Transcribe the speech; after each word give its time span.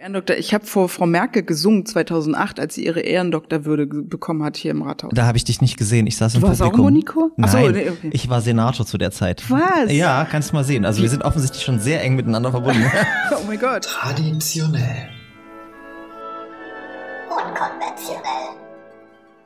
Ehrendoktor, 0.00 0.36
ich 0.36 0.54
habe 0.54 0.64
vor 0.64 0.88
Frau 0.88 1.06
Merkel 1.06 1.42
gesungen 1.42 1.84
2008, 1.84 2.60
als 2.60 2.76
sie 2.76 2.86
ihre 2.86 3.00
Ehrendoktorwürde 3.00 3.84
bekommen 3.86 4.44
hat 4.44 4.56
hier 4.56 4.70
im 4.70 4.82
Rathaus. 4.82 5.10
Da 5.12 5.26
habe 5.26 5.36
ich 5.36 5.42
dich 5.42 5.60
nicht 5.60 5.76
gesehen. 5.76 6.06
Ich 6.06 6.16
saß 6.16 6.36
im 6.36 6.40
du 6.40 6.46
warst 6.46 6.60
Publikum. 6.60 6.80
auch 6.80 6.84
Monico? 6.84 7.30
Nein, 7.36 7.50
so, 7.50 7.58
nee, 7.58 7.90
okay. 7.90 8.10
ich 8.12 8.28
war 8.28 8.40
Senator 8.40 8.86
zu 8.86 8.96
der 8.96 9.10
Zeit. 9.10 9.50
Was? 9.50 9.90
Ja, 9.90 10.24
kannst 10.24 10.50
du 10.50 10.54
mal 10.54 10.62
sehen. 10.62 10.84
Also 10.84 11.02
wir 11.02 11.08
sind 11.08 11.24
offensichtlich 11.24 11.64
schon 11.64 11.80
sehr 11.80 12.00
eng 12.04 12.14
miteinander 12.14 12.52
verbunden. 12.52 12.84
oh 13.32 13.42
mein 13.48 13.58
Gott. 13.58 13.86
Traditionell. 13.86 15.08
Unkonventionell. 17.28 18.54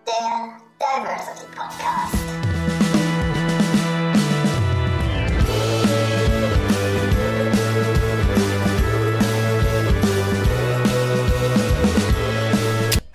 Der 0.07 0.59
Diversity 0.79 1.47
Podcast. 1.57 2.92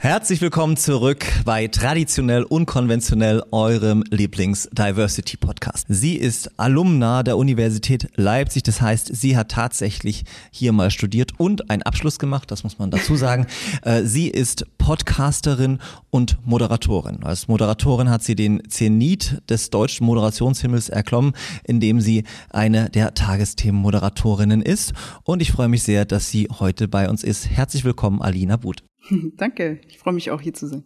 Herzlich 0.08 0.40
willkommen 0.40 0.78
zurück 0.78 1.26
bei 1.44 1.68
Traditionell 1.68 2.44
Unkonventionell, 2.44 3.44
eurem 3.52 4.06
Lieblings-Diversity-Podcast. 4.10 5.86
Sie 5.90 6.16
ist 6.16 6.58
Alumna 6.58 7.24
der 7.24 7.36
Universität 7.36 8.08
Leipzig, 8.16 8.64
das 8.64 8.82
heißt, 8.82 9.14
sie 9.14 9.36
hat 9.36 9.52
tatsächlich 9.52 10.24
hier 10.50 10.72
mal 10.72 10.92
studiert 10.92 11.34
und 11.38 11.70
einen 11.70 11.82
Abschluss 11.82 12.20
gemacht, 12.20 12.50
das 12.52 12.64
muss 12.64 12.80
man 12.80 12.90
dazu 12.90 13.18
sagen. 13.18 13.48
Äh, 13.84 14.04
sie 14.04 14.28
ist 14.30 14.66
Podcasterin 14.78 15.80
und 16.10 16.38
Moderatorin. 16.46 17.24
Als 17.24 17.48
Moderatorin 17.48 18.10
hat 18.10 18.24
sie 18.24 18.36
den 18.36 18.64
Zenit 18.70 19.42
des 19.50 19.70
deutschen 19.70 20.06
Moderationshimmels 20.06 20.90
erklommen, 20.90 21.34
indem 21.64 22.00
sie 22.00 22.24
eine 22.50 22.90
der 22.90 23.14
Tagesthemen-Moderatorinnen 23.14 24.62
ist. 24.62 24.94
Und 25.24 25.42
ich 25.42 25.52
freue 25.52 25.68
mich 25.68 25.84
sehr, 25.84 26.06
dass 26.06 26.30
sie 26.30 26.48
heute 26.60 26.88
bei 26.88 27.10
uns 27.10 27.24
ist. 27.24 27.50
Herzlich 27.50 27.84
willkommen, 27.84 28.22
Alina 28.22 28.56
But. 28.56 28.84
Danke, 29.38 29.80
ich 29.88 29.98
freue 29.98 30.14
mich 30.14 30.32
auch 30.32 30.42
hier 30.42 30.54
zu 30.54 30.68
sein. 30.68 30.84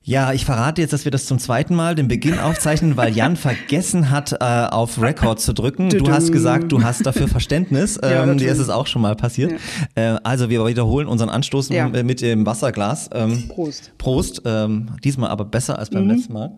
Ja, 0.00 0.32
ich 0.32 0.44
verrate 0.46 0.80
jetzt, 0.80 0.92
dass 0.92 1.04
wir 1.04 1.12
das 1.12 1.26
zum 1.26 1.38
zweiten 1.38 1.74
Mal 1.74 1.94
den 1.94 2.08
Beginn 2.08 2.38
aufzeichnen, 2.38 2.96
weil 2.96 3.14
Jan 3.14 3.36
vergessen 3.36 4.10
hat, 4.10 4.32
äh, 4.32 4.36
auf 4.70 5.02
Record 5.02 5.40
zu 5.40 5.52
drücken. 5.52 5.90
Du 5.90 6.10
hast 6.10 6.32
gesagt, 6.32 6.72
du 6.72 6.82
hast 6.82 7.04
dafür 7.04 7.28
Verständnis. 7.28 7.98
Ja, 8.02 8.08
ähm, 8.08 8.14
dir 8.14 8.26
natürlich. 8.26 8.52
ist 8.52 8.58
es 8.58 8.70
auch 8.70 8.86
schon 8.86 9.02
mal 9.02 9.16
passiert. 9.16 9.52
Äh, 9.94 10.16
also 10.22 10.48
wir 10.48 10.64
wiederholen 10.66 11.08
unseren 11.08 11.28
Anstoß 11.28 11.68
Ja. 11.70 11.88
mit 11.88 12.22
dem 12.22 12.46
Wasserglas. 12.46 13.10
Ähm, 13.12 13.48
Prost. 13.48 13.92
Prost. 13.98 14.42
Ähm, 14.44 14.92
diesmal 15.04 15.30
aber 15.30 15.44
besser 15.44 15.78
als 15.78 15.90
beim 15.90 16.08
letzten 16.08 16.32
Mal. 16.32 16.52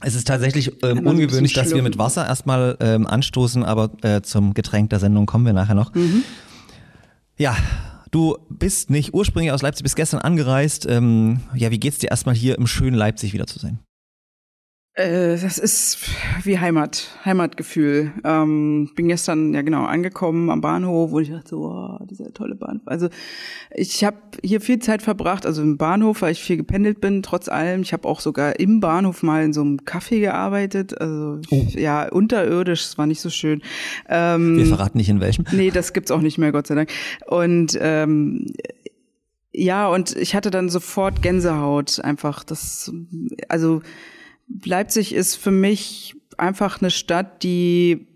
Es 0.00 0.14
ist 0.14 0.26
tatsächlich 0.26 0.72
ähm, 0.82 1.06
ungewöhnlich, 1.06 1.52
dass 1.52 1.72
wir 1.72 1.82
mit. 1.82 1.96
Wasser 1.96 2.26
erstmal 2.26 2.76
ähm, 2.80 3.06
anstoßen, 3.06 3.62
aber 3.62 3.90
äh, 4.02 4.20
zum 4.22 4.52
Getränk 4.52 4.90
der 4.90 4.98
Sendung 4.98 5.26
kommen 5.26 5.46
wir 5.46 5.52
nachher 5.52 5.74
noch. 5.74 5.94
Mhm. 5.94 6.24
Ja, 7.38 7.56
du 8.14 8.38
bist 8.48 8.90
nicht 8.90 9.12
ursprünglich 9.12 9.52
aus 9.52 9.62
Leipzig, 9.62 9.82
bist 9.82 9.96
gestern 9.96 10.20
angereist. 10.20 10.86
Ähm, 10.88 11.40
ja, 11.54 11.70
wie 11.70 11.80
geht's 11.80 11.98
dir 11.98 12.10
erstmal 12.10 12.34
hier 12.34 12.56
im 12.56 12.66
schönen 12.66 12.96
Leipzig 12.96 13.32
wieder 13.32 13.46
zu 13.46 13.58
sein? 13.58 13.80
Äh, 14.96 15.36
das 15.36 15.58
ist 15.58 15.98
wie 16.44 16.58
Heimat, 16.60 17.18
Heimatgefühl. 17.24 18.12
Ähm, 18.22 18.90
bin 18.94 19.08
gestern 19.08 19.52
ja 19.52 19.62
genau 19.62 19.84
angekommen 19.84 20.50
am 20.50 20.60
Bahnhof, 20.60 21.10
wo 21.10 21.18
ich 21.18 21.30
dachte, 21.30 21.48
so, 21.48 21.62
wow, 21.62 22.00
dieser 22.08 22.32
tolle 22.32 22.54
Bahnhof. 22.54 22.86
Also 22.86 23.08
ich 23.74 24.04
habe 24.04 24.18
hier 24.44 24.60
viel 24.60 24.78
Zeit 24.78 25.02
verbracht, 25.02 25.46
also 25.46 25.62
im 25.62 25.78
Bahnhof, 25.78 26.22
weil 26.22 26.30
ich 26.30 26.44
viel 26.44 26.56
gependelt 26.56 27.00
bin, 27.00 27.24
trotz 27.24 27.48
allem. 27.48 27.82
Ich 27.82 27.92
habe 27.92 28.06
auch 28.06 28.20
sogar 28.20 28.60
im 28.60 28.78
Bahnhof 28.78 29.24
mal 29.24 29.42
in 29.44 29.52
so 29.52 29.62
einem 29.62 29.78
Café 29.78 30.20
gearbeitet. 30.20 30.96
Also 31.00 31.40
ja, 31.50 32.08
unterirdisch, 32.08 32.84
es 32.84 32.96
war 32.96 33.06
nicht 33.06 33.20
so 33.20 33.30
schön. 33.30 33.62
Ähm, 34.08 34.58
Wir 34.58 34.66
verraten 34.66 34.98
nicht 34.98 35.08
in 35.08 35.20
welchem. 35.20 35.44
Nee, 35.50 35.72
das 35.72 35.92
gibt's 35.92 36.12
auch 36.12 36.20
nicht 36.20 36.38
mehr, 36.38 36.52
Gott 36.52 36.68
sei 36.68 36.76
Dank. 36.76 36.90
Und 37.26 37.76
ähm, 37.80 38.46
ja, 39.50 39.88
und 39.88 40.16
ich 40.16 40.36
hatte 40.36 40.52
dann 40.52 40.68
sofort 40.68 41.20
Gänsehaut. 41.20 41.98
Einfach 41.98 42.44
das, 42.44 42.92
also 43.48 43.82
Leipzig 44.64 45.14
ist 45.14 45.36
für 45.36 45.50
mich 45.50 46.16
einfach 46.36 46.80
eine 46.80 46.90
Stadt, 46.90 47.42
die, 47.42 48.06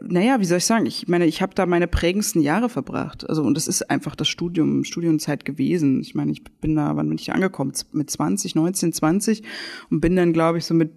naja, 0.00 0.40
wie 0.40 0.44
soll 0.44 0.58
ich 0.58 0.64
sagen? 0.64 0.86
Ich 0.86 1.08
meine, 1.08 1.26
ich 1.26 1.42
habe 1.42 1.54
da 1.54 1.66
meine 1.66 1.88
prägendsten 1.88 2.42
Jahre 2.42 2.68
verbracht. 2.68 3.28
Also 3.28 3.42
und 3.42 3.54
das 3.54 3.68
ist 3.68 3.90
einfach 3.90 4.16
das 4.16 4.28
Studium, 4.28 4.84
Studienzeit 4.84 5.44
gewesen. 5.44 6.00
Ich 6.00 6.14
meine, 6.14 6.32
ich 6.32 6.44
bin 6.44 6.76
da, 6.76 6.96
wann 6.96 7.08
bin 7.08 7.18
ich 7.18 7.32
angekommen? 7.32 7.72
Mit 7.92 8.10
20, 8.10 8.54
19, 8.54 8.92
20 8.92 9.42
und 9.90 10.00
bin 10.00 10.16
dann, 10.16 10.32
glaube 10.32 10.58
ich, 10.58 10.64
so 10.64 10.74
mit 10.74 10.92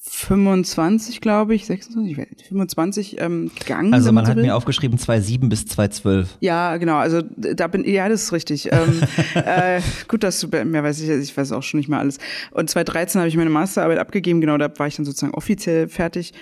25, 0.00 1.20
glaube 1.20 1.54
ich, 1.54 1.66
26, 1.66 2.12
ich 2.12 2.18
weiß 2.18 2.30
nicht, 2.30 2.46
25 2.46 3.20
ähm, 3.20 3.50
gegangen. 3.58 3.92
Also 3.92 4.12
man 4.12 4.24
so 4.24 4.30
hat 4.30 4.36
will. 4.36 4.44
mir 4.44 4.54
aufgeschrieben 4.56 4.96
2,7 4.96 5.48
bis 5.48 5.64
2,12. 5.64 6.26
Ja, 6.40 6.76
genau. 6.76 6.96
Also 6.96 7.22
da 7.22 7.66
bin 7.66 7.84
ja, 7.84 8.08
das 8.08 8.24
ist 8.24 8.32
richtig. 8.32 8.72
ähm, 8.72 9.02
äh, 9.34 9.80
gut, 10.06 10.22
dass 10.22 10.38
du 10.40 10.48
mehr 10.48 10.84
weiß 10.84 11.00
ich, 11.00 11.08
ich 11.08 11.36
weiß 11.36 11.50
auch 11.52 11.64
schon 11.64 11.78
nicht 11.78 11.88
mehr 11.88 11.98
alles. 11.98 12.18
Und 12.52 12.70
2013 12.70 13.20
habe 13.20 13.28
ich 13.28 13.36
meine 13.36 13.50
Masterarbeit 13.50 13.98
abgegeben. 13.98 14.40
Genau, 14.40 14.56
da 14.56 14.70
war 14.78 14.86
ich 14.86 14.96
dann 14.96 15.04
sozusagen 15.04 15.34
offiziell 15.34 15.88
fertig. 15.88 16.32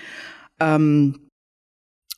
Ähm, 0.60 1.30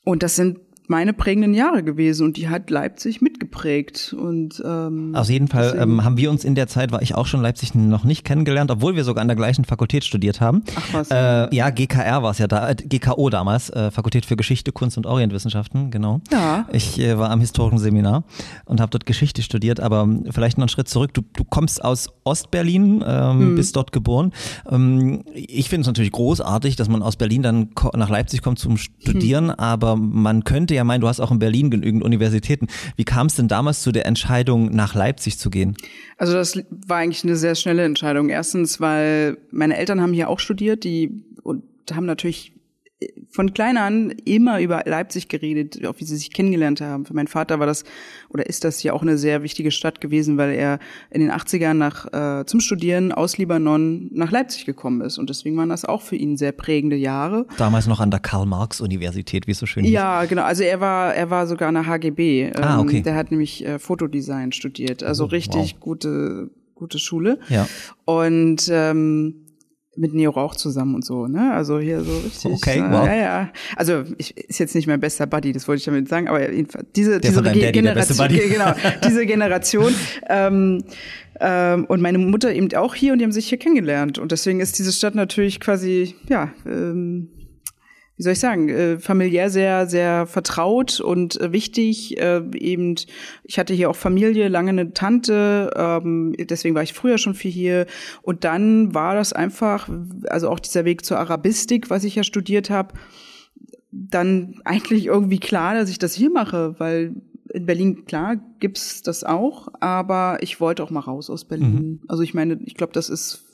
und 0.05 0.23
das 0.23 0.37
sind 0.37 0.59
meine 0.89 1.13
prägenden 1.13 1.55
Jahre 1.55 1.83
gewesen 1.83 2.25
und 2.25 2.37
die 2.37 2.49
hat 2.49 2.71
Leipzig 2.71 3.21
mitgeprägt. 3.21 4.15
Und 4.19 4.63
ähm, 4.65 5.15
Auf 5.15 5.29
jeden 5.29 5.49
Fall 5.49 5.77
ähm, 5.79 6.03
haben 6.05 6.17
wir 6.17 6.31
uns 6.31 6.45
in 6.45 6.55
der 6.55 6.67
Zeit, 6.67 6.93
war 6.93 7.03
ich 7.03 7.15
auch 7.15 7.27
schon 7.27 7.43
Leipzig 7.43 7.75
noch 7.75 8.05
nicht 8.05 8.25
kennengelernt, 8.25 8.71
obwohl 8.71 8.97
wir 8.97 9.05
sogar 9.05 9.23
an 9.23 9.29
der 9.29 9.37
gleichen 9.37 9.65
Fakultät 9.65 10.05
studiert 10.05 10.41
haben. 10.41 10.63
Ach 10.75 10.95
was. 10.95 11.11
Äh, 11.11 11.55
ja, 11.55 11.71
GKR 11.71 12.23
war 12.23 12.31
es 12.31 12.39
ja 12.39 12.47
da, 12.47 12.71
äh, 12.71 12.75
GKO 12.75 13.29
damals, 13.29 13.71
äh, 13.71 13.91
Fakultät 13.91 14.25
für 14.25 14.37
Geschichte, 14.37 14.73
Kunst 14.73 14.97
und 14.97 15.07
Orientwissenschaften, 15.07 15.91
genau. 15.91 16.21
Ja. 16.33 16.67
Ich 16.73 16.99
äh, 16.99 17.19
war 17.19 17.31
am 17.31 17.41
historischen 17.41 17.79
Seminar 17.79 18.25
und 18.65 18.81
habe 18.81 18.91
dort 18.91 19.05
Geschichte 19.05 19.43
studiert, 19.43 19.81
aber 19.81 20.03
ähm, 20.03 20.25
vielleicht 20.31 20.57
noch 20.57 20.63
einen 20.63 20.69
Schritt 20.71 20.89
zurück. 20.89 21.13
Du, 21.13 21.23
du 21.37 21.45
kommst 21.45 21.85
aus 21.85 22.09
Ostberlin, 22.25 23.05
ähm, 23.07 23.57
bist 23.57 23.77
dort 23.77 23.93
geboren. 23.93 24.33
Ähm, 24.71 25.23
ich 25.35 25.69
finde 25.69 25.83
es 25.83 25.87
natürlich 25.87 26.13
großartig, 26.13 26.77
dass 26.77 26.89
man 26.89 27.03
aus 27.03 27.17
Berlin 27.17 27.43
dann 27.43 27.69
nach 27.95 28.09
Leipzig 28.09 28.43
kommt 28.43 28.59
zum 28.59 28.79
Studieren, 28.79 29.51
aber 29.51 29.97
man 29.97 30.45
könnte 30.45 30.75
ja 30.75 30.78
meinen, 30.85 31.01
du 31.01 31.09
hast 31.09 31.21
auch 31.21 31.31
in 31.31 31.39
Berlin 31.39 31.71
genügend 31.71 32.03
Universitäten. 32.03 32.67
Wie 32.97 33.05
kam 33.05 33.27
es 33.27 33.37
denn 33.37 33.49
damals 33.49 33.83
zu 33.83 33.93
der 33.93 34.07
Entscheidung, 34.07 34.71
nach 34.75 34.95
Leipzig 34.95 35.39
zu 35.39 35.51
gehen? 35.51 35.77
Also 36.17 36.33
das 36.33 36.61
war 36.87 36.99
eigentlich 36.99 37.25
eine 37.25 37.37
sehr 37.37 37.55
schnelle 37.55 37.85
Entscheidung. 37.85 38.29
Erstens, 38.29 38.81
weil 38.81 39.39
meine 39.51 39.77
Eltern 39.77 40.01
haben 40.01 40.13
hier 40.13 40.29
auch 40.29 40.41
studiert, 40.41 40.85
die 40.85 41.11
und 41.43 41.63
haben 41.93 42.07
natürlich 42.07 42.53
von 43.31 43.55
klein 43.55 43.77
an 43.77 44.11
immer 44.25 44.61
über 44.61 44.83
Leipzig 44.85 45.29
geredet, 45.29 45.87
auch 45.87 45.95
wie 45.99 46.05
sie 46.05 46.17
sich 46.17 46.33
kennengelernt 46.33 46.81
haben. 46.81 47.07
Für 47.07 47.15
meinen 47.15 47.29
Vater 47.29 47.61
war 47.61 47.67
das 47.67 47.85
oder 48.29 48.47
ist 48.47 48.65
das 48.65 48.83
ja 48.83 48.93
auch 48.93 49.03
eine 49.03 49.17
sehr 49.19 49.45
wichtige 49.45 49.71
Stadt 49.71 50.01
gewesen, 50.01 50.37
weil 50.37 50.55
er 50.55 50.81
in 51.11 51.21
den 51.21 51.31
80ern 51.31 51.75
nach 51.75 52.41
äh, 52.41 52.45
zum 52.47 52.59
Studieren 52.59 53.13
aus 53.13 53.39
Libanon 53.39 54.09
nach 54.13 54.33
Leipzig 54.33 54.65
gekommen 54.67 55.01
ist 55.01 55.19
und 55.19 55.31
deswegen 55.31 55.57
waren 55.57 55.69
das 55.69 55.85
auch 55.85 56.03
für 56.03 56.17
ihn 56.17 56.37
sehr 56.37 56.51
prägende 56.51 56.97
Jahre. 56.97 57.47
Damals 57.57 57.87
noch 57.87 58.01
an 58.01 58.11
der 58.11 58.19
Karl-Marx-Universität, 58.21 59.47
wie 59.47 59.53
es 59.53 59.59
so 59.59 59.67
schön 59.67 59.85
hieß. 59.85 59.93
Ja, 59.93 60.25
genau. 60.25 60.43
Also 60.43 60.65
er 60.65 60.81
war, 60.81 61.15
er 61.15 61.31
war 61.31 61.47
sogar 61.47 61.69
an 61.69 61.75
der 61.75 61.87
HGB. 61.87 62.47
Ähm, 62.47 62.53
Ah, 62.57 62.81
okay. 62.81 63.03
Der 63.03 63.15
hat 63.15 63.31
nämlich 63.31 63.65
äh, 63.65 63.79
Fotodesign 63.79 64.51
studiert. 64.53 65.03
Also 65.05 65.25
Oh, 65.25 65.27
richtig 65.29 65.75
wow. 65.75 65.81
gute, 65.81 66.51
gute 66.75 66.99
Schule. 66.99 67.39
Ja. 67.49 67.69
Und 68.05 68.69
ähm, 68.73 69.45
mit 69.99 70.15
Neo 70.15 70.31
Rauch 70.31 70.55
zusammen 70.57 70.95
und 70.95 71.05
so, 71.05 71.27
ne? 71.27 71.53
Also 71.53 71.79
hier 71.79 72.01
so 72.03 72.17
richtig. 72.19 72.53
Okay, 72.53 72.79
äh, 72.79 72.91
wow. 72.91 73.07
Ja, 73.07 73.15
ja. 73.15 73.53
Also 73.77 74.05
ich, 74.17 74.37
ist 74.37 74.59
jetzt 74.59 74.75
nicht 74.75 74.87
mein 74.87 75.01
bester 75.01 75.27
Buddy, 75.27 75.53
das 75.53 75.67
wollte 75.69 75.81
ich 75.81 75.85
damit 75.85 76.09
sagen, 76.09 76.29
aber 76.29 76.51
jedenfalls 76.53 76.87
diese, 76.95 77.21
diese 77.21 77.43
Ge- 77.43 77.73
Generation, 77.73 78.29
genau, 78.51 78.73
diese 79.07 79.27
Generation. 79.27 79.95
ähm, 80.29 80.85
ähm, 81.41 81.85
und 81.85 82.01
meine 82.01 82.19
Mutter 82.19 82.53
eben 82.53 82.73
auch 82.75 82.95
hier 82.95 83.13
und 83.13 83.19
die 83.21 83.25
haben 83.25 83.33
sich 83.33 83.49
hier 83.49 83.59
kennengelernt. 83.59 84.19
Und 84.19 84.33
deswegen 84.33 84.61
ist 84.61 84.79
diese 84.79 84.93
Stadt 84.93 85.15
natürlich 85.15 85.61
quasi, 85.61 86.15
ja, 86.29 86.51
ähm, 86.67 87.29
wie 88.19 88.25
soll 88.25 88.33
ich 88.33 88.41
sagen, 88.41 88.69
äh, 88.69 88.99
familiär 88.99 89.49
sehr, 89.49 89.87
sehr 89.87 90.27
vertraut 90.27 91.01
und 91.01 91.41
äh, 91.41 91.53
wichtig. 91.53 92.19
Äh, 92.21 92.43
eben, 92.55 92.97
ich 93.45 93.59
hatte 93.61 93.75
hier 93.75 93.89
auch 93.89 93.97
Familie, 93.97 94.49
lange 94.49 94.71
eine 94.71 94.93
Tante, 94.93 95.71
ähm, 95.77 96.35
deswegen 96.37 96.75
war 96.75 96.83
ich 96.83 96.93
früher 96.93 97.17
schon 97.19 97.35
viel 97.35 97.53
hier. 97.53 97.87
Und 98.23 98.43
dann 98.43 98.93
war 98.93 99.15
das 99.15 99.33
einfach, 99.33 99.89
also 100.29 100.51
auch 100.51 100.59
dieser 100.59 100.85
Weg 100.85 101.05
zur 101.05 101.19
Arabistik, 101.19 101.91
was 101.91 102.03
ich 102.03 102.17
ja 102.17 102.25
studiert 102.25 102.71
habe, 102.71 102.95
dann 103.93 104.61
eigentlich 104.65 105.07
irgendwie 105.07 105.39
klar, 105.39 105.75
dass 105.75 105.89
ich 105.89 106.01
das 106.01 106.13
hier 106.13 106.31
mache, 106.31 106.75
weil 106.79 107.15
in 107.51 107.67
Berlin, 107.67 108.05
klar, 108.05 108.37
gibt's 108.59 109.03
das 109.03 109.23
auch, 109.23 109.69
aber 109.81 110.39
ich 110.43 110.61
wollte 110.61 110.83
auch 110.83 110.91
mal 110.91 111.01
raus 111.01 111.31
aus 111.31 111.45
Berlin. 111.45 112.03
Also 112.09 112.23
ich 112.23 112.35
meine, 112.35 112.61
ich 112.67 112.75
glaube, 112.75 112.93
das 112.93 113.09
ist 113.09 113.48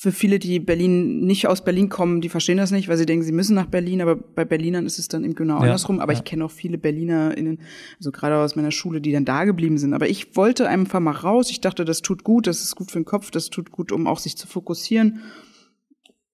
für 0.00 0.12
viele, 0.12 0.38
die 0.38 0.60
Berlin 0.60 1.22
nicht 1.26 1.48
aus 1.48 1.64
Berlin 1.64 1.88
kommen, 1.88 2.20
die 2.20 2.28
verstehen 2.28 2.56
das 2.56 2.70
nicht, 2.70 2.86
weil 2.88 2.96
sie 2.96 3.04
denken, 3.04 3.24
sie 3.24 3.32
müssen 3.32 3.56
nach 3.56 3.66
Berlin, 3.66 4.00
aber 4.00 4.14
bei 4.14 4.44
Berlinern 4.44 4.86
ist 4.86 5.00
es 5.00 5.08
dann 5.08 5.24
eben 5.24 5.34
genau 5.34 5.54
Ja, 5.56 5.62
andersrum. 5.62 5.98
Aber 5.98 6.12
ja. 6.12 6.18
ich 6.20 6.24
kenne 6.24 6.44
auch 6.44 6.52
viele 6.52 6.78
BerlinerInnen, 6.78 7.58
also 7.98 8.12
gerade 8.12 8.36
aus 8.36 8.54
meiner 8.54 8.70
Schule, 8.70 9.00
die 9.00 9.10
dann 9.10 9.24
da 9.24 9.42
geblieben 9.44 9.76
sind. 9.76 9.94
Aber 9.94 10.08
ich 10.08 10.36
wollte 10.36 10.68
einfach 10.68 11.00
mal 11.00 11.10
raus. 11.10 11.50
Ich 11.50 11.60
dachte, 11.60 11.84
das 11.84 12.00
tut 12.00 12.22
gut, 12.22 12.46
das 12.46 12.62
ist 12.62 12.76
gut 12.76 12.92
für 12.92 13.00
den 13.00 13.06
Kopf, 13.06 13.32
das 13.32 13.50
tut 13.50 13.72
gut, 13.72 13.90
um 13.90 14.06
auch 14.06 14.20
sich 14.20 14.36
zu 14.36 14.46
fokussieren. 14.46 15.20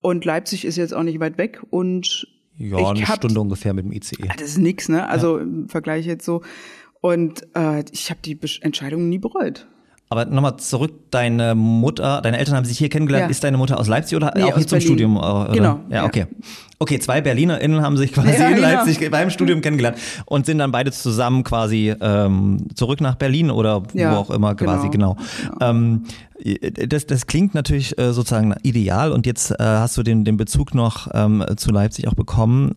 Und 0.02 0.26
Leipzig 0.26 0.66
ist 0.66 0.76
jetzt 0.76 0.92
auch 0.92 1.02
nicht 1.02 1.18
weit 1.20 1.38
weg 1.38 1.62
und 1.70 2.26
Ja, 2.58 2.78
ich 2.78 2.86
eine 2.86 3.08
hab- 3.08 3.16
Stunde 3.16 3.40
ungefähr 3.40 3.72
mit 3.72 3.86
dem 3.86 3.92
ICE. 3.92 4.16
Ah, 4.28 4.34
Das 4.38 4.48
ist 4.48 4.58
nix, 4.58 4.90
ne? 4.90 5.08
Also 5.08 5.38
im 5.38 5.70
Vergleich 5.70 6.04
jetzt 6.04 6.26
so. 6.26 6.42
Und 7.00 7.46
äh, 7.56 7.82
ich 7.92 8.10
habe 8.10 8.20
die 8.22 8.38
Entscheidung 8.60 9.08
nie 9.08 9.18
bereut. 9.18 9.66
Aber 10.10 10.26
nochmal 10.26 10.56
zurück, 10.58 10.92
deine 11.10 11.54
Mutter, 11.54 12.20
deine 12.20 12.38
Eltern 12.38 12.56
haben 12.56 12.64
sich 12.64 12.78
hier 12.78 12.88
kennengelernt. 12.88 13.24
Ja. 13.24 13.30
Ist 13.30 13.42
deine 13.42 13.56
Mutter 13.56 13.78
aus 13.80 13.88
Leipzig 13.88 14.16
oder 14.16 14.32
Nee, 14.36 14.44
auch 14.44 14.54
hier 14.56 14.66
zum 14.66 14.78
Berlin. 14.78 14.86
Studium? 14.86 15.16
Oder? 15.16 15.48
Genau, 15.52 15.80
Ja, 15.88 15.96
ja. 15.96 16.04
okay. 16.04 16.26
Okay, 16.78 16.98
zwei 16.98 17.20
BerlinerInnen 17.20 17.80
haben 17.80 17.96
sich 17.96 18.12
quasi 18.12 18.28
Ja, 18.38 18.48
in 18.48 18.56
genau. 18.56 18.68
Leipzig 18.68 19.10
beim 19.10 19.30
Studium 19.30 19.60
kennengelernt 19.60 19.96
und 20.26 20.44
sind 20.44 20.58
dann 20.58 20.70
beide 20.72 20.92
zusammen 20.92 21.42
quasi 21.42 21.94
ähm, 22.00 22.66
zurück 22.74 23.00
nach 23.00 23.14
Berlin 23.14 23.50
oder 23.50 23.82
wo 23.92 24.04
auch 24.06 24.30
immer 24.30 24.54
quasi, 24.54 24.88
genau. 24.90 25.16
genau. 25.42 25.56
Ähm, 25.60 26.04
das, 26.88 27.06
das 27.06 27.26
klingt 27.26 27.54
natürlich 27.54 27.98
äh, 27.98 28.12
sozusagen 28.12 28.54
ideal 28.62 29.12
und 29.12 29.24
jetzt 29.24 29.52
äh, 29.52 29.56
hast 29.60 29.96
du 29.96 30.02
den, 30.02 30.24
den 30.24 30.36
Bezug 30.36 30.74
noch 30.74 31.08
ähm, 31.14 31.44
zu 31.56 31.70
Leipzig 31.70 32.08
auch 32.08 32.14
bekommen. 32.14 32.74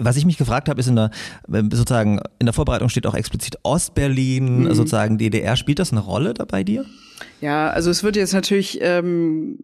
Was 0.00 0.16
ich 0.16 0.24
mich 0.26 0.36
gefragt 0.38 0.68
habe, 0.68 0.80
ist 0.80 0.86
in 0.88 0.96
der 0.96 1.10
sozusagen 1.48 2.20
in 2.38 2.46
der 2.46 2.52
Vorbereitung 2.52 2.88
steht 2.88 3.06
auch 3.06 3.14
explizit 3.14 3.58
Ostberlin, 3.62 4.64
Mhm. 4.64 4.74
sozusagen 4.74 5.18
DDR. 5.18 5.56
Spielt 5.56 5.78
das 5.78 5.92
eine 5.92 6.00
Rolle 6.00 6.34
da 6.34 6.44
bei 6.44 6.64
dir? 6.64 6.84
Ja, 7.40 7.70
also 7.70 7.90
es 7.90 8.02
wird 8.02 8.16
jetzt 8.16 8.32
natürlich, 8.32 8.78
ähm, 8.80 9.58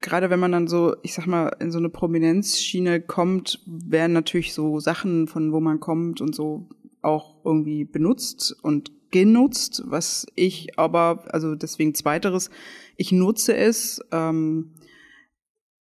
gerade 0.00 0.30
wenn 0.30 0.40
man 0.40 0.52
dann 0.52 0.68
so, 0.68 0.96
ich 1.02 1.14
sag 1.14 1.26
mal, 1.26 1.48
in 1.60 1.70
so 1.70 1.78
eine 1.78 1.88
Prominenzschiene 1.88 3.00
kommt, 3.00 3.60
werden 3.66 4.12
natürlich 4.12 4.52
so 4.54 4.80
Sachen, 4.80 5.26
von 5.28 5.52
wo 5.52 5.60
man 5.60 5.80
kommt 5.80 6.20
und 6.20 6.34
so 6.34 6.68
auch 7.02 7.36
irgendwie 7.44 7.84
benutzt 7.84 8.56
und 8.62 8.90
genutzt, 9.10 9.82
was 9.86 10.26
ich 10.34 10.78
aber, 10.78 11.24
also 11.32 11.54
deswegen 11.54 11.94
zweiteres, 11.94 12.50
ich 12.96 13.12
nutze 13.12 13.56
es. 13.56 14.00
Ähm, 14.12 14.72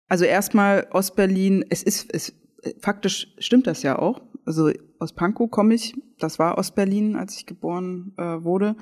also 0.07 0.25
erstmal 0.25 0.88
Ostberlin, 0.92 1.65
es 1.69 1.81
ist, 1.81 2.07
es, 2.13 2.33
faktisch 2.80 3.34
stimmt 3.40 3.68
das 3.68 3.84
ja 3.84 4.00
auch. 4.00 4.22
Also 4.46 4.72
aus 5.00 5.14
Pankow 5.14 5.50
komme 5.50 5.74
ich, 5.74 5.94
das 6.20 6.40
war 6.40 6.58
Ostberlin, 6.58 7.16
als 7.16 7.38
ich 7.38 7.46
geboren 7.46 8.14
äh, 8.18 8.24
wurde. 8.44 8.76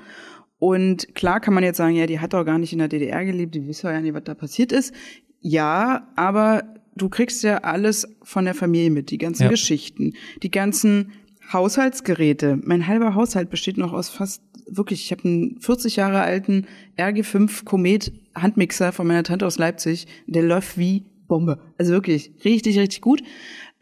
Und 0.58 1.14
klar 1.14 1.40
kann 1.40 1.54
man 1.54 1.64
jetzt 1.64 1.78
sagen, 1.78 1.94
ja, 1.96 2.06
die 2.06 2.20
hat 2.20 2.32
doch 2.32 2.44
gar 2.44 2.58
nicht 2.58 2.72
in 2.72 2.78
der 2.78 2.88
DDR 2.88 3.24
gelebt, 3.24 3.54
die 3.54 3.66
wissen 3.66 3.86
ja 3.86 4.00
nicht, 4.00 4.14
was 4.14 4.24
da 4.24 4.34
passiert 4.34 4.72
ist. 4.72 4.94
Ja, 5.40 6.08
aber 6.16 6.62
du 6.96 7.08
kriegst 7.08 7.42
ja 7.42 7.58
alles 7.58 8.08
von 8.22 8.44
der 8.44 8.54
Familie 8.54 8.90
mit, 8.90 9.10
die 9.10 9.18
ganzen 9.18 9.44
Ja. 9.44 9.48
Geschichten, 9.50 10.14
die 10.42 10.50
ganzen 10.50 11.12
Haushaltsgeräte. 11.52 12.58
Mein 12.62 12.86
halber 12.86 13.14
Haushalt 13.14 13.50
besteht 13.50 13.76
noch 13.76 13.92
aus 13.92 14.08
fast 14.08 14.42
wirklich, 14.66 15.04
ich 15.04 15.12
habe 15.12 15.24
einen 15.24 15.60
40 15.60 15.96
Jahre 15.96 16.22
alten 16.22 16.66
RG5 16.96 17.64
Komet 17.64 18.12
Handmixer 18.34 18.92
von 18.92 19.06
meiner 19.06 19.22
Tante 19.22 19.46
aus 19.46 19.58
Leipzig, 19.58 20.06
der 20.26 20.42
läuft 20.42 20.78
wie 20.78 21.04
Bombe. 21.28 21.58
Also 21.78 21.92
wirklich 21.92 22.32
richtig, 22.44 22.78
richtig 22.78 23.00
gut. 23.00 23.22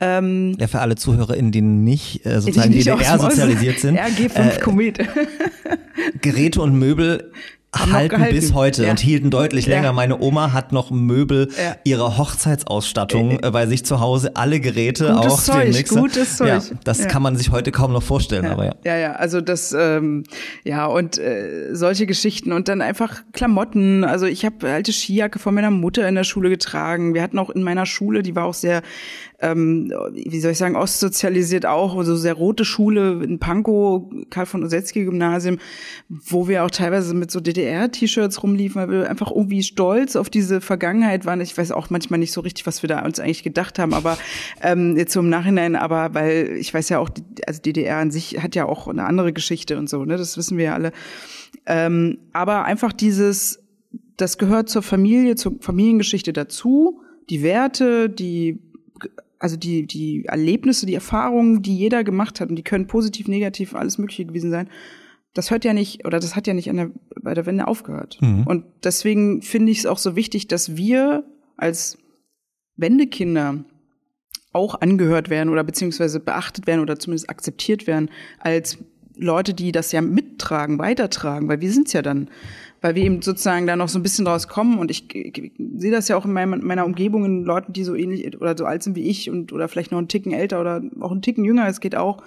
Ähm, 0.02 0.56
Ja, 0.58 0.66
für 0.66 0.80
alle 0.80 0.96
ZuhörerInnen, 0.96 1.52
die 1.52 1.60
nicht 1.62 2.26
äh, 2.26 2.40
sozusagen 2.40 2.70
die 2.72 2.78
nicht 2.78 2.88
DDR 2.88 3.18
sozialisiert 3.18 3.78
sind. 3.78 3.98
RG5 4.00 4.56
äh, 4.56 4.60
Komet. 4.60 4.98
Geräte 6.20 6.60
und 6.60 6.78
Möbel 6.78 7.30
halten 7.74 8.22
bis 8.28 8.52
heute 8.52 8.84
Ja. 8.84 8.90
und 8.90 9.00
hielten 9.00 9.30
deutlich 9.30 9.64
Ja. 9.64 9.76
länger. 9.76 9.94
Meine 9.94 10.20
Oma 10.20 10.52
hat 10.52 10.72
noch 10.72 10.90
Möbel 10.90 11.48
Ja. 11.56 11.76
ihrer 11.84 12.18
Hochzeitsausstattung 12.18 13.38
äh, 13.42 13.50
bei 13.50 13.66
sich 13.66 13.82
zu 13.86 13.98
Hause, 13.98 14.36
alle 14.36 14.60
Geräte, 14.60 15.06
Gutes 15.14 15.32
auch 15.32 15.40
Zeug, 15.42 15.64
den 15.64 15.72
Mixer. 15.72 16.00
gutes 16.00 16.36
Zeug. 16.36 16.62
Das 16.84 17.08
kann 17.08 17.22
man 17.22 17.36
sich 17.36 17.50
heute 17.50 17.72
kaum 17.72 17.92
noch 17.94 18.02
vorstellen, 18.02 18.44
aber 18.44 18.66
ja. 18.66 18.74
Ja, 18.84 18.96
ja, 18.98 19.12
also 19.12 19.40
das, 19.40 19.74
ähm, 19.78 20.24
ja, 20.64 20.84
und 20.84 21.16
äh, 21.16 21.70
solche 21.72 22.04
Geschichten 22.06 22.52
und 22.52 22.68
dann 22.68 22.82
einfach 22.82 23.22
Klamotten. 23.32 24.04
Also 24.04 24.26
ich 24.26 24.44
habe 24.44 24.68
alte 24.68 24.92
Skijacke 24.92 25.38
von 25.38 25.54
meiner 25.54 25.70
Mutter 25.70 26.06
in 26.06 26.14
der 26.14 26.24
Schule 26.24 26.50
getragen. 26.50 27.14
Wir 27.14 27.22
hatten 27.22 27.38
auch 27.38 27.48
in 27.48 27.62
meiner 27.62 27.86
Schule, 27.86 28.22
die 28.22 28.36
war 28.36 28.44
auch 28.44 28.54
sehr, 28.54 28.82
ähm, 29.42 29.92
wie 30.12 30.40
soll 30.40 30.52
ich 30.52 30.58
sagen, 30.58 30.76
ostsozialisiert 30.76 31.66
auch, 31.66 31.96
also 31.96 32.16
sehr 32.16 32.34
rote 32.34 32.64
Schule 32.64 33.22
in 33.24 33.40
Pankow, 33.40 34.04
Karl 34.30 34.46
von 34.46 34.62
Osetzky 34.62 35.04
Gymnasium, 35.04 35.58
wo 36.08 36.46
wir 36.46 36.64
auch 36.64 36.70
teilweise 36.70 37.12
mit 37.12 37.32
so 37.32 37.40
DDR-T-Shirts 37.40 38.42
rumliefen, 38.42 38.80
weil 38.80 38.90
wir 38.90 39.10
einfach 39.10 39.32
irgendwie 39.32 39.64
stolz 39.64 40.14
auf 40.14 40.30
diese 40.30 40.60
Vergangenheit 40.60 41.26
waren. 41.26 41.40
Ich 41.40 41.58
weiß 41.58 41.72
auch 41.72 41.90
manchmal 41.90 42.20
nicht 42.20 42.32
so 42.32 42.40
richtig, 42.40 42.66
was 42.66 42.82
wir 42.82 42.88
da 42.88 43.04
uns 43.04 43.18
eigentlich 43.18 43.42
gedacht 43.42 43.80
haben, 43.80 43.94
aber 43.94 44.16
ähm, 44.62 44.96
jetzt 44.96 45.12
so 45.12 45.20
im 45.20 45.28
Nachhinein, 45.28 45.74
aber 45.74 46.14
weil 46.14 46.56
ich 46.56 46.72
weiß 46.72 46.88
ja 46.90 47.00
auch, 47.00 47.10
also 47.46 47.60
DDR 47.60 47.98
an 47.98 48.12
sich 48.12 48.40
hat 48.40 48.54
ja 48.54 48.66
auch 48.66 48.86
eine 48.86 49.04
andere 49.04 49.32
Geschichte 49.32 49.76
und 49.76 49.88
so, 49.88 50.04
ne? 50.04 50.16
Das 50.16 50.36
wissen 50.36 50.56
wir 50.56 50.66
ja 50.66 50.74
alle. 50.74 50.92
Ähm, 51.66 52.18
aber 52.32 52.64
einfach 52.64 52.92
dieses, 52.92 53.58
das 54.16 54.38
gehört 54.38 54.68
zur 54.68 54.82
Familie, 54.82 55.34
zur 55.34 55.56
Familiengeschichte 55.60 56.32
dazu, 56.32 57.00
die 57.28 57.42
Werte, 57.42 58.08
die 58.08 58.60
also 59.42 59.56
die, 59.56 59.86
die 59.86 60.24
Erlebnisse, 60.26 60.86
die 60.86 60.94
Erfahrungen, 60.94 61.62
die 61.62 61.76
jeder 61.76 62.04
gemacht 62.04 62.40
hat, 62.40 62.48
und 62.48 62.56
die 62.56 62.62
können 62.62 62.86
positiv, 62.86 63.26
negativ, 63.26 63.74
alles 63.74 63.98
Mögliche 63.98 64.24
gewesen 64.24 64.50
sein, 64.50 64.70
das 65.34 65.50
hört 65.50 65.64
ja 65.64 65.72
nicht, 65.72 66.06
oder 66.06 66.20
das 66.20 66.36
hat 66.36 66.46
ja 66.46 66.54
nicht 66.54 66.70
an 66.70 66.76
der, 66.76 66.90
bei 67.20 67.34
der 67.34 67.46
Wende 67.46 67.66
aufgehört. 67.66 68.18
Und 68.44 68.64
deswegen 68.84 69.42
finde 69.42 69.72
ich 69.72 69.80
es 69.80 69.86
auch 69.86 69.98
so 69.98 70.14
wichtig, 70.14 70.46
dass 70.46 70.76
wir 70.76 71.24
als 71.56 71.98
Wendekinder 72.76 73.64
auch 74.52 74.80
angehört 74.80 75.28
werden 75.30 75.48
oder 75.48 75.64
beziehungsweise 75.64 76.20
beachtet 76.20 76.66
werden 76.66 76.80
oder 76.80 76.98
zumindest 76.98 77.30
akzeptiert 77.30 77.86
werden 77.86 78.10
als 78.38 78.78
Leute, 79.16 79.54
die 79.54 79.72
das 79.72 79.90
ja 79.90 80.02
mittragen, 80.02 80.78
weitertragen, 80.78 81.48
weil 81.48 81.60
wir 81.60 81.72
sind's 81.72 81.94
ja 81.94 82.02
dann, 82.02 82.28
weil 82.82 82.96
wir 82.96 83.04
eben 83.04 83.22
sozusagen 83.22 83.66
da 83.66 83.76
noch 83.76 83.88
so 83.88 83.98
ein 83.98 84.02
bisschen 84.02 84.24
draus 84.24 84.48
kommen 84.48 84.78
und 84.78 84.90
ich, 84.90 85.14
ich 85.14 85.52
sehe 85.76 85.92
das 85.92 86.08
ja 86.08 86.16
auch 86.16 86.24
in 86.26 86.32
meinem, 86.32 86.60
meiner 86.64 86.84
Umgebung 86.84 87.24
in 87.24 87.44
Leuten, 87.44 87.72
die 87.72 87.84
so 87.84 87.94
ähnlich 87.94 88.36
oder 88.36 88.56
so 88.58 88.66
alt 88.66 88.82
sind 88.82 88.96
wie 88.96 89.08
ich 89.08 89.30
und 89.30 89.52
oder 89.52 89.68
vielleicht 89.68 89.92
noch 89.92 89.98
einen 89.98 90.08
Ticken 90.08 90.32
älter 90.32 90.60
oder 90.60 90.82
auch 91.00 91.12
einen 91.12 91.22
Ticken 91.22 91.44
jünger, 91.44 91.66
es 91.68 91.80
geht 91.80 91.96
auch, 91.96 92.22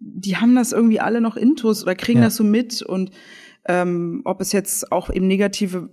die 0.00 0.36
haben 0.36 0.56
das 0.56 0.72
irgendwie 0.72 0.98
alle 0.98 1.20
noch 1.20 1.36
intus 1.36 1.82
oder 1.82 1.94
kriegen 1.94 2.18
Ja. 2.18 2.24
das 2.24 2.36
so 2.36 2.42
mit 2.42 2.82
und 2.82 3.10
ähm, 3.66 4.22
ob 4.24 4.40
es 4.40 4.50
jetzt 4.52 4.90
auch 4.90 5.10
eben 5.10 5.28
negative 5.28 5.90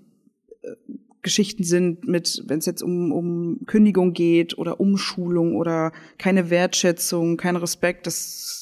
äh, 0.64 0.70
Geschichten 1.22 1.64
sind 1.64 2.08
mit, 2.08 2.44
wenn 2.48 2.60
es 2.60 2.66
jetzt 2.66 2.82
um, 2.82 3.12
um 3.12 3.60
Kündigung 3.68 4.14
geht 4.14 4.58
oder 4.58 4.80
Umschulung 4.80 5.56
oder 5.56 5.92
keine 6.18 6.50
Wertschätzung, 6.50 7.36
kein 7.36 7.58
Respekt, 7.58 8.08
das 8.08 8.59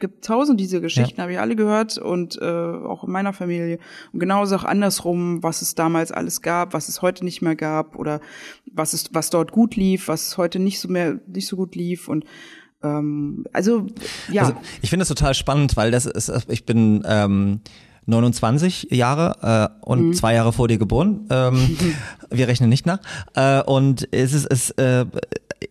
gibt 0.00 0.24
tausend 0.24 0.58
diese 0.58 0.80
Geschichten, 0.80 1.20
habe 1.22 1.32
ich 1.32 1.38
alle 1.38 1.54
gehört 1.54 1.98
und 1.98 2.40
äh, 2.40 2.44
auch 2.44 3.04
in 3.04 3.10
meiner 3.10 3.32
Familie. 3.32 3.78
Und 4.12 4.20
genauso 4.20 4.56
auch 4.56 4.64
andersrum, 4.64 5.42
was 5.42 5.62
es 5.62 5.74
damals 5.74 6.10
alles 6.10 6.42
gab, 6.42 6.72
was 6.72 6.88
es 6.88 7.02
heute 7.02 7.24
nicht 7.24 7.42
mehr 7.42 7.56
gab 7.56 7.96
oder 7.96 8.20
was 8.72 8.92
es, 8.92 9.10
was 9.12 9.30
dort 9.30 9.52
gut 9.52 9.76
lief, 9.76 10.08
was 10.08 10.36
heute 10.36 10.58
nicht 10.58 10.80
so 10.80 10.88
mehr, 10.88 11.20
nicht 11.26 11.46
so 11.46 11.56
gut 11.56 11.76
lief 11.76 12.08
und 12.08 12.24
ähm, 12.82 13.44
also 13.52 13.86
ja. 14.30 14.42
Also, 14.42 14.54
ich 14.82 14.90
finde 14.90 15.02
das 15.02 15.08
total 15.08 15.34
spannend, 15.34 15.76
weil 15.76 15.90
das 15.90 16.06
ist, 16.06 16.32
ich 16.48 16.64
bin 16.64 17.02
ähm, 17.06 17.60
29 18.06 18.88
Jahre 18.90 19.70
äh, 19.82 19.86
und 19.86 20.14
zwei 20.14 20.34
Jahre 20.34 20.52
vor 20.52 20.68
dir 20.68 20.78
geboren. 20.78 21.26
Ähm, 21.30 21.76
wir 22.30 22.48
rechnen 22.48 22.68
nicht 22.68 22.86
nach. 22.86 23.00
Äh, 23.34 23.62
und 23.62 24.08
es 24.12 24.32
ist, 24.32 24.46
es, 24.46 24.70
äh, 24.72 25.06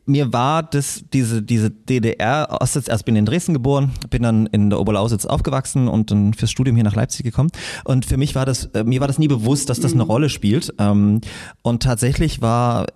mir 0.10 0.34
war 0.34 0.64
das, 0.64 1.04
diese, 1.14 1.42
diese 1.42 1.70
DDR, 1.70 2.58
Ostsitz, 2.60 2.88
erst 2.88 3.06
bin 3.06 3.16
in 3.16 3.26
Dresden 3.26 3.54
geboren, 3.54 3.92
bin 4.10 4.24
dann 4.24 4.48
in 4.48 4.70
der 4.70 4.80
Oberlausitz 4.80 5.26
aufgewachsen 5.26 5.88
und 5.88 6.12
dann 6.12 6.34
fürs 6.34 6.52
Studium 6.52 6.76
hier 6.76 6.84
nach 6.84 6.96
Leipzig 6.96 7.24
gekommen. 7.24 7.52
Und 7.86 8.06
für 8.06 8.18
mich 8.18 8.34
war 8.34 8.46
das, 8.46 8.66
äh, 8.74 8.84
mir 8.84 9.00
war 9.00 9.08
das 9.08 9.20
nie 9.20 9.28
bewusst, 9.28 9.70
dass 9.70 9.80
das 9.80 9.94
eine 9.94 10.04
Rolle 10.04 10.30
spielt. 10.30 10.74
Ähm, 10.80 11.22
und 11.62 11.84
tatsächlich 11.84 12.42
war, 12.42 12.88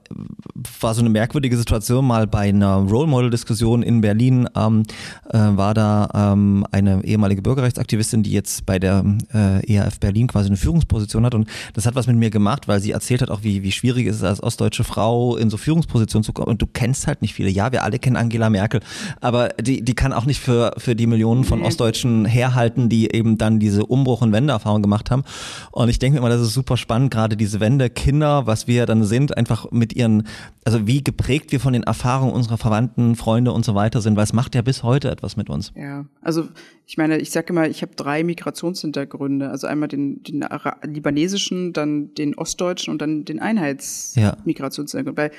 war 0.82 0.94
so 0.96 1.02
eine 1.02 1.10
merkwürdige 1.10 1.56
Situation 1.56 2.06
mal 2.06 2.26
bei 2.26 2.50
einer 2.50 2.78
Role 2.78 3.08
Model 3.08 3.30
Diskussion 3.30 3.84
in 3.84 4.02
Berlin, 4.02 4.50
ähm, 4.56 4.84
äh, 5.30 5.38
war 5.38 5.76
da 5.76 6.10
ähm, 6.34 6.66
eine 6.72 7.04
ehemalige 7.06 7.44
Bürgerrechtsaktivistin, 7.44 8.24
die 8.24 8.32
jetzt 8.32 8.66
bei 8.66 8.80
der 8.80 9.06
äh, 9.34 9.72
EAF 9.72 10.00
Berlin 10.00 10.28
quasi 10.28 10.48
eine 10.48 10.58
Führungsposition 10.58 11.26
hat 11.26 11.36
und 11.36 11.48
das 11.74 11.86
hat 11.86 11.94
was 11.94 12.08
mit 12.08 12.18
mir 12.18 12.32
gemacht, 12.32 12.68
weil 12.68 12.80
sie 12.80 12.92
erzählt 12.92 13.22
hat 13.22 13.30
auch, 13.30 13.44
wie, 13.44 13.62
wie 13.62 13.72
schwierig 13.72 14.08
es 14.08 14.18
ist, 14.18 14.24
als 14.24 14.42
ostdeutsche 14.42 14.84
Frau 14.84 15.38
in 15.38 15.52
so 15.52 15.58
Führungspositionen 15.58 16.24
zu 16.24 16.34
kommen 16.34 16.48
und 16.48 16.62
du 16.62 16.68
kennst 16.68 17.03
halt 17.08 17.22
nicht 17.22 17.34
viele. 17.34 17.50
Ja, 17.50 17.72
wir 17.72 17.84
alle 17.84 18.00
kennen 18.00 18.16
Angela 18.16 18.50
Merkel, 18.50 18.82
aber 19.22 19.50
die, 19.50 19.82
die 19.84 19.94
kann 19.94 20.14
auch 20.14 20.26
nicht 20.26 20.40
für, 20.40 20.74
für 20.78 20.96
die 20.96 21.08
Millionen 21.08 21.44
von 21.44 21.62
Ostdeutschen 21.62 22.26
herhalten, 22.26 22.90
die 22.90 23.14
eben 23.14 23.38
dann 23.38 23.60
diese 23.60 23.86
Umbruch- 23.86 24.22
und 24.22 24.32
Wendeerfahrung 24.32 24.82
gemacht 24.82 25.12
haben 25.12 25.24
und 25.72 25.90
ich 25.90 26.00
denke 26.00 26.16
mir 26.16 26.20
immer, 26.20 26.30
das 26.36 26.42
ist 26.42 26.54
super 26.54 26.78
spannend, 26.78 27.12
gerade 27.12 27.38
diese 27.38 27.60
Wendekinder, 27.60 28.48
was 28.48 28.68
wir 28.68 28.86
dann 28.86 29.04
sind, 29.04 29.38
einfach 29.38 29.72
mit 29.72 29.94
ihren, 29.94 30.28
also 30.66 30.88
wie 30.88 31.04
geprägt 31.04 31.52
wir 31.52 31.60
von 31.60 31.74
den 31.74 31.84
Erfahrungen 31.84 32.34
unserer 32.34 32.58
Verwandten, 32.58 33.16
Freunde 33.16 33.52
und 33.52 33.66
so 33.66 33.76
weiter 33.76 34.02
sind, 34.02 34.16
weil 34.16 34.24
es 34.24 34.34
macht 34.34 34.56
ja 34.56 34.62
bis 34.62 34.84
heute 34.84 35.10
etwas 35.12 35.38
mit 35.38 35.50
uns. 35.50 35.72
Ja, 35.76 36.06
also 36.22 36.48
ich 36.86 36.98
meine, 36.98 37.18
ich 37.18 37.32
sage 37.32 37.48
immer, 37.50 37.68
ich 37.68 37.82
habe 37.82 37.96
drei 37.96 38.24
Migrationshintergründe. 38.24 39.50
Also 39.50 39.68
einmal 39.68 39.88
den, 39.88 40.22
den 40.24 40.46
libanesischen, 40.84 41.72
dann 41.72 42.14
den 42.16 42.36
ostdeutschen 42.36 42.92
und 42.92 43.02
dann 43.02 43.24
den 43.24 43.38
Ja. 43.38 43.44
Einheitsmigrationshintergrund. 43.44 45.18
Weil 45.18 45.32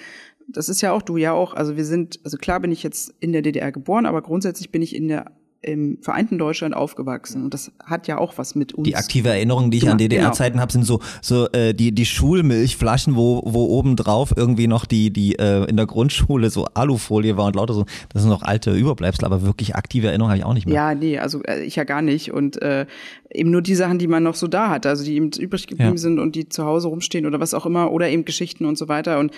das 0.48 0.68
ist 0.68 0.80
ja 0.80 0.92
auch, 0.92 1.02
du 1.02 1.16
ja 1.16 1.32
auch, 1.32 1.54
also 1.54 1.76
wir 1.76 1.84
sind, 1.84 2.20
also 2.24 2.36
klar 2.36 2.60
bin 2.60 2.72
ich 2.72 2.82
jetzt 2.82 3.14
in 3.20 3.32
der 3.32 3.42
DDR 3.42 3.72
geboren, 3.72 4.06
aber 4.06 4.22
grundsätzlich 4.22 4.70
bin 4.70 4.82
ich 4.82 4.94
in 4.94 5.08
der 5.08 5.32
im 5.66 5.96
vereinten 6.02 6.36
Deutschland 6.36 6.76
aufgewachsen 6.76 7.42
und 7.42 7.54
das 7.54 7.72
hat 7.82 8.06
ja 8.06 8.18
auch 8.18 8.36
was 8.36 8.54
mit 8.54 8.74
uns. 8.74 8.86
Die 8.86 8.96
aktive 8.96 9.30
Erinnerung, 9.30 9.70
die 9.70 9.78
ich 9.78 9.84
Genau, 9.84 9.92
an 9.92 9.98
DDR-Zeiten 9.98 10.52
genau. 10.52 10.60
habe, 10.60 10.72
sind 10.72 10.84
so 10.84 11.00
so 11.22 11.48
äh, 11.52 11.72
die 11.72 11.90
die 11.92 12.04
Schulmilchflaschen, 12.04 13.16
wo 13.16 13.40
wo 13.46 13.64
oben 13.64 13.96
drauf 13.96 14.34
irgendwie 14.36 14.66
noch 14.66 14.84
die 14.84 15.10
die 15.10 15.38
äh, 15.38 15.64
in 15.64 15.78
der 15.78 15.86
Grundschule 15.86 16.50
so 16.50 16.66
Alufolie 16.74 17.38
war 17.38 17.46
und 17.46 17.56
lauter 17.56 17.72
so. 17.72 17.86
Das 18.12 18.20
sind 18.20 18.30
noch 18.30 18.42
alte 18.42 18.74
Überbleibsel, 18.74 19.24
aber 19.24 19.40
wirklich 19.40 19.74
aktive 19.74 20.08
Erinnerung 20.08 20.28
habe 20.32 20.38
ich 20.38 20.44
auch 20.44 20.52
nicht 20.52 20.66
mehr. 20.66 20.74
Ja, 20.74 20.94
nee, 20.94 21.18
also 21.18 21.42
äh, 21.44 21.62
ich 21.64 21.76
ja 21.76 21.84
gar 21.84 22.02
nicht. 22.02 22.30
Und 22.30 22.60
äh, 22.60 22.84
eben 23.32 23.50
nur 23.50 23.62
die 23.62 23.74
Sachen, 23.74 23.98
die 23.98 24.06
man 24.06 24.22
noch 24.22 24.34
so 24.34 24.48
da 24.48 24.68
hat, 24.68 24.84
also 24.84 25.02
die 25.02 25.14
eben 25.14 25.30
übrig 25.30 25.66
geblieben 25.66 25.92
Ja. 25.92 25.96
sind 25.96 26.18
und 26.18 26.36
die 26.36 26.46
zu 26.46 26.66
Hause 26.66 26.88
rumstehen 26.88 27.24
oder 27.24 27.40
was 27.40 27.54
auch 27.54 27.64
immer, 27.64 27.90
oder 27.90 28.10
eben 28.10 28.26
Geschichten 28.26 28.66
und 28.66 28.76
so 28.76 28.88
weiter. 28.88 29.18
Und 29.18 29.32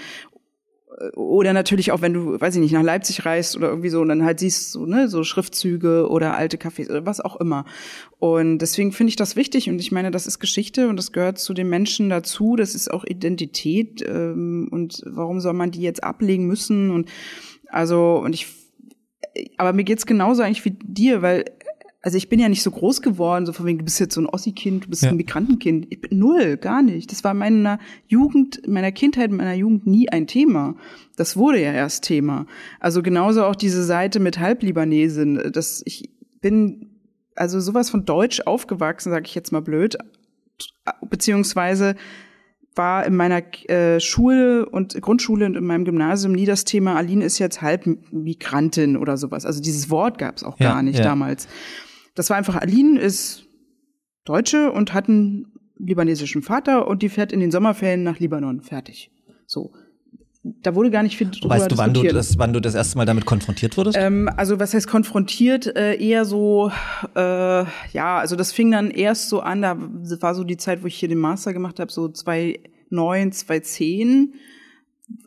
oder 1.15 1.53
natürlich 1.53 1.93
auch, 1.93 2.01
wenn 2.01 2.15
du, 2.15 2.41
weiß 2.41 2.55
ich 2.55 2.61
nicht, 2.61 2.73
nach 2.73 2.83
Leipzig 2.83 3.25
reist 3.25 3.57
oder 3.57 3.69
irgendwie 3.69 3.91
so 3.91 4.01
und 4.01 4.09
dann 4.09 4.25
halt 4.25 4.41
siehst 4.41 4.73
so, 4.73 4.87
ne, 4.87 5.09
so 5.09 5.25
Schriftzüge 5.25 6.09
oder 6.09 6.37
alte 6.37 6.57
Cafés 6.57 6.89
oder 6.89 7.05
was 7.05 7.21
auch 7.21 7.37
immer. 7.37 7.65
Und 8.19 8.59
deswegen 8.59 8.93
finde 8.93 9.11
ich 9.11 9.17
das 9.17 9.37
wichtig 9.37 9.69
und 9.69 9.79
ich 9.79 9.93
meine, 9.93 10.11
das 10.11 10.27
ist 10.27 10.39
Geschichte 10.39 10.89
und 10.89 10.97
das 10.97 11.13
gehört 11.13 11.39
zu 11.39 11.53
den 11.53 11.69
Menschen 11.69 12.09
dazu, 12.09 12.57
das 12.57 12.75
ist 12.75 12.91
auch 12.91 13.05
Identität 13.05 14.03
ähm, 14.07 14.69
und 14.71 15.03
warum 15.05 15.41
soll 15.41 15.53
man 15.53 15.71
die 15.71 15.83
jetzt 15.83 16.03
ablegen 16.03 16.47
müssen 16.47 16.91
und 16.91 17.09
also 17.69 18.21
und 18.25 18.33
ich 18.33 18.47
aber 19.59 19.75
mir 19.75 19.85
geht's 19.85 20.07
genauso 20.07 20.43
eigentlich 20.43 20.65
wie 20.65 20.79
dir, 20.83 21.21
weil 21.21 21.45
also 22.07 22.17
ich 22.19 22.29
bin 22.29 22.39
ja 22.39 22.49
nicht 22.49 22.63
so 22.63 22.71
groß 22.71 23.03
geworden, 23.03 23.47
so 23.47 23.53
von 23.53 23.67
wegen, 23.67 23.79
du 23.79 23.85
bist 23.85 23.99
jetzt 23.99 24.15
so 24.15 24.21
ein 24.21 24.27
Ossi-Kind, 24.29 24.85
du 24.85 24.91
bist 24.91 25.03
Ja. 25.03 25.11
ein 25.11 25.17
Migrantenkind. 25.17 25.89
Ich 25.91 26.01
bin 26.01 26.17
null, 26.21 26.57
gar 26.57 26.81
nicht. 26.81 27.11
Das 27.11 27.25
war 27.25 27.33
in 27.33 27.39
meiner 27.39 27.81
Jugend, 28.07 28.59
in 28.59 28.73
meiner 28.75 28.93
Kindheit, 28.93 29.31
in 29.31 29.37
meiner 29.39 29.55
Jugend 29.55 29.89
nie 29.89 30.09
ein 30.09 30.29
Thema. 30.29 30.77
Das 31.17 31.37
wurde 31.37 31.61
ja 31.61 31.73
erst 31.73 32.05
Thema. 32.05 32.47
Also 32.79 33.03
genauso 33.03 33.43
auch 33.45 33.57
diese 33.57 33.83
Seite 33.83 34.21
mit 34.21 34.39
Halblibanesin, 34.39 35.51
dass 35.53 35.83
ich 35.85 36.09
bin 36.41 36.91
also 37.35 37.59
sowas 37.59 37.91
von 37.91 38.05
Deutsch 38.05 38.41
aufgewachsen, 38.47 39.11
sage 39.11 39.27
ich 39.27 39.35
jetzt 39.35 39.51
mal 39.51 39.61
blöd, 39.61 39.97
beziehungsweise 41.11 41.97
war 42.77 43.07
in 43.07 43.17
meiner 43.17 43.43
äh, 43.69 43.99
Schule 44.01 44.69
und 44.69 45.01
Grundschule 45.01 45.47
und 45.47 45.57
in 45.57 45.65
meinem 45.65 45.85
Gymnasium 45.85 46.33
nie 46.35 46.45
das 46.45 46.65
Thema, 46.65 46.95
Aline 46.97 47.25
ist 47.25 47.39
jetzt 47.39 47.63
halb 47.63 47.87
Migrantin 48.13 48.97
oder 48.97 49.17
sowas. 49.17 49.47
Also 49.47 49.61
dieses 49.63 49.89
Wort 49.91 50.19
gab 50.19 50.37
es 50.37 50.45
auch 50.45 50.61
Ja, 50.61 50.75
gar 50.75 50.83
nicht 50.83 50.99
ja. 50.99 51.05
damals. 51.05 51.49
Das 52.17 52.31
war 52.31 52.37
einfach, 52.37 52.57
Aline 52.57 52.99
ist 52.99 53.45
Deutsche 54.25 54.73
und 54.73 54.93
hat 54.93 55.09
einen 55.09 55.53
libanesischen 55.79 56.43
Vater 56.43 56.89
und 56.89 57.03
die 57.03 57.09
fährt 57.09 57.33
in 57.33 57.39
den 57.39 57.53
Sommerferien 57.53 58.03
nach 58.03 58.19
Libanon. 58.19 58.63
Fertig. 58.63 59.11
So. 59.47 59.73
Da 60.63 60.77
wurde 60.77 60.91
gar 60.91 61.03
nicht 61.03 61.17
viel 61.17 61.29
drüber 61.29 61.57
Weißt 61.57 61.73
du, 61.73 61.77
wann 61.77 61.93
du 61.93 62.05
das 62.05 62.39
wann 62.39 62.53
du 62.53 62.61
das 62.61 62.77
erste 62.77 62.97
Mal 62.97 63.05
damit 63.05 63.27
konfrontiert 63.27 63.77
wurdest? 63.77 63.99
Ähm, 64.01 64.31
also 64.37 64.61
was 64.61 64.75
heißt 64.75 64.87
konfrontiert? 64.87 65.67
Äh, 65.77 65.97
eher 65.97 66.25
so, 66.25 66.71
äh, 67.17 67.65
ja, 67.93 68.19
also 68.19 68.37
das 68.37 68.53
fing 68.53 68.71
dann 68.71 68.93
erst 68.93 69.29
so 69.29 69.41
an, 69.41 69.63
da 69.63 69.77
war 69.77 70.35
so 70.37 70.45
die 70.45 70.57
Zeit, 70.57 70.85
wo 70.85 70.87
ich 70.87 70.95
hier 70.97 71.09
den 71.09 71.19
Master 71.19 71.53
gemacht 71.53 71.81
habe, 71.81 71.91
so 71.91 72.09
2009, 72.09 73.33
2010. 73.33 74.35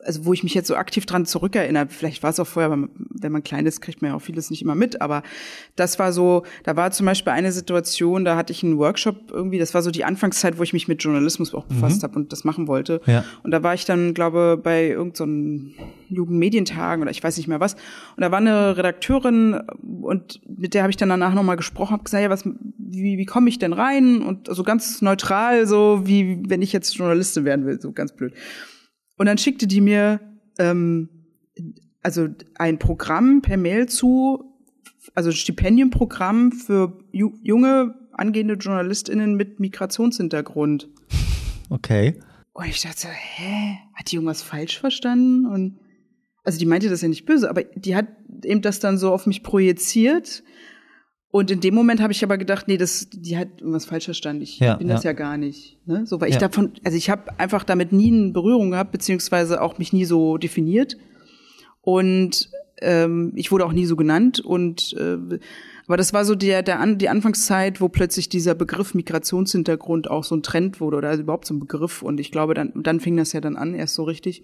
Also 0.03 0.25
wo 0.25 0.33
ich 0.33 0.43
mich 0.43 0.53
jetzt 0.53 0.67
so 0.67 0.75
aktiv 0.75 1.05
dran 1.05 1.25
zurückerinnere, 1.25 1.87
vielleicht 1.89 2.21
war 2.21 2.31
es 2.31 2.39
auch 2.39 2.47
vorher, 2.47 2.69
wenn 2.71 3.31
man 3.31 3.43
klein 3.43 3.65
ist, 3.65 3.79
kriegt 3.79 4.01
man 4.01 4.11
ja 4.11 4.17
auch 4.17 4.21
vieles 4.21 4.49
nicht 4.49 4.61
immer 4.61 4.75
mit, 4.75 5.01
aber 5.01 5.23
das 5.77 5.99
war 5.99 6.11
so, 6.11 6.43
da 6.63 6.75
war 6.75 6.91
zum 6.91 7.05
Beispiel 7.05 7.31
eine 7.31 7.51
Situation, 7.51 8.25
da 8.25 8.35
hatte 8.35 8.51
ich 8.51 8.63
einen 8.63 8.77
Workshop 8.77 9.31
irgendwie, 9.31 9.57
das 9.57 9.73
war 9.73 9.81
so 9.81 9.91
die 9.91 10.03
Anfangszeit, 10.03 10.57
wo 10.57 10.63
ich 10.63 10.73
mich 10.73 10.89
mit 10.89 11.01
Journalismus 11.01 11.53
auch 11.53 11.65
befasst 11.65 12.03
habe 12.03 12.15
und 12.15 12.31
das 12.33 12.43
machen 12.43 12.67
wollte. 12.67 13.01
Ja. 13.05 13.23
Und 13.43 13.51
da 13.51 13.63
war 13.63 13.73
ich 13.73 13.85
dann, 13.85 14.13
glaube 14.13 14.59
bei 14.61 14.89
irgendeinem 14.89 15.73
so 15.77 15.83
Jugendmedientagen 16.15 17.01
oder 17.01 17.11
ich 17.11 17.23
weiß 17.23 17.37
nicht 17.37 17.47
mehr 17.47 17.59
was. 17.59 17.75
Und 17.75 18.21
da 18.21 18.31
war 18.31 18.39
eine 18.39 18.75
Redakteurin 18.75 19.61
und 20.01 20.41
mit 20.47 20.73
der 20.73 20.83
habe 20.83 20.91
ich 20.91 20.97
dann 20.97 21.09
danach 21.09 21.33
nochmal 21.33 21.55
gesprochen, 21.55 21.93
habe 21.93 22.03
gesagt, 22.03 22.23
ja, 22.23 22.29
was, 22.29 22.43
wie, 22.45 23.17
wie 23.17 23.25
komme 23.25 23.49
ich 23.49 23.59
denn 23.59 23.73
rein? 23.73 24.21
Und 24.21 24.47
so 24.49 24.63
ganz 24.63 25.01
neutral, 25.01 25.67
so 25.67 26.01
wie 26.05 26.43
wenn 26.47 26.61
ich 26.61 26.73
jetzt 26.73 26.95
Journalistin 26.95 27.45
werden 27.45 27.65
will, 27.65 27.79
so 27.79 27.91
ganz 27.91 28.11
blöd. 28.11 28.33
Und 29.19 29.25
dann 29.25 29.37
schickte 29.37 29.67
die 29.67 29.81
mir 29.81 30.21
ähm, 30.57 31.09
also 32.01 32.29
ein 32.55 32.79
Programm 32.79 33.41
per 33.41 33.57
Mail 33.57 33.87
zu, 33.87 34.45
also 35.13 35.29
ein 35.29 35.35
Stipendienprogramm 35.35 36.53
für 36.53 36.97
ju 37.11 37.33
junge 37.43 37.95
angehende 38.13 38.53
JournalistInnen 38.53 39.35
mit 39.35 39.59
Migrationshintergrund. 39.59 40.87
Okay. 41.69 42.17
Und 42.53 42.67
ich 42.67 42.81
dachte 42.81 43.01
so, 43.01 43.07
hä? 43.09 43.77
Hat 43.93 44.09
die 44.09 44.15
irgendwas 44.15 44.41
falsch 44.41 44.79
verstanden? 44.79 45.45
Und 45.45 45.79
also 46.45 46.57
die 46.57 46.65
meinte 46.65 46.89
das 46.89 47.01
ja 47.01 47.09
nicht 47.09 47.25
böse, 47.25 47.49
aber 47.49 47.63
die 47.63 47.97
hat 47.97 48.07
eben 48.45 48.61
das 48.61 48.79
dann 48.79 48.97
so 48.97 49.11
auf 49.11 49.27
mich 49.27 49.43
projiziert. 49.43 50.43
Und 51.31 51.51
in 51.51 51.59
dem 51.59 51.75
Moment 51.75 52.01
habe 52.01 52.11
ich 52.11 52.23
aber 52.23 52.39
gedacht, 52.39 52.67
nee, 52.67 52.77
das, 52.77 53.07
die 53.11 53.37
hat 53.37 53.59
irgendwas 53.59 53.85
falsch 53.85 54.05
verstanden. 54.05 54.41
Ich 54.41 54.59
Ja, 54.59 54.75
bin 54.77 54.87
das 54.87 55.03
ja. 55.03 55.11
ja 55.11 55.13
gar 55.13 55.37
nicht. 55.37 55.77
Ne? 55.85 56.05
So, 56.07 56.19
weil 56.19 56.29
ich 56.29 56.35
Ja. 56.35 56.39
davon, 56.41 56.71
also 56.83 56.97
ich 56.97 57.09
habe 57.11 57.39
einfach 57.39 57.63
damit 57.63 57.91
nie 57.91 58.11
eine 58.11 58.31
Berührung 58.31 58.71
gehabt, 58.71 58.91
beziehungsweise 58.91 59.61
auch 59.61 59.77
mich 59.77 59.93
nie 59.93 60.05
so 60.05 60.37
definiert. 60.39 60.97
Und 61.81 62.49
ähm, 62.81 63.31
ich 63.35 63.51
wurde 63.51 63.65
auch 63.65 63.73
nie 63.73 63.85
so 63.85 63.95
genannt. 63.95 64.39
Und 64.39 64.93
äh, 64.93 65.17
aber 65.85 65.97
das 65.97 66.13
war 66.13 66.25
so 66.25 66.33
der, 66.35 66.63
der 66.63 66.79
An 66.79 66.97
die 66.97 67.09
Anfangszeit, 67.09 67.79
wo 67.81 67.89
plötzlich 67.89 68.29
dieser 68.29 68.55
Begriff 68.55 68.93
Migrationshintergrund 68.95 70.09
auch 70.09 70.23
so 70.23 70.35
ein 70.35 70.43
Trend 70.43 70.79
wurde 70.79 70.97
oder 70.97 71.15
überhaupt 71.15 71.45
so 71.45 71.53
ein 71.53 71.59
Begriff. 71.59 72.01
Und 72.01 72.19
ich 72.19 72.31
glaube, 72.31 72.53
dann, 72.55 72.71
dann 72.75 72.99
fing 72.99 73.17
das 73.17 73.33
ja 73.33 73.41
dann 73.41 73.55
an, 73.55 73.75
erst 73.75 73.95
so 73.95 74.03
richtig. 74.03 74.43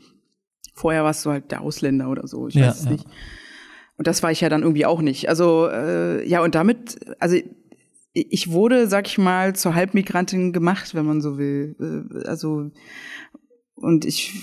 Vorher 0.73 1.03
warst 1.03 1.25
du 1.25 1.29
halt 1.31 1.51
der 1.51 1.61
Ausländer 1.61 2.09
oder 2.09 2.27
so, 2.27 2.47
ich 2.47 2.55
Ja, 2.55 2.67
weiß 2.67 2.79
es 2.79 2.85
ja. 2.85 2.91
nicht. 2.91 3.05
Und 3.97 4.07
das 4.07 4.23
war 4.23 4.31
ich 4.31 4.41
ja 4.41 4.49
dann 4.49 4.61
irgendwie 4.63 4.85
auch 4.85 5.01
nicht. 5.01 5.29
Also 5.29 5.67
äh, 5.69 6.27
ja, 6.27 6.43
und 6.43 6.55
damit, 6.55 6.99
also 7.19 7.37
ich 8.13 8.51
wurde, 8.51 8.87
sag 8.87 9.07
ich 9.07 9.17
mal, 9.17 9.55
zur 9.55 9.75
Halbmigrantin 9.75 10.53
gemacht, 10.53 10.95
wenn 10.95 11.05
man 11.05 11.21
so 11.21 11.37
will. 11.37 11.75
Äh, 11.79 12.27
Also 12.27 12.71
und 13.75 14.05
ich 14.05 14.33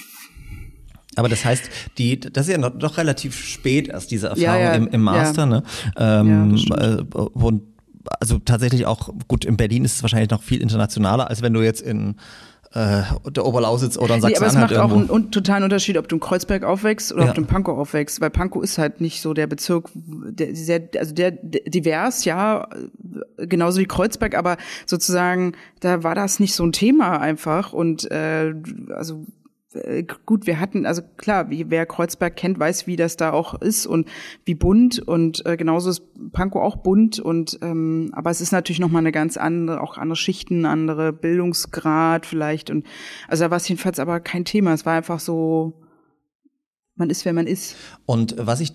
Aber 1.17 1.29
das 1.29 1.45
heißt, 1.45 1.71
die, 1.99 2.21
das 2.21 2.47
ist 2.47 2.53
ja 2.53 2.59
noch, 2.59 2.79
doch 2.79 2.99
relativ 2.99 3.37
spät 3.37 3.89
erst 3.89 4.11
diese 4.11 4.29
Erfahrung 4.29 4.63
Ja, 4.63 4.71
ja, 4.71 4.75
im, 4.75 4.89
im 4.89 5.03
Master, 5.03 5.43
ja. 5.43 5.47
ne? 5.47 5.63
Ähm, 5.97 6.57
äh, 6.77 7.03
und 7.15 7.63
also 8.21 8.39
tatsächlich 8.39 8.87
auch, 8.87 9.11
gut, 9.29 9.45
in 9.45 9.57
Berlin 9.57 9.85
ist 9.85 9.97
es 9.97 10.03
wahrscheinlich 10.03 10.31
noch 10.31 10.43
viel 10.43 10.61
internationaler, 10.61 11.29
als 11.31 11.43
wenn 11.43 11.53
du 11.53 11.63
jetzt 11.63 11.83
in 11.83 12.17
äh, 12.75 13.03
der 13.31 13.45
Oberlausitz 13.45 13.97
oder 13.99 14.15
in 14.15 14.21
Nee, 14.21 14.27
aber 14.27 14.33
es 14.33 14.39
Sachsen-Anhalt 14.55 14.71
macht 14.73 14.81
auch 14.81 14.91
irgendwo. 14.91 15.15
einen 15.15 15.25
un 15.25 15.31
totalen 15.31 15.65
Unterschied, 15.65 15.99
ob 15.99 16.09
du 16.09 16.17
in 16.17 16.21
Kreuzberg 16.21 16.65
aufwächst 16.65 17.13
oder 17.13 17.25
Ja. 17.25 17.29
ob 17.31 17.35
du 17.35 17.41
in 17.43 17.47
Pankow 17.47 17.77
aufwächst, 17.79 18.21
weil 18.21 18.31
Pankow 18.31 18.63
ist 18.63 18.79
halt 18.79 19.01
nicht 19.01 19.21
so 19.21 19.35
der 19.35 19.47
Bezirk, 19.47 19.91
der 19.95 20.55
sehr, 20.57 20.89
also 20.99 21.15
der 21.15 21.33
der 21.33 21.63
divers, 21.67 22.25
ja, 22.25 22.69
genauso 23.37 23.81
wie 23.81 23.87
Kreuzberg, 23.87 24.35
aber 24.37 24.57
sozusagen, 24.87 25.53
da 25.81 26.03
war 26.03 26.15
das 26.15 26.41
nicht 26.41 26.55
so 26.55 26.65
ein 26.65 26.73
Thema 26.73 27.21
einfach 27.21 27.73
und 27.73 28.11
äh, 28.11 28.55
also 28.95 29.27
gut, 30.27 30.47
wir 30.47 30.61
hatten, 30.61 30.87
also 30.87 31.03
klar, 31.17 31.51
wie, 31.51 31.71
wer 31.71 31.87
Kreuzberg 31.87 32.37
kennt, 32.37 32.59
weiß, 32.59 32.87
wie 32.87 32.97
das 32.97 33.17
da 33.17 33.33
auch 33.33 33.55
ist 33.55 33.87
und 33.87 34.09
wie 34.45 34.55
bunt 34.55 34.99
und 34.99 35.45
äh, 35.47 35.57
genauso 35.57 35.91
ist 35.91 36.03
Pankow 36.33 36.63
auch 36.63 36.77
bunt 36.77 37.19
und 37.21 37.59
ähm, 37.63 38.11
aber 38.13 38.31
es 38.31 38.41
ist 38.41 38.53
natürlich 38.53 38.81
noch 38.81 38.91
mal 38.91 38.99
eine 38.99 39.13
ganz 39.13 39.37
andere, 39.37 39.81
auch 39.81 39.97
andere 39.97 40.17
Schichten, 40.17 40.67
andere 40.67 41.13
Bildungsgrad 41.13 42.27
vielleicht 42.27 42.71
und 42.71 42.87
also 43.29 43.45
da 43.45 43.51
war 43.51 43.57
es 43.57 43.69
jedenfalls 43.69 43.99
aber 43.99 44.21
kein 44.21 44.45
Thema. 44.45 44.73
Es 44.73 44.85
war 44.85 44.95
einfach 44.95 45.21
so, 45.21 45.81
man 46.95 47.11
ist, 47.11 47.25
wer 47.25 47.33
man 47.33 47.47
ist. 47.47 47.77
Und 48.07 48.35
was 48.39 48.61
ich 48.61 48.73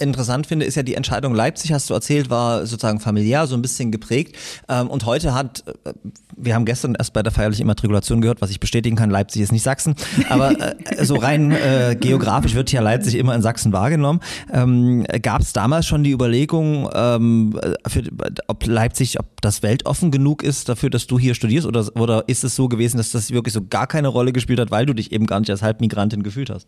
interessant 0.00 0.46
finde, 0.46 0.66
ist 0.66 0.74
ja 0.74 0.82
die 0.82 0.94
Entscheidung 0.94 1.34
Leipzig, 1.34 1.72
hast 1.72 1.90
du 1.90 1.94
erzählt, 1.94 2.30
war 2.30 2.66
sozusagen 2.66 3.00
familiär 3.00 3.46
so 3.46 3.54
ein 3.54 3.62
bisschen 3.62 3.90
geprägt. 3.90 4.36
Ähm, 4.68 4.88
und 4.88 5.06
heute 5.06 5.34
hat, 5.34 5.64
äh, 5.84 5.92
wir 6.36 6.54
haben 6.54 6.64
gestern 6.64 6.94
erst 6.94 7.12
bei 7.12 7.22
der 7.22 7.32
feierlichen 7.32 7.62
Immatrikulation 7.62 8.20
gehört, 8.20 8.40
was 8.40 8.50
ich 8.50 8.60
bestätigen 8.60 8.96
kann, 8.96 9.10
Leipzig 9.10 9.42
ist 9.42 9.52
nicht 9.52 9.62
Sachsen. 9.62 9.94
Aber 10.28 10.52
äh, 10.60 11.04
so 11.04 11.16
rein 11.16 11.52
äh, 11.52 11.96
geografisch 11.98 12.54
wird 12.54 12.72
ja 12.72 12.80
Leipzig 12.80 13.14
immer 13.16 13.34
in 13.34 13.42
Sachsen 13.42 13.72
wahrgenommen. 13.72 14.20
Ähm, 14.52 15.04
Gab 15.22 15.42
es 15.42 15.52
damals 15.52 15.86
schon 15.86 16.04
die 16.04 16.12
Überlegung, 16.12 16.88
ähm, 16.94 17.58
für, 17.86 18.02
ob 18.46 18.66
Leipzig, 18.66 19.20
ob 19.20 19.40
das 19.40 19.62
weltoffen 19.62 20.10
genug 20.10 20.42
ist 20.42 20.68
dafür, 20.68 20.90
dass 20.90 21.06
du 21.06 21.18
hier 21.18 21.34
studierst? 21.34 21.66
Oder, 21.66 21.86
oder 21.96 22.24
ist 22.26 22.44
es 22.44 22.56
so 22.56 22.68
gewesen, 22.68 22.98
dass 22.98 23.10
das 23.10 23.30
wirklich 23.30 23.52
so 23.52 23.62
gar 23.68 23.86
keine 23.86 24.08
Rolle 24.08 24.32
gespielt 24.32 24.60
hat, 24.60 24.70
weil 24.70 24.86
du 24.86 24.94
dich 24.94 25.12
eben 25.12 25.26
gar 25.26 25.40
nicht 25.40 25.50
als 25.50 25.62
Halbmigrantin 25.62 26.22
gefühlt 26.22 26.50
hast? 26.50 26.66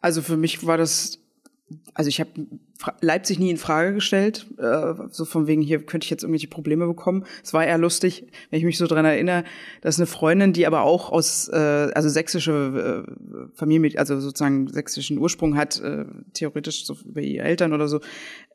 Also 0.00 0.20
für 0.20 0.36
mich 0.36 0.66
war 0.66 0.76
das, 0.76 1.21
also 1.94 2.08
ich 2.08 2.20
habe 2.20 2.30
Leipzig 3.00 3.38
nie 3.38 3.50
in 3.50 3.56
Frage 3.56 3.94
gestellt, 3.94 4.46
äh, 4.58 4.94
so 5.10 5.24
von 5.24 5.46
wegen 5.46 5.62
hier 5.62 5.84
könnte 5.84 6.04
ich 6.04 6.10
jetzt 6.10 6.22
irgendwelche 6.22 6.48
Probleme 6.48 6.86
bekommen. 6.86 7.24
Es 7.42 7.54
war 7.54 7.64
eher 7.64 7.78
lustig, 7.78 8.26
wenn 8.50 8.58
ich 8.58 8.64
mich 8.64 8.78
so 8.78 8.86
dran 8.86 9.04
erinnere, 9.04 9.44
dass 9.80 9.98
eine 9.98 10.06
Freundin, 10.06 10.52
die 10.52 10.66
aber 10.66 10.82
auch 10.82 11.10
aus, 11.10 11.48
äh, 11.48 11.56
also 11.56 12.08
sächsische 12.08 13.06
äh, 13.06 13.54
Familie, 13.54 13.98
also 13.98 14.18
sozusagen 14.20 14.68
sächsischen 14.68 15.18
Ursprung 15.18 15.56
hat, 15.56 15.80
äh, 15.80 16.04
theoretisch 16.32 16.84
so 16.84 16.96
über 17.04 17.20
ihre 17.20 17.44
Eltern 17.44 17.72
oder 17.72 17.88
so, 17.88 18.00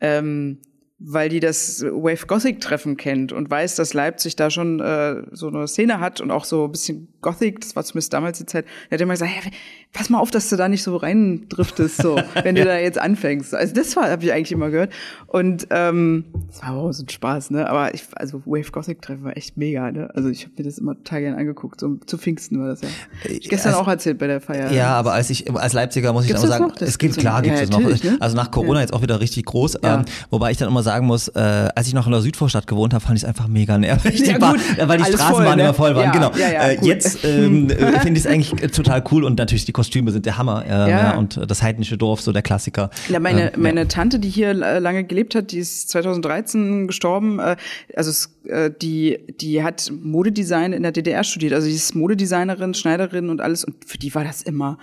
ähm, 0.01 0.59
weil 0.99 1.29
die 1.29 1.39
das 1.39 1.83
Wave 1.83 2.25
Gothic 2.25 2.59
Treffen 2.59 2.97
kennt 2.97 3.31
und 3.31 3.49
weiß, 3.49 3.75
dass 3.75 3.93
Leipzig 3.93 4.35
da 4.35 4.49
schon 4.49 4.79
äh, 4.79 5.23
so 5.31 5.47
eine 5.47 5.67
Szene 5.67 5.99
hat 5.99 6.21
und 6.21 6.31
auch 6.31 6.43
so 6.43 6.65
ein 6.65 6.71
bisschen 6.71 7.13
Gothic, 7.21 7.61
das 7.61 7.75
war 7.75 7.83
zumindest 7.83 8.13
damals 8.13 8.37
die 8.37 8.45
Zeit, 8.45 8.65
der 8.89 8.97
hat 8.97 9.01
immer 9.01 9.13
gesagt, 9.13 9.31
hey, 9.33 9.51
pass 9.93 10.09
mal 10.09 10.19
auf, 10.19 10.31
dass 10.31 10.49
du 10.49 10.55
da 10.55 10.67
nicht 10.69 10.83
so 10.83 10.95
reindriftest, 10.97 11.97
so, 12.01 12.15
wenn 12.43 12.55
du 12.55 12.63
da 12.63 12.77
jetzt 12.77 12.97
anfängst. 12.99 13.53
Also 13.55 13.73
das 13.73 13.95
war, 13.95 14.09
habe 14.09 14.23
ich 14.23 14.31
eigentlich 14.31 14.51
immer 14.51 14.69
gehört. 14.69 14.91
Und 15.25 15.67
ähm, 15.71 16.25
das 16.49 16.61
war 16.61 16.73
auch 16.75 16.91
so 16.91 17.03
ein 17.03 17.09
Spaß, 17.09 17.51
ne? 17.51 17.69
Aber 17.69 17.93
ich, 17.93 18.03
also 18.15 18.41
Wave 18.45 18.71
Gothic 18.71 19.01
Treffen 19.01 19.23
war 19.23 19.35
echt 19.35 19.57
mega, 19.57 19.91
ne? 19.91 20.09
Also 20.13 20.29
ich 20.29 20.43
habe 20.43 20.53
mir 20.57 20.63
das 20.63 20.77
immer 20.77 20.95
total 20.95 21.21
gern 21.21 21.35
angeguckt. 21.35 21.79
So 21.79 21.95
zu 22.05 22.17
Pfingsten 22.17 22.59
war 22.59 22.67
das 22.67 22.81
ja. 22.81 22.87
Ich 23.25 23.49
gestern 23.49 23.73
Also- 23.73 23.83
auch 23.83 23.87
erzählt 23.87 24.17
bei 24.19 24.27
der 24.27 24.39
Feier. 24.41 24.71
Ja, 24.71 24.89
aber 24.95 25.13
als 25.13 25.29
ich 25.29 25.49
als 25.53 25.73
Leipziger 25.73 26.13
muss 26.13 26.23
ich 26.23 26.29
Gibt's 26.29 26.41
dann 26.43 26.51
das 26.51 26.59
immer 26.59 26.69
sagen, 26.69 26.85
es 26.85 26.97
gibt 26.97 27.17
klar 27.17 27.41
gibt 27.41 27.57
es 27.59 27.69
noch. 27.69 27.79
ne? 27.79 28.17
Also 28.19 28.35
nach 28.35 28.51
Corona 28.51 28.75
Ja. 28.75 28.81
jetzt 28.81 28.93
auch 28.93 29.01
wieder 29.01 29.19
richtig 29.19 29.45
groß. 29.45 29.79
Ja. 29.83 29.95
Ähm, 29.99 30.05
wobei 30.29 30.51
ich 30.51 30.57
dann 30.57 30.69
immer 30.69 30.83
sagen 30.83 31.07
muss, 31.07 31.27
äh, 31.29 31.39
als 31.75 31.87
ich 31.87 31.93
noch 31.93 32.05
in 32.05 32.11
der 32.11 32.21
Südvorstadt 32.21 32.67
gewohnt 32.67 32.93
habe, 32.93 33.03
fand 33.03 33.17
ich 33.17 33.23
es 33.23 33.27
einfach 33.27 33.47
mega 33.47 33.77
nervig, 33.77 34.19
Ja, 34.25 34.37
gut. 34.37 34.59
äh, 34.77 34.87
weil 34.87 34.97
die 34.99 35.05
Straßenbahnen 35.05 35.57
ne? 35.57 35.63
immer 35.63 35.73
voll 35.73 35.95
waren. 35.95 36.11
Genau. 36.11 36.31
äh, 36.35 36.75
gut. 36.77 36.87
Jetzt 37.13 37.25
ähm, 37.25 37.69
äh, 37.69 37.99
finde 37.99 38.19
ich 38.19 38.25
es 38.25 38.27
eigentlich 38.27 38.63
äh, 38.63 38.67
total 38.69 39.03
cool 39.11 39.23
und 39.23 39.37
natürlich 39.37 39.65
die 39.65 39.71
Kostüme 39.71 40.11
sind 40.11 40.25
der 40.25 40.37
Hammer. 40.37 40.65
Äh, 40.65 40.69
ja. 40.69 40.87
Ja. 40.87 41.17
und 41.17 41.37
äh, 41.37 41.47
das 41.47 41.61
heidnische 41.61 41.97
Dorf, 41.97 42.21
so 42.21 42.31
der 42.31 42.41
Klassiker. 42.41 42.89
Ja, 43.09 43.19
meine, 43.19 43.53
Ähm, 43.53 43.61
meine 43.61 43.87
Tante, 43.87 44.19
die 44.19 44.29
hier 44.29 44.49
äh, 44.49 44.79
lange 44.79 45.03
gelebt 45.03 45.35
hat, 45.35 45.51
die 45.51 45.59
ist 45.59 45.89
2013 45.89 46.87
gestorben. 46.87 47.39
Äh, 47.39 47.55
also 47.95 48.27
äh, 48.45 48.71
die, 48.81 49.19
die 49.39 49.63
hat 49.63 49.91
Modedesign 50.01 50.73
in 50.73 50.83
der 50.83 50.91
DDR 50.91 51.23
studiert. 51.23 51.53
Also 51.53 51.67
die 51.67 51.73
ist 51.73 51.95
Modedesignerin, 51.95 52.73
Schneiderin 52.73 53.29
und 53.29 53.41
alles. 53.41 53.63
Und 53.63 53.75
für 53.85 53.97
die 53.97 54.13
war 54.15 54.23
das 54.23 54.41
immer. 54.41 54.77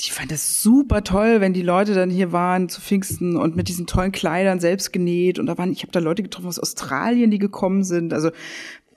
Die 0.00 0.10
fand 0.10 0.32
das 0.32 0.60
super 0.60 1.04
toll, 1.04 1.40
wenn 1.40 1.52
die 1.52 1.62
Leute 1.62 1.94
dann 1.94 2.10
hier 2.10 2.32
waren 2.32 2.68
zu 2.68 2.80
Pfingsten 2.80 3.36
und 3.36 3.54
mit 3.54 3.68
diesen 3.68 3.86
tollen 3.86 4.10
Kleidern 4.10 4.58
selbst 4.58 4.92
genäht. 4.92 5.38
Und 5.38 5.46
da 5.46 5.56
waren, 5.56 5.70
ich 5.70 5.82
habe 5.82 5.92
da 5.92 6.00
Leute 6.00 6.24
getroffen 6.24 6.48
aus 6.48 6.58
Australien, 6.58 7.30
die 7.30 7.38
gekommen 7.38 7.84
sind. 7.84 8.12
Also 8.12 8.30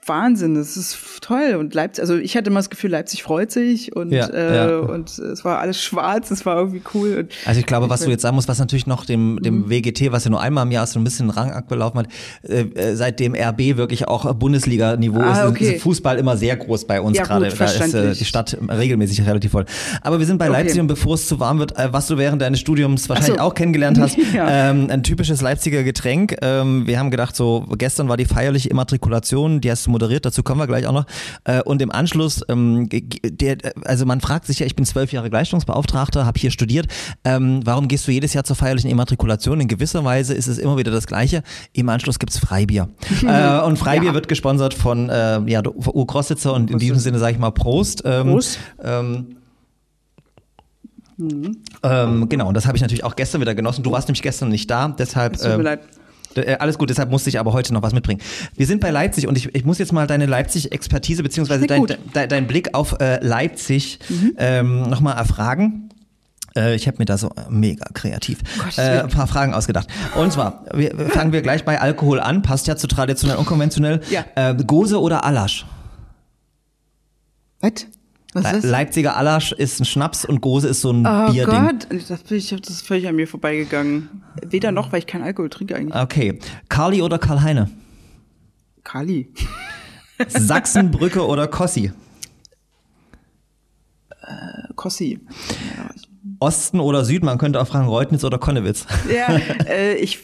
Wahnsinn, 0.08 0.54
das 0.54 0.76
ist 0.76 0.96
toll. 1.20 1.56
Und 1.58 1.74
Leipzig, 1.74 2.02
also 2.02 2.16
ich 2.16 2.36
hatte 2.36 2.50
immer 2.50 2.60
das 2.60 2.70
Gefühl, 2.70 2.90
Leipzig 2.90 3.22
freut 3.22 3.50
sich 3.50 3.94
und, 3.94 4.10
Ja, 4.12 4.26
äh, 4.28 4.56
ja. 4.56 4.78
und 4.78 5.10
es 5.18 5.44
war 5.44 5.58
alles 5.58 5.82
schwarz, 5.82 6.30
es 6.30 6.44
war 6.46 6.56
irgendwie 6.56 6.82
cool. 6.94 7.16
Und 7.18 7.32
Also 7.46 7.60
ich 7.60 7.66
glaube, 7.66 7.88
was 7.90 8.00
du 8.00 8.10
jetzt 8.10 8.22
sagen 8.22 8.34
musst, 8.36 8.48
was 8.48 8.58
natürlich 8.58 8.86
noch 8.86 9.04
dem, 9.04 9.34
Mhm. 9.34 9.42
dem 9.42 9.70
WGT, 9.70 10.12
was 10.12 10.24
ja 10.24 10.30
nur 10.30 10.40
einmal 10.40 10.64
im 10.66 10.72
Jahr 10.72 10.86
so 10.86 10.98
ein 10.98 11.04
bisschen 11.04 11.30
Rang 11.30 11.50
abgelaufen 11.52 12.00
hat, 12.00 12.08
äh, 12.42 12.60
äh, 12.62 12.94
seitdem 12.96 13.34
RB 13.34 13.76
wirklich 13.76 14.08
auch 14.08 14.32
Bundesliga-Niveau 14.34 15.20
Ah, 15.20 15.44
ist, 15.44 15.50
okay. 15.50 15.74
ist 15.74 15.82
Fußball 15.82 16.18
immer 16.18 16.36
sehr 16.36 16.56
groß 16.56 16.86
bei 16.86 17.00
uns 17.00 17.16
Ja, 17.18 17.24
gerade. 17.24 17.48
Da 17.48 17.64
ist 17.64 17.94
äh, 17.94 18.12
die 18.14 18.24
Stadt 18.24 18.56
regelmäßig 18.68 19.26
relativ 19.26 19.52
voll. 19.52 19.64
Aber 20.02 20.18
wir 20.18 20.26
sind 20.26 20.38
bei 20.38 20.48
Okay. 20.48 20.62
Leipzig 20.62 20.80
und 20.80 20.86
bevor 20.86 21.14
es 21.14 21.26
zu 21.28 21.38
warm 21.40 21.58
wird, 21.58 21.76
äh, 21.78 21.92
was 21.92 22.06
du 22.06 22.16
während 22.18 22.40
deines 22.42 22.60
Studiums 22.60 23.08
wahrscheinlich 23.08 23.36
so. 23.38 23.42
auch 23.42 23.54
kennengelernt 23.54 23.98
hast, 23.98 24.16
ähm, 24.34 24.88
ein 24.90 25.02
typisches 25.02 25.40
Leipziger 25.42 25.82
Getränk. 25.82 26.36
Ähm, 26.42 26.86
wir 26.86 26.98
haben 26.98 27.10
gedacht, 27.10 27.36
so 27.36 27.66
gestern 27.76 28.08
war 28.08 28.16
die 28.16 28.24
feierliche 28.24 28.68
Immatrikulation, 28.70 29.60
die 29.60 29.70
hast 29.70 29.86
du 29.86 29.90
moderiert, 29.98 30.24
dazu 30.24 30.42
kommen 30.42 30.60
wir 30.60 30.66
gleich 30.66 30.86
auch 30.86 30.92
noch. 30.92 31.06
Äh, 31.44 31.62
und 31.62 31.82
im 31.82 31.90
Anschluss, 31.90 32.44
ähm, 32.48 32.88
der, 32.90 33.58
also 33.84 34.06
man 34.06 34.20
fragt 34.20 34.46
sich 34.46 34.60
ja, 34.60 34.66
ich 34.66 34.76
bin 34.76 34.84
zwölf 34.84 35.12
Jahre 35.12 35.28
Gleichstellungsbeauftragter, 35.28 36.24
habe 36.24 36.38
hier 36.38 36.50
studiert. 36.50 36.86
Ähm, 37.24 37.60
warum 37.64 37.88
gehst 37.88 38.06
du 38.06 38.12
jedes 38.12 38.32
Jahr 38.34 38.44
zur 38.44 38.56
feierlichen 38.56 38.90
Immatrikulation? 38.90 39.60
In 39.60 39.68
gewisser 39.68 40.04
Weise 40.04 40.34
ist 40.34 40.46
es 40.46 40.58
immer 40.58 40.76
wieder 40.76 40.92
das 40.92 41.06
Gleiche. 41.06 41.42
Im 41.72 41.88
Anschluss 41.88 42.18
gibt's 42.18 42.38
Freibier. 42.38 42.88
äh, 43.26 43.60
und 43.60 43.78
Freibier 43.78 44.10
Ja. 44.10 44.14
wird 44.14 44.28
gesponsert 44.28 44.74
von 44.74 45.08
äh, 45.10 45.40
ja, 45.46 45.62
der 45.62 45.74
U 45.76 46.04
Crossitzer 46.04 46.54
und 46.54 46.70
in 46.70 46.78
diesem 46.78 46.98
Sinne 46.98 47.18
sage 47.18 47.32
ich 47.32 47.38
mal 47.38 47.50
Prost. 47.50 48.02
Ähm, 48.04 48.28
Prost. 48.28 48.58
Ähm, 48.82 49.36
ähm, 51.82 52.28
genau, 52.28 52.48
und 52.48 52.54
das 52.54 52.66
habe 52.66 52.76
ich 52.76 52.82
natürlich 52.82 53.02
auch 53.02 53.16
gestern 53.16 53.40
wieder 53.40 53.54
genossen. 53.56 53.82
Du 53.82 53.90
warst 53.90 54.06
nämlich 54.06 54.22
gestern 54.22 54.50
nicht 54.50 54.70
da, 54.70 54.88
deshalb. 54.88 55.34
es 55.34 55.40
tut 55.40 55.48
mir 55.48 55.54
ähm, 55.56 55.60
leid. 55.62 55.80
Äh, 56.36 56.56
Alles 56.58 56.78
gut, 56.78 56.90
deshalb 56.90 57.10
musste 57.10 57.28
ich 57.30 57.38
aber 57.38 57.52
heute 57.52 57.72
noch 57.74 57.82
was 57.82 57.92
mitbringen. 57.92 58.20
Wir 58.54 58.66
sind 58.66 58.80
bei 58.80 58.90
Leipzig 58.90 59.26
und 59.26 59.36
ich, 59.36 59.54
ich 59.54 59.64
muss 59.64 59.78
jetzt 59.78 59.92
mal 59.92 60.06
deine 60.06 60.26
Leipzig-Expertise 60.26 61.22
beziehungsweise 61.22 61.66
dein, 61.66 61.86
dein, 62.12 62.28
dein 62.28 62.46
Blick 62.46 62.74
auf 62.74 63.00
äh, 63.00 63.24
Leipzig 63.24 63.98
Mhm. 64.08 64.32
ähm, 64.38 64.82
nochmal 64.82 65.16
erfragen. 65.16 65.88
Äh, 66.56 66.74
Ich 66.76 66.86
habe 66.86 66.98
mir 66.98 67.04
da 67.04 67.18
so 67.18 67.28
äh, 67.28 67.50
mega 67.50 67.86
kreativ 67.94 68.38
Gottes 68.58 68.78
äh, 68.78 69.00
ein 69.02 69.08
paar 69.08 69.26
Fragen 69.26 69.54
ausgedacht. 69.54 69.88
Und 70.16 70.32
zwar 70.32 70.64
wir, 70.74 70.94
fangen 71.10 71.32
wir 71.32 71.42
gleich 71.42 71.64
bei 71.64 71.80
Alkohol 71.80 72.20
an. 72.20 72.42
Passt 72.42 72.66
ja 72.66 72.76
zu 72.76 72.86
traditionell 72.86 73.36
unkonventionell. 73.36 74.00
Ja. 74.10 74.24
Äh, 74.34 74.54
Gose 74.64 75.00
oder 75.00 75.24
Alasch? 75.24 75.66
Was? 77.60 77.86
Le? 78.34 78.60
Leipziger 78.62 79.16
Alasch 79.16 79.52
ist 79.52 79.80
ein 79.80 79.84
Schnaps 79.84 80.24
und 80.24 80.40
Gose 80.40 80.68
ist 80.68 80.82
so 80.82 80.92
ein 80.92 81.06
Oh 81.06 81.32
Bierding. 81.32 81.66
Gott, 81.66 81.86
das, 82.08 82.22
bin 82.22 82.38
ich, 82.38 82.50
das 82.50 82.68
ist 82.68 82.86
völlig 82.86 83.08
an 83.08 83.16
mir 83.16 83.26
vorbeigegangen. 83.26 84.22
Weder 84.42 84.70
noch, 84.70 84.92
weil 84.92 84.98
ich 85.00 85.06
keinen 85.06 85.24
Alkohol 85.24 85.48
trinke 85.48 85.76
eigentlich. 85.76 85.94
Okay. 86.00 86.38
Carly 86.68 87.00
oder 87.00 87.18
Karl-Heine? 87.18 87.70
Kali. 88.84 89.32
Sachsenbrücke 90.28 91.26
oder 91.26 91.46
Kossi? 91.48 91.92
Kossi. 94.76 95.20
Osten 96.38 96.80
oder 96.80 97.04
Süden? 97.04 97.26
Man 97.26 97.38
könnte 97.38 97.60
auch 97.60 97.66
fragen 97.66 97.88
Reutnitz 97.88 98.24
oder 98.24 98.38
Konnewitz. 98.38 98.86
Ja, 99.12 99.28
äh, 99.66 99.94
ich. 99.96 100.18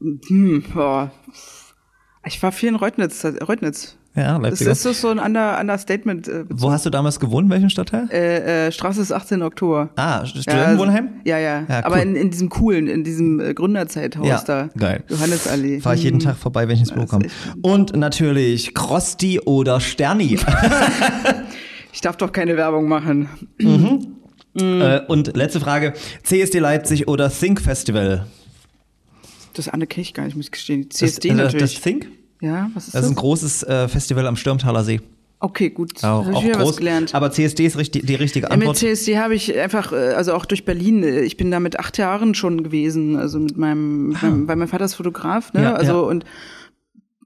Hm, 0.00 0.64
boah. 0.72 1.10
Ich 2.24 2.42
war 2.42 2.52
viel 2.52 2.68
in 2.68 2.76
Reutnitz. 2.76 3.24
Reutnitz. 3.24 3.96
Ja, 4.14 4.34
Das 4.38 4.60
Leipziger. 4.60 4.70
ist 4.72 5.00
so 5.00 5.08
ein 5.08 5.18
Under, 5.18 5.58
Understatement. 5.58 6.28
Äh, 6.28 6.44
Wo 6.50 6.70
hast 6.70 6.84
du 6.84 6.90
damals 6.90 7.18
gewohnt? 7.18 7.46
In 7.46 7.50
welchem 7.50 7.70
Stadtteil? 7.70 8.08
äh, 8.10 8.66
äh, 8.66 8.72
Straße 8.72 9.00
ist 9.00 9.10
18 9.10 9.40
Oktober. 9.42 9.88
Ah, 9.96 10.26
Studentenwohnheim? 10.26 11.08
Ja, 11.24 11.38
ja. 11.38 11.64
Ja, 11.66 11.84
Aber 11.84 11.96
cool. 11.96 12.02
in, 12.02 12.16
in 12.16 12.30
diesem 12.30 12.50
coolen, 12.50 12.88
in 12.88 13.04
diesem 13.04 13.40
äh, 13.40 13.54
Gründerzeithaus 13.54 14.26
Ja, 14.26 14.42
da. 14.44 14.68
geil. 14.78 15.02
Johannesallee. 15.08 15.80
Fahre 15.80 15.94
ich 15.96 16.02
jeden 16.02 16.20
Tag 16.20 16.36
vorbei, 16.36 16.68
wenn 16.68 16.74
ich 16.74 16.80
ins 16.80 16.90
Büro 16.92 17.02
Das 17.06 17.10
komme. 17.10 17.26
Und 17.62 17.96
natürlich 17.96 18.74
Krosti 18.74 19.40
oder 19.40 19.80
Sterni. 19.80 20.38
Ich 21.94 22.00
darf 22.00 22.16
doch 22.16 22.32
keine 22.32 22.56
Werbung 22.56 22.88
machen. 22.88 23.28
äh, 24.58 25.00
und 25.08 25.36
letzte 25.36 25.60
Frage: 25.60 25.92
CSD 26.22 26.58
Leipzig 26.58 27.06
oder 27.06 27.30
Think 27.30 27.60
Festival? 27.60 28.26
Das 29.54 29.68
andere 29.68 29.86
kenne 29.88 30.02
ich 30.02 30.14
gar 30.14 30.24
nicht, 30.24 30.34
muss 30.34 30.46
ich 30.46 30.52
gestehen. 30.52 30.88
Das, 30.88 30.98
CSD 30.98 31.28
äh, 31.28 31.34
natürlich. 31.34 31.74
Das 31.74 31.82
Think? 31.82 32.08
Ja, 32.42 32.70
was 32.74 32.88
ist 32.88 32.94
Das 32.94 33.00
das? 33.00 33.04
ist 33.06 33.12
ein 33.12 33.16
großes 33.16 33.62
äh, 33.62 33.88
Festival 33.88 34.26
am 34.26 34.36
Stürmtaler 34.36 34.84
See. 34.84 35.00
okay, 35.40 35.70
gut. 35.70 36.04
Auch, 36.04 36.26
auch 36.32 36.44
wieder 36.44 36.56
was 36.56 36.62
groß. 36.64 36.76
gelernt. 36.76 37.14
Aber 37.14 37.30
CSD 37.32 37.64
ist 37.66 37.76
richtig, 37.78 38.04
die 38.06 38.14
richtige 38.14 38.46
Ja, 38.48 38.56
mit 38.56 38.68
Antwort. 38.68 38.76
CSD 38.78 39.18
habe 39.18 39.34
ich 39.34 39.56
einfach, 39.58 39.92
äh, 39.92 40.12
also 40.14 40.34
auch 40.34 40.44
durch 40.44 40.64
Berlin, 40.64 41.02
äh, 41.02 41.20
ich 41.22 41.36
bin 41.36 41.50
da 41.50 41.58
mit 41.60 41.78
acht 41.80 41.96
Jahren 41.98 42.34
schon 42.34 42.62
gewesen, 42.62 43.16
also 43.16 43.38
mit 43.38 43.56
meinem, 43.56 44.08
mit 44.10 44.22
meinem 44.22 44.46
weil 44.48 44.56
mein 44.56 44.68
Vater 44.68 44.84
ist 44.84 44.94
Fotograf, 44.94 45.52
ne? 45.54 45.60
Ah. 45.60 45.62
Ja, 45.62 45.72
also 45.74 45.92
ja. 45.92 45.98
und 46.00 46.24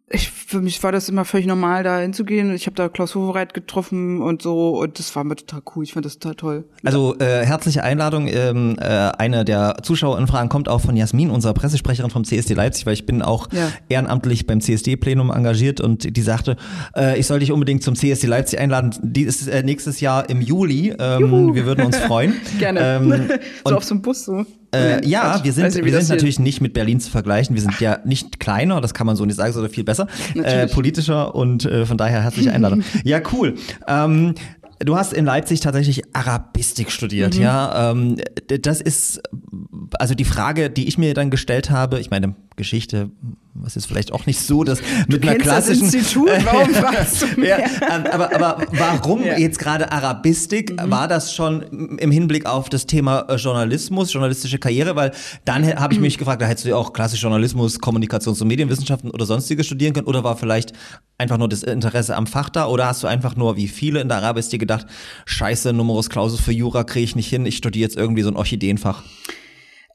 ich, 0.09 0.31
für 0.31 0.61
mich 0.61 0.81
war 0.85 0.92
das 0.92 1.09
immer 1.09 1.25
völlig 1.25 1.47
normal, 1.49 1.83
da 1.83 1.99
hinzugehen. 1.99 2.55
Ich 2.55 2.66
habe 2.66 2.77
da 2.77 2.88
Klaus 2.88 3.16
Hovereit 3.16 3.55
getroffen 3.55 4.23
und 4.23 4.40
so 4.40 4.79
und 4.81 5.01
das 5.01 5.14
war 5.16 5.25
mir 5.25 5.35
total 5.35 5.62
cool. 5.75 5.83
Ich 5.83 5.95
fand 5.95 6.07
das 6.07 6.21
total 6.21 6.35
toll. 6.37 6.64
Also 6.85 7.16
äh, 7.19 7.45
herzliche 7.45 7.83
Einladung. 7.83 8.29
Ähm, 8.29 8.77
äh, 8.79 8.85
eine 8.85 9.45
der 9.45 9.79
Zuschauerinfragen 9.83 10.49
kommt 10.49 10.69
auch 10.69 10.81
von 10.81 10.97
Jasmin, 10.97 11.31
unserer 11.31 11.55
Pressesprecherin 11.55 12.11
vom 12.12 12.25
CSD 12.25 12.55
Leipzig, 12.55 12.87
weil 12.87 12.92
ich 12.95 13.05
bin 13.05 13.21
auch 13.21 13.49
Ja. 13.53 13.69
ehrenamtlich 13.88 14.47
beim 14.47 14.61
CSD-Plenum 14.61 15.33
engagiert 15.33 15.81
und 15.81 16.16
die 16.16 16.23
sagte, 16.23 16.57
äh, 16.97 17.19
ich 17.19 17.27
soll 17.27 17.40
dich 17.40 17.51
unbedingt 17.51 17.83
zum 17.83 17.97
CSD 17.97 18.29
Leipzig 18.29 18.61
einladen. 18.61 18.95
Die 19.03 19.23
ist 19.23 19.49
äh, 19.49 19.64
nächstes 19.64 19.99
Jahr 20.01 20.31
im 20.31 20.40
Juli. 20.40 20.95
Ähm, 21.01 21.21
Juhu. 21.21 21.55
wir 21.57 21.66
würden 21.66 21.85
uns 21.85 21.97
freuen. 21.97 22.35
Gerne. 22.61 22.81
Ähm, 22.81 23.11
so 23.29 23.35
und 23.64 23.75
auf 23.75 23.83
so 23.83 23.95
einem 23.95 24.03
Bus 24.03 24.25
so. 24.25 24.47
Äh, 24.74 25.07
ja, 25.07 25.42
wir 25.42 25.52
sind, 25.52 25.74
nicht, 25.74 25.85
wir 25.85 26.00
sind 26.00 26.09
natürlich 26.09 26.38
nicht 26.38 26.61
mit 26.61 26.72
Berlin 26.72 27.00
zu 27.00 27.11
vergleichen. 27.11 27.55
Wir 27.55 27.62
sind 27.62 27.81
ja 27.81 27.98
nicht 28.05 28.40
kleiner, 28.40 28.81
das 28.81 28.94
kann 28.94 29.07
man 29.07 29.16
so 29.16 29.24
nicht 29.24 29.37
sagen, 29.37 29.52
sondern 29.52 29.72
viel 29.72 29.85
besser, 29.85 30.07
äh, 30.35 30.66
politischer 30.66 31.35
und 31.35 31.64
äh, 31.64 31.87
von 31.87 31.96
daher 31.96 32.22
herzliche 32.22 32.52
Einladung. 32.52 32.83
ja, 33.05 33.20
cool. 33.33 33.55
Ähm, 33.87 34.35
Du 34.84 34.96
hast 34.96 35.12
in 35.12 35.24
Leipzig 35.24 35.60
tatsächlich 35.60 36.02
Arabistik 36.14 36.90
studiert, 36.90 37.34
Mhm. 37.36 37.42
ja. 37.42 37.90
Ähm, 37.92 38.16
das 38.60 38.80
ist 38.80 39.20
also 39.98 40.14
die 40.14 40.24
Frage, 40.24 40.68
die 40.70 40.86
ich 40.88 40.98
mir 40.98 41.14
dann 41.14 41.30
gestellt 41.30 41.70
habe. 41.70 41.98
Ich 42.00 42.10
meine 42.10 42.34
Geschichte, 42.56 43.10
was 43.54 43.76
ist 43.76 43.86
vielleicht 43.86 44.12
auch 44.12 44.26
nicht 44.26 44.40
so, 44.40 44.64
dass 44.64 44.80
mit 45.08 45.22
einer 45.22 45.32
Kennst 45.32 45.46
das 45.46 45.64
klassischen 45.66 45.84
Institut? 45.84 46.30
Warum 46.44 46.70
fragst 46.70 47.22
du 47.22 47.40
mich? 47.40 47.48
ja, 47.48 47.58
ähm, 47.58 48.04
aber, 48.10 48.34
aber 48.34 48.66
warum 48.72 49.24
Ja. 49.24 49.34
Mhm. 49.34 49.40
jetzt 49.40 49.58
gerade 49.58 49.92
Arabistik? 49.92 50.74
War 50.82 51.06
das 51.08 51.34
schon 51.34 51.62
im 51.98 52.10
Hinblick 52.10 52.46
auf 52.46 52.68
das 52.68 52.86
Thema 52.86 53.20
äh, 53.28 53.36
Journalismus, 53.36 54.12
journalistische 54.12 54.58
Karriere? 54.58 54.96
Weil 54.96 55.12
dann 55.44 55.62
Mhm. 55.62 55.74
habe 55.76 55.94
ich 55.94 56.00
mich 56.00 56.18
gefragt, 56.18 56.40
da 56.42 56.46
hättest 56.46 56.64
du 56.66 56.70
ja 56.70 56.76
auch 56.76 56.92
klassisch 56.92 57.22
Journalismus, 57.22 57.78
Kommunikations- 57.80 58.40
und 58.42 58.48
Medienwissenschaften 58.48 59.10
oder 59.10 59.24
sonstiges 59.26 59.66
studieren 59.66 59.92
können. 59.94 60.06
Oder 60.06 60.24
war 60.24 60.36
vielleicht 60.36 60.72
einfach 61.18 61.38
nur 61.38 61.48
das 61.48 61.62
Interesse 61.62 62.16
am 62.16 62.26
Fach 62.26 62.48
da? 62.50 62.66
Oder 62.66 62.86
hast 62.88 63.02
du 63.02 63.06
einfach 63.06 63.36
nur, 63.36 63.56
wie 63.56 63.68
viele 63.68 64.00
in 64.00 64.08
der 64.08 64.18
Arabistik, 64.18 64.65
gedacht, 64.66 64.87
scheiße, 65.26 65.72
Numerus 65.72 66.11
Clausus 66.11 66.40
für 66.40 66.52
Jura 66.52 66.85
kriege 66.85 67.05
ich 67.05 67.16
nicht 67.16 67.29
hin, 67.29 67.46
ich 67.46 67.57
studiere 67.57 67.83
jetzt 67.83 67.96
irgendwie 67.96 68.22
so 68.22 68.31
ein 68.31 68.37
Orchideenfach? 68.37 69.02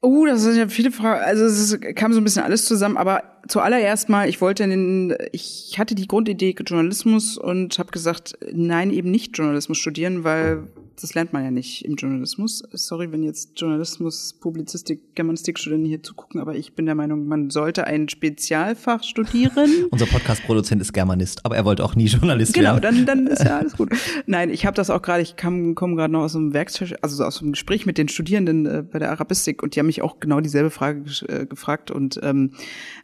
Oh, 0.02 0.26
das 0.26 0.42
sind 0.42 0.58
ja 0.58 0.68
viele 0.68 0.92
Fragen. 0.92 1.22
Also 1.24 1.46
es 1.46 1.80
kam 1.96 2.12
so 2.12 2.20
ein 2.20 2.24
bisschen 2.24 2.44
alles 2.44 2.66
zusammen, 2.66 2.98
aber 2.98 3.24
zuallererst 3.48 4.10
mal, 4.10 4.30
ich 4.30 4.42
wollte 4.42 4.68
den, 4.68 5.16
ich 5.32 5.76
hatte 5.78 5.96
die 5.96 6.08
Grundidee 6.08 6.56
Journalismus 6.66 7.38
und 7.38 7.78
habe 7.80 7.92
gesagt, 7.92 8.38
nein, 8.52 8.92
eben 8.92 9.12
nicht 9.12 9.38
Journalismus 9.38 9.78
studieren, 9.78 10.24
weil 10.24 10.68
das 11.02 11.14
lernt 11.14 11.34
man 11.34 11.44
ja 11.44 11.52
nicht 11.52 11.84
im 11.86 11.96
Journalismus. 11.96 12.64
Sorry, 12.72 13.12
wenn 13.12 13.24
jetzt 13.24 13.60
Journalismus, 13.60 14.34
Publizistik, 14.40 15.16
Germanistikstudenten 15.16 15.88
hier 15.88 16.04
zugucken, 16.04 16.40
aber 16.40 16.56
ich 16.56 16.74
bin 16.74 16.86
der 16.86 16.96
Meinung, 16.96 17.28
man 17.28 17.50
sollte 17.50 17.88
ein 17.88 18.10
Spezialfach 18.10 19.04
studieren. 19.04 19.88
Unser 19.90 20.06
Podcast-Produzent 20.06 20.82
ist 20.82 20.94
Germanist, 20.94 21.46
aber 21.46 21.56
er 21.56 21.66
wollte 21.66 21.84
auch 21.84 21.96
nie 21.96 22.06
Journalist 22.06 22.54
genau, 22.54 22.76
werden. 22.76 23.06
dann, 23.06 23.26
dann 23.26 23.28
ist 23.34 23.44
ja 23.44 23.58
alles 23.58 23.78
gut. 23.78 23.90
Nein, 24.28 24.50
ich 24.50 24.66
habe 24.66 24.76
das 24.76 24.90
auch 24.90 25.02
gerade, 25.02 25.22
ich 25.22 25.38
komme 25.38 25.74
komm 25.74 25.96
gerade 25.96 26.14
noch 26.14 26.22
aus 26.22 26.36
einem 26.36 26.54
Werkstatt, 26.54 27.04
also 27.04 27.24
aus 27.24 27.42
einem 27.42 27.54
Gespräch 27.54 27.86
mit 27.86 27.98
den 27.98 28.08
Studierenden 28.08 28.66
äh, 28.66 28.84
bei 28.84 29.00
der 29.00 29.12
Arabistik 29.12 29.64
und 29.64 29.76
die 29.76 29.80
haben 29.80 29.88
mich 29.88 30.02
auch 30.02 30.20
genau 30.20 30.40
dieselbe 30.40 30.70
Frage 30.70 31.04
äh, 31.28 31.46
gefragt. 31.46 31.92
Und 31.92 32.20
ähm, 32.24 32.52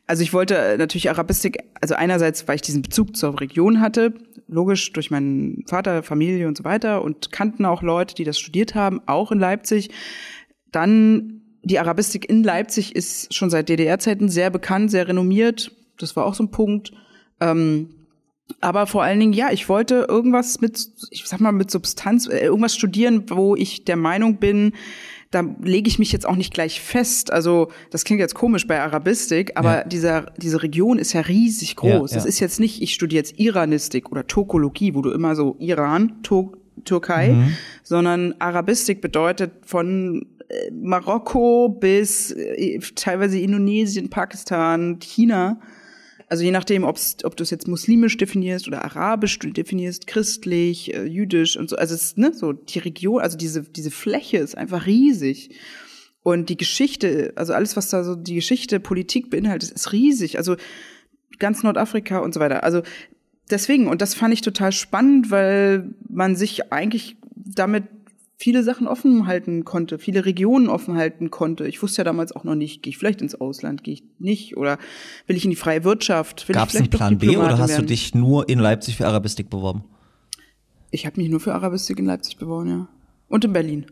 also 0.05 0.23
ich 0.23 0.26
wollte 0.33 0.57
äh, 0.57 0.77
natürlich 0.77 1.09
Arabistik, 1.09 1.57
also 1.81 1.95
einerseits, 1.95 2.47
weil 2.47 2.55
ich 2.55 2.61
diesen 2.61 2.81
Bezug 2.81 3.15
zur 3.15 3.39
Region 3.39 3.81
hatte, 3.81 4.13
logisch 4.47 4.93
durch 4.93 5.11
meinen 5.11 5.63
Vater, 5.67 6.03
Familie 6.03 6.47
und 6.47 6.57
so 6.57 6.63
weiter 6.63 7.01
und 7.03 7.31
kannten 7.31 7.65
auch 7.65 7.81
Leute, 7.81 8.15
die 8.15 8.23
das 8.23 8.39
studiert 8.39 8.75
haben, 8.75 9.01
auch 9.05 9.31
in 9.31 9.39
Leipzig. 9.39 9.89
Dann 10.71 11.41
die 11.63 11.79
Arabistik 11.79 12.29
in 12.29 12.43
Leipzig 12.43 12.95
ist 12.95 13.33
schon 13.33 13.49
seit 13.49 13.69
DDR-Zeiten 13.69 14.29
sehr 14.29 14.49
bekannt, 14.49 14.91
sehr 14.91 15.07
renommiert. 15.07 15.71
Das 15.97 16.15
war 16.15 16.25
auch 16.25 16.33
so 16.33 16.43
ein 16.43 16.51
Punkt. 16.51 16.93
Ähm, 17.41 17.89
aber 18.61 18.87
vor 18.87 19.03
allen 19.03 19.19
Dingen, 19.19 19.33
ja, 19.33 19.51
ich 19.51 19.67
wollte 19.67 20.05
irgendwas 20.07 20.61
mit, 20.61 20.87
ich 21.11 21.25
sag 21.25 21.41
mal, 21.41 21.51
mit 21.51 21.69
Substanz, 21.69 22.27
äh, 22.27 22.39
irgendwas 22.39 22.75
studieren, 22.75 23.25
wo 23.29 23.55
ich 23.55 23.83
der 23.83 23.97
Meinung 23.97 24.37
bin, 24.37 24.73
da 25.31 25.43
lege 25.61 25.87
ich 25.89 25.99
mich 25.99 26.11
jetzt 26.11 26.25
auch 26.25 26.35
nicht 26.35 26.53
gleich 26.53 26.79
fest. 26.81 27.31
Also 27.33 27.69
das 27.91 28.03
klingt 28.05 28.19
jetzt 28.21 28.33
komisch 28.35 28.65
bei 28.67 28.79
Arabistik, 28.81 29.51
aber 29.55 29.79
Ja. 29.79 29.83
dieser, 29.83 30.21
diese 30.37 30.63
Region 30.63 30.97
ist 30.99 31.13
ja 31.13 31.21
riesig 31.21 31.75
groß. 31.75 32.11
Ja, 32.11 32.15
Das 32.17 32.23
ja. 32.23 32.29
ist 32.29 32.39
jetzt 32.39 32.59
nicht, 32.59 32.81
ich 32.81 32.93
studiere 32.93 33.19
jetzt 33.19 33.37
Iranistik 33.39 34.11
oder 34.11 34.25
Turkologie, 34.25 34.93
wo 34.95 35.01
du 35.01 35.11
immer 35.11 35.35
so 35.35 35.55
Iran, 35.59 36.21
Tur 36.23 36.53
Türkei, 36.85 37.29
Mhm. 37.29 37.53
sondern 37.83 38.35
Arabistik 38.39 39.01
bedeutet 39.01 39.51
von 39.65 40.27
äh, 40.49 40.71
Marokko 40.71 41.67
bis 41.69 42.31
äh, 42.31 42.79
teilweise 42.95 43.37
Indonesien, 43.39 44.09
Pakistan, 44.09 44.99
China. 44.99 45.59
Also 46.29 46.43
je 46.43 46.51
nachdem, 46.51 46.83
ob's, 46.83 47.17
ob 47.23 47.37
du 47.37 47.43
es 47.43 47.51
jetzt 47.51 47.67
muslimisch 47.67 48.17
definierst 48.17 48.67
oder 48.67 48.83
arabisch 48.83 49.39
du 49.39 49.49
definierst, 49.49 50.07
christlich, 50.07 50.93
äh, 50.93 51.05
jüdisch 51.05 51.55
und 51.55 51.69
so. 51.69 51.77
Also 51.77 51.95
es 51.95 52.03
ist 52.03 52.17
ne, 52.17 52.33
so 52.33 52.51
die 52.51 52.79
Region, 52.79 53.21
also 53.21 53.37
diese, 53.37 53.63
diese 53.63 53.91
Fläche 53.91 54.37
ist 54.37 54.57
einfach 54.57 54.85
riesig. 54.85 55.51
Und 56.23 56.49
die 56.49 56.57
Geschichte, 56.57 57.31
also 57.37 57.53
alles, 57.53 57.77
was 57.77 57.87
da 57.89 58.03
so 58.03 58.15
die 58.15 58.35
Geschichte, 58.35 58.81
Politik 58.81 59.29
beinhaltet, 59.29 59.71
ist 59.71 59.93
riesig. 59.93 60.37
Also 60.37 60.57
ganz 61.39 61.63
Nordafrika 61.63 62.19
und 62.19 62.33
so 62.33 62.41
weiter. 62.41 62.63
Also 62.63 62.81
deswegen, 63.49 63.87
und 63.87 64.01
das 64.01 64.13
fand 64.13 64.33
ich 64.33 64.41
total 64.41 64.73
spannend, 64.73 65.31
weil 65.31 65.95
man 66.09 66.35
sich 66.35 66.73
eigentlich 66.73 67.15
damit 67.33 67.85
viele 68.37 68.63
Sachen 68.63 68.87
offen 68.87 69.25
halten 69.25 69.65
konnte, 69.65 69.97
viele 69.97 70.23
Regionen 70.23 70.69
offen 70.69 70.95
halten 70.95 71.31
konnte. 71.31 71.67
Ich 71.67 71.81
wusste 71.81 71.99
ja 71.99 72.03
damals 72.03 72.31
auch 72.31 72.43
noch 72.43 72.55
nicht, 72.55 72.83
gehe 72.83 72.91
ich 72.91 72.97
vielleicht 72.97 73.21
ins 73.21 73.35
Ausland, 73.35 73.83
gehe 73.83 73.95
ich 73.95 74.03
nicht 74.19 74.55
oder 74.55 74.77
will 75.25 75.35
ich 75.35 75.43
in 75.43 75.49
die 75.49 75.55
freie 75.55 75.83
Wirtschaft? 75.83 76.47
Will 76.47 76.53
Gab 76.53 76.69
ich 76.69 76.75
es 76.75 76.79
einen 76.81 76.89
Plan 76.89 77.17
B 77.17 77.35
oder 77.35 77.57
hast 77.57 77.71
du 77.71 77.77
werden? 77.77 77.87
dich 77.87 78.13
nur 78.13 78.47
in 78.47 78.59
Leipzig 78.59 78.95
für 78.95 79.07
Arabistik 79.07 79.49
beworben? 79.49 79.83
Ich 80.91 81.05
habe 81.05 81.19
mich 81.19 81.29
nur 81.29 81.39
für 81.39 81.53
Arabistik 81.53 81.97
in 81.99 82.05
Leipzig 82.05 82.37
beworben, 82.37 82.69
ja. 82.69 82.87
Und 83.27 83.43
in 83.43 83.51
Berlin. 83.51 83.87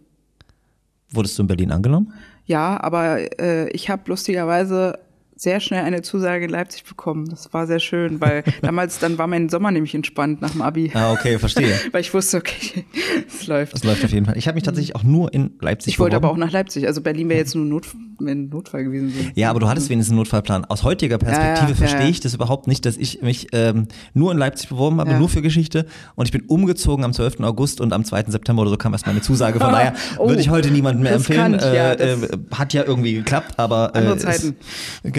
Wurdest 1.09 1.37
du 1.37 1.43
in 1.43 1.47
Berlin 1.47 1.71
angenommen? 1.71 2.13
Ja, 2.45 2.79
aber 2.81 3.39
äh, 3.39 3.69
ich 3.71 3.89
habe 3.89 4.03
lustigerweise 4.05 4.99
sehr 5.37 5.59
schnell 5.59 5.83
eine 5.83 6.01
Zusage 6.01 6.45
in 6.45 6.49
Leipzig 6.51 6.85
bekommen. 6.85 7.27
Das 7.29 7.53
war 7.53 7.67
sehr 7.67 7.79
schön, 7.79 8.21
weil 8.21 8.43
damals, 8.61 8.99
dann 8.99 9.17
war 9.17 9.27
mein 9.27 9.49
Sommer 9.49 9.69
nämlich 9.71 9.93
entspannt 9.93 10.41
nach 10.41 10.51
dem 10.51 10.61
Abi. 10.61 10.91
Ah, 10.93 11.11
okay, 11.11 11.37
verstehe. 11.39 11.73
weil 11.91 12.01
ich 12.01 12.13
wusste, 12.13 12.37
okay, 12.37 12.85
es 13.27 13.45
läuft. 13.47 13.73
Das 13.73 13.83
läuft 13.83 14.05
auf 14.05 14.11
jeden 14.11 14.25
Fall. 14.25 14.37
Ich 14.37 14.47
habe 14.47 14.55
mich 14.55 14.63
tatsächlich 14.63 14.95
auch 14.95 15.03
nur 15.03 15.33
in 15.33 15.51
Leipzig 15.59 15.93
Ich 15.93 15.99
wollte 15.99 16.15
aber 16.15 16.29
auch 16.31 16.37
nach 16.37 16.51
Leipzig. 16.51 16.87
Also 16.87 17.01
Berlin 17.01 17.27
wäre 17.27 17.39
jetzt 17.39 17.53
nur 17.53 17.65
Not, 17.65 17.85
ein 18.21 18.47
Notfall 18.47 18.85
gewesen. 18.85 19.11
So. 19.11 19.25
Ja, 19.35 19.49
aber 19.49 19.59
du 19.59 19.67
hattest 19.67 19.89
wenigstens 19.89 20.11
einen 20.13 20.19
Notfallplan. 20.19 20.63
Aus 20.65 20.83
heutiger 20.83 21.17
Perspektive 21.17 21.63
Ja, 21.63 21.69
ja, 21.69 21.75
verstehe 21.75 21.99
ja, 22.03 22.09
ich 22.09 22.21
das 22.21 22.33
überhaupt 22.33 22.67
nicht, 22.67 22.85
dass 22.85 22.95
ich 22.95 23.21
mich 23.21 23.49
ähm, 23.51 23.89
nur 24.13 24.31
in 24.31 24.37
Leipzig 24.37 24.69
beworben 24.69 25.01
habe, 25.01 25.15
nur 25.15 25.27
für 25.27 25.41
Geschichte. 25.41 25.85
Und 26.15 26.27
ich 26.27 26.31
bin 26.31 26.43
umgezogen 26.43 27.03
am 27.03 27.11
12. 27.11 27.41
August 27.41 27.81
und 27.81 27.91
am 27.91 28.05
2. 28.05 28.23
September 28.27 28.61
oder 28.61 28.71
so 28.71 28.77
kam 28.77 28.93
erst 28.93 29.05
meine 29.05 29.19
Zusage. 29.21 29.59
Von 29.59 29.71
daher 29.73 29.93
Oh, 30.17 30.29
würde 30.29 30.39
ich 30.39 30.49
heute 30.49 30.71
niemandem 30.71 31.03
mehr 31.03 31.13
empfehlen. 31.15 31.53
ja, 31.59 31.91
äh, 31.91 32.13
äh, 32.13 32.17
hat 32.53 32.73
ja 32.73 32.83
irgendwie 32.85 33.15
geklappt, 33.15 33.55
aber 33.57 33.91
äh, 33.93 33.97
Andere 33.97 34.15
ist- 34.15 34.21
Zeiten. 34.23 34.55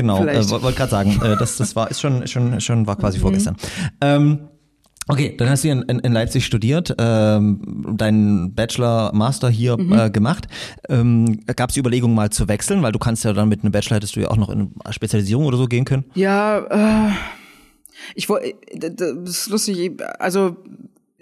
Genau, 0.09 0.25
äh, 0.25 0.49
wollte 0.51 0.73
gerade 0.79 0.90
sagen, 0.90 1.21
äh, 1.23 1.37
das, 1.37 1.57
das 1.57 1.75
war 1.77 1.90
ist 1.90 2.01
schon, 2.01 2.27
schon, 2.27 2.61
schon 2.61 2.87
war 2.87 2.97
Mhm. 2.97 3.01
quasi 3.01 3.19
vorgestern. 3.19 3.57
Ähm, 4.01 4.49
Okay, 5.09 5.37
dann 5.38 5.49
hast 5.49 5.62
du 5.62 5.69
in, 5.69 5.83
in, 5.83 6.01
in 6.01 6.12
Leipzig 6.12 6.45
studiert, 6.45 6.92
ähm, 6.99 7.95
deinen 7.97 8.55
Bachelor, 8.57 9.12
Master 9.14 9.49
hier 9.49 9.77
Mhm. 9.79 9.92
äh, 9.92 10.11
gemacht. 10.11 10.49
Ähm, 10.88 11.42
Gab 11.55 11.69
es 11.71 11.75
die 11.75 11.81
Überlegung 11.81 12.12
mal 12.12 12.31
zu 12.31 12.49
wechseln, 12.49 12.83
weil 12.83 12.90
du 12.90 12.99
kannst 12.99 13.23
ja 13.25 13.33
dann 13.33 13.49
mit 13.49 13.62
einem 13.62 13.71
Bachelor 13.71 13.99
hättest 13.99 14.16
du 14.16 14.21
ja 14.21 14.29
auch 14.33 14.37
noch 14.37 14.51
in 14.51 14.73
eine 14.85 14.92
Spezialisierung 14.92 15.45
oder 15.47 15.59
so 15.59 15.66
gehen 15.66 15.85
können. 15.85 16.07
Ja, 16.16 16.59
äh, 17.09 17.12
ich 18.16 18.29
wollte, 18.29 18.55
das 18.75 19.12
ist 19.29 19.49
lustig, 19.49 19.92
also 20.19 20.57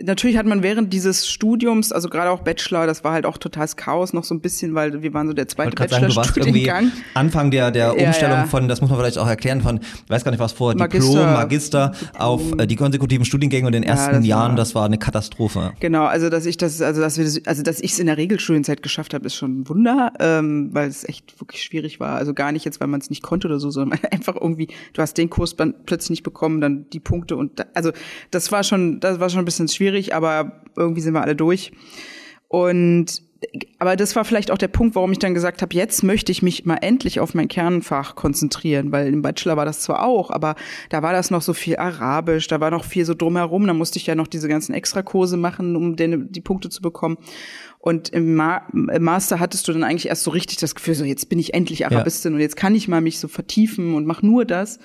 natürlich 0.03 0.37
hat 0.37 0.47
man 0.47 0.63
während 0.63 0.93
dieses 0.93 1.29
Studiums, 1.29 1.93
also 1.93 2.09
gerade 2.09 2.31
auch 2.31 2.41
Bachelor, 2.41 2.87
das 2.87 3.05
war 3.05 3.13
halt 3.13 3.27
auch 3.27 3.39
totales 3.39 3.77
Chaos 3.77 4.13
noch 4.13 4.25
so 4.25 4.35
ein 4.35 4.41
bisschen, 4.41 4.75
weil 4.75 5.03
wir 5.03 5.15
waren 5.15 5.29
so 5.29 5.33
der 5.33 5.47
zweite 5.49 5.77
Bachelorstudiengang. 5.77 6.91
Anfang 7.15 7.51
der, 7.51 7.71
der 7.71 7.95
Ja, 7.97 8.07
Umstellung 8.07 8.39
ja. 8.39 8.47
von, 8.47 8.69
das 8.69 8.81
muss 8.81 8.91
man 8.91 8.99
vielleicht 8.99 9.19
auch 9.19 9.27
erklären, 9.29 9.61
von, 9.61 9.79
ich 9.79 10.11
weiß 10.11 10.25
gar 10.25 10.31
nicht 10.33 10.41
was 10.41 10.53
vor, 10.53 10.75
Magister. 10.75 11.09
Diplom, 11.11 11.33
Magister 11.33 11.93
auf 12.19 12.43
äh, 12.59 12.67
die 12.67 12.77
konsekutiven 12.77 13.25
Studiengänge 13.25 13.67
und 13.67 13.75
in 13.75 13.83
den 13.83 13.89
ersten 13.89 14.11
das 14.15 14.21
war- 14.23 14.27
Jahren, 14.27 14.57
das 14.57 14.75
war 14.75 14.85
eine 14.85 14.99
Katastrophe. 14.99 15.73
Genau, 15.81 16.05
also 16.05 16.29
dass 16.29 16.47
ich 16.47 16.57
das, 16.57 16.81
also 16.83 17.01
dass 17.01 17.17
wir 17.19 17.25
das, 17.25 17.41
also 17.47 17.63
dass 17.63 17.81
ich 17.81 17.93
es 17.93 17.99
in 17.99 18.07
der 18.07 18.17
Regelstudienzeit 18.17 18.83
geschafft 18.83 19.15
habe, 19.15 19.27
ist 19.27 19.35
schon 19.37 19.61
ein 19.61 19.69
Wunder, 19.69 20.13
ähm, 20.19 20.71
weil 20.73 20.89
es 20.89 21.05
echt 21.09 21.41
wirklich 21.41 21.63
schwierig 21.63 22.01
war. 22.01 22.17
Also 22.17 22.35
gar 22.35 22.53
nicht 22.53 22.65
jetzt, 22.65 22.81
weil 22.81 22.89
man 22.89 23.01
es 23.01 23.11
nicht 23.11 23.23
konnte 23.23 23.47
oder 23.49 23.61
so, 23.61 23.71
sondern 23.71 24.01
einfach 24.11 24.35
irgendwie, 24.41 24.69
du 24.93 25.03
hast 25.03 25.17
den 25.19 25.31
Kurs 25.31 25.55
dann 25.57 25.75
plötzlich 25.87 26.11
nicht 26.11 26.23
bekommen, 26.25 26.61
dann 26.61 26.87
die 26.91 27.01
Punkte 27.01 27.37
und 27.37 27.61
da, 27.61 27.65
also 27.75 27.93
das 28.33 28.51
war 28.51 28.65
schon, 28.65 28.99
das 29.01 29.21
war 29.21 29.31
schon 29.31 29.39
ein 29.41 29.45
bisschen 29.45 29.69
schwierig, 29.69 29.84
aber 30.15 30.63
irgendwie 30.77 31.01
sind 31.01 31.15
wir 31.15 31.23
alle 31.23 31.37
durch. 31.37 31.73
Und 32.49 33.23
aber 33.79 33.97
das 33.97 34.17
war 34.17 34.25
vielleicht 34.25 34.51
auch 34.51 34.59
der 34.59 34.69
Punkt, 34.69 34.95
warum 34.95 35.13
ich 35.13 35.19
dann 35.19 35.35
gesagt 35.35 35.63
habe, 35.63 35.75
jetzt 35.75 36.03
möchte 36.03 36.33
ich 36.33 36.43
mich 36.43 36.65
mal 36.65 36.79
endlich 36.81 37.21
auf 37.21 37.35
mein 37.35 37.49
Kernfach 37.49 38.15
konzentrieren, 38.15 38.93
weil 38.93 39.13
im 39.13 39.23
Bachelor 39.23 39.57
war 39.57 39.65
das 39.65 39.81
zwar 39.81 40.05
auch, 40.05 40.31
aber 40.31 40.55
da 40.89 41.03
war 41.03 41.13
das 41.13 41.31
noch 41.31 41.43
so 41.43 41.53
viel 41.53 41.77
Arabisch, 41.77 42.47
da 42.47 42.61
war 42.61 42.71
noch 42.71 42.85
viel 42.85 43.05
so 43.05 43.15
drumherum, 43.15 43.67
da 43.67 43.75
musste 43.75 43.99
ich 43.99 44.07
ja 44.07 44.15
noch 44.15 44.27
diese 44.27 44.49
ganzen 44.49 44.75
Extrakurse 44.75 45.37
machen, 45.37 45.77
um 45.77 45.97
den, 45.97 46.31
die 46.31 46.41
Punkte 46.41 46.71
zu 46.71 46.83
bekommen. 46.83 47.19
Und 47.79 48.09
im, 48.09 48.35
Ma 48.35 48.63
im 48.73 49.03
Master 49.03 49.41
hattest 49.41 49.69
du 49.69 49.73
dann 49.73 49.85
eigentlich 49.85 50.09
erst 50.09 50.25
so 50.25 50.31
richtig 50.31 50.57
das 50.59 50.75
Gefühl, 50.75 50.95
so 50.95 51.05
jetzt 51.05 51.29
bin 51.29 51.39
ich 51.39 51.53
endlich 51.53 51.85
Arabistin 51.85 52.33
und 52.33 52.41
jetzt 52.41 52.57
kann 52.57 52.75
ich 52.75 52.89
mal 52.89 53.03
mich 53.03 53.19
so 53.19 53.29
vertiefen 53.29 53.95
und 53.95 54.07
mach 54.07 54.23
nur 54.23 54.47
das. 54.47 54.79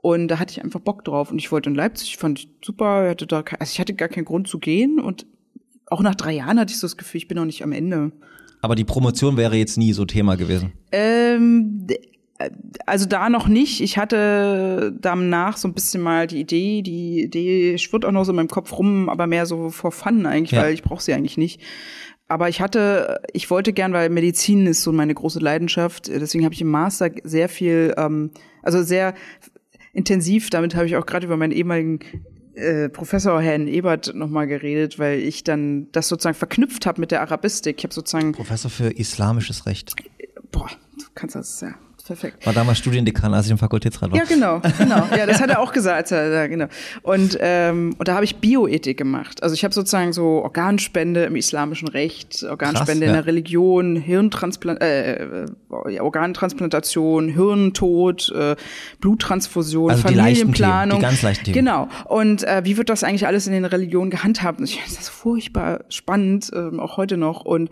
Und 0.00 0.28
da 0.28 0.38
hatte 0.38 0.52
ich 0.52 0.62
einfach 0.62 0.80
Bock 0.80 1.04
drauf. 1.04 1.30
Und 1.32 1.38
ich 1.38 1.50
wollte 1.50 1.70
in 1.70 1.74
Leipzig, 1.74 2.16
fand 2.16 2.38
ich 2.38 2.48
super, 2.64 3.08
hatte 3.10 3.26
da, 3.26 3.42
also 3.58 3.72
ich 3.72 3.80
hatte 3.80 3.94
gar 3.94 4.08
keinen 4.08 4.24
Grund 4.24 4.46
zu 4.48 4.58
gehen. 4.58 5.00
Und 5.00 5.26
auch 5.86 6.02
nach 6.02 6.14
drei 6.14 6.32
Jahren 6.34 6.58
hatte 6.58 6.72
ich 6.72 6.78
so 6.78 6.86
das 6.86 6.96
Gefühl, 6.96 7.18
ich 7.18 7.28
bin 7.28 7.36
noch 7.36 7.44
nicht 7.44 7.62
am 7.64 7.72
Ende. 7.72 8.12
Aber 8.60 8.74
die 8.74 8.84
Promotion 8.84 9.36
wäre 9.36 9.56
jetzt 9.56 9.76
nie 9.76 9.92
so 9.92 10.04
Thema 10.04 10.36
gewesen. 10.36 10.72
Ähm, 10.92 11.86
äh, 12.38 12.50
also 12.86 13.06
da 13.06 13.28
noch 13.28 13.48
nicht. 13.48 13.80
Ich 13.80 13.98
hatte 13.98 14.96
danach 15.00 15.56
so 15.56 15.66
ein 15.68 15.74
bisschen 15.74 16.00
mal 16.02 16.26
die 16.26 16.40
Idee, 16.40 16.82
die 16.82 17.22
Idee 17.24 17.78
schwirrt 17.78 18.04
auch 18.04 18.12
noch 18.12 18.24
so 18.24 18.30
in 18.32 18.36
meinem 18.36 18.48
Kopf 18.48 18.78
rum, 18.78 19.08
aber 19.08 19.26
mehr 19.26 19.46
so 19.46 19.70
vor 19.70 19.92
Fun 19.92 20.26
eigentlich, 20.26 20.52
Ja. 20.52 20.62
weil 20.62 20.74
ich 20.74 20.82
brauche 20.82 21.02
sie 21.02 21.12
eigentlich 21.12 21.36
nicht. 21.38 21.60
Aber 22.28 22.48
ich 22.48 22.60
hatte, 22.60 23.20
ich 23.32 23.50
wollte 23.50 23.72
gern, 23.72 23.92
weil 23.94 24.10
Medizin 24.10 24.66
ist 24.66 24.82
so 24.82 24.92
meine 24.92 25.14
große 25.14 25.38
Leidenschaft. 25.40 26.08
Deswegen 26.08 26.44
habe 26.44 26.54
ich 26.54 26.60
im 26.60 26.68
Master 26.68 27.10
sehr 27.24 27.48
viel, 27.48 27.94
ähm, 27.96 28.30
also 28.62 28.82
sehr 28.82 29.14
intensiv. 29.92 30.50
Damit 30.50 30.74
habe 30.74 30.86
ich 30.86 30.96
auch 30.96 31.06
gerade 31.06 31.26
über 31.26 31.36
meinen 31.36 31.52
ehemaligen 31.52 32.00
äh, 32.54 32.88
Professor 32.88 33.40
Herrn 33.40 33.68
Ebert 33.68 34.14
nochmal 34.14 34.46
geredet, 34.46 34.98
weil 34.98 35.20
ich 35.20 35.44
dann 35.44 35.90
das 35.92 36.08
sozusagen 36.08 36.36
verknüpft 36.36 36.86
habe 36.86 37.00
mit 37.00 37.10
der 37.10 37.20
Arabistik. 37.22 37.78
Ich 37.78 37.84
habe 37.84 37.94
sozusagen, 37.94 38.32
Professor 38.32 38.70
für 38.70 38.90
islamisches 38.90 39.66
Recht. 39.66 39.94
Boah, 40.50 40.68
du 40.96 41.04
kannst 41.14 41.36
das 41.36 41.60
ja 41.60 41.74
perfekt. 42.08 42.44
War 42.46 42.52
damals 42.52 42.78
Studiendekan, 42.78 43.32
als 43.34 43.46
ich 43.46 43.52
im 43.52 43.58
Fakultätsrat 43.58 44.10
war. 44.10 44.18
Ja, 44.18 44.24
genau, 44.24 44.60
genau. 44.78 45.06
Ja, 45.16 45.26
das 45.26 45.40
hat 45.40 45.50
er 45.50 45.60
auch 45.60 45.72
gesagt. 45.72 46.10
Ja, 46.10 46.46
genau. 46.46 46.66
Und, 47.02 47.36
ähm, 47.40 47.94
und 47.98 48.08
da 48.08 48.14
habe 48.14 48.24
ich 48.24 48.36
Bioethik 48.36 48.96
gemacht. 48.96 49.42
Also 49.42 49.54
ich 49.54 49.62
habe 49.62 49.74
sozusagen 49.74 50.12
so 50.12 50.42
Organspende 50.42 51.24
im 51.24 51.36
islamischen 51.36 51.88
Recht, 51.88 52.42
Organspende 52.44 52.92
Krass, 52.92 52.96
in 52.96 53.02
ja. 53.02 53.12
der 53.12 53.26
Religion, 53.26 53.96
Hirntransplant, 53.96 54.82
äh, 54.82 55.44
äh, 55.44 56.00
Organtransplantation, 56.00 57.28
Hirntod, 57.28 58.32
äh, 58.34 58.56
Bluttransfusion, 59.00 59.90
Also 59.90 60.08
die 60.08 60.14
leichten 60.14 60.52
Familienplanung. 60.54 60.90
Themen, 60.90 61.00
die 61.00 61.06
ganz 61.06 61.22
leichten 61.22 61.44
Themen. 61.44 61.54
Genau. 61.54 61.88
Und 62.06 62.42
äh, 62.44 62.62
wie 62.64 62.76
wird 62.78 62.88
das 62.88 63.04
eigentlich 63.04 63.26
alles 63.26 63.46
in 63.46 63.52
den 63.52 63.66
Religionen 63.66 64.10
gehandhabt? 64.10 64.58
Und 64.58 64.64
ich 64.64 64.80
finde 64.80 64.96
das 64.96 65.10
furchtbar 65.10 65.84
spannend, 65.90 66.50
ähm, 66.54 66.80
auch 66.80 66.96
heute 66.96 67.18
noch. 67.18 67.44
Und 67.44 67.68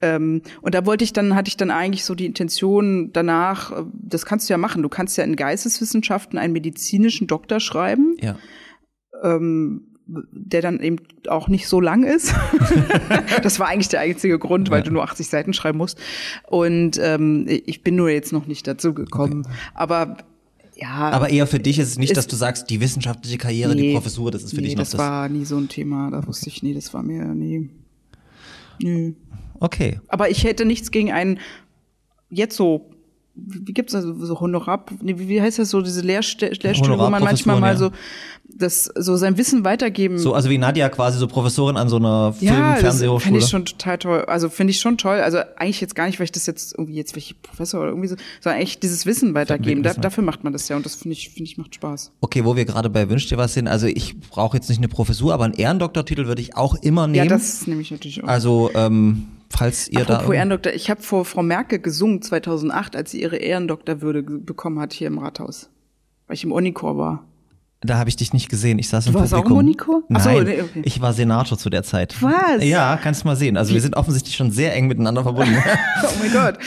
Ähm, 0.00 0.42
und 0.60 0.74
da 0.74 0.86
wollte 0.86 1.04
ich 1.04 1.12
dann, 1.12 1.34
hatte 1.34 1.48
ich 1.48 1.56
dann 1.56 1.70
eigentlich 1.70 2.04
so 2.04 2.14
die 2.14 2.26
Intention 2.26 3.12
danach, 3.12 3.72
äh, 3.72 3.84
das 3.92 4.26
kannst 4.26 4.48
du 4.48 4.52
ja 4.52 4.58
machen. 4.58 4.82
Du 4.82 4.88
kannst 4.88 5.16
ja 5.16 5.24
in 5.24 5.36
Geisteswissenschaften 5.36 6.38
einen 6.38 6.52
medizinischen 6.52 7.26
Doktor 7.26 7.60
schreiben. 7.60 8.16
Ja. 8.20 8.36
Ähm, 9.22 9.88
der 10.06 10.60
dann 10.60 10.80
eben 10.80 10.98
auch 11.28 11.48
nicht 11.48 11.66
so 11.66 11.80
lang 11.80 12.04
ist. 12.04 12.34
das 13.42 13.58
war 13.58 13.68
eigentlich 13.68 13.88
der 13.88 14.00
einzige 14.00 14.38
Grund, 14.38 14.70
weil 14.70 14.80
ja. 14.80 14.84
du 14.84 14.92
nur 14.92 15.02
80 15.02 15.28
Seiten 15.28 15.54
schreiben 15.54 15.78
musst. 15.78 15.98
Und 16.46 16.98
ähm, 17.00 17.46
ich 17.48 17.82
bin 17.82 17.96
nur 17.96 18.10
jetzt 18.10 18.30
noch 18.30 18.46
nicht 18.46 18.66
dazu 18.66 18.92
gekommen. 18.92 19.46
Okay. 19.46 19.54
Aber 19.72 20.16
ja. 20.76 21.10
Aber 21.10 21.30
eher 21.30 21.46
für 21.46 21.58
dich 21.58 21.78
ist 21.78 21.88
es 21.88 21.98
nicht, 21.98 22.10
ist, 22.10 22.16
dass 22.16 22.26
du 22.26 22.36
sagst, 22.36 22.68
die 22.68 22.80
wissenschaftliche 22.80 23.38
Karriere, 23.38 23.74
nee, 23.74 23.82
die 23.82 23.92
Professur, 23.92 24.30
das 24.30 24.42
ist 24.42 24.50
für 24.50 24.56
nee, 24.56 24.66
dich 24.66 24.76
noch 24.76 24.82
das. 24.82 24.90
Das 24.90 25.00
war 25.00 25.28
nie 25.28 25.44
so 25.44 25.56
ein 25.56 25.68
Thema. 25.68 26.10
Da 26.10 26.26
wusste 26.26 26.48
ich, 26.48 26.62
nee, 26.62 26.74
das 26.74 26.92
war 26.92 27.02
mir 27.02 27.24
nie. 27.24 27.70
Nee. 28.80 29.14
Okay. 29.64 29.98
Aber 30.08 30.28
ich 30.28 30.44
hätte 30.44 30.66
nichts 30.66 30.90
gegen 30.90 31.10
einen 31.10 31.40
jetzt 32.28 32.54
so 32.56 32.90
wie 33.36 33.72
gibt's 33.72 33.92
da 33.92 34.00
so 34.00 34.40
Honorar, 34.40 34.84
wie, 35.00 35.28
wie 35.28 35.42
heißt 35.42 35.58
das 35.58 35.70
so, 35.70 35.82
diese 35.82 36.02
Lehrstelle, 36.02 36.54
Lehrstühle, 36.62 36.98
wo 36.98 37.08
man 37.08 37.22
manchmal 37.22 37.58
mal 37.58 37.76
so 37.76 37.90
das 38.44 38.84
so 38.94 39.16
sein 39.16 39.36
Wissen 39.36 39.64
weitergeben. 39.64 40.18
So, 40.18 40.34
also 40.34 40.50
wie 40.50 40.58
Nadja 40.58 40.88
quasi 40.88 41.18
so 41.18 41.26
Professorin 41.26 41.76
an 41.76 41.88
so 41.88 41.96
einer 41.96 42.32
Film 42.32 42.52
ja, 42.52 42.76
Fernsehhochschule. 42.76 43.20
finde 43.20 43.40
ich 43.40 43.48
schon 43.48 43.64
total 43.64 43.98
toll. 43.98 44.24
Also 44.26 44.48
finde 44.48 44.70
ich 44.70 44.78
schon 44.78 44.98
toll. 44.98 45.18
Also 45.20 45.38
eigentlich 45.56 45.80
jetzt 45.80 45.96
gar 45.96 46.06
nicht, 46.06 46.20
weil 46.20 46.26
ich 46.26 46.32
das 46.32 46.46
jetzt 46.46 46.74
irgendwie 46.78 46.94
jetzt 46.94 47.16
welche 47.16 47.34
Professor 47.34 47.80
oder 47.80 47.88
irgendwie 47.88 48.08
so, 48.08 48.16
sondern 48.40 48.60
eigentlich 48.60 48.78
dieses 48.78 49.06
Wissen 49.06 49.34
weitergeben. 49.34 49.82
Da, 49.82 49.94
dafür 49.94 50.22
macht 50.22 50.44
man 50.44 50.52
das 50.52 50.68
ja 50.68 50.76
und 50.76 50.86
das 50.86 50.94
finde 50.94 51.14
ich 51.14 51.30
finde 51.30 51.50
ich 51.50 51.58
macht 51.58 51.74
Spaß. 51.74 52.12
Okay, 52.20 52.44
wo 52.44 52.54
wir 52.54 52.64
gerade 52.64 52.90
bei 52.90 53.10
Wünsch 53.10 53.26
dir 53.26 53.38
was 53.38 53.54
sind. 53.54 53.66
Also 53.66 53.88
ich 53.88 54.20
brauche 54.20 54.56
jetzt 54.56 54.68
nicht 54.68 54.78
eine 54.78 54.88
Professur, 54.88 55.34
aber 55.34 55.44
einen 55.44 55.54
Ehrendoktortitel 55.54 56.26
würde 56.26 56.42
ich 56.42 56.56
auch 56.56 56.76
immer 56.76 57.08
nehmen. 57.08 57.28
Ja, 57.28 57.28
das 57.28 57.66
nehme 57.66 57.80
ich 57.80 57.90
natürlich 57.90 58.22
auch. 58.22 58.28
Also 58.28 58.70
ähm, 58.74 59.26
falls 59.56 59.88
ihr 59.88 60.00
Apropos 60.00 60.28
da. 60.28 60.32
Ehrendoktor, 60.32 60.72
ich 60.72 60.90
habe 60.90 61.02
vor 61.02 61.24
Frau 61.24 61.42
Merkel 61.42 61.78
gesungen 61.78 62.22
2008, 62.22 62.96
als 62.96 63.10
sie 63.10 63.22
ihre 63.22 63.36
Ehrendoktorwürde 63.36 64.22
bekommen 64.22 64.80
hat 64.80 64.92
hier 64.92 65.06
im 65.06 65.18
Rathaus, 65.18 65.70
weil 66.26 66.34
ich 66.34 66.44
im 66.44 66.52
Unichor 66.52 66.96
war. 66.98 67.24
Da 67.80 67.98
habe 67.98 68.08
ich 68.08 68.16
dich 68.16 68.32
nicht 68.32 68.48
gesehen. 68.48 68.78
Ich 68.78 68.88
saß 68.88 69.04
du 69.04 69.10
im 69.10 69.14
warst 69.14 69.32
Publikum. 69.32 69.52
Auch 69.52 69.60
im 69.60 69.66
Unichor? 69.66 70.02
Nein, 70.08 70.22
so, 70.22 70.42
nee, 70.42 70.62
okay. 70.62 70.82
ich 70.84 71.00
war 71.02 71.12
Senator 71.12 71.58
zu 71.58 71.68
der 71.68 71.82
Zeit. 71.82 72.16
Was? 72.22 72.64
Ja, 72.64 72.96
kannst 72.96 73.22
du 73.22 73.28
mal 73.28 73.36
sehen. 73.36 73.58
Also 73.58 73.74
wir 73.74 73.80
sind 73.80 73.96
offensichtlich 73.96 74.34
schon 74.34 74.50
sehr 74.50 74.74
eng 74.74 74.86
miteinander 74.86 75.22
verbunden. 75.22 75.56
oh 76.02 76.08
mein 76.18 76.32
Gott. 76.32 76.58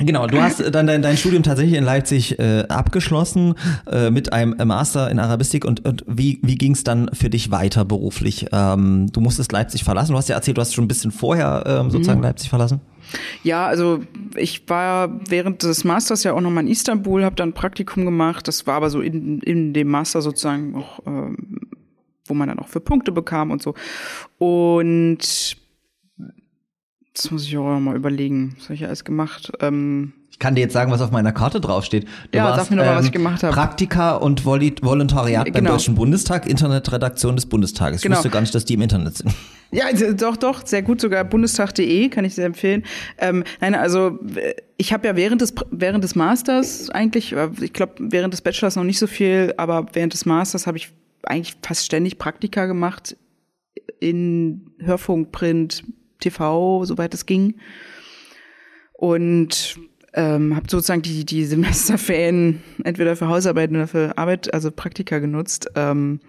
Genau, 0.00 0.26
du 0.26 0.42
hast 0.42 0.60
dann 0.74 0.88
dein, 0.88 1.02
dein 1.02 1.16
Studium 1.16 1.44
tatsächlich 1.44 1.78
in 1.78 1.84
Leipzig 1.84 2.40
äh, 2.40 2.64
abgeschlossen 2.68 3.54
äh, 3.86 4.10
mit 4.10 4.32
einem 4.32 4.56
Master 4.66 5.08
in 5.08 5.20
Arabistik 5.20 5.64
und, 5.64 5.84
und 5.84 6.04
wie, 6.08 6.40
wie 6.42 6.56
ging 6.56 6.72
es 6.72 6.82
dann 6.82 7.10
für 7.12 7.30
dich 7.30 7.52
weiter 7.52 7.84
beruflich? 7.84 8.46
Ähm, 8.50 9.06
du 9.12 9.20
musstest 9.20 9.52
Leipzig 9.52 9.84
verlassen. 9.84 10.10
Du 10.10 10.18
hast 10.18 10.28
ja 10.28 10.34
erzählt, 10.34 10.56
du 10.56 10.62
hast 10.62 10.74
schon 10.74 10.86
ein 10.86 10.88
bisschen 10.88 11.12
vorher 11.12 11.62
ähm, 11.64 11.90
sozusagen 11.92 12.18
mhm. 12.18 12.24
Leipzig 12.24 12.48
verlassen. 12.50 12.80
Ja, 13.44 13.66
also 13.66 14.02
ich 14.34 14.68
war 14.68 15.20
während 15.28 15.62
des 15.62 15.84
Masters 15.84 16.24
ja 16.24 16.32
auch 16.32 16.40
nochmal 16.40 16.64
in 16.64 16.72
Istanbul, 16.72 17.24
habe 17.24 17.36
dann 17.36 17.50
ein 17.50 17.54
Praktikum 17.54 18.04
gemacht. 18.04 18.48
Das 18.48 18.66
war 18.66 18.74
aber 18.74 18.90
so 18.90 19.00
in, 19.00 19.38
in 19.42 19.74
dem 19.74 19.88
Master 19.88 20.22
sozusagen 20.22 20.74
auch, 20.74 21.06
ähm, 21.06 21.68
wo 22.26 22.34
man 22.34 22.48
dann 22.48 22.58
auch 22.58 22.68
für 22.68 22.80
Punkte 22.80 23.12
bekam 23.12 23.52
und 23.52 23.62
so. 23.62 23.74
Und 24.38 25.56
das 27.14 27.30
muss 27.30 27.46
ich 27.46 27.56
auch 27.56 27.78
mal 27.78 27.96
überlegen. 27.96 28.54
Was 28.56 28.64
habe 28.64 28.74
ich 28.74 28.84
alles 28.84 29.04
gemacht? 29.04 29.52
Ähm, 29.60 30.12
ich 30.30 30.40
kann 30.40 30.56
dir 30.56 30.62
jetzt 30.62 30.72
sagen, 30.72 30.90
was 30.90 31.00
auf 31.00 31.12
meiner 31.12 31.30
Karte 31.30 31.60
draufsteht. 31.60 32.08
Du 32.32 32.38
ja, 32.38 32.44
warst, 32.44 32.64
sag 32.64 32.70
mir 32.70 32.78
noch 32.78 32.84
mal, 32.84 32.90
ähm, 32.90 32.98
was 32.98 33.06
ich 33.06 33.12
gemacht 33.12 33.44
habe. 33.44 33.54
Praktika 33.54 34.16
und 34.16 34.44
Vol 34.44 34.60
Volontariat 34.82 35.44
genau. 35.44 35.58
beim 35.58 35.64
Deutschen 35.66 35.94
Bundestag, 35.94 36.48
Internetredaktion 36.48 37.36
des 37.36 37.46
Bundestages. 37.46 37.98
Ich 37.98 38.02
genau. 38.02 38.16
wusste 38.16 38.30
gar 38.30 38.40
nicht, 38.40 38.52
dass 38.52 38.64
die 38.64 38.74
im 38.74 38.82
Internet 38.82 39.16
sind. 39.16 39.32
Ja, 39.70 39.86
also, 39.86 40.12
doch, 40.12 40.36
doch, 40.36 40.66
sehr 40.66 40.82
gut, 40.82 41.00
sogar 41.00 41.24
bundestag.de 41.24 42.08
kann 42.08 42.24
ich 42.24 42.34
sehr 42.34 42.46
empfehlen. 42.46 42.84
Ähm, 43.18 43.44
nein, 43.60 43.74
also 43.74 44.18
ich 44.76 44.92
habe 44.92 45.06
ja 45.06 45.16
während 45.16 45.40
des 45.40 45.54
während 45.70 46.02
des 46.02 46.14
Masters 46.16 46.90
eigentlich, 46.90 47.32
äh, 47.32 47.48
ich 47.60 47.72
glaube 47.72 47.94
während 47.98 48.34
des 48.34 48.40
Bachelors 48.40 48.76
noch 48.76 48.84
nicht 48.84 48.98
so 48.98 49.06
viel, 49.06 49.54
aber 49.56 49.86
während 49.92 50.12
des 50.12 50.26
Masters 50.26 50.66
habe 50.66 50.78
ich 50.78 50.92
eigentlich 51.24 51.56
fast 51.62 51.84
ständig 51.84 52.18
Praktika 52.18 52.66
gemacht 52.66 53.16
in 54.00 54.70
Hörfunk, 54.78 55.32
Print, 55.32 55.84
TV, 56.24 56.84
soweit 56.84 57.14
es 57.14 57.26
ging. 57.26 57.56
Und 58.92 59.78
ähm, 60.14 60.54
habe 60.54 60.70
sozusagen 60.70 61.02
die, 61.02 61.24
die 61.24 61.44
Semesterferien 61.44 62.62
entweder 62.84 63.16
für 63.16 63.28
Hausarbeiten 63.28 63.76
oder 63.76 63.88
für 63.88 64.16
Arbeit, 64.16 64.52
also 64.54 64.70
Praktika 64.70 65.18
genutzt, 65.18 65.68
ähm, 65.74 66.20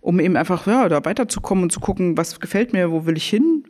um 0.00 0.20
eben 0.20 0.36
einfach 0.36 0.66
ja, 0.66 0.88
da 0.88 1.04
weiterzukommen 1.04 1.64
und 1.64 1.70
zu 1.70 1.80
gucken, 1.80 2.16
was 2.16 2.38
gefällt 2.38 2.72
mir, 2.72 2.90
wo 2.90 3.06
will 3.06 3.16
ich 3.16 3.28
hin. 3.28 3.64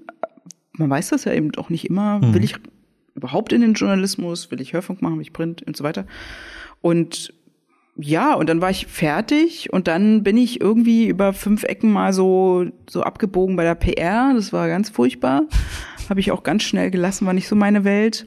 Man 0.72 0.90
weiß 0.90 1.10
das 1.10 1.24
ja 1.24 1.32
eben 1.32 1.54
auch 1.56 1.70
nicht 1.70 1.86
immer. 1.86 2.18
Mhm. 2.18 2.34
Will 2.34 2.44
ich 2.44 2.56
überhaupt 3.14 3.52
in 3.52 3.60
den 3.60 3.74
Journalismus? 3.74 4.50
Will 4.50 4.60
ich 4.60 4.72
Hörfunk 4.72 5.00
machen? 5.00 5.16
Will 5.16 5.22
ich 5.22 5.32
Print 5.32 5.62
und 5.62 5.76
so 5.76 5.84
weiter? 5.84 6.06
Und 6.80 7.32
ja, 7.96 8.34
und 8.34 8.48
dann 8.48 8.60
war 8.60 8.70
ich 8.70 8.86
fertig 8.86 9.72
und 9.72 9.86
dann 9.86 10.24
bin 10.24 10.36
ich 10.36 10.60
irgendwie 10.60 11.06
über 11.06 11.32
fünf 11.32 11.62
Ecken 11.62 11.92
mal 11.92 12.12
so, 12.12 12.66
so 12.90 13.02
abgebogen 13.02 13.54
bei 13.54 13.62
der 13.62 13.76
PR. 13.76 14.32
Das 14.34 14.52
war 14.52 14.68
ganz 14.68 14.90
furchtbar. 14.90 15.42
Habe 16.08 16.20
ich 16.20 16.32
auch 16.32 16.42
ganz 16.42 16.64
schnell 16.64 16.90
gelassen, 16.90 17.26
war 17.26 17.32
nicht 17.32 17.48
so 17.48 17.54
meine 17.54 17.84
Welt. 17.84 18.26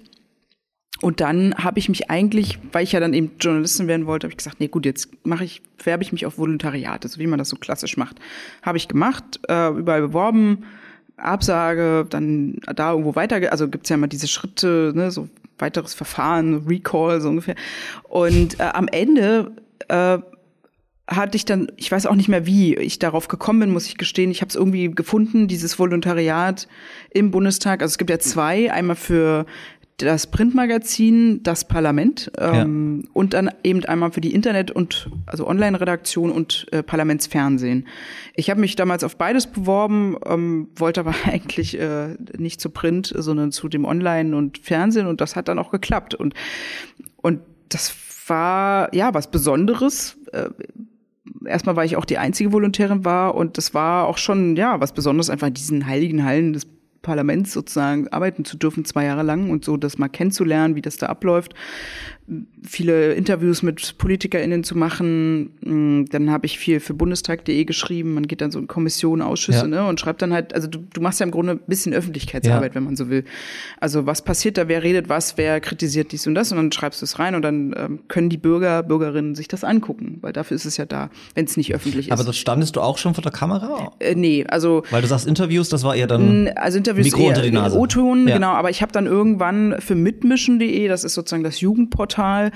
Und 1.02 1.20
dann 1.20 1.54
habe 1.56 1.80
ich 1.80 1.90
mich 1.90 2.10
eigentlich, 2.10 2.60
weil 2.72 2.84
ich 2.84 2.94
ja 2.94 3.00
dann 3.00 3.14
eben 3.14 3.32
Journalistin 3.40 3.88
werden 3.88 4.08
wollte, 4.08 4.26
habe 4.26 4.32
ich 4.32 4.38
gesagt, 4.38 4.60
nee 4.60 4.68
gut, 4.68 4.86
jetzt 4.86 5.10
mache 5.26 5.44
ich, 5.44 5.62
werbe 5.84 6.02
ich 6.02 6.12
mich 6.12 6.26
auf 6.26 6.40
Volontariat, 6.40 7.06
also 7.06 7.20
wie 7.20 7.28
man 7.28 7.38
das 7.38 7.50
so 7.50 7.58
klassisch 7.58 7.98
macht. 7.98 8.18
Habe 8.64 8.78
ich 8.78 8.88
gemacht, 8.88 9.40
äh, 9.48 9.70
überall 9.70 10.02
beworben, 10.02 10.64
Absage, 11.18 12.06
dann 12.10 12.60
da 12.76 12.92
irgendwo 12.92 13.16
weiter, 13.16 13.52
also 13.52 13.68
gibt's 13.68 13.90
ja 13.90 13.96
immer 13.96 14.08
diese 14.08 14.28
Schritte, 14.28 14.94
ne, 14.96 15.12
so 15.12 15.30
weiteres 15.60 15.94
Verfahren, 15.94 16.66
Recall, 16.68 17.22
so 17.22 17.30
ungefähr. 17.30 17.56
Und 18.04 18.60
äh, 18.60 18.64
am 18.64 18.88
Ende 18.88 19.52
äh, 19.88 20.20
hatte 21.10 21.38
ich 21.38 21.46
dann, 21.46 21.72
ich 21.78 21.90
weiß 21.92 22.06
auch 22.06 22.16
nicht 22.16 22.28
mehr, 22.28 22.46
wie 22.46 22.76
ich 22.76 23.00
darauf 23.00 23.30
gekommen 23.30 23.62
bin, 23.62 23.72
muss 23.72 23.88
ich 23.88 23.98
gestehen. 23.98 24.30
Ich 24.30 24.42
habe 24.42 24.50
es 24.50 24.56
irgendwie 24.56 24.92
gefunden, 24.92 25.48
dieses 25.48 25.80
Volontariat 25.80 26.68
im 27.12 27.32
Bundestag. 27.32 27.82
Also 27.82 27.94
es 27.94 27.98
gibt 27.98 28.10
ja 28.10 28.20
zwei, 28.20 28.72
einmal 28.72 28.98
für 28.98 29.46
das 29.98 30.28
Printmagazin, 30.28 31.42
das 31.42 31.68
Parlament 31.68 32.32
ähm, 32.38 33.02
ja. 33.04 33.10
und 33.14 33.34
dann 33.34 33.50
eben 33.64 33.84
einmal 33.86 34.12
für 34.12 34.22
die 34.22 34.34
Internet- 34.34 34.70
und 34.70 35.10
also 35.26 35.48
Online-Redaktion 35.48 36.32
und 36.32 36.68
äh, 36.72 36.84
Parlamentsfernsehen. 36.84 37.88
Ich 38.36 38.52
habe 38.52 38.62
mich 38.62 38.76
damals 38.76 39.04
auf 39.04 39.18
beides 39.18 39.48
beworben, 39.48 40.16
ähm, 40.26 40.70
wollte 40.76 41.00
aber 41.00 41.16
eigentlich 41.26 41.80
äh, 41.80 42.16
nicht 42.38 42.62
zu 42.62 42.70
Print, 42.70 43.12
sondern 43.16 43.52
zu 43.52 43.68
dem 43.70 43.86
Online 43.86 44.38
und 44.38 44.60
Fernsehen 44.60 45.08
und 45.08 45.20
das 45.20 45.36
hat 45.36 45.48
dann 45.48 45.58
auch 45.58 45.72
geklappt 45.72 46.14
und 46.14 46.36
und 47.18 47.40
das 47.70 47.94
war 48.28 48.94
ja 48.94 49.14
was 49.16 49.32
Besonderes. 49.32 50.18
Äh, 50.32 50.50
erstmal, 51.46 51.76
weil 51.76 51.88
ich 51.88 51.98
auch 51.98 52.06
die 52.06 52.20
einzige 52.20 52.52
Volontärin 52.52 53.04
war 53.04 53.34
und 53.34 53.58
das 53.58 53.74
war 53.74 54.06
auch 54.06 54.20
schon 54.20 54.56
ja 54.56 54.80
was 54.80 54.94
Besonderes, 54.94 55.32
einfach 55.32 55.48
in 55.48 55.56
diesen 55.56 55.88
heiligen 55.88 56.24
Hallen 56.24 56.54
des 56.54 56.68
Parlaments 57.08 57.54
sozusagen 57.54 58.10
arbeiten 58.10 58.44
zu 58.44 58.58
dürfen, 58.58 58.84
zwei 58.84 59.06
Jahre 59.06 59.24
lang 59.24 59.50
und 59.50 59.64
so 59.64 59.78
das 59.78 59.98
mal 59.98 60.10
kennenzulernen, 60.10 60.76
wie 60.76 60.82
das 60.82 60.98
da 60.98 61.06
abläuft 61.08 61.56
viele 62.62 63.14
Interviews 63.14 63.64
mit 63.64 63.98
PolitikerInnen 63.98 64.64
zu 64.64 64.78
machen. 64.78 65.52
Mm, 65.62 66.06
dann 66.10 66.30
habe 66.30 66.46
ich 66.46 66.60
viel 66.60 66.82
für 66.82 66.94
Bundestag.de 66.94 67.64
geschrieben. 67.64 68.14
Man 68.14 68.28
geht 68.28 68.42
dann 68.42 68.52
so 68.52 68.60
in 68.60 68.68
Kommissionen, 68.68 69.22
Ausschüsse, 69.22 69.60
ja. 69.62 69.68
ne, 69.68 69.88
und 69.88 70.00
schreibt 70.00 70.22
dann 70.22 70.34
halt, 70.34 70.54
also 70.54 70.68
du, 70.68 70.80
du 70.80 71.02
machst 71.02 71.22
ja 71.22 71.26
im 71.26 71.32
Grunde 71.32 71.54
ein 71.54 71.60
bisschen 71.68 71.94
Öffentlichkeitsarbeit, 71.94 72.72
ja. 72.72 72.76
wenn 72.76 72.84
man 72.84 72.96
so 72.98 73.10
will. 73.10 73.24
Also 73.80 74.06
was 74.06 74.24
passiert 74.24 74.58
da, 74.58 74.68
wer 74.68 74.84
redet 74.84 75.08
was, 75.08 75.38
wer 75.38 75.62
kritisiert 75.62 76.12
dies 76.12 76.28
und 76.28 76.36
das 76.36 76.52
und 76.52 76.58
dann 76.58 76.72
schreibst 76.72 77.02
du 77.02 77.06
es 77.06 77.18
rein 77.18 77.36
und 77.36 77.44
dann 77.44 77.74
ähm, 77.78 78.00
können 78.10 78.30
die 78.30 78.38
Bürger, 78.38 78.84
Bürgerinnen 78.84 79.34
sich 79.34 79.48
das 79.48 79.64
angucken, 79.64 80.18
weil 80.22 80.34
dafür 80.34 80.56
ist 80.56 80.66
es 80.66 80.76
ja 80.76 80.86
da, 80.86 81.10
wenn 81.34 81.46
es 81.46 81.56
nicht 81.56 81.74
öffentlich 81.74 82.08
ist. 82.08 82.12
Aber 82.12 82.26
das 82.26 82.38
standest 82.38 82.76
du 82.76 82.82
auch 82.82 82.98
schon 82.98 83.14
vor 83.14 83.22
der 83.22 83.32
Kamera? 83.32 83.94
Äh, 84.00 84.16
nee, 84.16 84.46
also. 84.48 84.84
Weil 84.90 85.02
du 85.02 85.08
sagst 85.08 85.28
Interviews, 85.28 85.70
das 85.70 85.84
war 85.84 85.96
eher 85.96 86.08
dann. 86.08 86.50
Also 86.56 86.78
Interviews 86.78 87.06
Mikro 87.06 87.22
eher, 87.22 87.30
unter 87.30 87.42
die 87.42 87.52
Nase. 87.52 87.78
O-Ton, 87.78 88.28
ja. 88.28 88.36
genau, 88.36 88.52
aber 88.52 88.70
ich 88.70 88.82
habe 88.82 88.92
dann 88.92 89.06
irgendwann 89.06 89.76
für 89.80 89.96
mitmischen.de, 89.96 90.88
das 90.88 91.04
ist 91.06 91.14
sozusagen 91.14 91.44
das 91.44 91.62
Jugendportal, 91.62 92.17
Portal 92.18 92.52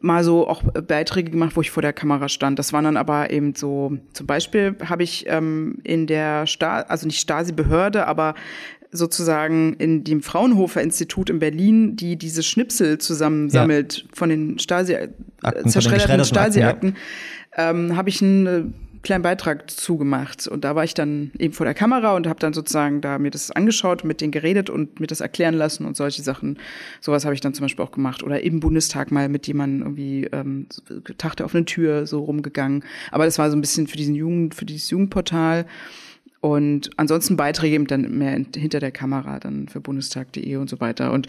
mal 0.00 0.24
so 0.24 0.48
auch 0.48 0.62
Beiträge 0.62 1.30
gemacht, 1.30 1.56
wo 1.56 1.60
ich 1.60 1.70
vor 1.70 1.82
der 1.82 1.92
Kamera 1.92 2.28
stand. 2.28 2.58
Das 2.58 2.72
waren 2.72 2.84
dann 2.84 2.96
aber 2.96 3.30
eben 3.30 3.54
so, 3.54 3.98
zum 4.14 4.26
Beispiel 4.26 4.76
habe 4.88 5.02
ich 5.02 5.26
ähm, 5.28 5.78
in 5.84 6.06
der 6.06 6.46
Stasi, 6.46 6.86
also 6.88 7.06
nicht 7.06 7.20
Stasi-Behörde, 7.20 8.06
aber 8.06 8.34
sozusagen 8.92 9.74
in 9.74 10.02
dem 10.02 10.22
Fraunhofer 10.22 10.80
Institut 10.80 11.28
in 11.28 11.38
Berlin, 11.38 11.96
die 11.96 12.16
diese 12.16 12.42
Schnipsel 12.42 12.98
zusammensammelt 12.98 13.98
ja. 13.98 14.04
von 14.14 14.30
den 14.30 14.58
Stasi, 14.58 14.94
äh, 14.94 15.08
zerschredderten 15.66 16.24
Stasi-Akten, 16.24 16.96
ja. 17.56 17.70
ähm, 17.70 17.94
habe 17.94 18.08
ich 18.08 18.22
ein 18.22 18.72
kleinen 19.02 19.22
Beitrag 19.22 19.70
zugemacht. 19.70 20.46
Und 20.46 20.64
da 20.64 20.74
war 20.74 20.84
ich 20.84 20.94
dann 20.94 21.30
eben 21.38 21.54
vor 21.54 21.64
der 21.64 21.74
Kamera 21.74 22.14
und 22.14 22.26
habe 22.26 22.38
dann 22.38 22.52
sozusagen 22.52 23.00
da 23.00 23.18
mir 23.18 23.30
das 23.30 23.50
angeschaut, 23.50 24.04
mit 24.04 24.20
denen 24.20 24.32
geredet 24.32 24.70
und 24.70 25.00
mir 25.00 25.06
das 25.06 25.20
erklären 25.20 25.54
lassen 25.54 25.86
und 25.86 25.96
solche 25.96 26.22
Sachen. 26.22 26.58
Sowas 27.00 27.24
habe 27.24 27.34
ich 27.34 27.40
dann 27.40 27.54
zum 27.54 27.64
Beispiel 27.64 27.84
auch 27.84 27.92
gemacht. 27.92 28.22
Oder 28.22 28.42
im 28.42 28.60
Bundestag 28.60 29.10
mal 29.10 29.28
mit 29.28 29.46
jemandem 29.46 29.82
irgendwie 29.82 30.26
ähm, 30.32 30.66
Tag 31.18 31.36
der 31.36 31.46
offenen 31.46 31.66
Tür 31.66 32.06
so 32.06 32.20
rumgegangen. 32.20 32.84
Aber 33.10 33.24
das 33.24 33.38
war 33.38 33.50
so 33.50 33.56
ein 33.56 33.60
bisschen 33.60 33.86
für 33.86 33.96
diesen 33.96 34.14
Jugend, 34.14 34.54
für 34.54 34.64
dieses 34.64 34.90
Jugendportal. 34.90 35.66
Und 36.40 36.90
ansonsten 36.96 37.36
Beiträge 37.36 37.74
eben 37.74 37.86
dann 37.86 38.16
mehr 38.16 38.38
hinter 38.56 38.80
der 38.80 38.92
Kamera, 38.92 39.38
dann 39.38 39.68
für 39.68 39.80
bundestag.de 39.80 40.56
und 40.56 40.70
so 40.70 40.80
weiter. 40.80 41.12
Und 41.12 41.26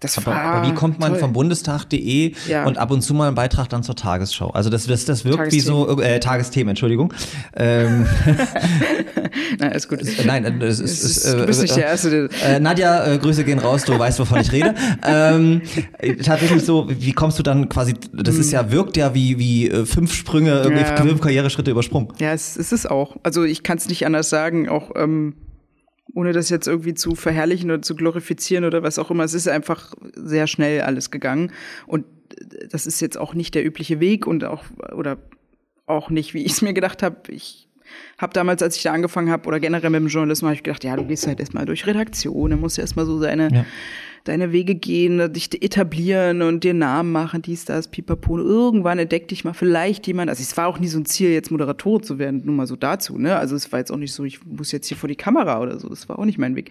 das 0.00 0.16
aber, 0.18 0.26
war 0.28 0.40
aber 0.40 0.68
wie 0.68 0.74
kommt 0.74 0.98
man 1.00 1.12
toll. 1.12 1.20
vom 1.20 1.32
Bundestag.de 1.32 2.32
Ja. 2.48 2.64
und 2.66 2.78
ab 2.78 2.90
und 2.90 3.02
zu 3.02 3.14
mal 3.14 3.26
einen 3.26 3.34
Beitrag 3.34 3.68
dann 3.68 3.82
zur 3.82 3.96
Tagesschau? 3.96 4.50
Also 4.50 4.70
das, 4.70 4.86
das, 4.86 5.04
das 5.04 5.24
wirkt 5.24 5.52
wie 5.52 5.60
so, 5.60 6.00
äh, 6.00 6.20
Tagesthemen, 6.20 6.70
Entschuldigung. 6.70 7.12
Ähm, 7.56 8.06
Nein, 9.58 9.72
ist 9.72 9.88
gut. 9.88 10.00
nein, 10.24 10.44
äh, 10.60 10.64
es 10.66 10.80
ist, 10.80 11.02
es 11.04 11.16
ist, 11.24 11.32
du 11.34 11.46
bist 11.46 11.62
nicht 11.62 11.76
der 11.76 11.86
Erste, 11.86 12.28
Äh, 12.44 12.60
Nadja, 12.60 13.06
äh, 13.06 13.18
Grüße 13.18 13.44
gehen 13.44 13.58
raus, 13.58 13.84
du 13.84 13.98
weißt, 13.98 14.18
wovon 14.20 14.40
ich 14.40 14.52
rede. 14.52 14.74
ähm, 15.06 15.62
äh, 15.98 16.16
tatsächlich 16.16 16.64
so, 16.64 16.86
wie 16.88 17.12
kommst 17.12 17.38
du 17.38 17.42
dann 17.42 17.68
quasi, 17.68 17.94
das 18.12 18.36
ist 18.36 18.52
ja, 18.52 18.70
wirkt 18.70 18.96
ja 18.96 19.14
wie, 19.14 19.38
wie 19.38 19.68
äh, 19.70 19.84
fünf 19.86 20.12
Sprünge, 20.14 20.60
irgendwie 20.62 20.82
Ja. 20.82 20.96
fünf 20.96 21.20
Karriereschritte 21.20 21.70
übersprungen. 21.70 22.08
Ja, 22.18 22.32
es, 22.32 22.56
es 22.56 22.72
ist 22.72 22.90
auch. 22.90 23.16
Also 23.22 23.44
ich 23.44 23.62
kann 23.62 23.78
es 23.78 23.88
nicht 23.88 24.06
anders 24.06 24.30
sagen, 24.30 24.68
auch 24.68 24.90
ähm, 24.96 25.34
ohne 26.14 26.32
das 26.32 26.48
jetzt 26.50 26.66
irgendwie 26.66 26.94
zu 26.94 27.14
verherrlichen 27.14 27.70
oder 27.70 27.82
zu 27.82 27.94
glorifizieren 27.94 28.64
oder 28.64 28.82
was 28.82 28.98
auch 28.98 29.10
immer. 29.10 29.24
Es 29.24 29.34
ist 29.34 29.48
einfach 29.48 29.94
sehr 30.14 30.46
schnell 30.46 30.80
alles 30.80 31.10
gegangen. 31.10 31.52
Und 31.86 32.04
das 32.70 32.86
ist 32.86 33.00
jetzt 33.00 33.18
auch 33.18 33.34
nicht 33.34 33.54
der 33.54 33.64
übliche 33.64 34.00
Weg 34.00 34.26
und 34.26 34.44
auch, 34.44 34.64
oder 34.94 35.18
auch 35.86 36.10
nicht, 36.10 36.34
wie 36.34 36.44
ich 36.44 36.52
es 36.52 36.62
mir 36.62 36.72
gedacht 36.72 37.02
habe. 37.02 37.16
Ich 37.30 37.68
habe 38.18 38.32
damals, 38.32 38.62
als 38.62 38.76
ich 38.76 38.82
da 38.82 38.92
angefangen 38.92 39.30
habe, 39.30 39.48
oder 39.48 39.60
generell 39.60 39.90
mit 39.90 40.00
dem 40.00 40.08
Journalismus, 40.08 40.48
habe 40.48 40.56
ich 40.56 40.62
gedacht, 40.62 40.84
ja, 40.84 40.96
du 40.96 41.04
gehst 41.04 41.26
halt 41.26 41.40
erstmal 41.40 41.64
durch 41.64 41.86
Redaktion, 41.86 42.50
dann 42.50 42.60
musst 42.60 42.76
du 42.76 42.82
erstmal 42.82 43.06
so 43.06 43.20
deine, 43.20 43.48
Ja. 43.52 43.64
Deine 44.24 44.52
Wege 44.52 44.74
gehen, 44.74 45.32
dich 45.32 45.62
etablieren 45.62 46.42
und 46.42 46.64
dir 46.64 46.74
Namen 46.74 47.12
machen, 47.12 47.42
dies, 47.42 47.64
das, 47.64 47.88
pipapo. 47.88 48.38
Irgendwann 48.38 48.98
entdeckt 48.98 49.30
dich 49.30 49.44
mal 49.44 49.54
vielleicht 49.54 50.06
jemand. 50.06 50.30
Also 50.30 50.42
es 50.42 50.56
war 50.56 50.66
auch 50.66 50.78
nie 50.78 50.88
so 50.88 50.98
ein 50.98 51.06
Ziel, 51.06 51.30
jetzt 51.30 51.50
Moderator 51.50 52.02
zu 52.02 52.18
werden, 52.18 52.42
nur 52.44 52.54
mal 52.54 52.66
so 52.66 52.76
dazu. 52.76 53.18
Ne? 53.18 53.36
Also 53.36 53.56
es 53.56 53.70
war 53.72 53.78
jetzt 53.78 53.90
auch 53.90 53.96
nicht 53.96 54.12
so, 54.12 54.24
ich 54.24 54.44
muss 54.44 54.72
jetzt 54.72 54.88
hier 54.88 54.96
vor 54.96 55.08
die 55.08 55.16
Kamera 55.16 55.60
oder 55.60 55.78
so. 55.78 55.88
Das 55.88 56.08
war 56.08 56.18
auch 56.18 56.24
nicht 56.24 56.38
mein 56.38 56.56
Weg. 56.56 56.70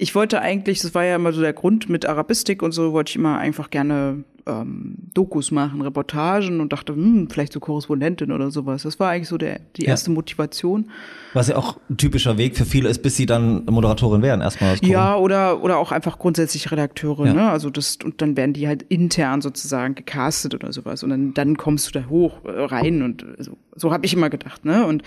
Ich 0.00 0.14
wollte 0.14 0.40
eigentlich, 0.40 0.80
das 0.80 0.94
war 0.94 1.04
ja 1.04 1.16
immer 1.16 1.32
so 1.32 1.40
der 1.40 1.52
Grund 1.52 1.88
mit 1.88 2.06
Arabistik 2.06 2.62
und 2.62 2.70
so, 2.72 2.92
wollte 2.92 3.10
ich 3.10 3.16
immer 3.16 3.36
einfach 3.38 3.68
gerne 3.68 4.22
ähm, 4.46 4.94
Dokus 5.12 5.50
machen, 5.50 5.82
Reportagen 5.82 6.60
und 6.60 6.72
dachte, 6.72 6.94
hm, 6.94 7.28
vielleicht 7.28 7.52
so 7.52 7.58
Korrespondentin 7.58 8.30
oder 8.30 8.52
sowas. 8.52 8.84
Das 8.84 9.00
war 9.00 9.10
eigentlich 9.10 9.28
so 9.28 9.36
der, 9.38 9.60
die 9.76 9.82
Ja. 9.82 9.88
erste 9.88 10.12
Motivation. 10.12 10.88
Was 11.34 11.48
ja 11.48 11.56
auch 11.56 11.78
ein 11.90 11.96
typischer 11.96 12.38
Weg 12.38 12.56
für 12.56 12.64
viele 12.64 12.88
ist, 12.88 13.02
bis 13.02 13.16
sie 13.16 13.26
dann 13.26 13.64
Moderatorin 13.66 14.22
werden, 14.22 14.40
erstmal. 14.40 14.76
Ja, 14.82 15.16
oder, 15.16 15.62
oder 15.64 15.78
auch 15.78 15.90
einfach 15.90 16.18
grundsätzlich 16.18 16.70
Redakteure, 16.70 17.26
Ja. 17.26 17.34
ne? 17.34 17.50
Also 17.50 17.68
das, 17.68 17.98
und 18.04 18.22
dann 18.22 18.36
werden 18.36 18.52
die 18.52 18.68
halt 18.68 18.84
intern 18.84 19.40
sozusagen 19.42 19.96
gecastet 19.96 20.54
oder 20.54 20.72
sowas. 20.72 21.02
Und 21.02 21.10
dann, 21.10 21.34
dann 21.34 21.56
kommst 21.56 21.88
du 21.88 21.98
da 21.98 22.06
hoch 22.08 22.44
äh, 22.44 22.50
rein 22.50 23.02
und 23.02 23.26
so, 23.38 23.58
so 23.74 23.92
habe 23.92 24.06
ich 24.06 24.14
immer 24.14 24.30
gedacht, 24.30 24.64
ne? 24.64 24.86
Und 24.86 25.02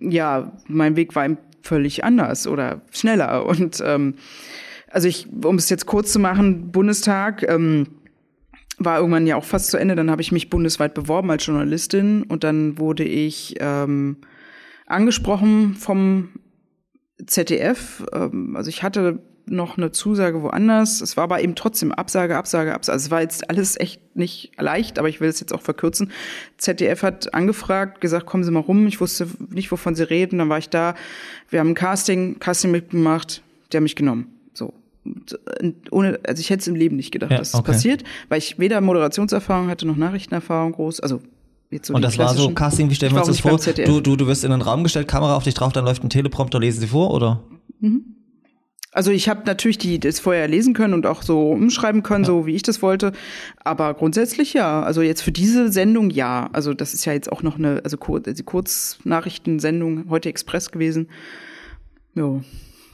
ja, 0.00 0.52
mein 0.68 0.94
Weg 0.96 1.14
war 1.16 1.24
eben 1.26 1.38
völlig 1.62 2.04
anders 2.04 2.46
oder 2.46 2.82
schneller. 2.90 3.46
Und 3.46 3.82
ähm, 3.84 4.14
also 4.90 5.08
ich, 5.08 5.28
um 5.44 5.56
es 5.56 5.68
jetzt 5.70 5.86
kurz 5.86 6.12
zu 6.12 6.18
machen, 6.18 6.70
Bundestag, 6.70 7.42
ähm, 7.48 7.86
war 8.78 8.98
irgendwann 8.98 9.26
ja 9.26 9.36
auch 9.36 9.44
fast 9.44 9.68
zu 9.68 9.76
Ende. 9.76 9.94
Dann 9.94 10.10
habe 10.10 10.22
ich 10.22 10.32
mich 10.32 10.50
bundesweit 10.50 10.94
beworben 10.94 11.30
als 11.30 11.46
Journalistin 11.46 12.24
und 12.24 12.44
dann 12.44 12.78
wurde 12.78 13.04
ich 13.04 13.56
ähm, 13.60 14.18
angesprochen 14.86 15.74
vom 15.74 16.30
ZDF. 17.26 18.04
Ähm, 18.12 18.56
also 18.56 18.68
ich 18.68 18.82
hatte 18.82 19.20
noch 19.46 19.76
eine 19.76 19.90
Zusage 19.92 20.42
woanders. 20.42 21.00
Es 21.00 21.16
war 21.16 21.24
aber 21.24 21.42
eben 21.42 21.54
trotzdem 21.54 21.92
Absage, 21.92 22.36
Absage, 22.36 22.74
Absage. 22.74 22.94
Also 22.94 23.06
es 23.06 23.10
war 23.10 23.20
jetzt 23.20 23.48
alles 23.50 23.78
echt 23.78 24.00
nicht 24.16 24.52
leicht, 24.58 24.98
aber 24.98 25.08
ich 25.08 25.20
will 25.20 25.28
es 25.28 25.40
jetzt 25.40 25.52
auch 25.52 25.62
verkürzen. 25.62 26.10
ZDF 26.58 27.02
hat 27.02 27.34
angefragt, 27.34 28.00
gesagt, 28.00 28.26
kommen 28.26 28.44
Sie 28.44 28.50
mal 28.50 28.60
rum. 28.60 28.86
Ich 28.86 29.00
wusste 29.00 29.28
nicht, 29.50 29.70
wovon 29.72 29.94
Sie 29.94 30.08
reden. 30.08 30.38
Dann 30.38 30.48
war 30.48 30.58
ich 30.58 30.68
da. 30.68 30.94
Wir 31.50 31.60
haben 31.60 31.70
ein 31.70 31.74
Casting, 31.74 32.38
Casting 32.38 32.70
mitgemacht. 32.70 33.42
Der 33.72 33.78
hat 33.78 33.82
mich 33.82 33.96
genommen. 33.96 34.26
So. 34.54 34.74
Und, 35.04 35.38
äh, 35.60 35.72
ohne, 35.90 36.20
also 36.26 36.40
ich 36.40 36.50
hätte 36.50 36.60
es 36.60 36.68
im 36.68 36.74
Leben 36.74 36.96
nicht 36.96 37.10
gedacht, 37.10 37.32
Ja, 37.32 37.38
dass 37.38 37.48
es 37.48 37.54
okay. 37.54 37.72
passiert, 37.72 38.04
weil 38.28 38.38
ich 38.38 38.58
weder 38.58 38.80
Moderationserfahrung 38.80 39.68
hatte 39.68 39.86
noch 39.86 39.96
Nachrichtenerfahrung 39.96 40.72
groß. 40.72 41.00
Also 41.00 41.20
so 41.82 41.94
Und 41.94 42.00
die 42.00 42.02
das 42.02 42.18
war 42.18 42.34
so 42.34 42.50
Casting, 42.50 42.90
wie 42.90 42.94
stellen 42.94 43.12
wir 43.12 43.20
uns 43.20 43.28
das 43.28 43.40
vor? 43.40 43.56
Du, 43.56 44.00
du, 44.00 44.16
du 44.16 44.26
wirst 44.26 44.44
in 44.44 44.50
den 44.50 44.60
Raum 44.60 44.82
gestellt, 44.82 45.08
Kamera 45.08 45.36
auf 45.36 45.44
dich 45.44 45.54
drauf, 45.54 45.72
dann 45.72 45.86
läuft 45.86 46.04
ein 46.04 46.10
Teleprompter, 46.10 46.60
lesen 46.60 46.80
sie 46.80 46.86
vor, 46.86 47.12
oder? 47.14 47.42
Also 48.94 49.10
ich 49.10 49.28
habe 49.30 49.42
natürlich 49.46 49.78
die 49.78 49.98
das 49.98 50.20
vorher 50.20 50.46
lesen 50.48 50.74
können 50.74 50.92
und 50.92 51.06
auch 51.06 51.22
so 51.22 51.50
umschreiben 51.50 52.02
können, 52.02 52.24
so 52.24 52.46
wie 52.46 52.54
ich 52.54 52.62
das 52.62 52.82
wollte. 52.82 53.12
Aber 53.64 53.94
grundsätzlich 53.94 54.52
ja. 54.52 54.82
Also 54.82 55.00
jetzt 55.00 55.22
für 55.22 55.32
diese 55.32 55.72
Sendung 55.72 56.10
ja. 56.10 56.50
Also 56.52 56.74
das 56.74 56.92
ist 56.92 57.06
ja 57.06 57.14
jetzt 57.14 57.32
auch 57.32 57.42
noch 57.42 57.58
eine, 57.58 57.80
also 57.84 57.96
Kur 57.96 58.20
die 58.20 58.42
Kurznachrichtensendung 58.42 60.10
heute 60.10 60.28
Express 60.28 60.70
gewesen. 60.70 61.08
Ja. 62.14 62.42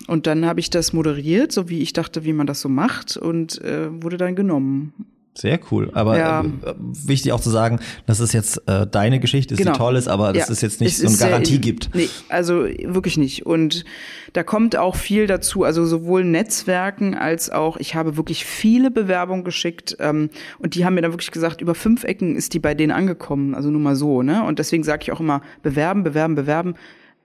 Und 0.06 0.26
dann 0.26 0.46
habe 0.46 0.60
ich 0.60 0.70
das 0.70 0.92
moderiert, 0.92 1.50
so 1.50 1.68
wie 1.68 1.80
ich 1.80 1.92
dachte, 1.92 2.24
wie 2.24 2.32
man 2.32 2.46
das 2.46 2.60
so 2.60 2.68
macht, 2.68 3.16
und 3.16 3.60
äh, 3.62 3.88
wurde 4.02 4.16
dann 4.16 4.36
genommen. 4.36 4.94
Sehr 5.40 5.60
cool. 5.70 5.90
Aber 5.94 6.18
Ja. 6.18 6.40
äh, 6.42 6.74
wichtig 6.78 7.32
auch 7.32 7.40
zu 7.40 7.50
sagen, 7.50 7.78
das 8.06 8.18
ist 8.18 8.32
jetzt 8.34 8.60
äh, 8.66 8.86
deine 8.88 9.20
Geschichte, 9.20 9.54
dass 9.54 9.58
Genau. 9.62 9.72
sie 9.74 9.78
toll 9.78 9.94
ist, 9.96 10.08
aber 10.08 10.32
dass 10.32 10.48
Ja, 10.48 10.52
es 10.52 10.60
jetzt 10.62 10.80
nicht 10.80 10.90
es 10.92 10.98
so 10.98 11.04
eine 11.04 11.12
ist 11.12 11.18
sehr 11.20 11.28
Garantie 11.30 11.54
in- 11.56 11.60
gibt. 11.60 11.90
Nee, 11.94 12.08
also 12.28 12.64
wirklich 12.64 13.16
nicht. 13.18 13.46
Und 13.46 13.84
da 14.32 14.42
kommt 14.42 14.76
auch 14.76 14.96
viel 14.96 15.28
dazu, 15.28 15.62
also 15.62 15.86
sowohl 15.86 16.24
Netzwerken 16.24 17.14
als 17.14 17.50
auch, 17.50 17.76
ich 17.76 17.94
habe 17.94 18.16
wirklich 18.16 18.44
viele 18.44 18.90
Bewerbungen 18.90 19.44
geschickt 19.44 19.96
ähm, 20.00 20.30
und 20.58 20.74
die 20.74 20.84
haben 20.84 20.94
mir 20.94 21.02
dann 21.02 21.12
wirklich 21.12 21.30
gesagt, 21.30 21.60
über 21.60 21.76
fünf 21.76 22.02
Ecken 22.02 22.34
ist 22.34 22.52
die 22.54 22.58
bei 22.58 22.74
denen 22.74 22.90
angekommen, 22.90 23.54
also 23.54 23.70
nur 23.70 23.80
mal 23.80 23.94
so, 23.94 24.22
ne? 24.22 24.42
Und 24.44 24.58
deswegen 24.58 24.82
sage 24.82 25.02
ich 25.04 25.12
auch 25.12 25.20
immer, 25.20 25.40
bewerben, 25.62 26.02
bewerben, 26.02 26.34
bewerben. 26.34 26.74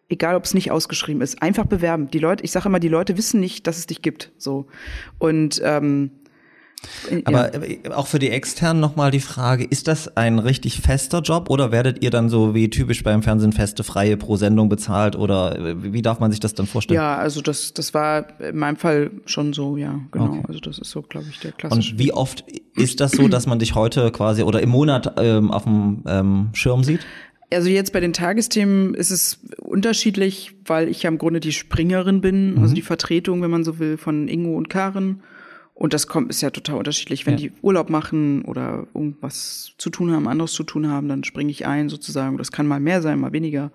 Egal, 0.09 0.35
ob 0.35 0.43
es 0.43 0.53
nicht 0.53 0.69
ausgeschrieben 0.69 1.21
ist, 1.23 1.41
einfach 1.41 1.65
bewerben. 1.65 2.11
Die 2.11 2.19
Leute, 2.19 2.43
ich 2.43 2.51
sage 2.51 2.67
immer, 2.69 2.79
die 2.79 2.89
Leute 2.89 3.17
wissen 3.17 3.39
nicht, 3.39 3.65
dass 3.65 3.77
es 3.79 3.87
dich 3.87 4.03
gibt. 4.03 4.31
So. 4.37 4.67
Und 5.17 5.59
ähm, 5.63 6.11
Aber 7.25 7.53
ja. 7.53 7.61
äh, 7.61 7.89
auch 7.89 8.07
für 8.07 8.19
die 8.19 8.29
Externen 8.29 8.79
nochmal 8.79 9.11
die 9.11 9.19
Frage, 9.19 9.63
ist 9.63 9.87
das 9.87 10.15
ein 10.17 10.39
richtig 10.39 10.81
fester 10.81 11.21
Job 11.21 11.49
oder 11.49 11.71
werdet 11.71 12.03
ihr 12.03 12.09
dann 12.09 12.29
so 12.29 12.53
wie 12.53 12.69
typisch 12.69 13.03
beim 13.03 13.23
Fernsehen 13.23 13.53
feste 13.53 13.83
Freie 13.83 14.17
pro 14.17 14.35
Sendung 14.35 14.69
bezahlt 14.69 15.15
oder 15.15 15.57
äh, 15.57 15.93
wie 15.93 16.01
darf 16.01 16.19
man 16.19 16.31
sich 16.31 16.39
das 16.39 16.53
dann 16.53 16.67
vorstellen? 16.67 16.95
Ja, 16.95 17.17
also 17.17 17.41
das, 17.41 17.73
das 17.73 17.93
war 17.93 18.39
in 18.39 18.57
meinem 18.57 18.77
Fall 18.77 19.11
schon 19.25 19.53
so, 19.53 19.77
ja, 19.77 19.99
genau. 20.11 20.25
Okay. 20.25 20.43
Also 20.47 20.59
das 20.59 20.79
ist 20.79 20.89
so, 20.89 21.01
glaube 21.01 21.27
ich, 21.29 21.39
der 21.39 21.51
klassische. 21.51 21.91
Und 21.91 21.99
wie 21.99 22.13
oft 22.13 22.43
ist 22.75 22.99
das 22.99 23.11
so, 23.11 23.27
dass 23.27 23.47
man 23.47 23.59
dich 23.59 23.75
heute 23.75 24.11
quasi 24.11 24.43
oder 24.43 24.61
im 24.61 24.69
Monat 24.69 25.13
ähm, 25.17 25.51
auf 25.51 25.63
dem 25.63 26.03
ähm, 26.07 26.49
Schirm 26.53 26.83
sieht? 26.83 27.01
Also 27.51 27.69
jetzt 27.69 27.93
bei 27.93 27.99
den 27.99 28.13
Tagesthemen 28.13 28.95
ist 28.95 29.11
es 29.11 29.39
unterschiedlich, 29.57 30.55
weil 30.65 30.87
ich 30.87 31.03
ja 31.03 31.09
im 31.09 31.19
Grunde 31.19 31.39
die 31.39 31.51
Springerin 31.51 32.19
bin, 32.19 32.57
also 32.59 32.73
die 32.73 32.81
Vertretung, 32.81 33.43
wenn 33.43 33.51
man 33.51 33.63
so 33.63 33.77
will, 33.77 33.97
von 33.97 34.27
Ingo 34.27 34.57
und 34.57 34.69
Karen. 34.69 35.21
Und 35.83 35.93
das 35.93 36.07
kommt, 36.07 36.29
ist 36.29 36.39
ja 36.41 36.49
total 36.49 36.77
unterschiedlich. 36.77 37.25
Wenn 37.25 37.33
Ja. 37.33 37.49
die 37.49 37.51
Urlaub 37.61 37.89
machen 37.89 38.43
oder 38.43 38.87
irgendwas 38.93 39.73
zu 39.77 39.89
tun 39.89 40.13
haben, 40.13 40.29
anderes 40.29 40.53
zu 40.53 40.63
tun 40.63 40.89
haben, 40.89 41.09
dann 41.09 41.25
springe 41.25 41.51
ich 41.51 41.67
ein 41.67 41.89
sozusagen. 41.89 42.37
Das 42.37 42.53
kann 42.53 42.67
mal 42.67 42.79
mehr 42.79 43.01
sein, 43.01 43.19
mal 43.19 43.33
weniger. 43.33 43.69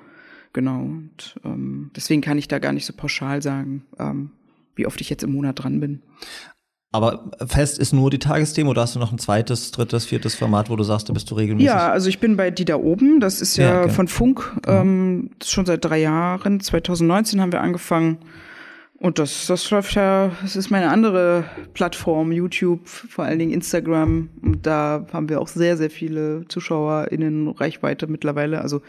Genau. 0.55 0.81
Und 0.85 1.37
ähm, 1.45 1.91
deswegen 1.95 2.23
kann 2.23 2.39
ich 2.39 2.49
da 2.49 2.61
gar 2.61 2.73
nicht 2.73 2.87
so 2.87 2.95
pauschal 2.97 3.43
sagen, 3.43 3.85
ähm, 3.99 4.31
wie 4.75 4.87
oft 4.87 4.99
ich 5.03 5.11
jetzt 5.11 5.23
im 5.23 5.33
Monat 5.33 5.63
dran 5.63 5.81
bin. 5.81 6.01
Aber 6.93 7.31
fest 7.47 7.79
ist 7.79 7.93
nur 7.93 8.09
die 8.09 8.19
Tagesthemen 8.19 8.71
oder 8.71 8.81
hast 8.81 8.95
du 8.95 9.01
noch 9.01 9.13
ein 9.13 9.19
zweites, 9.19 9.71
drittes, 9.73 10.07
viertes 10.07 10.35
Format, 10.35 10.71
wo 10.71 10.77
du 10.77 10.85
sagst, 10.85 11.11
da 11.11 11.13
bist 11.13 11.31
du 11.31 11.35
regelmäßig? 11.35 11.67
Ja, 11.67 11.91
also 11.93 12.09
ich 12.09 12.21
bin 12.21 12.39
bei 12.39 12.51
Die 12.51 12.65
da 12.65 12.77
oben. 12.77 13.21
Das 13.21 13.43
ist 13.43 13.59
ja, 13.59 13.69
Ja, 13.71 13.81
okay. 13.83 13.91
von 13.91 14.09
Funk. 14.09 14.57
Ähm, 14.67 15.29
das 15.39 15.49
ist 15.49 15.53
schon 15.53 15.67
seit 15.67 15.85
drei 15.85 15.99
Jahren. 16.01 16.59
2019 16.61 17.43
haben 17.43 17.53
wir 17.53 17.61
angefangen. 17.61 18.17
Und 19.01 19.21
das, 19.21 19.47
das 19.47 19.71
läuft 19.71 19.95
ja, 19.95 20.33
das 20.43 20.57
ist 20.57 20.71
meine 20.71 20.91
andere 20.91 21.45
Plattform, 21.73 22.33
YouTube, 22.33 22.89
vor 22.89 23.25
allen 23.25 23.39
Dingen 23.39 23.53
Instagram. 23.53 24.29
Und 24.43 24.67
da 24.67 25.07
haben 25.13 25.29
wir 25.29 25.41
auch 25.41 25.47
sehr, 25.47 25.77
sehr 25.77 25.91
viele 25.91 26.47
ZuschauerInnen 26.49 27.49
Reichweite 27.49 28.09
mittlerweile. 28.09 28.61
Also, 28.61 28.83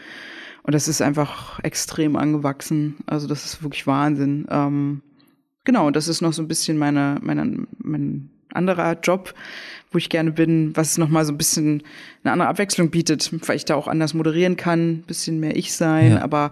und 0.64 0.74
das 0.74 0.88
ist 0.88 1.00
einfach 1.00 1.60
extrem 1.62 2.16
angewachsen. 2.16 2.96
Also, 3.06 3.28
das 3.28 3.44
ist 3.44 3.62
wirklich 3.62 3.86
Wahnsinn. 3.86 4.46
Ähm, 4.50 5.00
genau, 5.64 5.86
und 5.86 5.94
das 5.94 6.08
ist 6.08 6.22
noch 6.22 6.32
so 6.32 6.42
ein 6.42 6.48
bisschen 6.48 6.76
meine, 6.76 7.18
meine, 7.22 7.66
mein 7.78 8.30
anderer 8.52 8.98
Job, 9.00 9.32
wo 9.92 9.98
ich 9.98 10.08
gerne 10.08 10.32
bin, 10.32 10.76
was 10.76 10.98
nochmal 10.98 11.24
so 11.24 11.32
ein 11.32 11.38
bisschen 11.38 11.84
eine 12.24 12.32
andere 12.32 12.48
Abwechslung 12.48 12.90
bietet, 12.90 13.30
weil 13.48 13.54
ich 13.54 13.64
da 13.64 13.76
auch 13.76 13.86
anders 13.86 14.12
moderieren 14.14 14.56
kann, 14.56 14.90
ein 14.90 15.02
bisschen 15.06 15.38
mehr 15.38 15.56
ich 15.56 15.72
sein, 15.72 16.12
Ja. 16.14 16.22
aber 16.22 16.50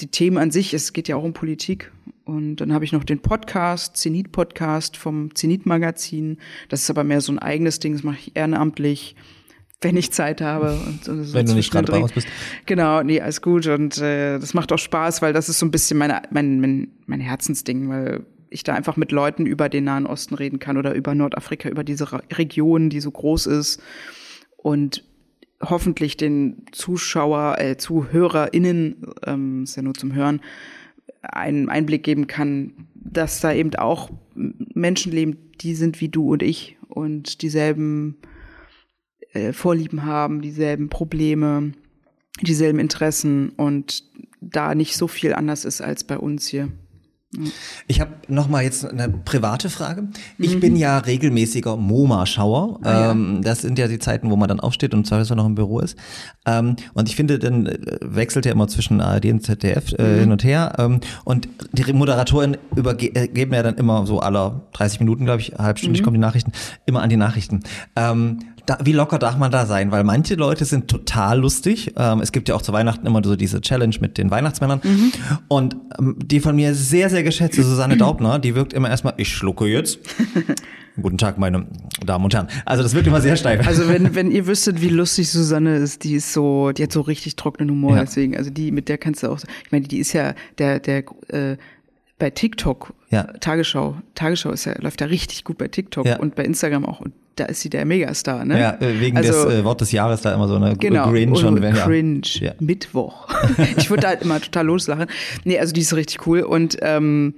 die 0.00 0.08
Themen 0.08 0.38
an 0.38 0.50
sich, 0.50 0.74
es 0.74 0.92
geht 0.92 1.08
ja 1.08 1.16
auch 1.16 1.24
um 1.24 1.32
Politik. 1.32 1.92
Und 2.24 2.56
dann 2.56 2.72
habe 2.72 2.84
ich 2.84 2.92
noch 2.92 3.04
den 3.04 3.20
Podcast, 3.20 3.96
Zenit-Podcast 3.96 4.96
vom 4.96 5.34
Zenit-Magazin. 5.34 6.38
Das 6.68 6.82
ist 6.82 6.90
aber 6.90 7.04
mehr 7.04 7.20
so 7.20 7.32
ein 7.32 7.38
eigenes 7.38 7.78
Ding, 7.78 7.92
das 7.92 8.02
mache 8.02 8.16
ich 8.18 8.32
ehrenamtlich, 8.34 9.14
wenn 9.80 9.96
ich 9.96 10.10
Zeit 10.10 10.40
habe. 10.40 10.78
Und, 10.86 11.08
und 11.08 11.24
so 11.24 11.34
Wenn 11.34 11.46
du 11.46 11.54
nicht 11.54 11.70
gerade 11.70 11.90
bei 11.90 11.98
uns 11.98 12.12
bist. 12.12 12.26
Genau, 12.66 13.02
nee, 13.02 13.20
alles 13.20 13.42
gut. 13.42 13.66
Und 13.68 13.98
äh, 13.98 14.38
das 14.38 14.54
macht 14.54 14.72
auch 14.72 14.78
Spaß, 14.78 15.22
weil 15.22 15.32
das 15.32 15.48
ist 15.48 15.60
so 15.60 15.66
ein 15.66 15.70
bisschen 15.70 15.98
meine, 15.98 16.22
mein, 16.30 16.60
mein, 16.60 16.88
mein 17.06 17.20
Herzensding, 17.20 17.88
weil 17.88 18.26
ich 18.50 18.64
da 18.64 18.74
einfach 18.74 18.96
mit 18.96 19.12
Leuten 19.12 19.46
über 19.46 19.68
den 19.68 19.84
Nahen 19.84 20.06
Osten 20.06 20.34
reden 20.34 20.58
kann 20.58 20.76
oder 20.76 20.94
über 20.94 21.14
Nordafrika, 21.14 21.68
über 21.68 21.84
diese 21.84 22.10
Region, 22.32 22.90
die 22.90 23.00
so 23.00 23.10
groß 23.10 23.46
ist. 23.46 23.80
Und 24.56 25.04
hoffentlich 25.62 26.16
den 26.16 26.66
Zuschauer, 26.72 27.56
äh, 27.58 27.76
ZuhörerInnen, 27.76 29.06
ähm, 29.24 29.62
ist 29.62 29.76
ja 29.76 29.82
nur 29.82 29.94
zum 29.94 30.14
Hören, 30.14 30.40
einen 31.22 31.68
Einblick 31.68 32.02
geben 32.04 32.26
kann, 32.26 32.88
dass 32.94 33.40
da 33.40 33.52
eben 33.52 33.74
auch 33.76 34.10
Menschen 34.34 35.12
leben, 35.12 35.38
die 35.60 35.74
sind 35.74 36.00
wie 36.00 36.08
du 36.08 36.32
und 36.32 36.42
ich 36.42 36.76
und 36.88 37.42
dieselben 37.42 38.16
äh, 39.32 39.52
Vorlieben 39.52 40.04
haben, 40.04 40.40
dieselben 40.40 40.88
Probleme, 40.88 41.72
dieselben 42.42 42.78
Interessen 42.78 43.50
und 43.50 44.04
da 44.40 44.74
nicht 44.74 44.96
so 44.96 45.08
viel 45.08 45.34
anders 45.34 45.64
ist 45.64 45.80
als 45.80 46.04
bei 46.04 46.18
uns 46.18 46.46
hier. 46.46 46.68
Ich 47.88 48.00
habe 48.00 48.12
noch 48.28 48.48
mal 48.48 48.62
jetzt 48.62 48.84
eine 48.84 49.08
private 49.08 49.68
Frage. 49.68 50.08
Ich 50.38 50.54
mhm. 50.54 50.60
bin 50.60 50.76
ja 50.76 50.98
regelmäßiger 50.98 51.76
MoMA-Schauer. 51.76 52.78
Ah, 52.82 52.90
ja. 52.90 53.10
ähm, 53.10 53.42
das 53.42 53.62
sind 53.62 53.78
ja 53.78 53.88
die 53.88 53.98
Zeiten, 53.98 54.30
wo 54.30 54.36
man 54.36 54.48
dann 54.48 54.60
aufsteht 54.60 54.94
und 54.94 55.06
zweifelsfall 55.06 55.36
noch 55.36 55.46
im 55.46 55.56
Büro 55.56 55.80
ist. 55.80 55.98
Ähm, 56.46 56.76
und 56.94 57.08
ich 57.08 57.16
finde, 57.16 57.38
dann 57.38 57.66
äh, 57.66 57.98
wechselt 58.00 58.46
ja 58.46 58.52
immer 58.52 58.68
zwischen 58.68 59.00
ARD 59.00 59.26
und 59.26 59.42
ZDF 59.42 59.92
äh, 59.98 60.02
mhm. 60.02 60.20
hin 60.20 60.32
und 60.32 60.44
her. 60.44 60.74
Ähm, 60.78 61.00
und 61.24 61.48
die 61.72 61.92
Moderatoren 61.92 62.56
übergeben 62.74 63.52
äh, 63.52 63.56
ja 63.56 63.62
dann 63.62 63.74
immer 63.74 64.06
so 64.06 64.20
alle 64.20 64.62
30 64.74 65.00
Minuten, 65.00 65.24
glaube 65.24 65.40
ich, 65.40 65.54
halbstündig 65.58 66.02
mhm. 66.02 66.04
kommen 66.04 66.14
die 66.14 66.20
Nachrichten, 66.20 66.52
immer 66.86 67.02
an 67.02 67.10
die 67.10 67.16
Nachrichten. 67.16 67.60
Da, 68.66 68.78
wie 68.82 68.92
locker 68.92 69.18
darf 69.18 69.36
man 69.38 69.52
da 69.52 69.64
sein? 69.64 69.92
Weil 69.92 70.02
manche 70.02 70.34
Leute 70.34 70.64
sind 70.64 70.88
total 70.88 71.38
lustig. 71.38 71.92
Ähm, 71.96 72.20
es 72.20 72.32
gibt 72.32 72.48
ja 72.48 72.56
auch 72.56 72.62
zu 72.62 72.72
Weihnachten 72.72 73.06
immer 73.06 73.22
so 73.24 73.36
diese 73.36 73.60
Challenge 73.60 73.94
mit 74.00 74.18
den 74.18 74.30
Weihnachtsmännern. 74.30 74.80
Mhm. 74.82 75.12
Und 75.46 75.76
ähm, 75.98 76.16
die 76.18 76.40
von 76.40 76.56
mir 76.56 76.74
sehr, 76.74 77.08
sehr 77.08 77.22
geschätzte 77.22 77.62
Susanne 77.62 77.96
Daubner, 77.98 78.40
die 78.40 78.56
wirkt 78.56 78.72
immer 78.72 78.90
erstmal, 78.90 79.14
ich 79.18 79.28
schlucke 79.28 79.66
jetzt. 79.66 80.00
Guten 81.00 81.18
Tag, 81.18 81.38
meine 81.38 81.66
Damen 82.04 82.24
und 82.24 82.34
Herren. 82.34 82.48
Also 82.64 82.82
das 82.82 82.94
wirkt 82.94 83.06
immer 83.06 83.20
sehr 83.20 83.36
steif. 83.36 83.66
Also 83.66 83.88
wenn, 83.88 84.14
wenn 84.14 84.30
ihr 84.30 84.46
wüsstet, 84.46 84.80
wie 84.80 84.88
lustig 84.88 85.30
Susanne 85.30 85.76
ist, 85.76 86.02
die 86.02 86.14
ist 86.14 86.32
so, 86.32 86.72
die 86.72 86.82
hat 86.82 86.92
so 86.92 87.02
richtig 87.02 87.36
trockenen 87.36 87.70
Humor, 87.70 87.96
ja. 87.96 88.04
deswegen, 88.04 88.36
also 88.36 88.50
die, 88.50 88.72
mit 88.72 88.88
der 88.88 88.98
kannst 88.98 89.22
du 89.22 89.28
auch, 89.28 89.38
ich 89.64 89.72
meine, 89.72 89.86
die 89.86 89.98
ist 89.98 90.12
ja 90.12 90.34
der, 90.58 90.80
der, 90.80 91.04
äh, 91.28 91.56
bei 92.18 92.30
TikTok, 92.30 92.94
ja. 93.10 93.24
Tagesschau, 93.24 93.96
Tagesschau 94.14 94.50
ist 94.50 94.64
ja, 94.64 94.74
läuft 94.80 95.00
ja 95.02 95.06
richtig 95.06 95.44
gut 95.44 95.58
bei 95.58 95.68
TikTok 95.68 96.06
ja. 96.06 96.18
und 96.18 96.34
bei 96.34 96.44
Instagram 96.44 96.86
auch. 96.86 97.00
Und 97.00 97.12
da 97.36 97.44
ist 97.44 97.60
sie 97.60 97.70
der 97.70 97.84
Megastar, 97.84 98.44
ne? 98.44 98.58
Ja, 98.58 98.76
äh, 98.80 99.00
wegen 99.00 99.16
also, 99.16 99.48
des 99.48 99.60
äh, 99.60 99.64
Wort 99.64 99.80
des 99.80 99.92
Jahres 99.92 100.22
da 100.22 100.34
immer 100.34 100.48
so 100.48 100.56
eine 100.56 100.76
genau, 100.76 101.10
Cringe 101.10 101.46
und 101.46 101.62
wenn, 101.62 101.74
Cringe, 101.74 102.22
ja. 102.40 102.52
Mittwoch. 102.60 103.28
ich 103.76 103.90
würde 103.90 104.02
da 104.02 104.08
halt 104.08 104.22
immer 104.22 104.40
total 104.40 104.66
loslachen. 104.66 105.06
Nee, 105.44 105.58
also 105.58 105.72
die 105.72 105.82
ist 105.82 105.94
richtig 105.94 106.26
cool 106.26 106.40
und 106.40 106.76
ähm, 106.80 107.34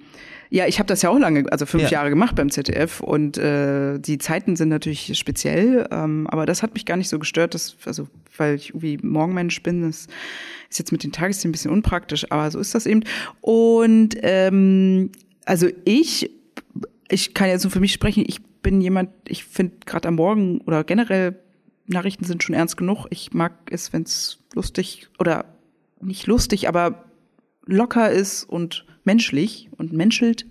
ja, 0.51 0.67
ich 0.67 0.79
habe 0.79 0.87
das 0.87 1.03
ja 1.03 1.11
auch 1.11 1.19
lange, 1.19 1.45
also 1.51 1.67
fünf 1.67 1.85
ja. 1.85 1.91
Jahre 1.91 2.11
gemacht 2.11 2.35
beim 2.35 2.51
ZDF 2.51 3.01
und 3.01 3.37
äh, 3.37 3.99
die 3.99 4.19
Zeiten 4.19 4.57
sind 4.57 4.71
natürlich 4.71 5.17
speziell, 5.19 5.87
ähm, 5.91 6.27
aber 6.29 6.47
das 6.47 6.63
hat 6.63 6.73
mich 6.73 6.87
gar 6.87 6.97
nicht 6.97 7.09
so 7.09 7.19
gestört, 7.19 7.55
dass, 7.55 7.77
also 7.85 8.09
weil 8.37 8.55
ich 8.55 8.71
irgendwie 8.71 8.99
Morgenmensch 9.03 9.63
bin, 9.63 9.83
das 9.83 10.07
ist 10.71 10.79
jetzt 10.79 10.93
mit 10.93 11.03
den 11.05 11.13
Tagesthemen 11.13 11.51
ein 11.51 11.53
bisschen 11.53 11.71
unpraktisch, 11.71 12.31
aber 12.31 12.51
so 12.51 12.59
ist 12.61 12.75
das 12.75 12.87
eben. 12.87 13.05
Und 13.43 14.17
ähm, 14.23 15.11
also 15.45 15.69
ich, 15.85 16.31
ich 17.11 17.35
kann 17.35 17.49
jetzt 17.49 17.63
so 17.63 17.71
für 17.71 17.81
mich 17.81 17.93
sprechen, 17.93 18.25
ich 18.27 18.41
bin 18.63 18.81
jemand, 18.81 19.11
ich 19.27 19.45
finde 19.45 19.77
gerade 19.87 20.09
am 20.09 20.17
Morgen 20.17 20.61
oder 20.63 20.85
generell 20.85 21.39
Nachrichten 21.87 22.25
sind 22.25 22.43
schon 22.43 22.55
ernst 22.55 22.77
genug. 22.77 23.07
Ich 23.11 23.33
mag 23.33 23.53
es, 23.71 23.93
wenn 23.93 24.03
es 24.03 24.45
lustig 24.55 25.09
oder 25.19 25.47
nicht 26.01 26.27
lustig, 26.27 26.69
aber 26.69 27.05
locker 27.65 28.11
ist 28.11 28.45
und 28.45 28.87
menschlich 29.05 29.69
und 29.77 29.93
menschelt, 29.93 30.47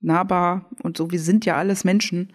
nahbar 0.00 0.70
und 0.82 0.96
so. 0.96 1.10
Wir 1.10 1.20
sind 1.20 1.44
ja 1.44 1.56
alles 1.56 1.84
Menschen. 1.84 2.32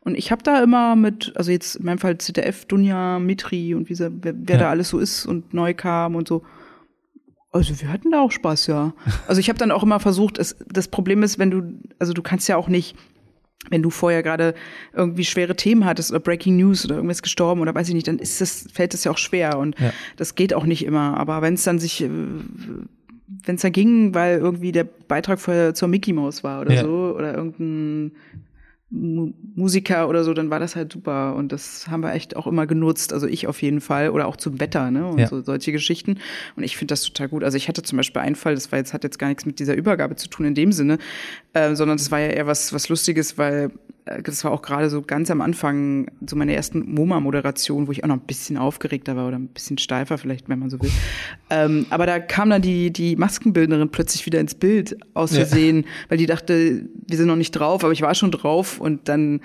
Und 0.00 0.16
ich 0.16 0.30
habe 0.30 0.42
da 0.42 0.62
immer 0.62 0.96
mit, 0.96 1.32
also 1.36 1.50
jetzt 1.50 1.76
in 1.76 1.86
meinem 1.86 1.98
Fall 1.98 2.18
ZDF, 2.18 2.66
Dunja, 2.66 3.18
Mitri 3.18 3.74
und 3.74 3.88
wie 3.88 3.98
wer, 3.98 4.10
wer 4.22 4.56
ja. 4.56 4.58
da 4.58 4.70
alles 4.70 4.90
so 4.90 4.98
ist 4.98 5.24
und 5.24 5.54
neu 5.54 5.72
kam 5.72 6.14
und 6.14 6.28
so. 6.28 6.42
Also 7.50 7.80
wir 7.80 7.90
hatten 7.90 8.10
da 8.10 8.20
auch 8.20 8.32
Spaß, 8.32 8.66
ja. 8.66 8.92
Also 9.28 9.40
ich 9.40 9.48
habe 9.48 9.58
dann 9.58 9.70
auch 9.70 9.82
immer 9.82 10.00
versucht, 10.00 10.38
es, 10.38 10.56
das 10.68 10.88
Problem 10.88 11.22
ist, 11.22 11.38
wenn 11.38 11.50
du, 11.50 11.62
also 11.98 12.12
du 12.12 12.20
kannst 12.20 12.48
ja 12.48 12.56
auch 12.56 12.68
nicht, 12.68 12.96
wenn 13.70 13.82
du 13.82 13.90
vorher 13.90 14.22
gerade 14.22 14.54
irgendwie 14.92 15.24
schwere 15.24 15.56
Themen 15.56 15.84
hattest 15.84 16.10
oder 16.10 16.20
Breaking 16.20 16.56
News 16.56 16.84
oder 16.84 16.96
irgendwas 16.96 17.22
gestorben 17.22 17.60
oder 17.60 17.74
weiß 17.74 17.88
ich 17.88 17.94
nicht, 17.94 18.06
dann 18.06 18.18
ist 18.18 18.40
das, 18.40 18.68
fällt 18.72 18.92
das 18.92 19.04
ja 19.04 19.10
auch 19.10 19.18
schwer 19.18 19.58
und 19.58 19.78
ja. 19.80 19.92
das 20.16 20.34
geht 20.34 20.52
auch 20.52 20.64
nicht 20.64 20.84
immer. 20.84 21.16
Aber 21.16 21.40
wenn 21.40 21.54
es 21.54 21.64
dann 21.64 21.78
sich 21.78 22.02
äh, 22.02 22.10
wenn 23.46 23.56
es 23.56 23.62
da 23.62 23.70
ging, 23.70 24.14
weil 24.14 24.38
irgendwie 24.38 24.72
der 24.72 24.84
Beitrag 24.84 25.40
vorher 25.40 25.74
zur 25.74 25.88
Mickey 25.88 26.12
Mouse 26.12 26.44
war 26.44 26.60
oder 26.60 26.74
ja. 26.74 26.82
so 26.82 27.14
oder 27.16 27.34
irgendein 27.34 28.12
Musiker 28.94 30.08
oder 30.08 30.22
so, 30.22 30.34
dann 30.34 30.50
war 30.50 30.60
das 30.60 30.76
halt 30.76 30.92
super 30.92 31.34
und 31.34 31.50
das 31.50 31.88
haben 31.88 32.02
wir 32.02 32.12
echt 32.12 32.36
auch 32.36 32.46
immer 32.46 32.66
genutzt. 32.66 33.12
Also 33.12 33.26
ich 33.26 33.48
auf 33.48 33.60
jeden 33.60 33.80
Fall 33.80 34.10
oder 34.10 34.26
auch 34.26 34.36
zum 34.36 34.60
Wetter, 34.60 34.90
ne? 34.92 35.06
Und 35.06 35.18
ja. 35.18 35.26
so 35.26 35.42
solche 35.42 35.72
Geschichten. 35.72 36.18
Und 36.54 36.62
ich 36.62 36.76
finde 36.76 36.92
das 36.92 37.02
total 37.02 37.28
gut. 37.28 37.42
Also 37.42 37.56
ich 37.56 37.68
hatte 37.68 37.82
zum 37.82 37.96
Beispiel 37.96 38.22
einen 38.22 38.36
Fall, 38.36 38.54
das 38.54 38.70
war 38.70 38.78
jetzt 38.78 38.92
hat 38.92 39.02
jetzt 39.02 39.18
gar 39.18 39.28
nichts 39.28 39.46
mit 39.46 39.58
dieser 39.58 39.74
Übergabe 39.74 40.14
zu 40.14 40.28
tun 40.28 40.46
in 40.46 40.54
dem 40.54 40.70
Sinne, 40.70 40.98
äh, 41.54 41.74
sondern 41.74 41.98
das 41.98 42.12
war 42.12 42.20
ja 42.20 42.28
eher 42.28 42.46
was 42.46 42.72
was 42.72 42.88
Lustiges, 42.88 43.36
weil 43.36 43.72
das 44.04 44.44
war 44.44 44.52
auch 44.52 44.60
gerade 44.60 44.90
so 44.90 45.00
ganz 45.00 45.30
am 45.30 45.40
Anfang, 45.40 46.10
so 46.26 46.36
meine 46.36 46.54
ersten 46.54 46.94
MoMA-Moderation, 46.94 47.86
wo 47.86 47.92
ich 47.92 48.04
auch 48.04 48.08
noch 48.08 48.16
ein 48.16 48.26
bisschen 48.26 48.58
aufgeregter 48.58 49.16
war 49.16 49.28
oder 49.28 49.38
ein 49.38 49.48
bisschen 49.48 49.78
steifer 49.78 50.18
vielleicht, 50.18 50.48
wenn 50.48 50.58
man 50.58 50.68
so 50.68 50.80
will. 50.82 50.90
Ähm, 51.48 51.86
aber 51.88 52.04
da 52.04 52.20
kam 52.20 52.50
dann 52.50 52.60
die, 52.60 52.92
die 52.92 53.16
Maskenbildnerin 53.16 53.88
plötzlich 53.88 54.26
wieder 54.26 54.40
ins 54.40 54.54
Bild 54.54 54.98
aus 55.14 55.34
Versehen, 55.34 55.82
ja. 55.82 55.88
weil 56.10 56.18
die 56.18 56.26
dachte, 56.26 56.84
wir 57.06 57.16
sind 57.16 57.28
noch 57.28 57.36
nicht 57.36 57.52
drauf, 57.52 57.82
aber 57.82 57.92
ich 57.94 58.02
war 58.02 58.14
schon 58.14 58.30
drauf 58.30 58.78
und 58.78 59.08
dann 59.08 59.40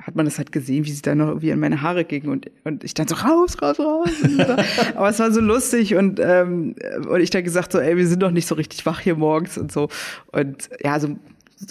hat 0.00 0.16
man 0.16 0.24
das 0.24 0.38
halt 0.38 0.50
gesehen, 0.50 0.86
wie 0.86 0.90
sie 0.90 1.02
da 1.02 1.14
noch 1.14 1.28
irgendwie 1.28 1.52
an 1.52 1.60
meine 1.60 1.82
Haare 1.82 2.04
ging 2.04 2.28
und, 2.28 2.50
und 2.64 2.82
ich 2.84 2.94
dann 2.94 3.06
so 3.06 3.14
raus, 3.14 3.60
raus, 3.60 3.78
raus. 3.78 4.10
Aber 4.94 5.10
es 5.10 5.18
war 5.18 5.30
so 5.30 5.40
lustig 5.40 5.94
und, 5.94 6.18
ähm, 6.20 6.74
und 7.08 7.20
ich 7.20 7.30
dann 7.30 7.44
gesagt 7.44 7.72
so, 7.72 7.78
ey, 7.78 7.96
wir 7.96 8.06
sind 8.06 8.22
doch 8.22 8.30
nicht 8.30 8.46
so 8.46 8.54
richtig 8.54 8.86
wach 8.86 9.00
hier 9.00 9.14
morgens 9.14 9.58
und 9.58 9.70
so. 9.70 9.88
Und 10.32 10.70
ja, 10.82 10.94
also 10.94 11.18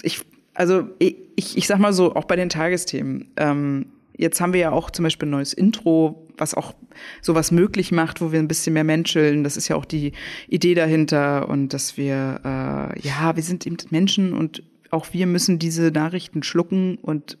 ich 0.02 0.24
also 0.54 0.88
ich, 0.98 1.56
ich 1.56 1.66
sag 1.66 1.78
mal 1.78 1.92
so, 1.92 2.14
auch 2.14 2.24
bei 2.24 2.36
den 2.36 2.48
Tagesthemen. 2.48 3.30
Ähm, 3.36 3.86
jetzt 4.16 4.40
haben 4.40 4.52
wir 4.52 4.60
ja 4.60 4.72
auch 4.72 4.90
zum 4.90 5.04
Beispiel 5.04 5.28
ein 5.28 5.32
neues 5.32 5.52
Intro, 5.52 6.26
was 6.36 6.54
auch 6.54 6.74
sowas 7.22 7.50
möglich 7.50 7.92
macht, 7.92 8.20
wo 8.20 8.32
wir 8.32 8.38
ein 8.38 8.48
bisschen 8.48 8.74
mehr 8.74 8.84
menscheln. 8.84 9.44
Das 9.44 9.56
ist 9.56 9.68
ja 9.68 9.76
auch 9.76 9.84
die 9.84 10.12
Idee 10.48 10.74
dahinter 10.74 11.48
und 11.48 11.72
dass 11.72 11.96
wir, 11.96 12.40
äh, 12.44 13.00
ja, 13.00 13.34
wir 13.34 13.42
sind 13.42 13.66
eben 13.66 13.76
Menschen 13.90 14.32
und 14.32 14.62
auch 14.90 15.12
wir 15.12 15.26
müssen 15.26 15.58
diese 15.58 15.90
Nachrichten 15.90 16.42
schlucken 16.42 16.96
und 16.96 17.38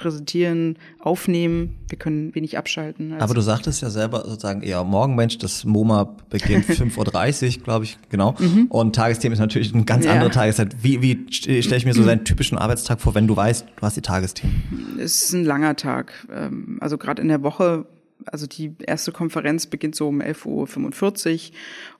präsentieren, 0.00 0.78
aufnehmen. 0.98 1.76
Wir 1.88 1.98
können 1.98 2.34
wenig 2.34 2.56
abschalten. 2.56 3.12
Also 3.12 3.24
Aber 3.24 3.34
du 3.34 3.42
sagtest 3.42 3.82
ja 3.82 3.90
selber 3.90 4.24
sozusagen 4.26 4.62
eher 4.62 4.82
Morgenmensch, 4.82 5.36
das 5.38 5.64
MoMA 5.64 6.16
beginnt 6.30 6.64
5.30 6.68 7.58
Uhr, 7.58 7.62
glaube 7.62 7.84
ich, 7.84 7.98
genau. 8.08 8.34
Mhm. 8.38 8.66
Und 8.70 8.96
Tagesthemen 8.96 9.34
ist 9.34 9.40
natürlich 9.40 9.74
eine 9.74 9.84
ganz 9.84 10.06
ja. 10.06 10.12
andere 10.12 10.30
Tageszeit. 10.30 10.82
Wie, 10.82 11.02
wie 11.02 11.26
stelle 11.30 11.76
ich 11.76 11.84
mir 11.84 11.92
so 11.92 12.02
seinen 12.02 12.24
typischen 12.24 12.56
Arbeitstag 12.56 13.00
vor, 13.00 13.14
wenn 13.14 13.26
du 13.26 13.36
weißt, 13.36 13.66
du 13.76 13.82
hast 13.82 13.96
die 13.96 14.00
Tagesthemen? 14.00 14.98
Es 14.98 15.22
ist 15.24 15.32
ein 15.34 15.44
langer 15.44 15.76
Tag. 15.76 16.26
Ähm, 16.32 16.78
also 16.80 16.96
gerade 16.96 17.20
in 17.20 17.28
der 17.28 17.42
Woche, 17.42 17.84
also 18.24 18.46
die 18.46 18.74
erste 18.86 19.12
Konferenz 19.12 19.66
beginnt 19.66 19.94
so 19.94 20.08
um 20.08 20.22
11.45 20.22 21.50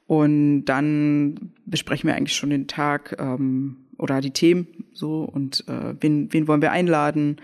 Uhr 0.06 0.16
und 0.16 0.64
dann 0.64 1.52
besprechen 1.66 2.08
wir 2.08 2.16
eigentlich 2.16 2.36
schon 2.36 2.50
den 2.50 2.66
Tag 2.66 3.16
ähm, 3.18 3.76
oder 3.98 4.22
die 4.22 4.30
Themen 4.30 4.66
so 4.94 5.22
und 5.22 5.64
äh, 5.68 5.94
wen, 6.00 6.32
wen 6.32 6.48
wollen 6.48 6.62
wir 6.62 6.72
einladen 6.72 7.36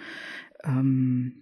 ähm, 0.67 1.33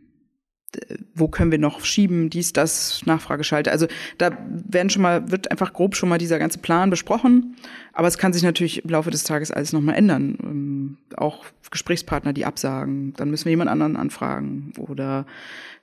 wo 1.15 1.29
können 1.29 1.51
wir 1.51 1.59
noch 1.59 1.85
schieben, 1.85 2.31
dies, 2.31 2.53
das, 2.53 3.05
Nachfrageschalter. 3.07 3.71
Also 3.71 3.87
da 4.19 4.37
werden 4.49 4.91
schon 4.91 5.03
mal, 5.03 5.31
wird 5.31 5.51
einfach 5.51 5.73
grob 5.73 5.97
schon 5.97 6.09
mal 6.09 6.19
dieser 6.19 6.39
ganze 6.39 6.59
Plan 6.59 6.91
besprochen. 6.91 7.57
Aber 7.93 8.09
es 8.09 8.19
kann 8.19 8.33
sich 8.33 8.43
natürlich 8.43 8.85
im 8.85 8.91
Laufe 8.91 9.11
des 9.11 9.25
Tages 9.25 9.51
alles 9.51 9.73
nochmal 9.73 9.95
ändern. 9.95 10.37
Ähm, 10.43 10.99
auch 11.17 11.45
Gesprächspartner, 11.71 12.33
die 12.33 12.45
absagen, 12.45 13.15
dann 13.17 13.31
müssen 13.31 13.47
wir 13.47 13.51
jemand 13.51 13.71
anderen 13.71 13.97
anfragen 13.97 14.73
oder 14.79 15.27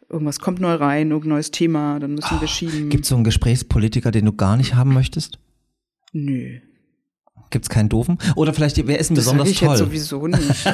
irgendwas 0.09 0.39
kommt 0.39 0.59
neu 0.59 0.73
rein, 0.73 1.11
irgendein 1.11 1.35
neues 1.35 1.51
Thema, 1.51 1.99
dann 1.99 2.15
müssen 2.15 2.35
oh, 2.37 2.41
wir 2.41 2.47
schieben. 2.47 2.89
Gibt 2.89 3.05
es 3.05 3.09
so 3.09 3.15
einen 3.15 3.23
Gesprächspolitiker, 3.23 4.11
den 4.11 4.25
du 4.25 4.33
gar 4.33 4.57
nicht 4.57 4.75
haben 4.75 4.93
möchtest? 4.93 5.39
Nö. 6.11 6.59
Gibt 7.49 7.65
es 7.65 7.69
keinen 7.69 7.89
doofen? 7.89 8.17
Oder 8.35 8.53
vielleicht, 8.53 8.75
wer 8.87 8.99
ist 8.99 9.09
denn 9.09 9.15
das 9.15 9.25
besonders 9.25 9.49
ich 9.49 9.59
toll? 9.59 9.69
Jetzt 9.69 9.79
sowieso 9.79 10.27
nicht. 10.27 10.65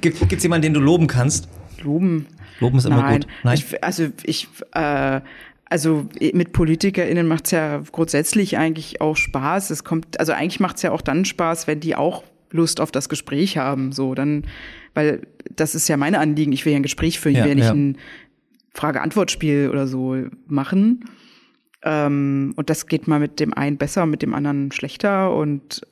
Gibt 0.00 0.32
es 0.32 0.42
jemanden, 0.42 0.62
den 0.62 0.74
du 0.74 0.80
loben 0.80 1.06
kannst? 1.06 1.48
Loben. 1.82 2.26
Loben 2.60 2.78
ist 2.78 2.86
immer 2.86 3.02
Nein. 3.02 3.20
gut. 3.20 3.30
Nein. 3.42 3.54
Ich, 3.54 3.84
also 3.84 4.08
ich, 4.24 4.48
äh, 4.74 5.20
also 5.72 6.06
mit 6.20 6.52
PolitikerInnen 6.52 7.26
macht's 7.26 7.50
ja 7.50 7.82
grundsätzlich 7.92 8.58
eigentlich 8.58 9.00
auch 9.00 9.16
Spaß. 9.16 9.70
Es 9.70 9.84
kommt, 9.84 10.20
also 10.20 10.32
eigentlich 10.32 10.60
macht's 10.60 10.82
ja 10.82 10.92
auch 10.92 11.00
dann 11.00 11.24
Spaß, 11.24 11.66
wenn 11.66 11.80
die 11.80 11.96
auch 11.96 12.24
Lust 12.50 12.80
auf 12.80 12.92
das 12.92 13.08
Gespräch 13.08 13.56
haben. 13.56 13.92
So, 13.92 14.14
dann, 14.14 14.44
weil 14.94 15.22
das 15.56 15.74
ist 15.74 15.88
ja 15.88 15.96
meine 15.96 16.18
Anliegen. 16.18 16.52
Ich 16.52 16.64
will 16.66 16.72
ja 16.72 16.78
ein 16.78 16.82
Gespräch 16.82 17.18
führen, 17.18 17.32
ich 17.32 17.38
ja, 17.38 17.44
will 17.44 17.52
ja 17.52 17.54
nicht 17.54 17.64
ja. 17.64 17.72
ein 17.72 17.96
Frage-Antwort-Spiel 18.74 19.70
oder 19.70 19.86
so 19.86 20.16
machen. 20.46 21.04
Ähm, 21.82 22.52
und 22.56 22.70
das 22.70 22.86
geht 22.86 23.08
mal 23.08 23.18
mit 23.18 23.40
dem 23.40 23.54
einen 23.54 23.76
besser, 23.76 24.06
mit 24.06 24.22
dem 24.22 24.34
anderen 24.34 24.72
schlechter. 24.72 25.34
Und 25.34 25.82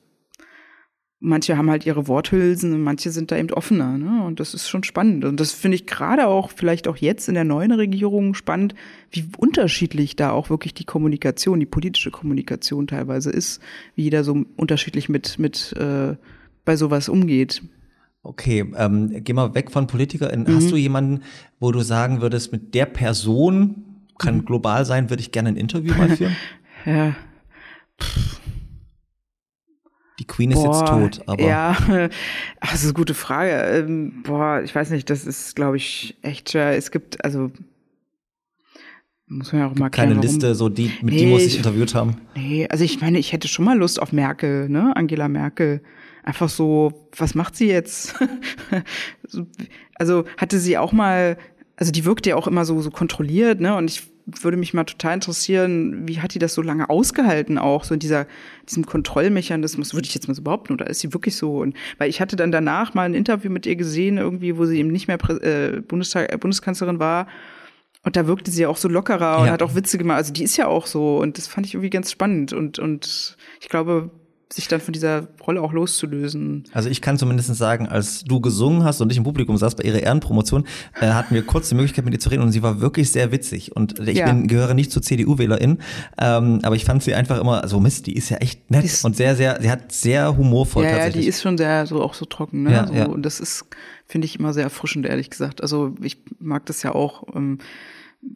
manche 1.21 1.55
haben 1.55 1.69
halt 1.69 1.85
ihre 1.85 2.07
Worthülsen 2.07 2.73
und 2.73 2.81
manche 2.81 3.11
sind 3.11 3.31
da 3.31 3.37
eben 3.37 3.51
offener. 3.51 3.97
Ne? 3.97 4.23
Und 4.23 4.39
das 4.39 4.53
ist 4.53 4.67
schon 4.67 4.83
spannend. 4.83 5.23
Und 5.23 5.39
das 5.39 5.53
finde 5.53 5.75
ich 5.75 5.85
gerade 5.85 6.27
auch, 6.27 6.49
vielleicht 6.49 6.87
auch 6.87 6.97
jetzt 6.97 7.29
in 7.29 7.35
der 7.35 7.43
neuen 7.43 7.71
Regierung 7.71 8.33
spannend, 8.33 8.73
wie 9.11 9.25
unterschiedlich 9.37 10.15
da 10.15 10.31
auch 10.31 10.49
wirklich 10.49 10.73
die 10.73 10.83
Kommunikation, 10.83 11.59
die 11.59 11.67
politische 11.67 12.11
Kommunikation 12.11 12.87
teilweise 12.87 13.29
ist, 13.29 13.61
wie 13.95 14.03
jeder 14.03 14.23
so 14.23 14.43
unterschiedlich 14.57 15.07
mit, 15.07 15.37
mit 15.37 15.73
äh, 15.73 16.15
bei 16.65 16.75
sowas 16.75 17.07
umgeht. 17.07 17.61
Okay, 18.23 18.65
ähm, 18.75 19.23
geh 19.23 19.33
mal 19.33 19.53
weg 19.53 19.71
von 19.71 19.87
PolitikerInnen. 19.87 20.47
Mhm. 20.47 20.55
Hast 20.55 20.71
du 20.71 20.75
jemanden, 20.75 21.21
wo 21.59 21.71
du 21.71 21.81
sagen 21.81 22.21
würdest, 22.21 22.51
mit 22.51 22.73
der 22.73 22.87
Person, 22.87 23.85
kann 24.17 24.37
mhm. 24.37 24.45
global 24.45 24.85
sein, 24.85 25.11
würde 25.11 25.21
ich 25.21 25.31
gerne 25.31 25.49
ein 25.49 25.55
Interview 25.55 25.93
mal 25.93 26.09
führen? 26.17 26.35
ja. 26.85 27.15
Pff 27.99 28.40
Queen 30.31 30.51
ist 30.51 30.63
jetzt 30.63 30.87
tot, 30.87 31.21
aber. 31.25 31.43
Ja, 31.43 31.75
das 32.61 32.75
ist 32.75 32.85
eine 32.85 32.93
gute 32.93 33.13
Frage. 33.13 33.51
Ähm, 33.51 34.23
boah, 34.23 34.61
ich 34.63 34.73
weiß 34.73 34.89
nicht, 34.91 35.09
das 35.09 35.25
ist, 35.25 35.55
glaube 35.57 35.75
ich, 35.77 36.15
echt 36.21 36.51
schwer. 36.51 36.77
Es 36.77 36.89
gibt, 36.89 37.23
also 37.25 37.51
muss 39.27 39.51
man 39.51 39.61
ja 39.61 39.67
auch 39.67 39.75
mal 39.75 39.89
Keine 39.89 40.13
Liste, 40.13 40.55
so 40.55 40.69
die, 40.69 40.91
mit 41.01 41.13
nee, 41.13 41.17
die 41.17 41.25
muss 41.25 41.43
ich 41.43 41.57
interviewt 41.57 41.95
haben. 41.95 42.15
Nee, 42.35 42.67
also 42.69 42.83
ich 42.83 43.01
meine, 43.01 43.19
ich 43.19 43.33
hätte 43.33 43.47
schon 43.47 43.65
mal 43.65 43.77
Lust 43.77 44.01
auf 44.01 44.13
Merkel, 44.13 44.69
ne? 44.69 44.95
Angela 44.95 45.27
Merkel. 45.27 45.81
Einfach 46.23 46.49
so, 46.49 47.09
was 47.17 47.35
macht 47.35 47.55
sie 47.57 47.67
jetzt? 47.67 48.15
also 49.95 50.25
hatte 50.37 50.59
sie 50.59 50.77
auch 50.77 50.93
mal, 50.93 51.37
also 51.75 51.91
die 51.91 52.05
wirkt 52.05 52.25
ja 52.25 52.35
auch 52.35 52.47
immer 52.47 52.63
so, 52.63 52.81
so 52.81 52.91
kontrolliert, 52.91 53.59
ne? 53.59 53.75
Und 53.75 53.89
ich 53.89 54.10
würde 54.41 54.57
mich 54.57 54.73
mal 54.73 54.83
total 54.83 55.15
interessieren, 55.15 56.07
wie 56.07 56.19
hat 56.19 56.33
die 56.33 56.39
das 56.39 56.53
so 56.53 56.61
lange 56.61 56.89
ausgehalten 56.89 57.57
auch, 57.57 57.83
so 57.83 57.93
in 57.93 57.99
dieser, 57.99 58.27
diesem 58.69 58.85
Kontrollmechanismus, 58.85 59.93
würde 59.93 60.07
ich 60.07 60.13
jetzt 60.13 60.27
mal 60.27 60.33
so 60.33 60.41
behaupten, 60.41 60.73
oder 60.73 60.87
ist 60.87 60.99
sie 60.99 61.13
wirklich 61.13 61.35
so? 61.35 61.57
Und, 61.57 61.75
weil 61.97 62.09
ich 62.09 62.21
hatte 62.21 62.35
dann 62.35 62.51
danach 62.51 62.93
mal 62.93 63.03
ein 63.03 63.13
Interview 63.13 63.49
mit 63.51 63.65
ihr 63.65 63.75
gesehen, 63.75 64.17
irgendwie, 64.17 64.57
wo 64.57 64.65
sie 64.65 64.79
eben 64.79 64.91
nicht 64.91 65.07
mehr 65.07 65.17
äh, 65.41 65.81
Bundestag, 65.81 66.31
äh, 66.31 66.37
Bundeskanzlerin 66.37 66.99
war. 66.99 67.27
Und 68.03 68.15
da 68.15 68.25
wirkte 68.25 68.49
sie 68.49 68.65
auch 68.65 68.77
so 68.77 68.87
lockerer 68.87 69.39
und 69.39 69.51
hat 69.51 69.61
auch 69.61 69.75
Witze 69.75 69.99
gemacht. 69.99 70.17
Also 70.17 70.33
die 70.33 70.43
ist 70.43 70.57
ja 70.57 70.65
auch 70.65 70.87
so. 70.87 71.17
Und 71.19 71.37
das 71.37 71.47
fand 71.47 71.67
ich 71.67 71.75
irgendwie 71.75 71.91
ganz 71.91 72.11
spannend. 72.11 72.51
Und, 72.51 72.79
und 72.79 73.37
ich 73.59 73.69
glaube, 73.69 74.09
sich 74.53 74.67
dann 74.67 74.81
von 74.81 74.93
dieser 74.93 75.27
Rolle 75.45 75.61
auch 75.61 75.71
loszulösen. 75.71 76.65
Also 76.73 76.89
ich 76.89 77.01
kann 77.01 77.17
zumindest 77.17 77.55
sagen, 77.55 77.87
als 77.87 78.23
du 78.23 78.41
gesungen 78.41 78.83
hast 78.83 79.01
und 79.01 79.11
ich 79.11 79.17
im 79.17 79.23
Publikum 79.23 79.57
saß 79.57 79.75
bei 79.75 79.83
ihrer 79.83 79.99
Ehrenpromotion, 79.99 80.65
äh, 80.99 81.07
hatten 81.07 81.33
wir 81.33 81.43
kurz 81.43 81.69
die 81.69 81.75
Möglichkeit 81.75 82.05
mit 82.05 82.13
ihr 82.13 82.19
zu 82.19 82.29
reden 82.29 82.41
und 82.41 82.51
sie 82.51 82.61
war 82.61 82.81
wirklich 82.81 83.11
sehr 83.11 83.31
witzig. 83.31 83.75
Und 83.75 83.99
ich 83.99 84.17
ja. 84.17 84.25
bin, 84.25 84.47
gehöre 84.47 84.73
nicht 84.73 84.91
zur 84.91 85.01
CDU-Wählerin, 85.01 85.79
ähm, 86.17 86.59
aber 86.63 86.75
ich 86.75 86.85
fand 86.85 87.03
sie 87.03 87.13
einfach 87.13 87.39
immer, 87.39 87.67
so 87.67 87.79
Mist, 87.79 88.07
die 88.07 88.15
ist 88.15 88.29
ja 88.29 88.37
echt 88.37 88.69
nett 88.69 88.83
ist, 88.83 89.05
und 89.05 89.15
sehr, 89.15 89.35
sehr, 89.35 89.59
sie 89.61 89.71
hat 89.71 89.91
sehr 89.91 90.35
humorvoll 90.35 90.83
ja, 90.83 90.91
tatsächlich. 90.91 91.15
Ja, 91.15 91.21
die 91.21 91.27
ist 91.27 91.41
schon 91.41 91.57
sehr, 91.57 91.85
so 91.85 92.01
auch 92.01 92.13
so 92.13 92.25
trocken, 92.25 92.63
ne? 92.63 92.71
Ja, 92.71 92.87
so, 92.87 92.93
ja. 92.93 93.05
Und 93.05 93.23
das 93.23 93.39
ist, 93.39 93.65
finde 94.05 94.25
ich 94.25 94.39
immer 94.39 94.53
sehr 94.53 94.63
erfrischend, 94.63 95.05
ehrlich 95.05 95.29
gesagt. 95.29 95.61
Also 95.61 95.95
ich 96.01 96.17
mag 96.39 96.65
das 96.65 96.83
ja 96.83 96.93
auch. 96.93 97.23
Ähm, 97.35 97.59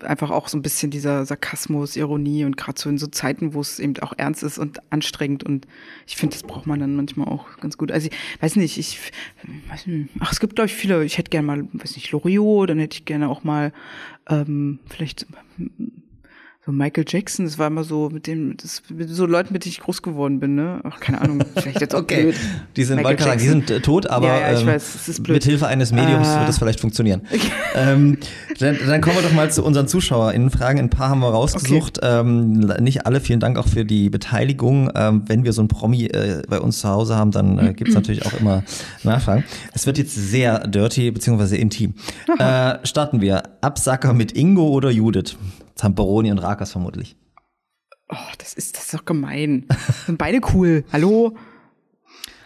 einfach 0.01 0.31
auch 0.31 0.47
so 0.47 0.57
ein 0.57 0.61
bisschen 0.61 0.89
dieser 0.91 1.25
Sarkasmus, 1.25 1.95
Ironie 1.95 2.45
und 2.45 2.57
gerade 2.57 2.79
so 2.79 2.89
in 2.89 2.97
so 2.97 3.07
Zeiten, 3.07 3.53
wo 3.53 3.61
es 3.61 3.79
eben 3.79 3.97
auch 3.99 4.13
ernst 4.17 4.43
ist 4.43 4.57
und 4.57 4.79
anstrengend 4.91 5.43
und 5.43 5.67
ich 6.07 6.17
finde, 6.17 6.35
das 6.35 6.43
braucht 6.43 6.65
man 6.65 6.79
dann 6.79 6.95
manchmal 6.95 7.27
auch 7.27 7.57
ganz 7.57 7.77
gut. 7.77 7.91
Also 7.91 8.07
ich 8.07 8.41
weiß 8.41 8.55
nicht, 8.55 8.77
ich 8.77 8.99
weiß 9.69 9.87
nicht, 9.87 10.09
ach, 10.19 10.31
es 10.31 10.39
gibt 10.39 10.55
glaube 10.55 10.67
ich 10.67 10.73
viele, 10.73 11.03
ich 11.05 11.17
hätte 11.17 11.29
gerne 11.29 11.45
mal, 11.45 11.67
weiß 11.73 11.95
nicht, 11.95 12.11
Loriot, 12.11 12.69
dann 12.69 12.79
hätte 12.79 12.97
ich 12.97 13.05
gerne 13.05 13.29
auch 13.29 13.43
mal 13.43 13.71
ähm, 14.27 14.79
vielleicht 14.87 15.27
so 16.65 16.71
Michael 16.71 17.05
Jackson, 17.07 17.45
das 17.45 17.59
war 17.59 17.67
immer 17.67 17.83
so 17.83 18.09
mit 18.09 18.25
dem, 18.25 18.57
das, 18.57 18.81
mit 18.89 19.07
so 19.09 19.27
Leuten, 19.27 19.53
mit 19.53 19.65
denen 19.65 19.71
ich 19.71 19.81
groß 19.81 20.01
geworden 20.01 20.39
bin, 20.39 20.55
ne? 20.55 20.79
Ach, 20.83 20.99
keine 20.99 21.21
Ahnung, 21.21 21.43
vielleicht 21.53 21.79
jetzt 21.79 21.93
auch 21.93 22.01
okay. 22.01 22.23
blöd. 22.23 22.35
Die 22.75 22.83
sind, 22.83 22.97
Michael 22.97 23.19
sagen, 23.19 23.39
die 23.39 23.47
sind 23.47 23.69
äh, 23.69 23.81
tot, 23.81 24.07
aber 24.07 24.27
ja, 24.27 24.51
ja, 24.51 24.59
ähm, 24.59 24.65
weiß, 24.65 25.21
mit 25.27 25.43
Hilfe 25.43 25.67
eines 25.67 25.91
Mediums 25.91 26.27
ah. 26.27 26.39
wird 26.39 26.49
das 26.49 26.57
vielleicht 26.57 26.79
funktionieren. 26.79 27.21
Okay. 27.35 27.51
Ähm, 27.75 28.17
dann, 28.59 28.77
dann 28.87 29.01
kommen 29.01 29.17
wir 29.17 29.23
doch 29.23 29.33
mal 29.33 29.51
zu 29.51 29.61
unseren 29.63 29.89
ZuschauerInnen-Fragen. 29.89 30.79
Ein 30.79 30.89
paar 30.89 31.09
haben 31.09 31.19
wir 31.19 31.27
rausgesucht. 31.27 31.97
Okay. 31.97 32.19
Ähm, 32.21 32.59
nicht 32.79 33.05
alle, 33.05 33.19
vielen 33.19 33.41
Dank 33.41 33.57
auch 33.57 33.67
für 33.67 33.83
die 33.83 34.09
Beteiligung. 34.09 34.89
Ähm, 34.95 35.23
wenn 35.27 35.43
wir 35.43 35.51
so 35.51 35.61
ein 35.61 35.67
Promi 35.67 36.05
äh, 36.05 36.41
bei 36.47 36.61
uns 36.61 36.79
zu 36.79 36.87
Hause 36.87 37.17
haben, 37.17 37.31
dann 37.31 37.59
äh, 37.59 37.73
gibt 37.75 37.89
es 37.89 37.95
natürlich 37.95 38.25
auch 38.25 38.39
immer 38.39 38.63
Nachfragen. 39.03 39.43
Es 39.73 39.85
wird 39.85 39.97
jetzt 39.97 40.15
sehr 40.15 40.65
dirty, 40.65 41.11
beziehungsweise 41.11 41.57
intim. 41.57 41.95
Äh, 42.39 42.75
starten 42.83 43.19
wir. 43.19 43.43
Absacker 43.59 44.13
mit 44.13 44.31
Ingo 44.31 44.69
oder 44.69 44.89
Judith? 44.89 45.35
Zamperoni 45.75 46.31
und 46.31 46.39
Rakas 46.39 46.71
vermutlich. 46.71 47.15
Oh, 48.09 48.15
das 48.37 48.53
ist, 48.53 48.75
das 48.75 48.85
ist 48.85 48.93
doch 48.93 49.05
gemein. 49.05 49.65
sind 50.05 50.17
beide 50.17 50.39
cool. 50.53 50.83
Hallo? 50.91 51.35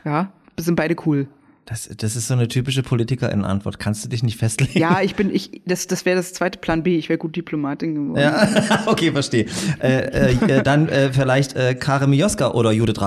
Ja, 0.05 0.31
sind 0.57 0.75
beide 0.75 0.95
cool. 1.05 1.27
Das, 1.69 1.87
das 1.97 2.15
ist 2.15 2.27
so 2.27 2.33
eine 2.33 2.47
typische 2.47 2.81
Politikerin-Antwort. 2.81 3.77
Kannst 3.77 4.03
du 4.03 4.09
dich 4.09 4.23
nicht 4.23 4.39
festlegen? 4.39 4.79
Ja, 4.79 5.01
ich 5.01 5.13
bin, 5.13 5.29
ich, 5.33 5.61
das, 5.67 5.85
das 5.85 6.03
wäre 6.03 6.17
das 6.17 6.33
zweite 6.33 6.57
Plan 6.57 6.81
B. 6.81 6.97
Ich 6.97 7.09
wäre 7.09 7.19
gut 7.19 7.35
Diplomatin 7.35 7.93
geworden. 7.93 8.19
Ja, 8.19 8.83
okay, 8.87 9.11
verstehe. 9.11 9.45
Äh, 9.79 10.33
äh, 10.33 10.63
dann 10.63 10.89
äh, 10.89 11.13
vielleicht 11.13 11.55
äh, 11.55 11.75
Karin 11.75 12.09
Mioska 12.09 12.51
oder 12.51 12.71
Judith 12.71 12.99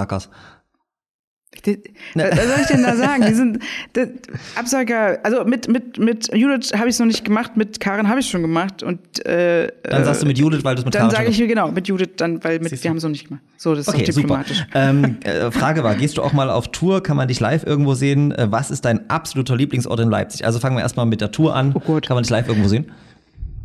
Rakas. 1.57 1.83
Was 2.15 2.47
soll 2.47 2.61
ich 2.61 2.67
denn 2.67 2.83
da 2.83 2.97
sagen? 3.09 3.25
Die 3.27 3.35
sind 3.35 3.59
das, 3.93 4.09
Absager. 4.57 5.19
Also 5.23 5.45
mit 5.45 5.69
mit 5.69 5.99
mit 5.99 6.35
Judith 6.35 6.73
habe 6.75 6.89
ich 6.89 6.95
es 6.95 6.99
noch 6.99 7.07
nicht 7.07 7.25
gemacht, 7.25 7.57
mit 7.57 7.81
Karin 7.81 8.09
habe 8.09 8.21
ich 8.21 8.29
schon 8.29 8.43
gemacht 8.43 8.83
und 8.83 9.25
äh, 9.27 9.69
dann 9.83 10.05
sagst 10.05 10.23
du 10.23 10.27
mit 10.27 10.39
Judith, 10.39 10.65
weil 10.65 10.75
du 10.75 10.81
es 10.81 10.85
mit 10.85 10.95
Karin 10.95 11.09
Dann 11.09 11.17
sage 11.17 11.31
ich 11.31 11.39
genau 11.39 11.71
mit 11.71 11.89
Judith, 11.89 12.11
dann 12.17 12.43
weil 12.43 12.59
mit 12.59 12.73
wir 12.83 12.91
haben 12.91 12.97
es 12.97 13.03
noch 13.03 13.11
nicht 13.11 13.29
gemacht. 13.29 13.43
So, 13.57 13.75
das 13.75 13.87
ist 13.87 13.95
okay, 13.95 14.05
diplomatisch. 14.05 14.67
Ähm, 14.75 15.19
äh, 15.23 15.51
Frage 15.51 15.85
war, 15.85 15.95
gehst 15.95 16.17
du 16.19 16.23
auch 16.23 16.33
mal 16.33 16.51
auf 16.51 16.69
Tour? 16.73 17.03
Kann 17.03 17.17
man 17.17 17.29
dich 17.29 17.39
live 17.41 17.65
irgendwo 17.65 17.95
sehen? 17.95 18.33
Äh, 18.33 18.51
was 18.51 18.71
ist 18.71 18.85
dein 18.85 19.09
absoluter 19.09 19.57
Lieblingsort 19.57 20.01
in 20.01 20.11
Leipzig? 20.11 20.45
Also 20.45 20.59
fangen 20.59 20.77
wir 20.77 20.83
erstmal 20.83 21.07
mit 21.07 21.21
der 21.21 21.31
Tour 21.31 21.55
an. 21.55 21.73
Oh 21.75 21.81
Gott. 21.81 22.07
Kann 22.07 22.17
man 22.17 22.25
dich 22.25 22.31
live 22.31 22.49
irgendwo 22.49 22.69
sehen? 22.69 22.91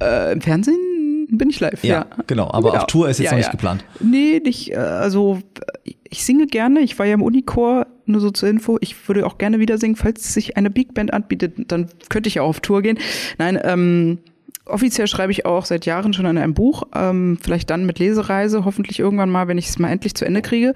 Äh, 0.02 0.34
Im 0.34 0.42
Fernsehen 0.42 0.87
bin 1.30 1.50
ich 1.50 1.60
live, 1.60 1.84
ja. 1.84 1.96
ja. 1.96 2.24
Genau, 2.28 2.50
aber 2.52 2.72
genau. 2.72 2.84
auf 2.84 2.88
Tour 2.88 3.10
ist 3.10 3.20
jetzt 3.20 3.26
ja, 3.26 3.32
noch 3.32 3.38
nicht 3.38 3.48
ja. 3.48 3.52
geplant. 3.52 3.86
Nee, 4.00 4.42
nicht, 4.44 4.72
äh, 4.72 4.78
also 4.78 5.40
ich 6.10 6.24
singe 6.24 6.48
gerne, 6.48 6.80
ich 6.80 6.98
war 7.00 7.06
ja 7.06 7.14
im 7.14 7.22
Unichor, 7.22 7.88
nur 8.06 8.22
so 8.22 8.32
zur 8.32 8.50
Info. 8.50 8.78
Ich 8.82 9.08
würde 9.08 9.26
auch 9.26 9.38
gerne 9.38 9.60
wieder 9.60 9.78
singen, 9.78 9.96
falls 9.96 10.34
sich 10.34 10.58
eine 10.58 10.70
Big 10.70 10.94
Band 10.94 11.14
anbietet, 11.14 11.54
dann 11.68 11.88
könnte 12.10 12.30
ich 12.30 12.36
ja 12.36 12.44
auch 12.44 12.50
auf 12.50 12.60
Tour 12.62 12.82
gehen. 12.82 12.98
Nein, 13.38 13.60
ähm, 13.62 14.20
offiziell 14.70 15.08
schreibe 15.08 15.32
ich 15.32 15.46
auch 15.46 15.66
seit 15.66 15.86
Jahren 15.86 16.14
schon 16.14 16.26
an 16.26 16.38
einem 16.38 16.54
Buch, 16.54 16.84
ähm, 16.96 17.38
vielleicht 17.42 17.70
dann 17.70 17.86
mit 17.86 18.00
Lesereise, 18.00 18.66
hoffentlich 18.66 19.00
irgendwann 19.00 19.30
mal, 19.30 19.48
wenn 19.48 19.58
ich 19.58 19.68
es 19.68 19.80
mal 19.80 19.90
endlich 19.90 20.16
zu 20.16 20.26
Ende 20.26 20.42
kriege. 20.42 20.74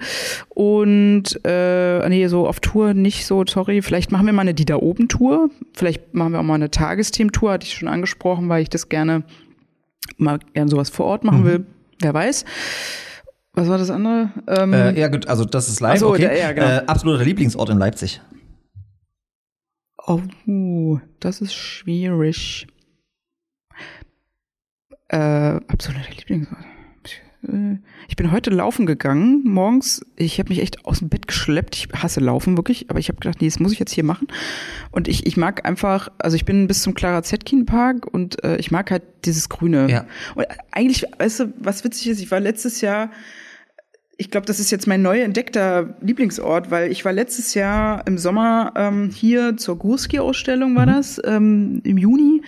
Und 0.48 1.40
äh, 1.44 2.08
nee, 2.08 2.26
so 2.26 2.46
auf 2.46 2.60
Tour 2.60 2.94
nicht 2.94 3.26
so, 3.26 3.44
sorry, 3.46 3.82
vielleicht 3.82 4.12
machen 4.12 4.26
wir 4.26 4.32
mal 4.32 4.42
eine 4.42 4.54
Die 4.54 4.64
da 4.64 4.76
oben 4.76 5.08
Tour, 5.08 5.50
vielleicht 5.72 6.14
machen 6.14 6.32
wir 6.32 6.40
auch 6.40 6.44
mal 6.44 6.54
eine 6.54 6.70
Tagesthementour, 6.70 7.52
hatte 7.52 7.66
ich 7.66 7.74
schon 7.74 7.88
angesprochen, 7.88 8.48
weil 8.48 8.62
ich 8.62 8.70
das 8.70 8.88
gerne 8.88 9.24
mal 10.16 10.38
gern 10.54 10.68
sowas 10.68 10.90
vor 10.90 11.06
Ort 11.06 11.24
machen 11.24 11.40
mhm. 11.40 11.44
will, 11.44 11.66
wer 12.00 12.14
weiß. 12.14 12.44
Was 13.54 13.68
war 13.68 13.78
das 13.78 13.90
andere? 13.90 14.30
Ähm, 14.46 14.72
äh, 14.72 14.98
ja, 14.98 15.08
gut, 15.08 15.28
also 15.28 15.44
das 15.44 15.68
ist 15.68 15.80
live. 15.80 15.98
So, 15.98 16.10
okay. 16.10 16.22
Der, 16.22 16.38
ja, 16.38 16.52
genau. 16.52 16.66
äh, 16.66 16.82
absoluter 16.86 17.24
Lieblingsort 17.24 17.68
in 17.68 17.78
Leipzig. 17.78 18.20
Oh, 20.06 20.20
das 21.20 21.40
ist 21.40 21.54
schwierig. 21.54 22.66
Äh, 25.08 25.60
absoluter 25.68 26.10
Lieblingsort. 26.16 26.64
Äh, 27.46 27.78
ich 28.08 28.16
bin 28.16 28.32
heute 28.32 28.50
laufen 28.50 28.86
gegangen, 28.86 29.42
morgens. 29.44 30.04
Ich 30.16 30.38
habe 30.38 30.50
mich 30.50 30.60
echt 30.60 30.84
aus 30.84 31.00
dem 31.00 31.08
Bett 31.08 31.26
geschleppt. 31.26 31.76
Ich 31.76 31.88
hasse 31.94 32.20
Laufen 32.20 32.56
wirklich, 32.56 32.90
aber 32.90 32.98
ich 32.98 33.08
habe 33.08 33.18
gedacht, 33.20 33.40
nee, 33.40 33.48
das 33.48 33.60
muss 33.60 33.72
ich 33.72 33.78
jetzt 33.78 33.92
hier 33.92 34.04
machen. 34.04 34.28
Und 34.90 35.08
ich, 35.08 35.26
ich 35.26 35.36
mag 35.36 35.66
einfach, 35.66 36.10
also 36.18 36.36
ich 36.36 36.44
bin 36.44 36.66
bis 36.68 36.82
zum 36.82 36.94
Clara 36.94 37.22
Zetkin 37.22 37.66
Park 37.66 38.06
und 38.06 38.42
äh, 38.44 38.56
ich 38.56 38.70
mag 38.70 38.90
halt 38.90 39.02
dieses 39.24 39.48
Grüne. 39.48 39.90
Ja. 39.90 40.06
Und 40.34 40.46
eigentlich, 40.70 41.04
weißt 41.18 41.40
du, 41.40 41.52
was 41.58 41.84
witzig 41.84 42.08
ist, 42.08 42.20
ich 42.20 42.30
war 42.30 42.40
letztes 42.40 42.80
Jahr 42.80 43.10
ich 44.18 44.30
glaube, 44.30 44.46
das 44.46 44.60
ist 44.60 44.70
jetzt 44.70 44.86
mein 44.86 45.02
neu 45.02 45.20
entdeckter 45.20 45.96
Lieblingsort, 46.00 46.70
weil 46.70 46.92
ich 46.92 47.04
war 47.04 47.12
letztes 47.12 47.54
Jahr 47.54 48.06
im 48.06 48.18
Sommer 48.18 48.72
ähm, 48.76 49.10
hier 49.12 49.56
zur 49.56 49.76
Gurski-Ausstellung, 49.78 50.76
war 50.76 50.86
mhm. 50.86 50.90
das, 50.90 51.20
ähm, 51.24 51.80
im 51.82 51.98
Juni. 51.98 52.42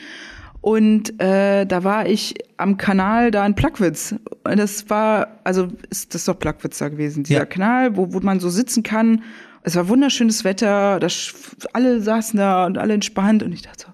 Und 0.64 1.20
äh, 1.20 1.66
da 1.66 1.84
war 1.84 2.08
ich 2.08 2.36
am 2.56 2.78
Kanal 2.78 3.30
da 3.30 3.44
in 3.44 3.54
Plagwitz. 3.54 4.14
Und 4.44 4.58
das 4.58 4.88
war, 4.88 5.28
also 5.44 5.68
ist 5.90 6.14
das 6.14 6.24
doch 6.24 6.38
Plagwitz 6.38 6.78
da 6.78 6.88
gewesen, 6.88 7.22
dieser 7.22 7.40
ja. 7.40 7.44
Kanal, 7.44 7.98
wo, 7.98 8.14
wo 8.14 8.20
man 8.20 8.40
so 8.40 8.48
sitzen 8.48 8.82
kann. 8.82 9.22
Es 9.62 9.76
war 9.76 9.90
wunderschönes 9.90 10.42
Wetter, 10.42 11.00
das, 11.00 11.34
alle 11.74 12.00
saßen 12.00 12.38
da 12.38 12.64
und 12.64 12.78
alle 12.78 12.94
entspannt. 12.94 13.42
Und 13.42 13.52
ich 13.52 13.60
dachte 13.60 13.88
so, 13.88 13.92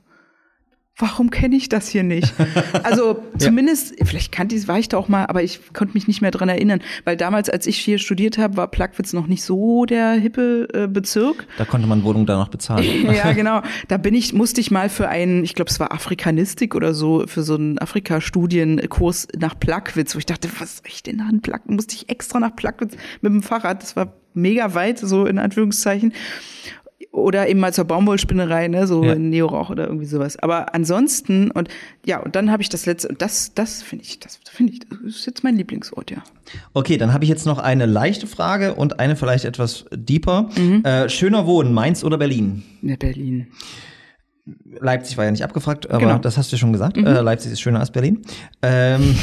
warum 1.00 1.30
kenne 1.30 1.56
ich 1.56 1.68
das 1.68 1.88
hier 1.88 2.02
nicht? 2.02 2.32
Also 2.82 3.22
zumindest, 3.38 3.98
ja. 3.98 4.04
vielleicht 4.04 4.32
kannte 4.32 4.54
ich, 4.54 4.66
war 4.66 4.78
ich 4.78 4.88
da 4.88 4.96
auch 4.96 5.08
mal, 5.08 5.26
aber 5.26 5.42
ich 5.42 5.60
konnte 5.72 5.94
mich 5.94 6.08
nicht 6.08 6.20
mehr 6.20 6.30
dran 6.30 6.48
erinnern, 6.48 6.80
weil 7.04 7.16
damals, 7.16 7.48
als 7.48 7.66
ich 7.66 7.78
hier 7.78 7.98
studiert 7.98 8.38
habe, 8.38 8.56
war 8.56 8.68
Plagwitz 8.68 9.12
noch 9.12 9.26
nicht 9.26 9.42
so 9.42 9.84
der 9.84 10.12
hippe 10.12 10.68
äh, 10.72 10.86
Bezirk. 10.86 11.46
Da 11.58 11.64
konnte 11.64 11.86
man 11.86 12.02
Wohnung 12.04 12.26
danach 12.26 12.48
bezahlen. 12.48 13.12
ja, 13.12 13.32
genau. 13.40 13.62
Da 13.88 13.96
bin 13.96 14.14
ich, 14.14 14.32
musste 14.32 14.60
ich 14.60 14.70
mal 14.70 14.88
für 14.88 15.08
einen, 15.08 15.44
ich 15.44 15.54
glaube, 15.54 15.70
es 15.70 15.78
war 15.78 15.92
Afrikanistik 15.92 16.74
oder 16.74 16.94
so, 16.94 17.24
für 17.26 17.42
so 17.42 17.54
einen 17.54 17.78
Afrika-Studienkurs 17.78 19.28
nach 19.38 19.58
Plagwitz, 19.58 20.14
wo 20.14 20.18
ich 20.18 20.26
dachte, 20.26 20.48
was 20.58 20.78
soll 20.78 20.86
ich 20.88 21.02
denn 21.02 21.16
nach 21.16 21.30
Plagwitz? 21.42 21.70
Musste 21.70 21.94
ich 21.96 22.08
extra 22.08 22.40
nach 22.40 22.56
Plagwitz 22.56 22.94
mit 23.20 23.32
dem 23.32 23.42
Fahrrad, 23.42 23.82
das 23.82 23.96
war 23.96 24.14
mega 24.34 24.74
weit, 24.74 24.98
so 24.98 25.26
in 25.26 25.38
Anführungszeichen 25.38 26.12
oder 27.12 27.48
eben 27.48 27.58
mal 27.58 27.74
zur 27.74 27.84
Baumwollspinnerei, 27.84 28.68
ne, 28.68 28.86
so 28.86 29.02
ja. 29.02 29.14
Neorauch 29.14 29.70
oder 29.70 29.86
irgendwie 29.86 30.06
sowas. 30.06 30.38
Aber 30.38 30.74
ansonsten 30.74 31.50
und 31.50 31.68
ja, 32.06 32.20
und 32.20 32.36
dann 32.36 32.50
habe 32.50 32.62
ich 32.62 32.68
das 32.68 32.86
letzte, 32.86 33.12
das, 33.14 33.52
das 33.54 33.82
finde 33.82 34.04
ich, 34.04 34.20
das 34.20 34.38
finde 34.50 34.72
ich, 34.72 34.80
das 34.80 34.98
ist 35.00 35.26
jetzt 35.26 35.42
mein 35.42 35.56
Lieblingsort, 35.56 36.10
ja. 36.10 36.22
Okay, 36.72 36.96
dann 36.96 37.12
habe 37.12 37.24
ich 37.24 37.30
jetzt 37.30 37.46
noch 37.46 37.58
eine 37.58 37.86
leichte 37.86 38.26
Frage 38.26 38.74
und 38.74 39.00
eine 39.00 39.16
vielleicht 39.16 39.44
etwas 39.44 39.86
deeper. 39.92 40.50
Mhm. 40.56 40.84
Äh, 40.84 41.08
schöner 41.08 41.46
Wohnen, 41.46 41.72
Mainz 41.72 42.04
oder 42.04 42.16
Berlin? 42.16 42.62
Ne, 42.80 42.96
Berlin. 42.96 43.48
Leipzig 44.80 45.16
war 45.16 45.24
ja 45.24 45.30
nicht 45.30 45.44
abgefragt, 45.44 45.90
aber 45.90 45.98
genau. 45.98 46.18
das 46.18 46.38
hast 46.38 46.52
du 46.52 46.56
schon 46.56 46.72
gesagt. 46.72 46.96
Mhm. 46.96 47.06
Äh, 47.06 47.20
Leipzig 47.20 47.52
ist 47.52 47.60
schöner 47.60 47.80
als 47.80 47.90
Berlin. 47.90 48.22
Ähm, 48.62 49.16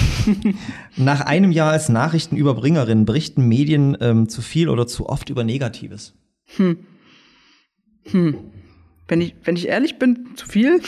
nach 0.97 1.21
einem 1.21 1.51
Jahr 1.51 1.71
als 1.71 1.89
Nachrichtenüberbringerin 1.89 3.05
berichten 3.05 3.47
Medien 3.47 3.97
ähm, 4.01 4.29
zu 4.29 4.41
viel 4.41 4.69
oder 4.69 4.87
zu 4.87 5.07
oft 5.07 5.29
über 5.29 5.43
Negatives? 5.43 6.13
Hm. 6.55 6.77
Hm. 8.11 8.37
Wenn 9.07 9.21
ich, 9.21 9.35
wenn 9.43 9.55
ich 9.55 9.67
ehrlich 9.67 9.99
bin, 9.99 10.29
zu 10.35 10.47
viel. 10.47 10.81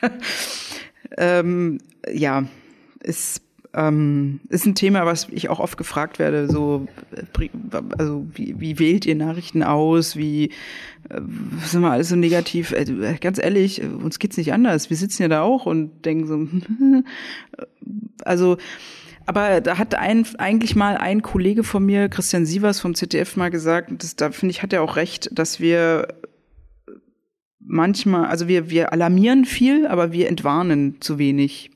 ähm, 1.18 1.78
ja, 2.12 2.46
ist, 3.00 3.42
ähm, 3.74 4.40
ist 4.48 4.66
ein 4.66 4.74
Thema, 4.74 5.06
was 5.06 5.28
ich 5.30 5.48
auch 5.48 5.60
oft 5.60 5.76
gefragt 5.76 6.18
werde. 6.18 6.50
So, 6.50 6.88
also 7.98 8.26
wie, 8.34 8.58
wie 8.58 8.78
wählt 8.78 9.06
ihr 9.06 9.14
Nachrichten 9.14 9.62
aus? 9.62 10.16
Wie 10.16 10.50
äh, 11.08 11.20
sind 11.64 11.82
wir 11.82 11.90
alles 11.90 12.08
so 12.08 12.16
negativ? 12.16 12.72
Also, 12.72 12.94
ganz 13.20 13.38
ehrlich, 13.38 13.82
uns 13.82 14.18
geht's 14.18 14.36
nicht 14.36 14.52
anders. 14.52 14.90
Wir 14.90 14.96
sitzen 14.96 15.22
ja 15.22 15.28
da 15.28 15.42
auch 15.42 15.66
und 15.66 16.04
denken 16.04 16.26
so, 16.26 16.48
also 18.24 18.56
aber 19.26 19.60
da 19.60 19.78
hat 19.78 19.94
ein, 19.94 20.26
eigentlich 20.38 20.76
mal 20.76 20.96
ein 20.96 21.22
Kollege 21.22 21.64
von 21.64 21.84
mir, 21.84 22.08
Christian 22.08 22.44
Sievers 22.44 22.80
vom 22.80 22.94
ZDF, 22.94 23.36
mal 23.36 23.50
gesagt, 23.50 23.90
das, 24.02 24.16
da 24.16 24.30
finde 24.30 24.50
ich, 24.50 24.62
hat 24.62 24.72
er 24.72 24.82
auch 24.82 24.96
recht, 24.96 25.30
dass 25.32 25.60
wir 25.60 26.08
manchmal, 27.64 28.26
also 28.26 28.48
wir, 28.48 28.70
wir 28.70 28.92
alarmieren 28.92 29.44
viel, 29.44 29.86
aber 29.86 30.12
wir 30.12 30.28
entwarnen 30.28 31.00
zu 31.00 31.18
wenig. 31.18 31.70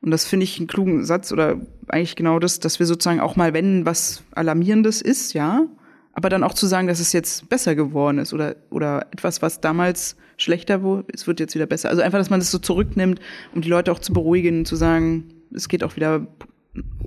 Und 0.00 0.10
das 0.10 0.24
finde 0.24 0.44
ich 0.44 0.58
einen 0.58 0.66
klugen 0.66 1.04
Satz 1.04 1.32
oder 1.32 1.60
eigentlich 1.88 2.16
genau 2.16 2.38
das, 2.38 2.60
dass 2.60 2.78
wir 2.78 2.86
sozusagen 2.86 3.20
auch 3.20 3.36
mal, 3.36 3.52
wenn 3.52 3.84
was 3.84 4.22
Alarmierendes 4.32 5.02
ist, 5.02 5.34
ja, 5.34 5.66
aber 6.12 6.28
dann 6.28 6.42
auch 6.42 6.54
zu 6.54 6.66
sagen, 6.66 6.86
dass 6.86 7.00
es 7.00 7.12
jetzt 7.12 7.48
besser 7.48 7.74
geworden 7.74 8.18
ist 8.18 8.32
oder, 8.32 8.56
oder 8.70 9.06
etwas, 9.10 9.42
was 9.42 9.60
damals 9.60 10.16
schlechter 10.38 10.82
wurde, 10.82 11.04
es 11.12 11.26
wird 11.26 11.40
jetzt 11.40 11.54
wieder 11.54 11.66
besser. 11.66 11.90
Also 11.90 12.02
einfach, 12.02 12.18
dass 12.18 12.30
man 12.30 12.40
das 12.40 12.50
so 12.50 12.58
zurücknimmt, 12.58 13.20
um 13.54 13.60
die 13.60 13.68
Leute 13.68 13.92
auch 13.92 13.98
zu 13.98 14.12
beruhigen, 14.12 14.64
zu 14.64 14.76
sagen, 14.76 15.28
es 15.54 15.68
geht 15.68 15.84
auch 15.84 15.96
wieder 15.96 16.26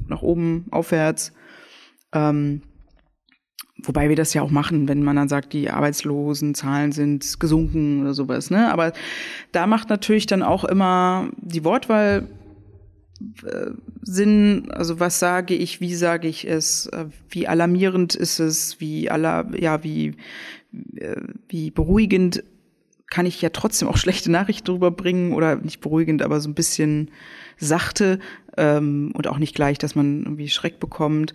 nach 0.07 0.21
oben, 0.21 0.65
aufwärts. 0.71 1.33
Ähm, 2.13 2.61
Wobei 3.83 4.09
wir 4.09 4.15
das 4.15 4.33
ja 4.33 4.41
auch 4.41 4.49
machen, 4.49 4.87
wenn 4.87 5.03
man 5.03 5.15
dann 5.15 5.27
sagt, 5.27 5.53
die 5.53 5.69
Arbeitslosenzahlen 5.69 6.91
sind 6.91 7.39
gesunken 7.39 8.01
oder 8.01 8.13
sowas. 8.13 8.49
Ne? 8.49 8.71
Aber 8.71 8.93
da 9.51 9.67
macht 9.67 9.89
natürlich 9.89 10.25
dann 10.25 10.41
auch 10.41 10.63
immer 10.63 11.29
die 11.37 11.63
Wortwahl 11.65 12.27
äh, 13.45 13.71
Sinn, 14.01 14.69
also 14.71 14.99
was 14.99 15.19
sage 15.19 15.53
ich, 15.53 15.81
wie 15.81 15.95
sage 15.95 16.27
ich 16.27 16.47
es, 16.47 16.87
äh, 16.87 17.05
wie 17.29 17.47
alarmierend 17.47 18.15
ist 18.15 18.39
es, 18.39 18.79
wie 18.79 19.09
aller, 19.09 19.49
ja, 19.57 19.83
wie, 19.83 20.15
äh, 20.95 21.21
wie 21.47 21.71
beruhigend 21.71 22.43
kann 23.09 23.25
ich 23.25 23.41
ja 23.41 23.49
trotzdem 23.49 23.87
auch 23.87 23.97
schlechte 24.03 24.31
Nachrichten 24.31 24.65
drüber 24.65 24.91
bringen 24.91 25.33
oder 25.33 25.57
nicht 25.57 25.81
beruhigend, 25.81 26.21
aber 26.21 26.39
so 26.41 26.49
ein 26.49 26.55
bisschen 26.55 27.11
sachte 27.57 28.19
ähm, 28.57 29.11
und 29.13 29.27
auch 29.27 29.37
nicht 29.37 29.55
gleich, 29.55 29.77
dass 29.77 29.95
man 29.95 30.23
irgendwie 30.23 30.49
Schreck 30.49 30.79
bekommt. 30.79 31.33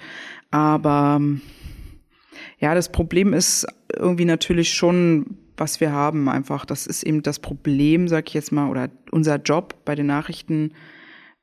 Aber 0.51 1.21
ja, 2.59 2.75
das 2.75 2.91
Problem 2.91 3.33
ist 3.33 3.67
irgendwie 3.95 4.25
natürlich 4.25 4.73
schon, 4.73 5.39
was 5.57 5.81
wir 5.81 5.93
haben 5.93 6.29
einfach. 6.29 6.65
Das 6.65 6.87
ist 6.87 7.05
eben 7.05 7.23
das 7.23 7.39
Problem, 7.39 8.09
sag 8.09 8.29
ich 8.29 8.35
jetzt 8.35 8.53
mal, 8.53 8.69
oder 8.69 8.91
unser 9.11 9.37
Job 9.37 9.77
bei 9.85 9.95
den 9.95 10.07
Nachrichten, 10.07 10.73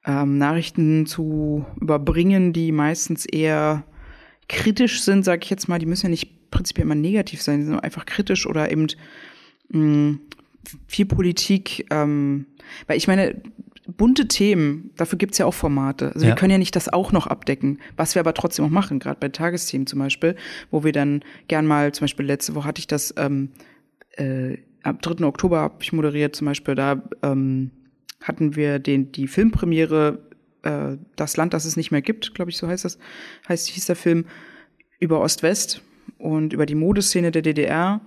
ähm, 0.05 0.37
Nachrichten 0.37 1.05
zu 1.05 1.65
überbringen, 1.79 2.53
die 2.53 2.71
meistens 2.71 3.25
eher 3.25 3.83
kritisch 4.49 5.01
sind, 5.01 5.23
sag 5.23 5.43
ich 5.43 5.49
jetzt 5.49 5.67
mal. 5.67 5.79
Die 5.79 5.85
müssen 5.85 6.07
ja 6.07 6.11
nicht 6.11 6.51
prinzipiell 6.51 6.85
immer 6.85 6.95
negativ 6.95 7.41
sein, 7.41 7.59
die 7.59 7.65
sind 7.65 7.79
einfach 7.79 8.05
kritisch 8.05 8.45
oder 8.45 8.71
eben 8.71 8.87
mh, 9.69 10.19
viel 10.87 11.05
Politik. 11.05 11.85
Ähm, 11.91 12.45
weil 12.87 12.97
ich 12.97 13.07
meine, 13.07 13.41
bunte 13.87 14.27
Themen, 14.27 14.91
dafür 14.95 15.17
gibt's 15.17 15.37
ja 15.37 15.45
auch 15.45 15.53
Formate. 15.53 16.11
Also 16.13 16.25
ja. 16.25 16.31
wir 16.31 16.35
können 16.35 16.51
ja 16.51 16.57
nicht 16.57 16.75
das 16.75 16.91
auch 16.91 17.11
noch 17.11 17.27
abdecken, 17.27 17.79
was 17.95 18.15
wir 18.15 18.19
aber 18.19 18.33
trotzdem 18.33 18.65
auch 18.65 18.69
machen, 18.69 18.99
gerade 18.99 19.19
bei 19.19 19.29
Tagesthemen 19.29 19.87
zum 19.87 19.99
Beispiel, 19.99 20.35
wo 20.71 20.83
wir 20.83 20.91
dann 20.91 21.23
gern 21.47 21.67
mal, 21.67 21.93
zum 21.93 22.05
Beispiel 22.05 22.25
letzte 22.25 22.55
Woche 22.55 22.67
hatte 22.67 22.79
ich 22.79 22.87
das, 22.87 23.13
ähm, 23.17 23.49
äh, 24.17 24.57
am 24.83 24.99
3. 24.99 25.25
Oktober 25.25 25.59
habe 25.59 25.75
ich 25.81 25.93
moderiert 25.93 26.35
zum 26.35 26.45
Beispiel, 26.45 26.75
da 26.75 27.01
ähm, 27.23 27.71
hatten 28.21 28.55
wir 28.55 28.79
den, 28.79 29.11
die 29.11 29.27
Filmpremiere 29.27 30.19
äh, 30.63 30.97
Das 31.15 31.37
Land, 31.37 31.53
das 31.53 31.65
es 31.65 31.77
nicht 31.77 31.91
mehr 31.91 32.01
gibt, 32.01 32.35
glaube 32.35 32.51
ich, 32.51 32.57
so 32.57 32.67
heißt 32.67 32.85
das, 32.85 32.97
heißt, 33.47 33.67
hieß 33.67 33.85
der 33.85 33.95
Film, 33.95 34.25
über 34.99 35.21
Ost-West 35.21 35.81
und 36.17 36.53
über 36.53 36.65
die 36.65 36.75
Modeszene 36.75 37.31
der 37.31 37.41
DDR. 37.41 38.01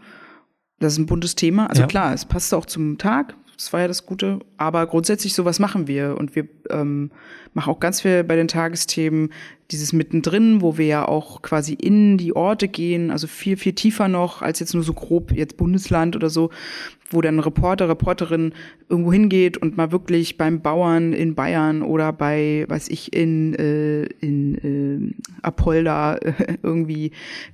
Das 0.78 0.94
ist 0.94 0.98
ein 0.98 1.06
buntes 1.06 1.34
Thema. 1.34 1.68
Also 1.68 1.82
ja. 1.82 1.88
klar, 1.88 2.14
es 2.14 2.24
passt 2.24 2.54
auch 2.54 2.66
zum 2.66 2.98
Tag, 2.98 3.34
das 3.58 3.72
war 3.72 3.80
ja 3.80 3.88
das 3.88 4.06
Gute. 4.06 4.38
Aber 4.56 4.86
grundsätzlich 4.86 5.34
sowas 5.34 5.58
machen 5.58 5.88
wir. 5.88 6.16
Und 6.16 6.36
wir 6.36 6.48
ähm, 6.70 7.10
machen 7.54 7.72
auch 7.72 7.80
ganz 7.80 8.00
viel 8.00 8.22
bei 8.22 8.36
den 8.36 8.46
Tagesthemen 8.46 9.30
dieses 9.72 9.92
mittendrin, 9.92 10.62
wo 10.62 10.78
wir 10.78 10.86
ja 10.86 11.08
auch 11.08 11.42
quasi 11.42 11.74
in 11.74 12.16
die 12.18 12.34
Orte 12.34 12.68
gehen, 12.68 13.10
also 13.10 13.26
viel, 13.26 13.56
viel 13.56 13.74
tiefer 13.74 14.08
noch 14.08 14.40
als 14.40 14.60
jetzt 14.60 14.74
nur 14.74 14.84
so 14.84 14.94
grob 14.94 15.32
jetzt 15.32 15.56
Bundesland 15.56 16.16
oder 16.16 16.30
so, 16.30 16.50
wo 17.10 17.20
dann 17.22 17.40
Reporter, 17.40 17.88
Reporterin 17.88 18.52
irgendwo 18.88 19.12
hingeht 19.12 19.56
und 19.56 19.76
mal 19.76 19.92
wirklich 19.92 20.36
beim 20.36 20.60
Bauern 20.60 21.12
in 21.12 21.34
Bayern 21.34 21.82
oder 21.82 22.12
bei, 22.12 22.66
weiß 22.68 22.88
ich, 22.88 23.14
in, 23.14 23.54
äh, 23.54 24.04
in 24.20 25.14
äh, 25.14 25.14
Apolda 25.42 26.18
irgendwie 26.62 27.12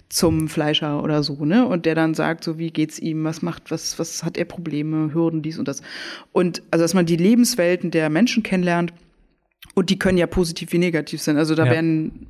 zum 0.09 0.49
Fleischer 0.49 1.03
oder 1.03 1.23
so, 1.23 1.45
ne? 1.45 1.67
Und 1.67 1.87
der 1.87 1.95
dann 1.95 2.15
sagt, 2.15 2.45
so 2.45 2.59
wie 2.59 2.71
geht's 2.71 2.99
ihm, 2.99 3.25
was 3.25 3.43
macht, 3.43 3.71
was, 3.71 3.99
was 3.99 4.25
hat 4.25 4.37
er 4.37 4.45
Probleme, 4.45 5.15
Hürden, 5.15 5.43
dies 5.43 5.59
und 5.59 5.69
das. 5.69 5.83
Und 6.33 6.63
also 6.71 6.83
dass 6.85 6.95
man 6.95 7.07
die 7.07 7.17
Lebenswelten 7.17 7.91
der 7.91 8.11
Menschen 8.11 8.43
kennenlernt 8.43 8.93
und 9.75 9.91
die 9.91 9.99
können 9.99 10.19
ja 10.19 10.27
positiv 10.27 10.73
wie 10.73 10.79
negativ 10.79 11.23
sein. 11.23 11.37
Also 11.37 11.55
da 11.55 11.67
ja. 11.67 11.73
werden 11.73 12.27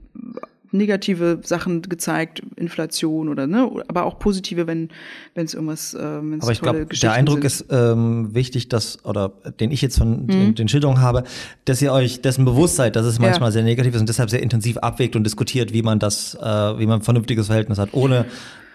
negative 0.75 1.41
Sachen 1.45 1.83
gezeigt, 1.83 2.43
Inflation 2.57 3.29
oder 3.29 3.47
ne, 3.47 3.71
aber 3.89 4.05
auch 4.05 4.19
positive, 4.19 4.67
wenn 4.67 4.91
wenn 5.35 5.47
es 5.47 5.55
irgendwas, 5.55 5.95
äh, 5.95 5.99
wenn 5.99 6.39
es 6.39 6.43
Aber 6.43 6.53
ich 6.53 6.61
glaube, 6.61 6.87
der 6.87 7.13
Eindruck 7.13 7.43
sind. 7.43 7.47
ist 7.47 7.67
ähm, 7.71 8.35
wichtig, 8.35 8.69
dass 8.69 9.05
oder 9.05 9.33
den 9.61 9.71
ich 9.71 9.81
jetzt 9.81 9.99
von 9.99 10.25
mhm. 10.25 10.27
den, 10.27 10.55
den, 10.57 10.69
Schilderungen 10.69 11.01
habe, 11.01 11.25
dass 11.65 11.81
ihr 11.81 11.93
euch 11.93 12.21
dessen 12.21 12.45
bewusst 12.45 12.77
seid, 12.77 12.97
dass 12.97 13.07
es 13.07 13.19
manchmal 13.19 13.49
ja. 13.49 13.53
sehr 13.53 13.63
negativ 13.63 13.95
ist 13.95 14.01
und 14.01 14.09
deshalb 14.09 14.31
sehr 14.31 14.43
intensiv 14.43 14.77
abwägt 14.79 15.17
und 15.17 15.25
diskutiert, 15.25 15.73
wie 15.73 15.83
man 15.83 15.99
das, 15.99 16.35
äh, 16.35 16.43
wie 16.43 16.87
man 16.87 17.01
ein 17.01 17.03
vernünftiges 17.03 17.47
Verhältnis 17.47 17.79
hat, 17.79 17.91
ohne 17.93 18.27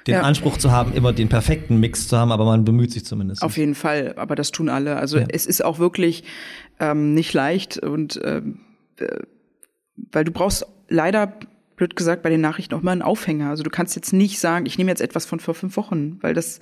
den 0.08 0.16
ja. 0.16 0.22
Anspruch 0.22 0.58
zu 0.58 0.72
haben, 0.72 0.94
immer 0.94 1.12
den 1.12 1.28
perfekten 1.28 1.80
Mix 1.80 2.08
zu 2.08 2.18
haben, 2.18 2.32
aber 2.32 2.46
man 2.46 2.64
bemüht 2.64 2.92
sich 2.92 3.06
zumindest. 3.06 3.44
Auf 3.44 3.58
jeden 3.58 3.76
Fall, 3.76 4.14
aber 4.16 4.36
das 4.36 4.52
tun 4.52 4.70
alle. 4.70 4.96
Also 4.96 5.20
ja. 5.20 5.26
es 5.30 5.46
ist 5.46 5.64
auch 5.64 5.80
wirklich 5.80 6.24
ähm, 6.80 7.14
nicht 7.14 7.34
leicht 7.34 7.78
und 7.78 8.20
ähm, 8.24 8.62
äh, 8.98 9.20
weil 10.12 10.24
du 10.24 10.32
brauchst 10.32 10.66
leider 10.88 11.34
blöd 11.80 11.96
gesagt 11.96 12.24
bei 12.24 12.30
den 12.30 12.42
Nachrichten 12.42 12.76
auch 12.76 12.82
mal 12.82 12.92
einen 12.92 13.02
Aufhänger. 13.02 13.50
Also 13.50 13.64
du 13.64 13.70
kannst 13.70 13.96
jetzt 13.96 14.12
nicht 14.12 14.40
sagen, 14.40 14.66
ich 14.66 14.78
nehme 14.78 14.92
jetzt 14.92 15.02
etwas 15.02 15.26
von 15.26 15.40
vor 15.40 15.54
fünf 15.54 15.78
Wochen, 15.78 16.18
weil 16.22 16.34
das 16.34 16.60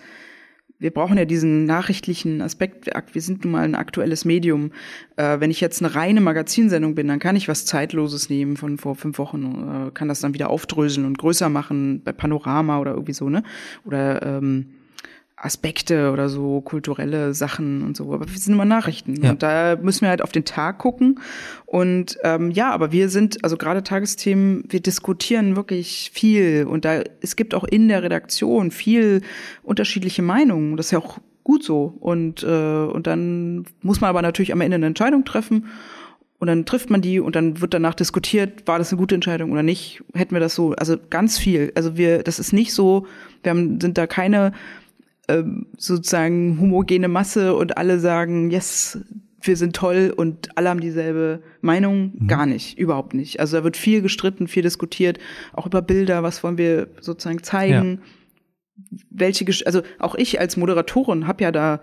wir 0.80 0.92
brauchen 0.92 1.18
ja 1.18 1.26
diesen 1.26 1.66
nachrichtlichen 1.66 2.40
Aspekt. 2.40 2.88
Wir 3.12 3.22
sind 3.22 3.44
nun 3.44 3.54
mal 3.54 3.64
ein 3.64 3.74
aktuelles 3.74 4.26
Medium. 4.26 4.72
Äh, 5.16 5.40
wenn 5.40 5.50
ich 5.50 5.60
jetzt 5.60 5.82
eine 5.82 5.96
reine 5.96 6.22
Magazinsendung 6.22 6.94
bin, 6.94 7.08
dann 7.08 7.18
kann 7.18 7.36
ich 7.36 7.48
was 7.48 7.66
Zeitloses 7.66 8.30
nehmen 8.30 8.58
von 8.58 8.78
vor 8.78 8.94
fünf 8.94 9.18
Wochen, 9.18 9.88
äh, 9.88 9.92
kann 9.92 10.08
das 10.08 10.20
dann 10.20 10.36
wieder 10.36 10.52
aufdröseln 10.52 11.08
und 11.08 11.18
größer 11.18 11.50
machen 11.50 12.04
bei 12.04 12.14
Panorama 12.14 12.80
oder 12.80 12.92
irgendwie 12.92 13.14
so, 13.14 13.28
ne? 13.28 13.42
Oder 13.86 14.22
ähm, 14.22 14.68
Aspekte 15.40 16.12
oder 16.12 16.30
so 16.30 16.62
kulturelle 16.62 17.36
Sachen 17.36 17.84
und 17.84 17.96
so. 17.96 18.12
Aber 18.12 18.28
wir 18.28 18.38
sind 18.38 18.54
immer 18.54 18.66
Nachrichten. 18.66 19.24
Ja. 19.24 19.30
Und 19.30 19.44
da 19.44 19.78
müssen 19.80 20.02
wir 20.02 20.10
halt 20.10 20.24
auf 20.24 20.32
den 20.32 20.46
Tag 20.46 20.80
gucken. 20.80 21.20
Und 21.68 22.18
ähm, 22.24 22.50
ja, 22.50 22.72
aber 22.72 22.92
wir 22.92 23.10
sind, 23.10 23.44
also 23.44 23.56
gerade 23.56 23.84
Tagesthemen, 23.84 24.64
wir 24.68 24.80
diskutieren 24.80 25.56
wirklich 25.56 26.10
viel. 26.12 26.66
Und 26.66 26.86
da 26.86 27.04
es 27.22 27.36
gibt 27.36 27.54
auch 27.54 27.64
in 27.64 27.88
der 27.88 28.02
Redaktion 28.02 28.72
viel 28.72 29.22
unterschiedliche 29.62 30.24
Meinungen. 30.24 30.76
Das 30.76 30.88
ist 30.88 30.92
ja 30.92 31.00
auch 31.00 31.20
gut 31.44 31.64
so. 31.64 31.96
Und, 32.00 32.42
äh, 32.42 32.48
und 32.48 33.06
dann 33.06 33.66
muss 33.84 34.02
man 34.02 34.10
aber 34.10 34.24
natürlich 34.24 34.52
am 34.54 34.62
Ende 34.62 34.76
eine 34.76 34.88
Entscheidung 34.88 35.24
treffen. 35.24 35.68
Und 36.40 36.48
dann 36.48 36.66
trifft 36.66 36.90
man 36.90 37.02
die 37.02 37.20
und 37.20 37.36
dann 37.36 37.62
wird 37.62 37.74
danach 37.74 37.96
diskutiert, 37.96 38.68
war 38.68 38.78
das 38.78 38.92
eine 38.92 39.00
gute 39.00 39.16
Entscheidung 39.16 39.52
oder 39.52 39.64
nicht? 39.64 40.04
Hätten 40.14 40.36
wir 40.36 40.40
das 40.40 40.54
so, 40.54 40.74
also 40.74 40.96
ganz 41.10 41.38
viel. 41.40 41.72
Also 41.76 41.98
wir, 41.98 42.22
das 42.22 42.38
ist 42.38 42.54
nicht 42.54 42.74
so, 42.74 43.08
wir 43.42 43.52
haben, 43.52 43.82
sind 43.82 43.98
da 43.98 44.06
keine 44.06 44.54
ähm, 45.28 45.68
sozusagen 45.78 46.60
homogene 46.60 47.08
Masse 47.08 47.56
und 47.56 47.78
alle 47.78 48.00
sagen, 48.00 48.50
yes, 48.50 49.00
wir 49.42 49.58
sind 49.58 49.76
toll 49.76 50.14
und 50.16 50.50
alle 50.58 50.70
haben 50.70 50.80
dieselbe 50.80 51.42
Meinung. 51.62 52.14
Mhm. 52.18 52.28
Gar 52.28 52.46
nicht, 52.46 52.78
überhaupt 52.78 53.14
nicht. 53.14 53.40
Also 53.40 53.58
da 53.58 53.64
wird 53.64 53.78
viel 53.78 54.02
gestritten, 54.02 54.48
viel 54.48 54.64
diskutiert, 54.64 55.20
auch 55.54 55.66
über 55.66 55.82
Bilder, 55.82 56.24
was 56.24 56.44
wollen 56.44 56.58
wir 56.58 56.88
sozusagen 57.02 57.44
zeigen. 57.44 58.02
Ja. 58.02 58.98
Welche, 59.10 59.46
also 59.66 59.82
auch 60.00 60.16
ich 60.16 60.40
als 60.40 60.58
Moderatorin 60.58 61.28
habe 61.28 61.44
ja 61.44 61.52
da 61.52 61.82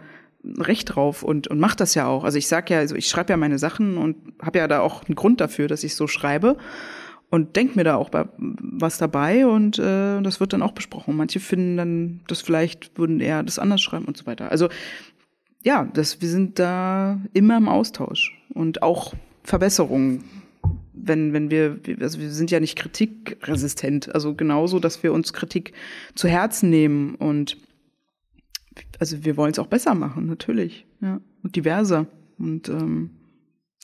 Recht 0.59 0.95
drauf 0.95 1.23
und, 1.23 1.49
und 1.49 1.59
mache 1.59 1.77
das 1.77 1.95
ja 1.95 2.07
auch. 2.07 2.23
Also 2.23 2.37
ich 2.37 2.49
sag 2.49 2.69
ja, 2.69 2.79
also 2.79 2.95
ich 2.97 3.09
schreibe 3.09 3.33
ja 3.33 3.37
meine 3.39 3.59
Sachen 3.59 3.97
und 3.97 4.17
habe 4.43 4.59
ja 4.59 4.69
da 4.69 4.81
auch 4.81 5.05
einen 5.05 5.15
Grund 5.15 5.41
dafür, 5.41 5.69
dass 5.69 5.85
ich 5.85 5.95
so 5.95 6.07
schreibe 6.07 6.59
und 7.35 7.57
denk 7.57 7.75
mir 7.75 7.83
da 7.83 7.97
auch 7.97 8.11
was 8.13 8.99
dabei 8.99 9.45
und 9.45 9.77
äh, 9.81 10.23
das 10.23 10.39
wird 10.39 10.53
dann 10.53 10.63
auch 10.63 10.71
besprochen. 10.71 11.17
Manche 11.17 11.41
finden 11.41 11.77
dann, 11.77 12.21
das 12.29 12.41
vielleicht 12.43 12.97
würden 12.97 13.19
eher 13.19 13.43
das 13.43 13.59
anders 13.59 13.83
schreiben 13.83 14.05
und 14.05 14.17
so 14.17 14.27
weiter. 14.27 14.53
Also 14.53 14.69
ja, 15.65 15.85
das, 15.93 16.21
wir 16.21 16.29
sind 16.29 16.61
da 16.61 17.21
immer 17.33 17.57
im 17.57 17.69
Austausch 17.69 18.41
und 18.51 18.83
auch 18.85 19.15
Verbesserungen. 19.43 20.23
Wenn, 20.93 21.33
wenn 21.33 21.51
wir, 21.51 21.81
also 22.01 22.21
wir 22.21 22.31
sind 22.31 22.53
ja 22.53 22.61
nicht 22.61 22.79
kritikresistent, 22.79 24.15
also 24.15 24.35
genauso, 24.35 24.79
dass 24.79 25.03
wir 25.03 25.13
uns 25.13 25.33
Kritik 25.33 25.73
zu 26.15 26.29
Herzen 26.29 26.71
nehmen 26.71 27.17
und 27.17 27.57
also 29.01 29.25
wir 29.25 29.37
wollen 29.37 29.51
es 29.51 29.59
auch 29.59 29.67
besser 29.67 29.97
machen, 29.97 30.27
natürlich, 30.27 30.87
ja, 31.01 31.21
und 31.43 31.57
diverser 31.57 32.07
und 32.39 32.69
ähm, 32.69 33.11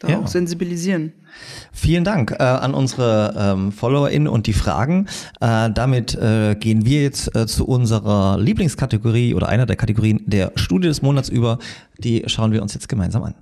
da 0.01 0.09
ja. 0.09 0.18
auch 0.18 0.26
sensibilisieren. 0.26 1.12
Vielen 1.72 2.05
Dank 2.05 2.32
äh, 2.32 2.42
an 2.42 2.74
unsere 2.74 3.34
ähm, 3.36 3.72
FollowerInnen 3.72 4.28
und 4.28 4.46
die 4.46 4.53
Fragen. 4.53 5.07
Äh, 5.40 5.70
damit 5.70 6.14
äh, 6.14 6.57
gehen 6.57 6.84
wir 6.84 7.03
jetzt 7.03 7.34
äh, 7.36 7.46
zu 7.46 7.66
unserer 7.66 8.38
Lieblingskategorie 8.38 9.34
oder 9.34 9.48
einer 9.48 9.66
der 9.66 9.76
Kategorien 9.76 10.22
der 10.26 10.53
Studie 10.57 10.88
des 10.88 11.03
Monats 11.03 11.28
über. 11.28 11.59
Die 11.98 12.24
schauen 12.26 12.53
wir 12.53 12.62
uns 12.62 12.74
jetzt 12.74 12.88
gemeinsam 12.88 13.22
an. 13.22 13.34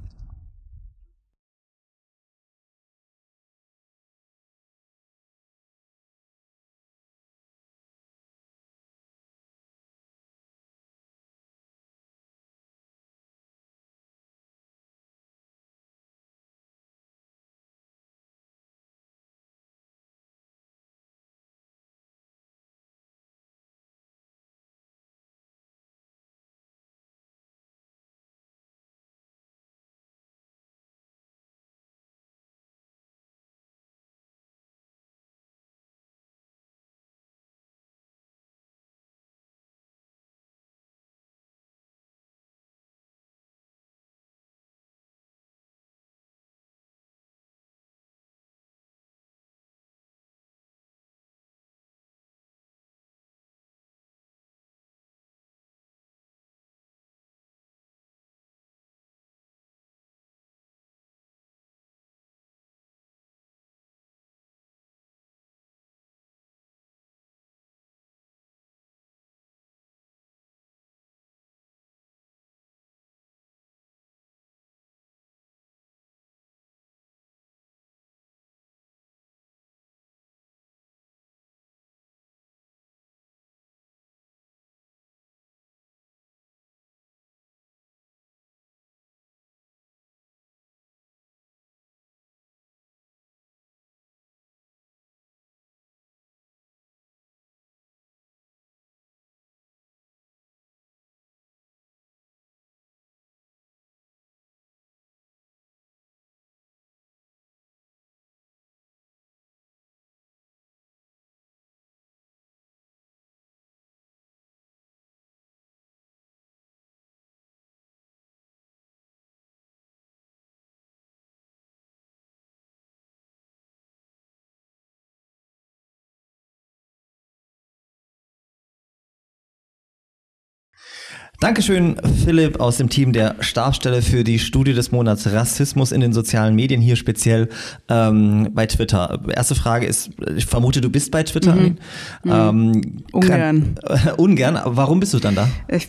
Dankeschön, 131.41 131.95
Philipp 132.25 132.59
aus 132.59 132.79
dem 132.79 132.89
Team 132.89 133.13
der 133.13 133.37
Stabstelle 133.39 134.03
für 134.03 134.25
die 134.25 134.41
Studie 134.41 134.75
des 134.75 134.91
Monats 134.91 135.31
Rassismus 135.31 135.93
in 135.93 136.01
den 136.01 136.13
sozialen 136.13 136.57
Medien, 136.57 136.81
hier 136.81 136.97
speziell 136.97 137.49
ähm, 137.89 138.49
bei 138.55 138.67
Twitter. 138.67 139.21
Erste 139.33 139.55
Frage 139.55 139.87
ist, 139.87 140.11
ich 140.37 140.47
vermute, 140.47 140.81
du 140.81 140.91
bist 140.91 141.13
bei 141.13 141.23
Twitter. 141.23 141.55
Mhm. 141.55 141.77
Mhm. 142.25 142.33
Ähm, 142.33 142.83
ungern. 143.13 143.77
Kann, 143.77 144.09
äh, 144.09 144.13
ungern, 144.17 144.61
warum 144.65 144.99
bist 144.99 145.15
du 145.15 145.21
dann 145.21 145.37
da? 145.37 145.49
Ich, 145.69 145.89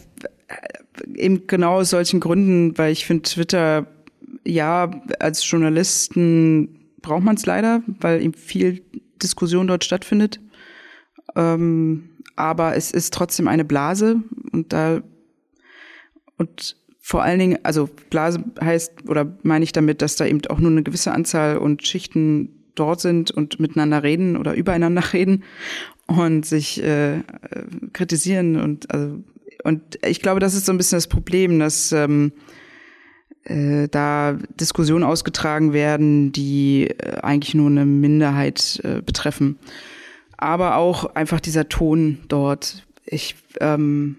äh, 0.50 1.20
eben 1.20 1.47
genau 1.47 1.80
aus 1.80 1.89
solchen 1.89 2.20
Gründen, 2.20 2.78
weil 2.78 2.91
ich 2.91 3.08
finde 3.08 3.24
Twitter, 3.24 3.88
ja, 4.45 4.91
als 5.18 5.50
Journalisten 5.50 6.91
braucht 7.02 7.24
man 7.24 7.38
es 7.38 7.47
leider, 7.47 7.82
weil 8.00 8.22
eben 8.22 8.36
viel 8.36 8.84
Diskussion 9.20 9.66
dort 9.66 9.84
stattfindet. 9.84 10.39
Ähm, 11.36 12.10
aber 12.36 12.76
es 12.76 12.91
ist 12.91 13.16
trotzdem 13.16 13.47
eine 13.47 13.66
Blase 13.66 14.18
und 14.52 14.72
da 14.72 15.02
und 16.40 16.76
vor 17.00 17.24
allen 17.24 17.40
Dingen, 17.40 17.60
also 17.64 17.90
Blase 18.10 18.44
heißt 18.62 19.08
oder 19.08 19.38
meine 19.44 19.64
ich 19.64 19.72
damit, 19.72 20.02
dass 20.02 20.16
da 20.16 20.26
eben 20.26 20.42
auch 20.50 20.60
nur 20.60 20.72
eine 20.72 20.84
gewisse 20.84 21.12
Anzahl 21.12 21.58
und 21.58 21.86
Schichten 21.86 22.72
dort 22.76 23.02
sind 23.02 23.32
und 23.32 23.60
miteinander 23.60 24.04
reden 24.04 24.38
oder 24.38 24.54
übereinander 24.54 25.04
reden 25.14 25.44
und 26.08 26.46
sich 26.46 26.84
äh, 26.84 27.22
kritisieren 27.94 28.58
und 28.58 28.92
also 28.92 29.24
und 29.64 30.00
ich 30.06 30.22
glaube, 30.22 30.40
das 30.40 30.54
ist 30.54 30.66
so 30.66 30.72
ein 30.72 30.78
bisschen 30.78 30.98
das 30.98 31.08
Problem, 31.08 31.60
dass 31.60 31.92
ähm, 31.92 32.32
äh, 33.44 33.88
da 33.90 34.38
Diskussionen 34.60 35.04
ausgetragen 35.04 35.74
werden, 35.74 36.32
die 36.32 36.88
äh, 36.88 37.18
eigentlich 37.22 37.56
nur 37.56 37.68
eine 37.68 37.86
Minderheit 37.86 38.80
äh, 38.84 39.02
betreffen. 39.02 39.58
Aber 40.38 40.78
auch 40.78 41.16
einfach 41.16 41.40
dieser 41.40 41.68
Ton 41.68 42.20
dort. 42.30 42.86
Ich 43.06 43.36
ähm, 43.60 44.18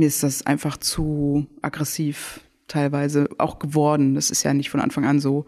mir 0.00 0.08
ist 0.08 0.22
das 0.22 0.44
einfach 0.46 0.78
zu 0.78 1.46
aggressiv 1.62 2.40
teilweise 2.66 3.28
auch 3.38 3.58
geworden. 3.58 4.14
Das 4.14 4.30
ist 4.30 4.42
ja 4.42 4.54
nicht 4.54 4.70
von 4.70 4.80
Anfang 4.80 5.04
an 5.04 5.20
so. 5.20 5.44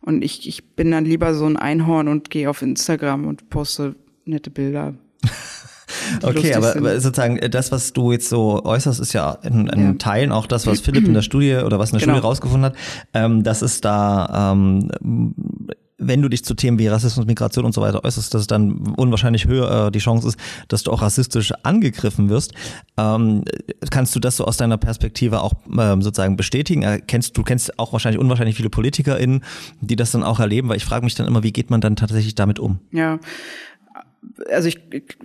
Und 0.00 0.22
ich, 0.22 0.48
ich 0.48 0.74
bin 0.74 0.90
dann 0.90 1.04
lieber 1.04 1.34
so 1.34 1.46
ein 1.46 1.56
Einhorn 1.56 2.08
und 2.08 2.30
gehe 2.30 2.48
auf 2.48 2.62
Instagram 2.62 3.26
und 3.26 3.50
poste 3.50 3.94
nette 4.24 4.50
Bilder. 4.50 4.94
Okay, 6.22 6.54
aber, 6.54 6.76
aber, 6.76 7.00
sozusagen 7.00 7.38
äh, 7.38 7.48
das, 7.48 7.72
was 7.72 7.92
du 7.92 8.12
jetzt 8.12 8.28
so 8.28 8.62
äußerst, 8.64 9.00
ist 9.00 9.12
ja 9.14 9.32
in, 9.42 9.68
in 9.68 9.82
ja. 9.82 9.92
Teilen 9.94 10.32
auch 10.32 10.46
das, 10.46 10.66
was 10.66 10.80
Philipp 10.80 11.06
in 11.06 11.14
der 11.14 11.22
Studie 11.22 11.56
oder 11.56 11.78
was 11.78 11.92
in 11.92 11.98
der 11.98 12.06
genau. 12.06 12.16
Studie 12.16 12.26
rausgefunden 12.26 12.64
hat, 12.64 12.76
ähm, 13.14 13.42
dass 13.42 13.62
es 13.62 13.80
da 13.80 14.52
ähm, 14.52 14.90
wenn 16.08 16.22
du 16.22 16.28
dich 16.28 16.44
zu 16.44 16.54
Themen 16.54 16.78
wie 16.78 16.88
Rassismus, 16.88 17.26
Migration 17.26 17.64
und 17.64 17.72
so 17.72 17.80
weiter 17.80 18.04
äußerst, 18.04 18.32
dass 18.32 18.42
es 18.42 18.46
dann 18.46 18.94
unwahrscheinlich 18.96 19.46
höher 19.46 19.86
äh, 19.86 19.90
die 19.90 19.98
Chance 19.98 20.28
ist, 20.28 20.38
dass 20.68 20.82
du 20.82 20.90
auch 20.90 21.02
rassistisch 21.02 21.52
angegriffen 21.62 22.28
wirst. 22.28 22.52
Ähm, 22.96 23.44
kannst 23.90 24.14
du 24.14 24.20
das 24.20 24.36
so 24.36 24.44
aus 24.44 24.56
deiner 24.56 24.78
Perspektive 24.78 25.40
auch 25.40 25.52
ähm, 25.78 26.02
sozusagen 26.02 26.36
bestätigen? 26.36 26.82
Äh, 26.82 27.00
du 27.32 27.42
kennst 27.42 27.78
auch 27.78 27.92
wahrscheinlich 27.92 28.20
unwahrscheinlich 28.20 28.56
viele 28.56 28.70
PolitikerInnen, 28.70 29.44
die 29.80 29.96
das 29.96 30.12
dann 30.12 30.22
auch 30.22 30.40
erleben, 30.40 30.68
weil 30.68 30.76
ich 30.76 30.84
frage 30.84 31.04
mich 31.04 31.14
dann 31.14 31.26
immer, 31.26 31.42
wie 31.42 31.52
geht 31.52 31.70
man 31.70 31.80
dann 31.80 31.96
tatsächlich 31.96 32.34
damit 32.34 32.58
um? 32.58 32.80
Ja, 32.92 33.18
also 34.50 34.68
ich 34.68 34.78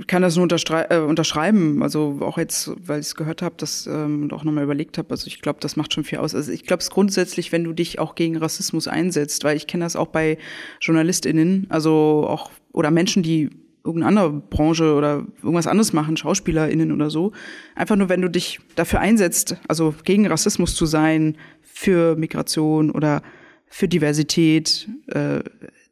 kann 0.08 0.22
das 0.22 0.36
nur 0.36 0.48
äh, 0.48 0.98
unterschreiben, 1.00 1.82
also 1.84 2.20
auch 2.22 2.38
jetzt, 2.38 2.72
weil 2.86 3.00
ich 3.00 3.08
es 3.08 3.16
gehört 3.16 3.42
habe, 3.42 3.56
das 3.58 3.88
ähm, 3.88 4.24
und 4.24 4.34
auch 4.34 4.44
nochmal 4.44 4.64
überlegt 4.64 4.98
habe, 4.98 5.12
also 5.12 5.28
ich 5.28 5.42
glaube, 5.42 5.60
das 5.62 5.76
macht 5.76 5.94
schon 5.94 6.04
viel 6.04 6.20
aus. 6.20 6.36
Also 6.36 6.52
ich 6.52 6.66
glaube 6.66 6.82
es 6.82 6.90
grundsätzlich, 6.90 7.52
wenn 7.52 7.64
du 7.64 7.74
dich 7.74 8.00
auch 8.00 8.16
gegen 8.16 8.38
Rassismus 8.38 8.88
einsetzt, 8.88 9.44
weil 9.44 9.58
ich 9.58 9.68
kenne 9.68 9.84
das 9.84 9.96
auch 9.96 10.08
bei 10.08 10.38
JournalistInnen, 10.82 11.68
also 11.70 12.26
auch 12.28 12.52
oder 12.72 12.92
Menschen, 12.92 13.24
die 13.24 13.50
irgendeine 13.84 14.08
andere 14.08 14.42
Branche 14.42 14.94
oder 14.94 15.26
irgendwas 15.42 15.68
anderes 15.68 15.94
machen, 15.94 16.18
SchauspielerInnen 16.18 16.92
oder 16.92 17.10
so. 17.10 17.32
Einfach 17.76 17.96
nur, 17.96 18.10
wenn 18.10 18.22
du 18.22 18.30
dich 18.30 18.60
dafür 18.76 19.00
einsetzt, 19.00 19.56
also 19.68 19.96
gegen 20.04 20.28
Rassismus 20.28 20.76
zu 20.76 20.86
sein, 20.86 21.38
für 21.62 22.16
Migration 22.18 22.92
oder 22.92 23.22
für 23.68 23.88
Diversität, 23.88 24.90
äh, 25.08 25.40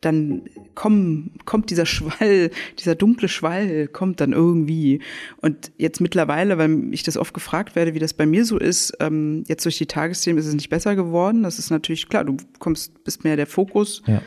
dann 0.01 0.43
komm, 0.75 1.31
kommt 1.45 1.71
dieser 1.71 1.85
Schwall, 1.85 2.51
dieser 2.79 2.95
dunkle 2.95 3.27
Schwall 3.27 3.87
kommt 3.87 4.21
dann 4.21 4.31
irgendwie. 4.31 5.01
Und 5.41 5.71
jetzt 5.77 6.01
mittlerweile, 6.01 6.57
weil 6.57 6.93
ich 6.93 7.03
das 7.03 7.17
oft 7.17 7.33
gefragt 7.33 7.75
werde, 7.75 7.93
wie 7.93 7.99
das 7.99 8.13
bei 8.13 8.25
mir 8.25 8.45
so 8.45 8.57
ist, 8.57 8.95
ähm, 8.99 9.43
jetzt 9.47 9.65
durch 9.65 9.77
die 9.77 9.87
Tagesthemen 9.87 10.39
ist 10.39 10.45
es 10.45 10.53
nicht 10.53 10.69
besser 10.69 10.95
geworden. 10.95 11.43
Das 11.43 11.57
ist 11.57 11.71
natürlich 11.71 12.09
klar, 12.09 12.23
du 12.23 12.37
kommst, 12.59 13.03
bist 13.03 13.23
mehr 13.23 13.35
der 13.35 13.47
Fokus. 13.47 14.03
Ja. 14.05 14.21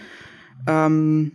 Ähm, 0.66 1.33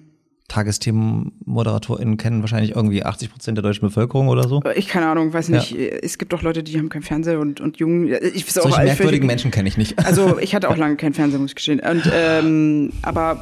Tagesthemen-ModeratorInnen 0.48 2.18
kennen 2.18 2.42
wahrscheinlich 2.42 2.76
irgendwie 2.76 3.04
80 3.04 3.32
Prozent 3.32 3.58
der 3.58 3.64
deutschen 3.64 3.82
Bevölkerung 3.82 4.28
oder 4.28 4.48
so. 4.48 4.62
Ich 4.76 4.88
keine 4.88 5.08
Ahnung, 5.08 5.34
weiß 5.34 5.50
nicht. 5.50 5.72
Ja. 5.72 5.80
Es 5.80 6.20
gibt 6.20 6.34
auch 6.36 6.44
Leute, 6.44 6.62
die 6.62 6.78
haben 6.78 6.90
keinen 6.90 7.02
Fernseher 7.02 7.40
und, 7.40 7.62
und 7.62 7.78
jungen. 7.78 8.16
Ich 8.36 8.46
Solche 8.52 8.70
auch 8.70 8.84
merkwürdigen 8.84 9.26
Menschen 9.26 9.50
kenne 9.50 9.68
ich 9.68 9.78
nicht. 9.78 10.06
Also 10.06 10.38
ich 10.38 10.54
hatte 10.54 10.70
auch 10.70 10.78
lange 10.78 10.98
keinen 10.98 11.14
Fernseher, 11.14 11.40
muss 11.40 11.52
ich 11.52 11.56
gestehen. 11.56 11.80
Und, 11.80 12.04
ähm, 12.14 12.92
aber 13.02 13.42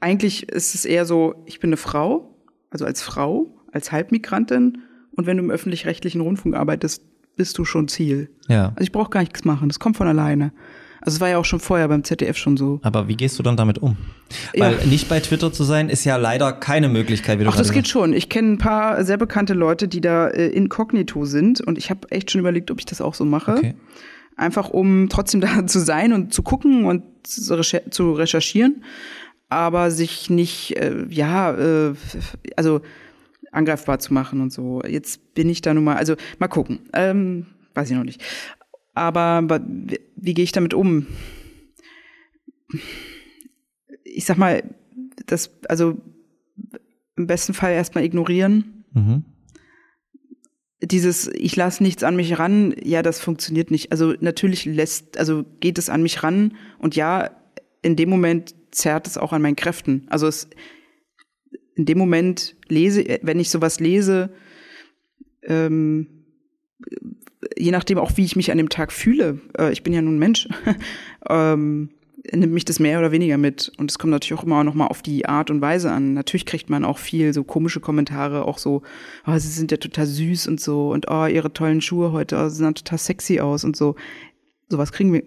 eigentlich 0.00 0.48
ist 0.48 0.74
es 0.74 0.84
eher 0.84 1.06
so, 1.06 1.42
ich 1.46 1.60
bin 1.60 1.70
eine 1.70 1.76
Frau, 1.76 2.34
also 2.70 2.84
als 2.84 3.02
Frau, 3.02 3.54
als 3.72 3.92
Halbmigrantin 3.92 4.78
und 5.12 5.26
wenn 5.26 5.36
du 5.36 5.42
im 5.42 5.50
öffentlich-rechtlichen 5.50 6.20
Rundfunk 6.20 6.54
arbeitest, 6.54 7.02
bist 7.36 7.58
du 7.58 7.64
schon 7.64 7.88
Ziel. 7.88 8.30
Ja. 8.48 8.68
Also 8.70 8.82
ich 8.82 8.92
brauche 8.92 9.10
gar 9.10 9.20
nichts 9.20 9.44
machen, 9.44 9.68
das 9.68 9.78
kommt 9.78 9.96
von 9.96 10.06
alleine. 10.06 10.52
Also 11.00 11.16
es 11.16 11.20
war 11.20 11.28
ja 11.28 11.38
auch 11.38 11.44
schon 11.44 11.60
vorher 11.60 11.86
beim 11.86 12.02
ZDF 12.02 12.36
schon 12.36 12.56
so. 12.56 12.80
Aber 12.82 13.06
wie 13.06 13.16
gehst 13.16 13.38
du 13.38 13.42
dann 13.42 13.56
damit 13.56 13.78
um? 13.78 13.96
Weil 14.56 14.78
ja. 14.78 14.86
nicht 14.86 15.08
bei 15.08 15.20
Twitter 15.20 15.52
zu 15.52 15.62
sein, 15.62 15.88
ist 15.88 16.04
ja 16.04 16.16
leider 16.16 16.52
keine 16.52 16.88
Möglichkeit. 16.88 17.38
Wie 17.38 17.44
du 17.44 17.50
Ach, 17.50 17.56
das 17.56 17.70
geht 17.70 17.86
schon. 17.86 18.12
Ich 18.12 18.28
kenne 18.28 18.54
ein 18.54 18.58
paar 18.58 19.04
sehr 19.04 19.16
bekannte 19.16 19.54
Leute, 19.54 19.86
die 19.86 20.00
da 20.00 20.26
äh, 20.28 20.48
inkognito 20.48 21.24
sind 21.24 21.60
und 21.60 21.78
ich 21.78 21.90
habe 21.90 22.10
echt 22.10 22.32
schon 22.32 22.40
überlegt, 22.40 22.70
ob 22.70 22.80
ich 22.80 22.86
das 22.86 23.00
auch 23.00 23.14
so 23.14 23.24
mache. 23.24 23.52
Okay. 23.52 23.74
Einfach 24.36 24.68
um 24.70 25.08
trotzdem 25.08 25.40
da 25.42 25.66
zu 25.66 25.78
sein 25.78 26.12
und 26.12 26.34
zu 26.34 26.42
gucken 26.42 26.86
und 26.86 27.04
zu 27.22 28.12
recherchieren 28.12 28.82
aber 29.48 29.90
sich 29.90 30.30
nicht, 30.30 30.76
äh, 30.76 31.06
ja, 31.08 31.52
äh, 31.52 31.94
also 32.56 32.80
angreifbar 33.52 33.98
zu 33.98 34.12
machen 34.12 34.40
und 34.40 34.52
so. 34.52 34.82
Jetzt 34.82 35.34
bin 35.34 35.48
ich 35.48 35.62
da 35.62 35.72
nun 35.72 35.84
mal, 35.84 35.96
also 35.96 36.16
mal 36.38 36.48
gucken. 36.48 36.80
Ähm, 36.92 37.46
weiß 37.74 37.90
ich 37.90 37.96
noch 37.96 38.04
nicht. 38.04 38.22
Aber 38.94 39.42
wie, 39.66 40.00
wie 40.16 40.34
gehe 40.34 40.44
ich 40.44 40.52
damit 40.52 40.74
um? 40.74 41.06
Ich 44.04 44.24
sag 44.24 44.38
mal, 44.38 44.62
das, 45.26 45.50
also 45.68 45.98
im 47.16 47.26
besten 47.26 47.54
Fall 47.54 47.72
erstmal 47.72 48.04
ignorieren. 48.04 48.84
Mhm. 48.92 49.24
Dieses, 50.82 51.28
ich 51.28 51.56
lasse 51.56 51.82
nichts 51.82 52.02
an 52.02 52.16
mich 52.16 52.38
ran, 52.38 52.74
ja, 52.82 53.02
das 53.02 53.20
funktioniert 53.20 53.70
nicht. 53.70 53.92
Also 53.92 54.14
natürlich 54.20 54.66
lässt, 54.66 55.18
also 55.18 55.44
geht 55.60 55.78
es 55.78 55.88
an 55.88 56.02
mich 56.02 56.22
ran 56.22 56.54
und 56.78 56.96
ja, 56.96 57.30
in 57.82 57.96
dem 57.96 58.10
Moment 58.10 58.54
zerrt 58.76 59.06
es 59.06 59.18
auch 59.18 59.32
an 59.32 59.42
meinen 59.42 59.56
Kräften. 59.56 60.06
Also 60.08 60.26
es, 60.26 60.48
in 61.74 61.86
dem 61.86 61.98
Moment 61.98 62.56
lese, 62.68 63.04
wenn 63.22 63.40
ich 63.40 63.50
sowas 63.50 63.80
lese, 63.80 64.30
ähm, 65.42 66.08
je 67.56 67.70
nachdem 67.70 67.98
auch, 67.98 68.16
wie 68.16 68.24
ich 68.24 68.36
mich 68.36 68.50
an 68.50 68.58
dem 68.58 68.68
Tag 68.68 68.92
fühle, 68.92 69.40
äh, 69.58 69.72
ich 69.72 69.82
bin 69.82 69.92
ja 69.92 70.02
nun 70.02 70.18
Mensch, 70.18 70.48
ähm, 71.28 71.90
nimmt 72.32 72.52
mich 72.52 72.64
das 72.64 72.80
mehr 72.80 72.98
oder 72.98 73.12
weniger 73.12 73.38
mit. 73.38 73.72
Und 73.78 73.90
es 73.90 73.98
kommt 73.98 74.10
natürlich 74.10 74.40
auch 74.40 74.44
immer 74.44 74.64
noch 74.64 74.74
mal 74.74 74.88
auf 74.88 75.02
die 75.02 75.26
Art 75.26 75.50
und 75.50 75.60
Weise 75.60 75.92
an. 75.92 76.14
Natürlich 76.14 76.46
kriegt 76.46 76.70
man 76.70 76.84
auch 76.84 76.98
viel 76.98 77.32
so 77.32 77.44
komische 77.44 77.80
Kommentare, 77.80 78.44
auch 78.44 78.58
so, 78.58 78.82
oh, 79.26 79.38
sie 79.38 79.48
sind 79.48 79.70
ja 79.70 79.76
total 79.76 80.06
süß 80.06 80.48
und 80.48 80.60
so 80.60 80.90
und 80.90 81.06
oh, 81.10 81.26
ihre 81.26 81.52
tollen 81.52 81.80
Schuhe 81.80 82.12
heute, 82.12 82.36
oh, 82.36 82.48
sie 82.48 82.56
sehen 82.56 82.74
total 82.74 82.98
sexy 82.98 83.40
aus 83.40 83.64
und 83.64 83.76
so. 83.76 83.94
Sowas 84.68 84.92
kriegen 84.92 85.12
wir, 85.12 85.22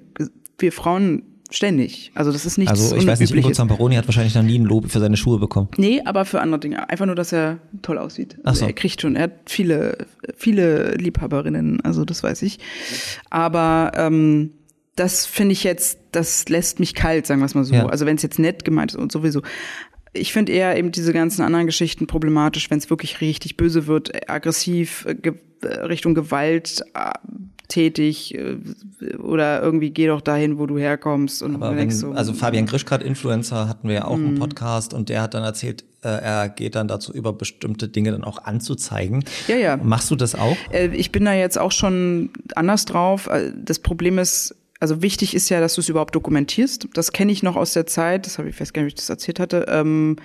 wir 0.57 0.71
Frauen 0.71 1.23
Ständig. 1.51 2.11
Also 2.13 2.31
das 2.31 2.45
ist 2.45 2.57
nichts 2.57 2.71
Also 2.71 2.95
ich 2.95 3.07
weiß 3.07 3.19
nicht, 3.19 3.35
Ugo 3.35 3.51
Zamperoni 3.51 3.95
hat 3.95 4.07
wahrscheinlich 4.07 4.35
noch 4.35 4.43
nie 4.43 4.59
ein 4.59 4.65
Lob 4.65 4.89
für 4.91 4.99
seine 4.99 5.17
Schuhe 5.17 5.39
bekommen. 5.39 5.69
Nee, 5.77 6.01
aber 6.05 6.25
für 6.25 6.41
andere 6.41 6.59
Dinge. 6.59 6.87
Einfach 6.89 7.07
nur, 7.07 7.15
dass 7.15 7.31
er 7.33 7.57
toll 7.81 7.97
aussieht. 7.97 8.37
Also 8.43 8.49
Ach 8.49 8.55
so. 8.55 8.65
Er 8.67 8.73
kriegt 8.73 9.01
schon, 9.01 9.15
er 9.15 9.23
hat 9.23 9.31
viele, 9.47 10.05
viele 10.35 10.93
Liebhaberinnen, 10.95 11.81
also 11.81 12.05
das 12.05 12.21
weiß 12.21 12.43
ich. 12.43 12.59
Aber 13.31 13.91
ähm, 13.95 14.51
das 14.95 15.25
finde 15.25 15.53
ich 15.53 15.63
jetzt, 15.63 15.99
das 16.11 16.49
lässt 16.49 16.79
mich 16.79 16.93
kalt, 16.93 17.25
sagen 17.25 17.41
wir 17.41 17.45
es 17.45 17.55
mal 17.55 17.63
so. 17.63 17.73
Ja. 17.73 17.87
Also 17.87 18.05
wenn 18.05 18.17
es 18.17 18.21
jetzt 18.21 18.37
nett 18.37 18.63
gemeint 18.63 18.91
ist 18.91 18.97
und 18.97 19.11
sowieso. 19.11 19.41
Ich 20.13 20.33
finde 20.33 20.51
eher 20.51 20.77
eben 20.77 20.91
diese 20.91 21.13
ganzen 21.13 21.41
anderen 21.43 21.65
Geschichten 21.65 22.05
problematisch, 22.05 22.69
wenn 22.69 22.79
es 22.79 22.89
wirklich 22.89 23.21
richtig 23.21 23.57
böse 23.57 23.87
wird, 23.87 24.29
aggressiv, 24.29 25.07
ge 25.21 25.33
Richtung 25.61 26.15
Gewalt, 26.15 26.83
tätig 27.69 28.35
äh, 28.35 28.57
oder 29.17 29.61
irgendwie 29.61 29.91
geh 29.91 30.07
doch 30.07 30.19
dahin, 30.19 30.59
wo 30.59 30.65
du 30.65 30.77
herkommst. 30.77 31.41
Und 31.41 31.55
Aber 31.55 31.75
wenn, 31.75 31.89
so, 31.89 32.11
also 32.11 32.33
Fabian 32.33 32.65
Grischkat, 32.65 33.01
Influencer, 33.01 33.69
hatten 33.69 33.87
wir 33.87 33.95
ja 33.95 34.05
auch 34.05 34.17
mhm. 34.17 34.27
einen 34.27 34.39
Podcast 34.39 34.93
und 34.93 35.07
der 35.07 35.21
hat 35.21 35.33
dann 35.33 35.43
erzählt, 35.43 35.85
äh, 36.03 36.07
er 36.07 36.49
geht 36.49 36.75
dann 36.75 36.87
dazu 36.87 37.13
über 37.13 37.31
bestimmte 37.31 37.87
Dinge 37.87 38.11
dann 38.11 38.25
auch 38.25 38.43
anzuzeigen. 38.43 39.23
Ja, 39.47 39.55
ja. 39.55 39.77
Machst 39.77 40.11
du 40.11 40.15
das 40.15 40.35
auch? 40.35 40.57
Äh, 40.71 40.87
ich 40.87 41.11
bin 41.11 41.23
da 41.23 41.33
jetzt 41.33 41.57
auch 41.57 41.71
schon 41.71 42.31
anders 42.55 42.85
drauf. 42.85 43.29
Das 43.55 43.79
Problem 43.79 44.17
ist, 44.17 44.55
also 44.79 45.01
wichtig 45.01 45.35
ist 45.35 45.49
ja, 45.49 45.59
dass 45.59 45.75
du 45.75 45.81
es 45.81 45.89
überhaupt 45.89 46.15
dokumentierst. 46.15 46.87
Das 46.93 47.11
kenne 47.11 47.31
ich 47.31 47.43
noch 47.43 47.55
aus 47.55 47.73
der 47.73 47.85
Zeit, 47.85 48.25
das 48.25 48.37
habe 48.37 48.49
ich, 48.49 48.59
weiß 48.59 48.73
gar 48.73 48.81
nicht, 48.81 48.87
wie 48.87 48.93
ich 48.93 48.95
das 48.95 49.09
erzählt 49.09 49.39
hatte. 49.39 49.65
Ähm, 49.69 50.15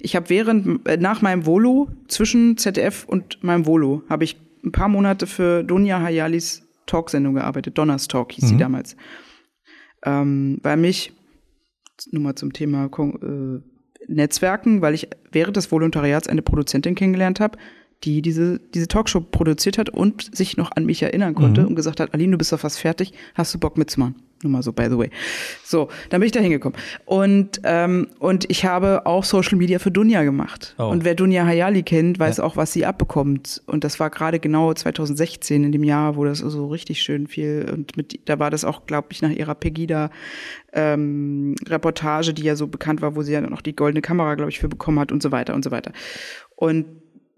ich 0.00 0.16
habe 0.16 0.30
während, 0.30 0.86
nach 1.00 1.20
meinem 1.20 1.46
Volo, 1.46 1.88
zwischen 2.08 2.56
ZDF 2.56 3.04
und 3.06 3.42
meinem 3.42 3.66
Volo, 3.66 4.02
habe 4.08 4.24
ich 4.24 4.36
ein 4.64 4.72
paar 4.72 4.88
Monate 4.88 5.26
für 5.26 5.62
Dunja 5.62 6.00
Hayalis 6.00 6.62
Talksendung 6.86 7.34
gearbeitet. 7.34 7.78
Donners 7.78 8.08
Talk 8.08 8.32
hieß 8.32 8.44
mhm. 8.44 8.48
sie 8.48 8.56
damals. 8.56 8.96
Ähm, 10.04 10.58
bei 10.62 10.76
mich, 10.76 11.12
nur 12.10 12.22
mal 12.22 12.34
zum 12.34 12.52
Thema 12.52 12.86
äh, 12.86 13.60
Netzwerken, 14.06 14.82
weil 14.82 14.94
ich 14.94 15.08
während 15.32 15.56
des 15.56 15.70
Volontariats 15.70 16.28
eine 16.28 16.42
Produzentin 16.42 16.94
kennengelernt 16.94 17.40
habe, 17.40 17.58
die 18.02 18.20
diese, 18.20 18.58
diese 18.58 18.88
Talkshow 18.88 19.20
produziert 19.20 19.78
hat 19.78 19.88
und 19.88 20.36
sich 20.36 20.56
noch 20.56 20.72
an 20.74 20.84
mich 20.84 21.02
erinnern 21.02 21.34
konnte 21.34 21.62
mhm. 21.62 21.68
und 21.68 21.74
gesagt 21.74 22.00
hat, 22.00 22.12
Aline, 22.12 22.32
du 22.32 22.38
bist 22.38 22.52
doch 22.52 22.60
fast 22.60 22.78
fertig, 22.78 23.12
hast 23.34 23.54
du 23.54 23.58
Bock 23.58 23.78
mitzumachen? 23.78 24.16
Nur 24.42 24.52
mal 24.52 24.62
so, 24.62 24.72
by 24.72 24.88
the 24.90 24.98
way. 24.98 25.10
So, 25.62 25.88
dann 26.10 26.20
bin 26.20 26.26
ich 26.26 26.32
da 26.32 26.40
hingekommen. 26.40 26.78
Und, 27.06 27.60
ähm, 27.64 28.08
und 28.18 28.50
ich 28.50 28.64
habe 28.64 29.06
auch 29.06 29.24
Social 29.24 29.56
Media 29.56 29.78
für 29.78 29.90
Dunja 29.90 30.22
gemacht. 30.22 30.74
Oh. 30.78 30.84
Und 30.84 31.04
wer 31.04 31.14
Dunja 31.14 31.46
Hayali 31.46 31.82
kennt, 31.82 32.18
weiß 32.18 32.38
ja. 32.38 32.44
auch, 32.44 32.56
was 32.56 32.72
sie 32.72 32.84
abbekommt. 32.84 33.62
Und 33.66 33.84
das 33.84 34.00
war 34.00 34.10
gerade 34.10 34.38
genau 34.38 34.72
2016, 34.74 35.64
in 35.64 35.72
dem 35.72 35.84
Jahr, 35.84 36.16
wo 36.16 36.24
das 36.24 36.38
so 36.38 36.66
richtig 36.66 37.00
schön 37.02 37.26
viel, 37.26 37.70
und 37.72 37.96
mit, 37.96 38.20
da 38.28 38.38
war 38.38 38.50
das 38.50 38.64
auch, 38.64 38.86
glaube 38.86 39.08
ich, 39.10 39.22
nach 39.22 39.30
ihrer 39.30 39.54
Pegida 39.54 40.10
ähm, 40.74 41.54
Reportage, 41.66 42.34
die 42.34 42.42
ja 42.42 42.56
so 42.56 42.66
bekannt 42.66 43.00
war, 43.00 43.16
wo 43.16 43.22
sie 43.22 43.32
ja 43.32 43.40
dann 43.40 43.54
auch 43.54 43.62
die 43.62 43.74
goldene 43.74 44.02
Kamera, 44.02 44.34
glaube 44.34 44.50
ich, 44.50 44.58
für 44.58 44.68
bekommen 44.68 44.98
hat 44.98 45.10
und 45.10 45.22
so 45.22 45.32
weiter 45.32 45.54
und 45.54 45.64
so 45.64 45.70
weiter. 45.70 45.92
Und 46.56 46.84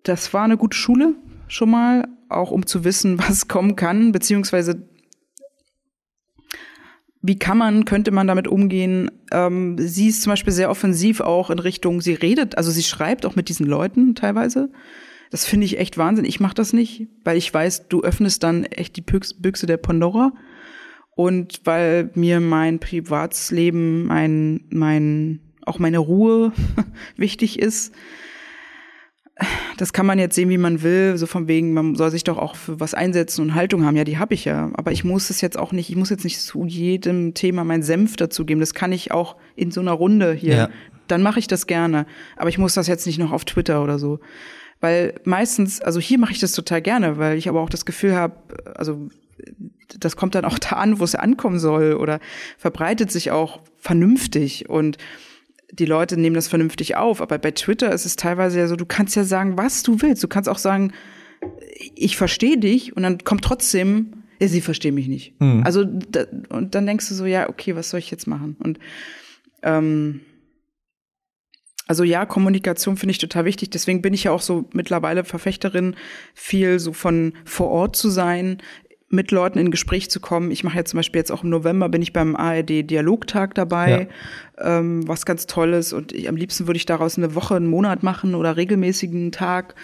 das 0.03 0.33
war 0.35 0.45
eine 0.45 0.57
gute 0.57 0.77
Schule 0.77 1.15
schon 1.49 1.71
mal, 1.71 2.09
auch 2.29 2.51
um 2.51 2.67
zu 2.67 2.85
wissen, 2.85 3.19
was 3.29 3.49
kommen 3.49 3.77
kann, 3.77 4.13
beziehungsweise 4.13 4.83
wie 7.27 7.39
kann 7.39 7.59
man, 7.59 7.85
könnte 7.85 8.11
man 8.11 8.27
damit 8.27 8.47
umgehen? 8.47 9.11
Ähm, 9.33 9.77
sie 9.79 10.09
ist 10.09 10.23
zum 10.23 10.31
Beispiel 10.31 10.53
sehr 10.53 10.71
offensiv 10.71 11.21
auch 11.21 11.51
in 11.51 11.59
Richtung, 11.59 12.01
sie 12.01 12.15
redet, 12.15 12.57
also 12.57 12.71
sie 12.71 12.83
schreibt 12.83 13.27
auch 13.27 13.37
mit 13.37 13.49
diesen 13.49 13.67
Leuten 13.67 14.15
teilweise. 14.15 14.71
Das 15.31 15.45
finde 15.45 15.67
ich 15.67 15.79
echt 15.79 15.99
Wahnsinn. 15.99 16.25
Ich 16.25 16.39
mache 16.39 16.55
das 16.55 16.73
nicht, 16.73 17.09
weil 17.25 17.37
ich 17.37 17.53
weiß, 17.53 17.89
du 17.89 18.03
öffnest 18.03 18.45
dann 18.45 18.65
echt 18.65 18.97
die 18.97 19.03
Büchse 19.03 19.67
der 19.67 19.77
Pandora. 19.77 20.33
Und 21.17 21.63
weil 21.65 22.11
mir 22.15 22.41
mein 22.41 22.79
Privatsleben, 22.79 24.05
mein, 24.05 24.67
mein, 24.71 25.41
auch 25.65 25.79
meine 25.79 25.99
Ruhe 25.99 26.53
wichtig 27.17 27.59
ist, 27.59 27.93
das 29.77 29.93
kann 29.93 30.07
man 30.07 30.19
jetzt 30.19 30.35
sehen, 30.35 30.49
wie 30.49 30.59
man 30.59 30.83
will, 30.83 31.17
so 31.19 31.27
von 31.27 31.47
wegen, 31.49 31.75
man 31.75 31.95
soll 31.95 32.11
sich 32.11 32.25
doch 32.25 32.39
auch 32.39 32.57
für 32.57 32.81
was 32.81 32.95
einsetzen 32.95 33.43
und 33.43 33.55
Haltung 33.55 33.85
haben. 33.85 33.97
Ja, 33.97 34.05
die 34.05 34.19
habe 34.19 34.35
ich 34.35 34.47
ja. 34.47 34.71
Aber 34.75 34.93
ich 34.93 35.05
muss 35.05 35.29
es 35.29 35.41
jetzt 35.41 35.59
auch 35.59 35.73
nicht, 35.73 35.91
ich 35.91 35.97
muss 35.97 36.11
jetzt 36.11 36.25
nicht 36.25 36.41
zu 36.41 36.65
jedem 36.65 37.35
Thema 37.35 37.65
meinen 37.65 37.83
Senf 37.83 38.17
dazugeben. 38.17 38.61
Das 38.61 38.73
kann 38.73 38.93
ich 38.93 39.13
auch 39.13 39.37
in 39.55 39.71
so 39.71 39.81
einer 39.81 39.93
Runde 39.93 40.33
hier. 40.33 40.55
Ja. 40.55 40.69
dann 41.09 41.23
mache 41.23 41.39
ich 41.39 41.47
das 41.47 41.67
gerne. 41.67 42.07
Aber 42.37 42.49
ich 42.49 42.59
muss 42.59 42.75
das 42.75 42.87
jetzt 42.87 43.07
nicht 43.07 43.19
noch 43.19 43.33
auf 43.33 43.45
Twitter 43.45 43.83
oder 43.83 43.99
so. 43.99 44.21
Weil 44.81 45.15
meistens, 45.25 45.81
also 45.81 46.01
hier 46.01 46.19
mache 46.19 46.33
ich 46.33 46.39
das 46.39 46.53
total 46.53 46.83
gerne, 46.83 47.19
weil 47.19 47.37
ich 47.37 47.49
aber 47.49 47.61
auch 47.61 47.71
das 47.71 47.85
Gefühl 47.85 48.15
habe, 48.15 48.35
also 48.75 49.09
das 49.99 50.17
kommt 50.17 50.35
dann 50.35 50.45
auch 50.45 50.59
da 50.59 50.77
an, 50.77 50.99
wo 50.99 51.05
es 51.05 51.15
ankommen 51.15 51.59
soll 51.59 51.95
oder 51.95 52.21
verbreitet 52.59 53.11
sich 53.11 53.31
auch 53.31 53.61
vernünftig 53.77 54.69
und 54.69 54.99
die 55.73 55.87
Leute 55.87 56.17
nehmen 56.17 56.35
das 56.35 56.49
vernünftig 56.49 56.97
auf. 56.97 57.21
Aber 57.21 57.39
bei 57.39 57.51
Twitter 57.51 57.93
ist 57.93 58.07
es 58.07 58.17
teilweise 58.17 58.59
ja 58.59 58.69
so, 58.69 58.77
du 58.77 58.87
kannst 58.87 59.17
ja 59.17 59.25
sagen, 59.25 59.59
was 59.59 59.83
du 59.83 60.01
willst. 60.03 60.23
Du 60.23 60.29
kannst 60.29 60.49
auch 60.49 60.59
sagen, 60.59 60.93
ich 61.95 62.17
verstehe 62.17 62.59
dich 62.59 62.97
und 62.97 63.03
dann 63.03 63.19
kommt 63.25 63.45
trotzdem, 63.45 64.25
ja, 64.41 64.49
sie 64.49 64.61
verstehen 64.61 64.95
mich 64.95 65.09
nicht. 65.09 65.41
Mhm. 65.41 65.63
Also 65.65 65.85
da, 65.85 66.25
und 66.51 66.75
dann 66.75 66.87
denkst 66.87 67.09
du 67.09 67.15
so, 67.15 67.27
ja, 67.27 67.49
okay, 67.49 67.75
was 67.77 67.91
soll 67.91 67.99
ich 67.99 68.11
jetzt 68.11 68.27
machen? 68.27 68.57
Und 68.59 68.79
ähm, 69.63 70.21
also 71.87 72.03
ja, 72.03 72.27
Kommunikation 72.27 72.97
finde 72.97 73.13
ich 73.13 73.19
total 73.19 73.45
wichtig. 73.45 73.71
Deswegen 73.71 74.03
bin 74.03 74.13
ich 74.13 74.25
ja 74.25 74.33
auch 74.33 74.41
so 74.41 74.69
mittlerweile 74.73 75.25
Verfechterin, 75.25 75.95
viel 76.35 76.79
so 76.81 76.93
von 76.93 77.35
vor 77.45 77.69
Ort 77.69 77.97
zu 77.97 78.11
sein, 78.11 78.59
mit 79.09 79.31
Leuten 79.31 79.59
in 79.59 79.71
Gespräch 79.71 80.11
zu 80.11 80.19
kommen. 80.19 80.51
Ich 80.51 80.65
mache 80.65 80.77
ja 80.77 80.85
zum 80.85 80.99
Beispiel 80.99 81.21
jetzt 81.21 81.31
auch 81.31 81.45
im 81.45 81.51
November 81.51 81.89
bin 81.89 82.03
ich 82.03 82.13
beim 82.13 82.35
ARD 82.35 82.91
Dialogtag 82.91 83.55
dabei, 83.55 84.09
ja. 84.59 84.79
ähm, 84.79 85.07
was 85.07 85.25
ganz 85.25 85.47
Tolles. 85.47 85.93
Und 85.93 86.13
ich, 86.13 86.29
am 86.29 86.37
liebsten 86.37 86.67
würde 86.67 86.77
ich 86.77 86.87
daraus 86.87 87.17
eine 87.17 87.35
Woche, 87.35 87.55
einen 87.55 87.69
Monat 87.69 88.03
machen 88.03 88.35
oder 88.35 88.57
regelmäßigen 88.57 89.31
Tag, 89.31 89.77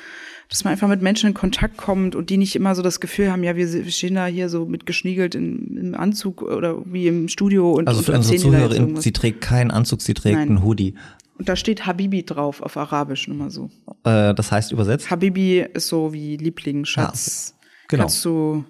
dass 0.48 0.64
man 0.64 0.72
einfach 0.72 0.88
mit 0.88 1.02
Menschen 1.02 1.28
in 1.28 1.34
Kontakt 1.34 1.76
kommt 1.76 2.16
und 2.16 2.30
die 2.30 2.36
nicht 2.36 2.56
immer 2.56 2.74
so 2.74 2.82
das 2.82 2.98
Gefühl 2.98 3.30
haben, 3.30 3.44
ja, 3.44 3.54
wir 3.54 3.90
stehen 3.90 4.16
da 4.16 4.26
hier 4.26 4.48
so 4.48 4.66
mit 4.66 4.86
geschniegelt 4.86 5.36
in, 5.36 5.76
im 5.76 5.94
Anzug 5.94 6.42
oder 6.42 6.82
wie 6.84 7.06
im 7.06 7.28
Studio 7.28 7.72
und 7.72 7.88
also 7.88 8.02
für 8.02 8.12
unsere 8.12 8.36
Zuhörerin, 8.36 9.00
sie 9.00 9.12
trägt 9.12 9.40
keinen 9.40 9.70
Anzug, 9.70 10.02
sie 10.02 10.14
trägt 10.14 10.36
Nein. 10.36 10.48
einen 10.48 10.64
Hoodie. 10.64 10.94
Und 11.38 11.48
da 11.48 11.56
steht 11.56 11.86
Habibi 11.86 12.24
drauf 12.24 12.60
auf 12.60 12.76
Arabisch, 12.76 13.28
nur 13.28 13.36
mal 13.36 13.50
so. 13.50 13.70
Äh, 14.04 14.34
das 14.34 14.52
heißt 14.52 14.72
übersetzt? 14.72 15.10
Habibi 15.10 15.64
ist 15.72 15.88
so 15.88 16.12
wie 16.12 16.36
Liebling, 16.36 16.84
Schatz. 16.84 17.48
Ja, 17.48 17.54
okay. 17.54 17.86
Genau. 17.88 18.02
Kannst 18.02 18.24
du 18.24 18.64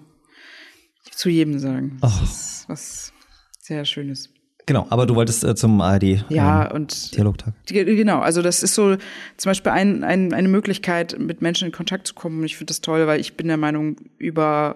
zu 1.23 1.29
jedem 1.29 1.57
sagen. 1.57 1.99
Das 2.01 2.19
oh. 2.19 2.23
ist 2.23 2.65
was 2.67 3.13
sehr 3.57 3.85
Schönes. 3.85 4.29
Genau, 4.65 4.87
aber 4.89 5.05
du 5.05 5.15
wolltest 5.15 5.45
äh, 5.45 5.55
zum 5.55 5.79
ARD 5.79 6.25
ja, 6.27 6.69
ähm, 6.69 6.75
und 6.75 7.15
Dialogtag. 7.15 7.53
Genau, 7.65 8.19
also 8.19 8.41
das 8.41 8.61
ist 8.61 8.75
so 8.75 8.97
zum 9.37 9.49
Beispiel 9.49 9.71
ein, 9.71 10.03
ein, 10.03 10.33
eine 10.33 10.49
Möglichkeit, 10.49 11.17
mit 11.17 11.41
Menschen 11.41 11.67
in 11.67 11.71
Kontakt 11.71 12.07
zu 12.07 12.13
kommen. 12.13 12.43
Ich 12.43 12.57
finde 12.57 12.71
das 12.71 12.81
toll, 12.81 13.07
weil 13.07 13.21
ich 13.21 13.37
bin 13.37 13.47
der 13.47 13.55
Meinung, 13.55 13.95
über 14.17 14.75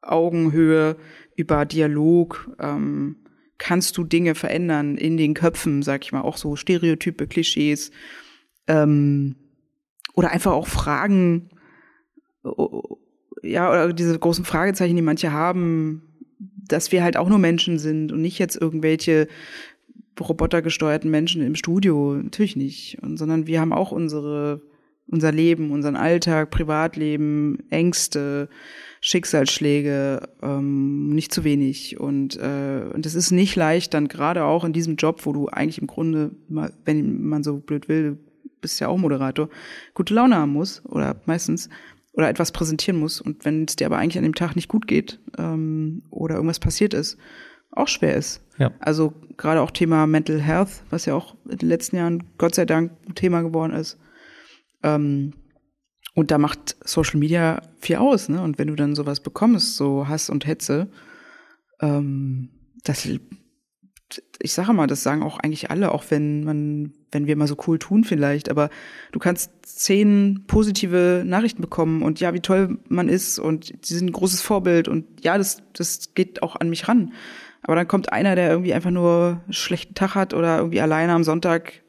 Augenhöhe, 0.00 0.96
über 1.34 1.66
Dialog 1.66 2.50
ähm, 2.58 3.16
kannst 3.58 3.98
du 3.98 4.04
Dinge 4.04 4.34
verändern 4.34 4.96
in 4.96 5.18
den 5.18 5.34
Köpfen, 5.34 5.82
sag 5.82 6.04
ich 6.04 6.12
mal, 6.12 6.22
auch 6.22 6.38
so 6.38 6.56
Stereotype, 6.56 7.26
Klischees 7.26 7.90
ähm, 8.66 9.36
oder 10.14 10.30
einfach 10.30 10.52
auch 10.52 10.68
Fragen 10.68 11.50
ja, 13.42 13.70
oder 13.70 13.92
diese 13.92 14.18
großen 14.18 14.44
Fragezeichen, 14.44 14.96
die 14.96 15.02
manche 15.02 15.32
haben, 15.32 16.02
dass 16.68 16.92
wir 16.92 17.02
halt 17.02 17.16
auch 17.16 17.28
nur 17.28 17.38
Menschen 17.38 17.78
sind 17.78 18.12
und 18.12 18.22
nicht 18.22 18.38
jetzt 18.38 18.60
irgendwelche 18.60 19.28
robotergesteuerten 20.20 21.10
Menschen 21.10 21.42
im 21.42 21.54
Studio, 21.54 22.14
natürlich 22.14 22.56
nicht, 22.56 22.98
und, 23.02 23.18
sondern 23.18 23.46
wir 23.46 23.60
haben 23.60 23.72
auch 23.72 23.92
unsere, 23.92 24.62
unser 25.06 25.30
Leben, 25.30 25.70
unseren 25.70 25.96
Alltag, 25.96 26.50
Privatleben, 26.50 27.58
Ängste, 27.70 28.48
Schicksalsschläge, 29.00 30.28
ähm, 30.42 31.10
nicht 31.10 31.32
zu 31.32 31.44
wenig. 31.44 32.00
Und 32.00 32.36
äh, 32.36 32.84
und 32.92 33.06
es 33.06 33.14
ist 33.14 33.30
nicht 33.30 33.54
leicht, 33.54 33.94
dann 33.94 34.08
gerade 34.08 34.44
auch 34.44 34.64
in 34.64 34.72
diesem 34.72 34.96
Job, 34.96 35.24
wo 35.24 35.32
du 35.32 35.48
eigentlich 35.48 35.78
im 35.78 35.86
Grunde, 35.86 36.32
wenn 36.84 37.22
man 37.22 37.44
so 37.44 37.58
blöd 37.58 37.88
will, 37.88 38.18
bist 38.60 38.80
ja 38.80 38.88
auch 38.88 38.96
Moderator, 38.96 39.48
gute 39.94 40.14
Laune 40.14 40.36
haben 40.36 40.52
muss 40.52 40.84
oder 40.86 41.20
meistens 41.26 41.68
oder 42.16 42.28
etwas 42.28 42.50
präsentieren 42.50 42.98
muss 42.98 43.20
und 43.20 43.44
wenn 43.44 43.64
es 43.64 43.76
dir 43.76 43.86
aber 43.86 43.98
eigentlich 43.98 44.18
an 44.18 44.24
dem 44.24 44.34
Tag 44.34 44.56
nicht 44.56 44.68
gut 44.68 44.86
geht 44.86 45.20
ähm, 45.38 46.02
oder 46.10 46.34
irgendwas 46.36 46.58
passiert 46.58 46.94
ist, 46.94 47.18
auch 47.70 47.88
schwer 47.88 48.16
ist. 48.16 48.42
Ja. 48.58 48.72
Also 48.80 49.12
gerade 49.36 49.60
auch 49.60 49.70
Thema 49.70 50.06
Mental 50.06 50.40
Health, 50.40 50.82
was 50.90 51.04
ja 51.04 51.14
auch 51.14 51.36
in 51.48 51.58
den 51.58 51.68
letzten 51.68 51.96
Jahren 51.96 52.24
Gott 52.38 52.54
sei 52.54 52.64
Dank 52.64 52.92
ein 53.06 53.14
Thema 53.14 53.42
geworden 53.42 53.72
ist. 53.72 53.98
Ähm, 54.82 55.34
und 56.14 56.30
da 56.30 56.38
macht 56.38 56.76
Social 56.82 57.20
Media 57.20 57.60
viel 57.78 57.96
aus, 57.96 58.30
ne? 58.30 58.42
Und 58.42 58.58
wenn 58.58 58.68
du 58.68 58.74
dann 58.74 58.94
sowas 58.94 59.20
bekommst, 59.20 59.76
so 59.76 60.08
Hass 60.08 60.30
und 60.30 60.46
Hetze, 60.46 60.88
ähm, 61.80 62.48
das 62.84 63.06
ich 64.40 64.52
sage 64.52 64.72
mal, 64.72 64.86
das 64.86 65.02
sagen 65.02 65.22
auch 65.22 65.38
eigentlich 65.38 65.70
alle, 65.70 65.92
auch 65.92 66.04
wenn 66.10 66.44
man, 66.44 66.92
wenn 67.10 67.26
wir 67.26 67.36
mal 67.36 67.48
so 67.48 67.56
cool 67.66 67.78
tun 67.78 68.04
vielleicht, 68.04 68.48
aber 68.50 68.70
du 69.12 69.18
kannst 69.18 69.50
zehn 69.62 70.44
positive 70.46 71.24
Nachrichten 71.26 71.60
bekommen 71.60 72.02
und 72.02 72.20
ja, 72.20 72.32
wie 72.32 72.40
toll 72.40 72.78
man 72.88 73.08
ist 73.08 73.38
und 73.38 73.72
sie 73.82 73.96
sind 73.96 74.10
ein 74.10 74.12
großes 74.12 74.42
Vorbild 74.42 74.88
und 74.88 75.24
ja, 75.24 75.36
das, 75.38 75.62
das 75.72 76.14
geht 76.14 76.42
auch 76.42 76.56
an 76.56 76.70
mich 76.70 76.88
ran. 76.88 77.12
Aber 77.62 77.74
dann 77.74 77.88
kommt 77.88 78.12
einer, 78.12 78.36
der 78.36 78.50
irgendwie 78.50 78.74
einfach 78.74 78.92
nur 78.92 79.42
einen 79.42 79.52
schlechten 79.52 79.94
Tag 79.94 80.14
hat 80.14 80.34
oder 80.34 80.58
irgendwie 80.58 80.80
alleine 80.80 81.12
am 81.12 81.24
Sonntag 81.24 81.82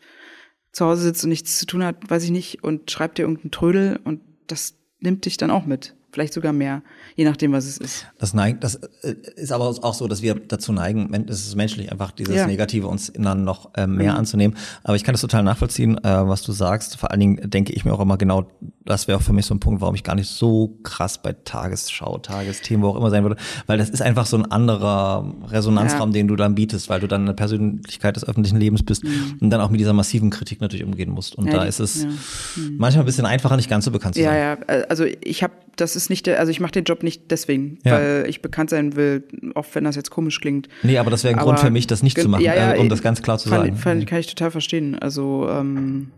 zu 0.71 0.85
Hause 0.85 1.03
sitzt 1.03 1.23
und 1.23 1.29
nichts 1.29 1.59
zu 1.59 1.67
tun 1.67 1.83
hat, 1.83 2.09
weiß 2.09 2.23
ich 2.23 2.31
nicht, 2.31 2.63
und 2.63 2.89
schreibt 2.89 3.17
dir 3.17 3.23
irgendeinen 3.23 3.51
Trödel 3.51 3.99
und 4.03 4.21
das 4.47 4.75
nimmt 4.99 5.25
dich 5.25 5.37
dann 5.37 5.51
auch 5.51 5.65
mit 5.65 5.95
vielleicht 6.17 6.33
sogar 6.33 6.51
mehr, 6.51 6.81
je 7.15 7.25
nachdem, 7.25 7.51
was 7.51 7.65
es 7.65 7.77
ist. 7.77 8.07
Das 8.17 8.33
neigt, 8.33 8.63
das 8.63 8.73
äh, 9.03 9.13
ist 9.35 9.51
aber 9.51 9.65
auch 9.65 9.93
so, 9.93 10.07
dass 10.07 10.23
wir 10.23 10.33
dazu 10.33 10.71
neigen, 10.71 11.13
es 11.29 11.45
ist 11.45 11.55
menschlich 11.55 11.91
einfach 11.91 12.09
dieses 12.09 12.33
ja. 12.33 12.47
Negative 12.47 12.87
uns 12.87 13.13
dann 13.15 13.43
noch 13.43 13.75
äh, 13.75 13.85
mehr 13.85 14.13
mhm. 14.13 14.19
anzunehmen. 14.19 14.57
Aber 14.83 14.95
ich 14.95 15.03
kann 15.03 15.13
das 15.13 15.21
total 15.21 15.43
nachvollziehen, 15.43 15.95
äh, 16.03 16.27
was 16.27 16.41
du 16.41 16.53
sagst. 16.53 16.97
Vor 16.97 17.11
allen 17.11 17.19
Dingen 17.19 17.49
denke 17.51 17.71
ich 17.71 17.85
mir 17.85 17.93
auch 17.93 17.99
immer 17.99 18.17
genau, 18.17 18.49
das 18.83 19.07
wäre 19.07 19.19
auch 19.19 19.21
für 19.21 19.31
mich 19.31 19.45
so 19.45 19.53
ein 19.53 19.59
Punkt, 19.59 19.79
warum 19.79 19.93
ich 19.93 20.03
gar 20.03 20.15
nicht 20.15 20.27
so 20.27 20.79
krass 20.81 21.21
bei 21.21 21.33
Tagesschau, 21.33 22.17
Tagesthemen, 22.17 22.83
wo 22.83 22.89
auch 22.89 22.95
immer 22.95 23.11
sein 23.11 23.21
würde, 23.21 23.37
weil 23.67 23.77
das 23.77 23.91
ist 23.91 24.01
einfach 24.01 24.25
so 24.25 24.37
ein 24.37 24.51
anderer 24.51 25.31
Resonanzraum, 25.49 26.09
ja. 26.09 26.13
den 26.13 26.27
du 26.27 26.35
dann 26.35 26.55
bietest, 26.55 26.89
weil 26.89 26.99
du 26.99 27.07
dann 27.07 27.21
eine 27.21 27.35
Persönlichkeit 27.35 28.15
des 28.15 28.27
öffentlichen 28.27 28.59
Lebens 28.59 28.81
bist 28.81 29.03
mhm. 29.03 29.37
und 29.39 29.51
dann 29.51 29.61
auch 29.61 29.69
mit 29.69 29.79
dieser 29.79 29.93
massiven 29.93 30.31
Kritik 30.31 30.61
natürlich 30.61 30.83
umgehen 30.83 31.11
musst. 31.11 31.35
Und 31.35 31.45
ja, 31.45 31.57
da 31.57 31.63
ist 31.65 31.79
es 31.79 32.05
mhm. 32.05 32.77
manchmal 32.79 33.03
ein 33.03 33.05
bisschen 33.05 33.27
einfacher, 33.27 33.55
nicht 33.55 33.69
ganz 33.69 33.85
so 33.85 33.91
bekannt 33.91 34.15
zu 34.15 34.23
sein. 34.23 34.33
Ja, 34.33 34.55
ja, 34.55 34.85
also 34.87 35.05
ich 35.05 35.43
habe 35.43 35.53
das 35.77 35.95
ist 35.95 36.06
nicht 36.09 36.25
der, 36.25 36.39
also 36.39 36.51
ich 36.51 36.59
mache 36.59 36.71
den 36.71 36.83
Job 36.83 37.03
nicht 37.03 37.31
deswegen, 37.31 37.79
ja. 37.83 37.93
weil 37.93 38.25
ich 38.27 38.41
bekannt 38.41 38.69
sein 38.69 38.95
will, 38.95 39.27
auch 39.55 39.65
wenn 39.73 39.83
das 39.83 39.95
jetzt 39.95 40.09
komisch 40.09 40.39
klingt. 40.41 40.67
Nee, 40.83 40.97
aber 40.97 41.11
das 41.11 41.23
wäre 41.23 41.33
ein 41.33 41.39
aber 41.39 41.51
Grund 41.51 41.59
für 41.59 41.71
mich, 41.71 41.87
das 41.87 42.03
nicht 42.03 42.19
zu 42.19 42.29
machen, 42.29 42.43
ja, 42.43 42.55
ja, 42.55 42.73
äh, 42.73 42.79
um 42.79 42.89
das 42.89 43.01
ganz 43.01 43.21
klar 43.21 43.37
zu 43.37 43.49
fand, 43.49 43.65
sagen. 43.65 43.77
Fand, 43.77 44.07
kann 44.07 44.19
ich 44.19 44.27
total 44.27 44.51
verstehen. 44.51 44.97
Also 44.97 45.47
ähm, 45.49 46.11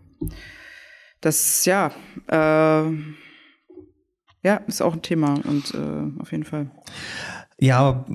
das, 1.20 1.64
ja, 1.64 1.92
äh, 2.28 2.90
ja, 4.42 4.56
ist 4.66 4.80
auch 4.80 4.94
ein 4.94 5.02
Thema 5.02 5.34
und 5.44 5.74
äh, 5.74 6.20
auf 6.20 6.32
jeden 6.32 6.44
Fall. 6.44 6.70
Ja, 7.62 8.06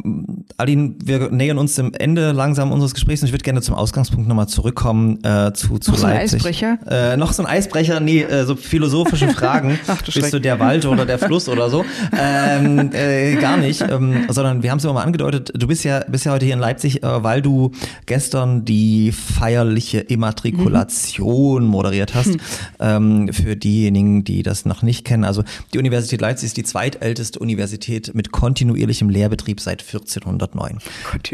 Aline, 0.58 0.96
wir 1.04 1.30
nähern 1.30 1.60
uns 1.60 1.76
dem 1.76 1.94
Ende 1.94 2.32
langsam 2.32 2.72
unseres 2.72 2.96
Gesprächs 2.96 3.22
und 3.22 3.28
ich 3.28 3.32
würde 3.32 3.44
gerne 3.44 3.62
zum 3.62 3.76
Ausgangspunkt 3.76 4.28
nochmal 4.28 4.48
zurückkommen 4.48 5.24
äh, 5.24 5.54
zu, 5.54 5.78
zu 5.78 5.92
noch 5.92 6.02
Leipzig. 6.02 6.42
So 6.42 6.48
ein 6.48 6.54
Eisbrecher? 6.56 7.14
Äh, 7.14 7.18
noch 7.18 7.32
so 7.32 7.44
ein 7.44 7.46
Eisbrecher, 7.48 8.00
nee, 8.00 8.24
äh, 8.24 8.46
so 8.46 8.56
philosophische 8.56 9.28
Fragen. 9.30 9.78
Ach, 9.88 10.02
du 10.02 10.12
Bist 10.12 10.34
du 10.34 10.40
der 10.40 10.60
Wald 10.60 10.88
oder 10.88 11.06
der 11.06 11.20
Fluss 11.20 11.48
oder 11.48 11.70
so? 11.70 11.86
Ähm, 12.20 12.90
äh, 12.94 13.36
gar 13.36 13.58
nicht, 13.58 13.82
ähm, 13.82 14.26
sondern 14.30 14.64
wir 14.64 14.72
haben 14.72 14.80
es 14.80 14.84
immer 14.84 14.94
mal 14.94 15.04
angedeutet, 15.04 15.52
du 15.54 15.68
bist 15.68 15.84
ja, 15.84 16.00
bist 16.08 16.26
ja 16.26 16.32
heute 16.32 16.46
hier 16.46 16.56
in 16.56 16.60
Leipzig, 16.60 17.04
äh, 17.04 17.24
weil 17.24 17.44
du 17.44 17.72
gestern 18.08 18.66
die 18.66 19.12
feierliche 19.12 20.00
Immatrikulation 20.00 21.66
mhm. 21.66 21.70
moderiert 21.70 22.16
hast. 22.16 22.30
Mhm. 22.30 22.40
Ähm, 22.80 23.30
für 23.32 23.56
diejenigen, 23.56 24.24
die 24.24 24.42
das 24.42 24.66
noch 24.66 24.82
nicht 24.82 25.06
kennen. 25.06 25.24
Also 25.24 25.44
die 25.72 25.78
Universität 25.78 26.20
Leipzig 26.20 26.48
ist 26.48 26.58
die 26.58 26.64
zweitälteste 26.64 27.38
Universität 27.38 28.16
mit 28.16 28.32
kontinuierlichem 28.32 29.08
Lehrbetrieb 29.08 29.35
Betrieb 29.36 29.60
seit 29.60 29.82
1409. 29.82 30.80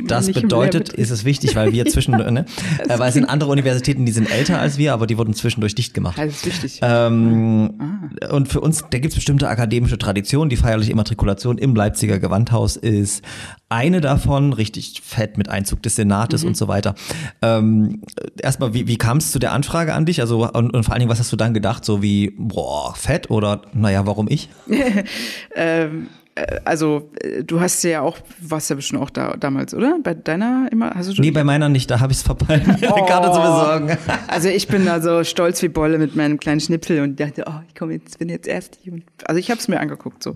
Das 0.08 0.32
bedeutet, 0.32 0.89
ist 0.89 1.12
es 1.12 1.24
wichtig, 1.24 1.56
weil 1.56 1.72
wir 1.72 1.86
zwischen, 1.91 2.16
ne, 2.16 2.45
äh, 2.88 2.97
weil 2.99 3.10
es 3.10 3.14
sind 3.14 3.26
andere 3.26 3.52
Universitäten, 3.52 4.06
die 4.06 4.12
sind 4.12 4.32
älter 4.32 4.60
als 4.60 4.78
wir, 4.78 4.93
aber 4.93 5.06
die 5.06 5.18
wurden 5.18 5.34
zwischendurch 5.34 5.76
dicht 5.76 5.93
gemacht. 5.93 6.18
Das 6.18 6.28
ist 6.28 6.45
wichtig. 6.45 6.80
Ähm, 6.82 7.74
ah. 7.80 8.34
Und 8.34 8.47
für 8.47 8.60
uns, 8.60 8.84
da 8.89 8.97
gibt 8.97 9.14
es 9.14 9.16
bestimmte 9.16 9.47
akademische 9.47 9.97
Traditionen. 9.97 10.49
Die 10.49 10.58
feierliche 10.58 10.91
Immatrikulation 10.91 11.58
im 11.58 11.76
Leipziger 11.76 12.20
Gewandhaus 12.20 12.76
ist 12.76 13.24
eine 13.70 14.02
davon, 14.02 14.54
richtig 14.54 15.02
fett 15.04 15.38
mit 15.38 15.47
Einzug 15.47 15.82
des 15.84 15.95
Senates 15.95 16.41
mhm. 16.41 16.49
und 16.49 16.58
so 16.58 16.68
weiter. 16.68 16.95
Ähm, 17.41 18.02
erstmal, 18.41 18.74
wie, 18.74 18.88
wie 18.88 18.97
kam 18.97 19.18
es 19.18 19.32
zu 19.32 19.39
der 19.39 19.54
Anfrage 19.54 19.93
an 19.93 20.06
dich? 20.06 20.22
Also 20.22 20.49
und, 20.52 20.74
und 20.74 20.84
vor 20.84 20.93
allen 20.93 20.99
Dingen, 20.99 21.12
was 21.12 21.20
hast 21.20 21.32
du 21.32 21.38
dann 21.38 21.54
gedacht? 21.54 21.86
So 21.86 22.02
wie, 22.02 22.34
boah, 22.38 22.93
fett 22.95 23.30
oder 23.30 23.62
naja, 23.74 24.06
warum 24.06 24.28
ich? 24.28 24.49
ähm, 25.56 26.08
äh, 26.08 26.20
also 26.65 27.11
äh, 27.19 27.43
du 27.43 27.59
hast 27.59 27.84
ja 27.84 28.01
auch, 28.01 28.17
warst 28.39 28.69
ja 28.69 28.75
bestimmt 28.75 29.01
auch 29.01 29.09
da 29.09 29.36
damals, 29.38 29.73
oder? 29.73 29.97
Bei 30.01 30.13
deiner 30.13 30.69
immer? 30.71 30.91
Hast 30.95 31.17
du 31.17 31.21
nee, 31.21 31.32
bei 31.32 31.43
meiner 31.43 31.69
nicht, 31.69 31.91
da 31.91 31.99
habe 31.99 32.11
ich 32.11 32.19
es 32.19 32.23
verpeilt, 32.23 32.65
mir 32.67 32.91
oh. 32.91 32.95
eine 32.95 33.05
Karte 33.05 33.32
zu 33.32 33.39
besorgen. 33.39 33.97
Also 34.27 34.47
ich 34.47 34.67
bin 34.67 34.86
da 34.86 35.01
so 35.01 35.23
stolz 35.23 35.61
wie 35.61 35.67
Bolle 35.67 35.97
mit 35.97 36.15
meinem 36.15 36.39
kleinen 36.39 36.61
Schnipsel 36.61 37.01
und 37.01 37.19
dachte, 37.19 37.43
oh, 37.47 37.59
ich 37.67 37.75
komme 37.75 37.93
jetzt, 37.93 38.17
bin 38.19 38.29
jetzt 38.29 38.47
erst 38.47 38.79
hier. 38.82 38.93
Also 39.25 39.39
ich 39.39 39.49
habe 39.49 39.59
es 39.59 39.67
mir 39.67 39.79
angeguckt, 39.79 40.23
so 40.23 40.34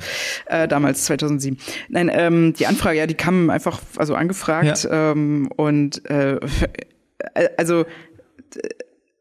äh, 0.47 0.67
damals 0.67 1.05
2007. 1.05 1.57
Nein, 1.89 2.11
ähm, 2.13 2.53
die 2.53 2.67
Anfrage, 2.67 2.97
ja, 2.97 3.07
die 3.07 3.13
kam 3.13 3.49
einfach, 3.49 3.79
also 3.95 4.15
angefragt 4.15 4.83
ja. 4.83 5.11
ähm, 5.11 5.49
und 5.55 6.09
äh, 6.09 6.39
also 7.57 7.85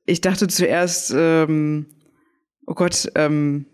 ich 0.07 0.21
dachte 0.21 0.49
zuerst, 0.49 1.15
ähm, 1.17 1.87
oh 2.67 2.75
Gott, 2.75 3.11
ähm, 3.15 3.67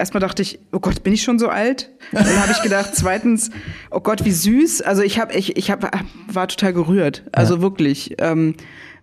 erstmal 0.00 0.20
dachte 0.20 0.42
ich, 0.42 0.58
oh 0.72 0.80
Gott, 0.80 1.02
bin 1.04 1.12
ich 1.12 1.22
schon 1.22 1.38
so 1.38 1.48
alt? 1.48 1.90
Dann 2.10 2.40
habe 2.40 2.52
ich 2.52 2.62
gedacht, 2.62 2.90
zweitens, 2.94 3.50
oh 3.90 4.00
Gott, 4.00 4.24
wie 4.24 4.32
süß. 4.32 4.82
Also 4.82 5.02
ich 5.02 5.20
habe, 5.20 5.34
ich, 5.34 5.56
ich 5.56 5.70
hab, 5.70 5.88
war 6.26 6.48
total 6.48 6.72
gerührt. 6.72 7.22
Also 7.32 7.56
ja. 7.56 7.62
wirklich, 7.62 8.16
ähm, 8.18 8.54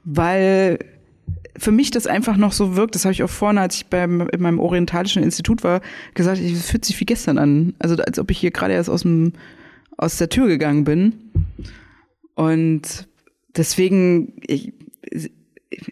weil 0.03 0.79
für 1.57 1.71
mich 1.71 1.91
das 1.91 2.07
einfach 2.07 2.37
noch 2.37 2.51
so 2.51 2.75
wirkt, 2.75 2.95
das 2.95 3.05
habe 3.05 3.13
ich 3.13 3.23
auch 3.23 3.29
vorne, 3.29 3.61
als 3.61 3.77
ich 3.77 3.87
beim, 3.87 4.27
in 4.29 4.41
meinem 4.41 4.59
orientalischen 4.59 5.23
Institut 5.23 5.63
war, 5.63 5.81
gesagt, 6.13 6.39
es 6.39 6.69
fühlt 6.69 6.85
sich 6.85 6.99
wie 6.99 7.05
gestern 7.05 7.37
an. 7.37 7.73
Also 7.79 7.95
als 7.95 8.19
ob 8.19 8.29
ich 8.29 8.37
hier 8.37 8.51
gerade 8.51 8.73
erst 8.73 8.89
aus 8.89 9.01
dem, 9.03 9.33
aus 9.97 10.17
der 10.17 10.29
Tür 10.29 10.47
gegangen 10.47 10.83
bin. 10.83 11.13
Und 12.35 13.07
deswegen, 13.55 14.33
ich, 14.45 14.73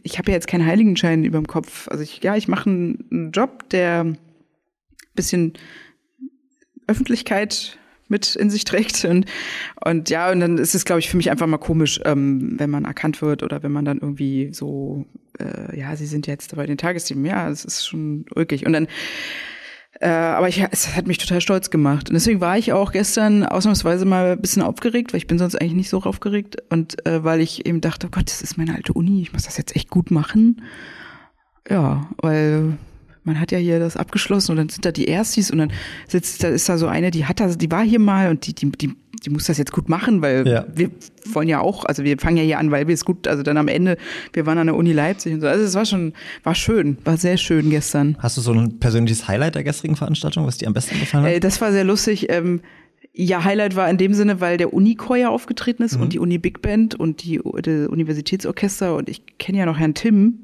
ich 0.04 0.18
habe 0.18 0.32
ja 0.32 0.36
jetzt 0.36 0.48
keinen 0.48 0.66
Heiligenschein 0.66 1.26
über 1.26 1.40
dem 1.40 1.48
Kopf. 1.48 1.88
Also 1.90 2.04
ich, 2.04 2.24
ja, 2.24 2.36
ich 2.36 2.48
mache 2.48 2.70
einen, 2.70 3.06
einen 3.12 3.32
Job, 3.32 3.70
der 3.70 4.16
bisschen 5.16 5.54
Öffentlichkeit 6.88 7.78
mit 8.08 8.36
in 8.36 8.50
sich 8.50 8.66
trägt. 8.66 9.04
Und, 9.06 9.26
und 9.84 10.10
ja, 10.10 10.32
und 10.32 10.40
dann 10.40 10.58
ist 10.58 10.76
es, 10.76 10.86
glaube 10.86 11.00
ich, 11.00 11.10
für 11.10 11.18
mich 11.18 11.32
einfach 11.32 11.48
mal 11.48 11.58
komisch, 11.58 12.00
ähm, 12.06 12.56
wenn 12.60 12.70
man 12.70 12.86
erkannt 12.86 13.22
wird 13.22 13.44
oder 13.44 13.64
wenn 13.64 13.72
man 13.72 13.86
dann 13.86 14.00
irgendwie 14.00 14.50
so, 14.52 15.06
äh, 15.40 15.78
ja, 15.80 15.96
sie 15.96 16.06
sind 16.06 16.28
jetzt 16.28 16.56
bei 16.56 16.66
den 16.66 16.78
Tagesthemen. 16.78 17.26
Ja, 17.26 17.50
es 17.50 17.66
ist 17.66 17.88
schon 17.88 18.26
ulkig. 18.36 18.66
Und 18.66 18.74
dann, 18.74 18.88
äh, 20.00 20.08
aber 20.08 20.48
ich, 20.50 20.64
es 20.72 20.96
hat 20.96 21.08
mich 21.08 21.18
total 21.18 21.42
stolz 21.42 21.70
gemacht. 21.70 22.10
Und 22.10 22.14
deswegen 22.14 22.42
war 22.42 22.58
ich 22.58 22.74
auch 22.74 22.92
gestern 22.92 23.44
ausnahmsweise 23.44 24.06
mal 24.06 24.34
ein 24.34 24.42
bisschen 24.42 24.62
aufgeregt, 24.62 25.14
weil 25.14 25.20
ich 25.20 25.28
bin 25.28 25.40
sonst 25.40 25.56
eigentlich 25.56 25.74
nicht 25.74 25.90
so 25.90 26.04
aufgeregt. 26.04 26.58
Und 26.70 27.06
äh, 27.08 27.24
weil 27.24 27.42
ich 27.42 27.66
eben 27.66 27.82
dachte, 27.82 28.08
oh 28.08 28.12
Gott, 28.12 28.28
das 28.28 28.42
ist 28.42 28.58
meine 28.58 28.76
alte 28.76 28.94
Uni, 28.94 29.22
ich 29.22 29.34
muss 29.34 29.44
das 29.44 29.58
jetzt 29.58 29.76
echt 29.76 29.90
gut 29.90 30.12
machen. 30.12 30.62
Ja, 31.68 32.08
weil 32.22 32.78
man 33.26 33.40
hat 33.40 33.52
ja 33.52 33.58
hier 33.58 33.80
das 33.80 33.98
abgeschlossen 33.98 34.52
und 34.52 34.58
dann 34.58 34.70
sind 34.70 34.86
da 34.86 34.92
die 34.92 35.08
Erstis 35.08 35.52
und 35.52 35.58
dann 35.58 35.72
sitzt, 36.08 36.44
da 36.44 36.48
ist 36.50 36.70
da 36.70 36.78
so 36.78 36.88
eine, 36.88 37.12
die 37.12 37.26
hat 37.26 37.40
das, 37.40 37.58
die 37.58 37.70
war 37.72 37.84
hier 37.84 38.00
mal 38.00 38.30
und 38.30 38.46
die, 38.48 38.54
die, 38.54 38.72
die, 38.72 38.94
die 39.26 39.30
muss 39.30 39.46
das 39.46 39.58
jetzt 39.58 39.72
gut 39.72 39.90
machen, 39.90 40.22
weil 40.22 40.48
ja. 40.48 40.66
wir 40.74 40.92
wollen 41.34 41.48
ja 41.48 41.60
auch, 41.60 41.86
also 41.86 42.04
wir 42.04 42.18
fangen 42.20 42.38
ja 42.38 42.44
hier 42.44 42.60
an, 42.60 42.72
weil 42.72 42.88
wir 42.88 42.94
es 42.94 43.04
gut, 43.04 43.28
also 43.28 43.44
dann 43.44 43.58
am 43.58 43.68
Ende, 43.68 43.98
wir 44.34 44.46
waren 44.46 44.58
an 44.58 44.68
der 44.68 44.76
Uni 44.76 44.94
Leipzig 44.94 45.34
und 45.34 45.42
so. 45.42 45.48
Also 45.48 45.64
es 45.64 45.74
war 45.74 45.86
schon, 45.86 46.14
war 46.44 46.56
schön, 46.56 46.98
war 47.04 47.18
sehr 47.18 47.38
schön 47.38 47.70
gestern. 47.70 48.16
Hast 48.20 48.38
du 48.38 48.42
so 48.42 48.54
ein 48.54 48.80
persönliches 48.80 49.28
Highlight 49.28 49.56
der 49.56 49.64
gestrigen 49.64 49.96
Veranstaltung, 49.96 50.46
was 50.46 50.58
dir 50.58 50.68
am 50.68 50.74
besten 50.74 51.00
gefallen 51.00 51.26
hat? 51.26 51.32
Äh, 51.32 51.40
das 51.40 51.60
war 51.62 51.72
sehr 51.72 51.84
lustig. 51.84 52.28
Ähm, 52.30 52.62
ja, 53.18 53.44
Highlight 53.44 53.76
war 53.76 53.90
in 53.90 53.98
dem 53.98 54.14
Sinne, 54.14 54.42
weil 54.42 54.58
der 54.58 54.74
Unichor 54.74 55.16
ja 55.16 55.30
aufgetreten 55.30 55.84
ist 55.84 55.96
mhm. 55.96 56.04
und 56.04 56.14
die 56.14 56.20
Uni 56.20 56.38
Big 56.38 56.62
Band 56.62 56.96
und 56.96 57.24
die, 57.24 57.40
die 57.66 57.88
Universitätsorchester 57.88 58.96
und 58.96 59.10
ich 59.10 59.38
kenne 59.40 59.60
ja 59.60 59.66
noch 59.66 59.80
Herrn 59.80 59.94
Tim 59.94 60.44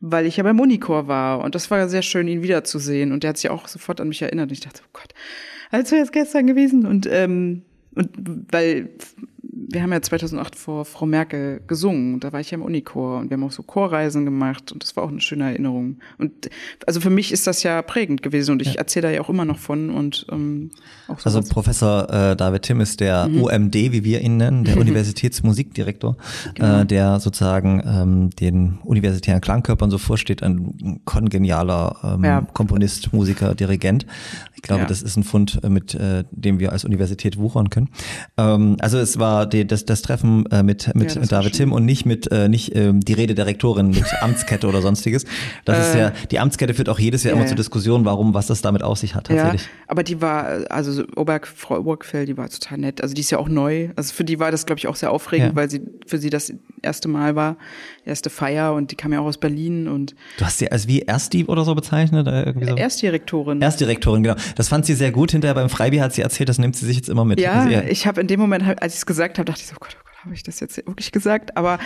weil 0.00 0.26
ich 0.26 0.36
ja 0.36 0.44
beim 0.44 0.60
Unichor 0.60 1.08
war 1.08 1.40
und 1.40 1.54
das 1.54 1.70
war 1.70 1.88
sehr 1.88 2.02
schön, 2.02 2.28
ihn 2.28 2.42
wiederzusehen. 2.42 3.12
Und 3.12 3.22
der 3.22 3.30
hat 3.30 3.38
sich 3.38 3.50
auch 3.50 3.68
sofort 3.68 4.00
an 4.00 4.08
mich 4.08 4.22
erinnert. 4.22 4.50
Und 4.50 4.52
ich 4.52 4.60
dachte, 4.60 4.82
oh 4.84 4.90
Gott, 4.92 5.12
als 5.70 5.90
wäre 5.90 6.02
es 6.02 6.12
gestern 6.12 6.46
gewesen. 6.46 6.86
Und 6.86 7.08
ähm, 7.10 7.62
und 7.94 8.10
weil 8.52 8.90
wir 9.66 9.82
haben 9.82 9.92
ja 9.92 10.00
2008 10.00 10.54
vor 10.54 10.84
Frau 10.84 11.06
Merkel 11.06 11.60
gesungen. 11.66 12.20
Da 12.20 12.32
war 12.32 12.40
ich 12.40 12.50
ja 12.50 12.56
im 12.56 12.62
Unichor 12.62 13.18
und 13.18 13.30
wir 13.30 13.36
haben 13.36 13.44
auch 13.44 13.52
so 13.52 13.62
Chorreisen 13.62 14.24
gemacht 14.24 14.72
und 14.72 14.82
das 14.82 14.96
war 14.96 15.04
auch 15.04 15.08
eine 15.08 15.20
schöne 15.20 15.44
Erinnerung. 15.44 15.98
Und 16.18 16.50
also 16.86 17.00
für 17.00 17.10
mich 17.10 17.32
ist 17.32 17.46
das 17.46 17.62
ja 17.62 17.82
prägend 17.82 18.22
gewesen 18.22 18.52
und 18.52 18.62
ich 18.62 18.74
ja. 18.74 18.78
erzähle 18.78 19.08
da 19.08 19.14
ja 19.14 19.20
auch 19.20 19.28
immer 19.28 19.44
noch 19.44 19.58
von 19.58 19.90
und 19.90 20.26
ähm, 20.30 20.70
auch 21.08 21.18
so 21.18 21.26
Also 21.26 21.38
was. 21.40 21.48
Professor 21.48 22.08
äh, 22.12 22.36
David 22.36 22.62
Timm 22.62 22.80
ist 22.80 23.00
der 23.00 23.28
mhm. 23.28 23.42
UMD, 23.42 23.74
wie 23.74 24.04
wir 24.04 24.20
ihn 24.20 24.36
nennen, 24.36 24.64
der 24.64 24.76
Universitätsmusikdirektor, 24.78 26.16
genau. 26.54 26.80
äh, 26.80 26.86
der 26.86 27.20
sozusagen 27.20 27.82
ähm, 27.84 28.30
den 28.30 28.78
universitären 28.84 29.40
Klangkörpern 29.40 29.90
so 29.90 29.98
vorsteht, 29.98 30.42
ein 30.42 31.00
kongenialer 31.04 31.96
ähm, 32.04 32.24
ja. 32.24 32.46
Komponist, 32.52 33.12
Musiker, 33.12 33.54
Dirigent. 33.54 34.06
Ich 34.54 34.62
glaube, 34.62 34.82
ja. 34.82 34.88
das 34.88 35.02
ist 35.02 35.16
ein 35.16 35.22
Fund, 35.22 35.60
äh, 35.62 35.68
mit 35.68 35.94
äh, 35.94 36.24
dem 36.30 36.58
wir 36.58 36.72
als 36.72 36.84
Universität 36.84 37.38
wuchern 37.38 37.70
können. 37.70 37.90
Ähm, 38.36 38.76
also 38.80 38.98
es 38.98 39.18
war 39.18 39.47
die, 39.52 39.66
das, 39.66 39.84
das 39.84 40.02
Treffen 40.02 40.46
äh, 40.50 40.62
mit, 40.62 40.94
mit 40.94 41.14
ja, 41.14 41.22
David 41.22 41.54
Tim 41.54 41.72
und 41.72 41.84
nicht 41.84 42.06
mit 42.06 42.30
äh, 42.30 42.48
nicht 42.48 42.74
ähm, 42.74 43.00
die 43.00 43.12
Rede 43.12 43.34
der 43.34 43.46
Rektorin 43.46 43.90
mit 43.90 44.04
Amtskette 44.20 44.66
oder 44.66 44.82
sonstiges. 44.82 45.24
Das 45.64 45.78
äh, 45.78 45.80
ist 45.80 45.96
ja, 45.96 46.12
die 46.30 46.38
Amtskette 46.38 46.74
führt 46.74 46.88
auch 46.88 46.98
jedes 46.98 47.24
Jahr 47.24 47.34
ja, 47.34 47.40
immer 47.40 47.46
zur 47.46 47.56
Diskussion, 47.56 48.04
warum, 48.04 48.34
was 48.34 48.46
das 48.46 48.62
damit 48.62 48.82
auf 48.82 48.98
sich 48.98 49.14
hat 49.14 49.26
tatsächlich. 49.26 49.62
Ja, 49.62 49.68
aber 49.86 50.02
die 50.02 50.20
war, 50.20 50.70
also 50.70 51.04
Oberg, 51.16 51.46
Frau 51.46 51.78
Obergfell, 51.78 52.26
die 52.26 52.36
war 52.36 52.48
total 52.48 52.78
nett. 52.78 53.02
Also 53.02 53.14
die 53.14 53.20
ist 53.20 53.30
ja 53.30 53.38
auch 53.38 53.48
neu. 53.48 53.88
Also 53.96 54.14
für 54.14 54.24
die 54.24 54.38
war 54.38 54.50
das, 54.50 54.66
glaube 54.66 54.78
ich, 54.78 54.86
auch 54.86 54.96
sehr 54.96 55.10
aufregend, 55.10 55.50
ja. 55.50 55.56
weil 55.56 55.70
sie 55.70 55.82
für 56.06 56.18
sie 56.18 56.30
das 56.30 56.52
erste 56.82 57.08
Mal 57.08 57.34
war, 57.34 57.56
erste 58.04 58.30
Feier 58.30 58.74
und 58.74 58.90
die 58.90 58.96
kam 58.96 59.12
ja 59.12 59.20
auch 59.20 59.26
aus 59.26 59.38
Berlin 59.38 59.88
und 59.88 60.14
Du 60.38 60.44
hast 60.44 60.58
sie 60.58 60.70
als 60.70 60.86
wie 60.88 61.00
Erstdieb 61.00 61.48
oder 61.48 61.64
so 61.64 61.74
bezeichnet? 61.74 62.26
Irgendwie 62.26 62.66
so? 62.66 62.76
Erstdirektorin. 62.76 63.60
Erstdirektorin, 63.60 64.22
genau. 64.22 64.36
Das 64.56 64.68
fand 64.68 64.86
sie 64.86 64.94
sehr 64.94 65.12
gut. 65.12 65.32
Hinterher 65.32 65.54
beim 65.54 65.68
Freibier 65.68 66.02
hat 66.02 66.12
sie 66.12 66.22
erzählt, 66.22 66.48
das 66.48 66.58
nimmt 66.58 66.76
sie 66.76 66.86
sich 66.86 66.96
jetzt 66.96 67.08
immer 67.08 67.24
mit. 67.24 67.40
Ja, 67.40 67.64
also 67.64 67.78
ich 67.88 68.06
habe 68.06 68.20
in 68.20 68.26
dem 68.26 68.40
Moment, 68.40 68.64
als 68.80 68.94
ich 68.94 69.00
es 69.00 69.06
gesagt 69.06 69.37
habe, 69.38 69.46
dachte 69.46 69.60
ich 69.60 69.66
so, 69.66 69.74
oh 69.76 69.80
Gott, 69.80 69.96
oh 69.98 70.04
Gott, 70.04 70.24
habe 70.24 70.34
ich 70.34 70.42
das 70.42 70.60
jetzt 70.60 70.76
wirklich 70.76 71.12
gesagt? 71.12 71.56
Aber 71.56 71.78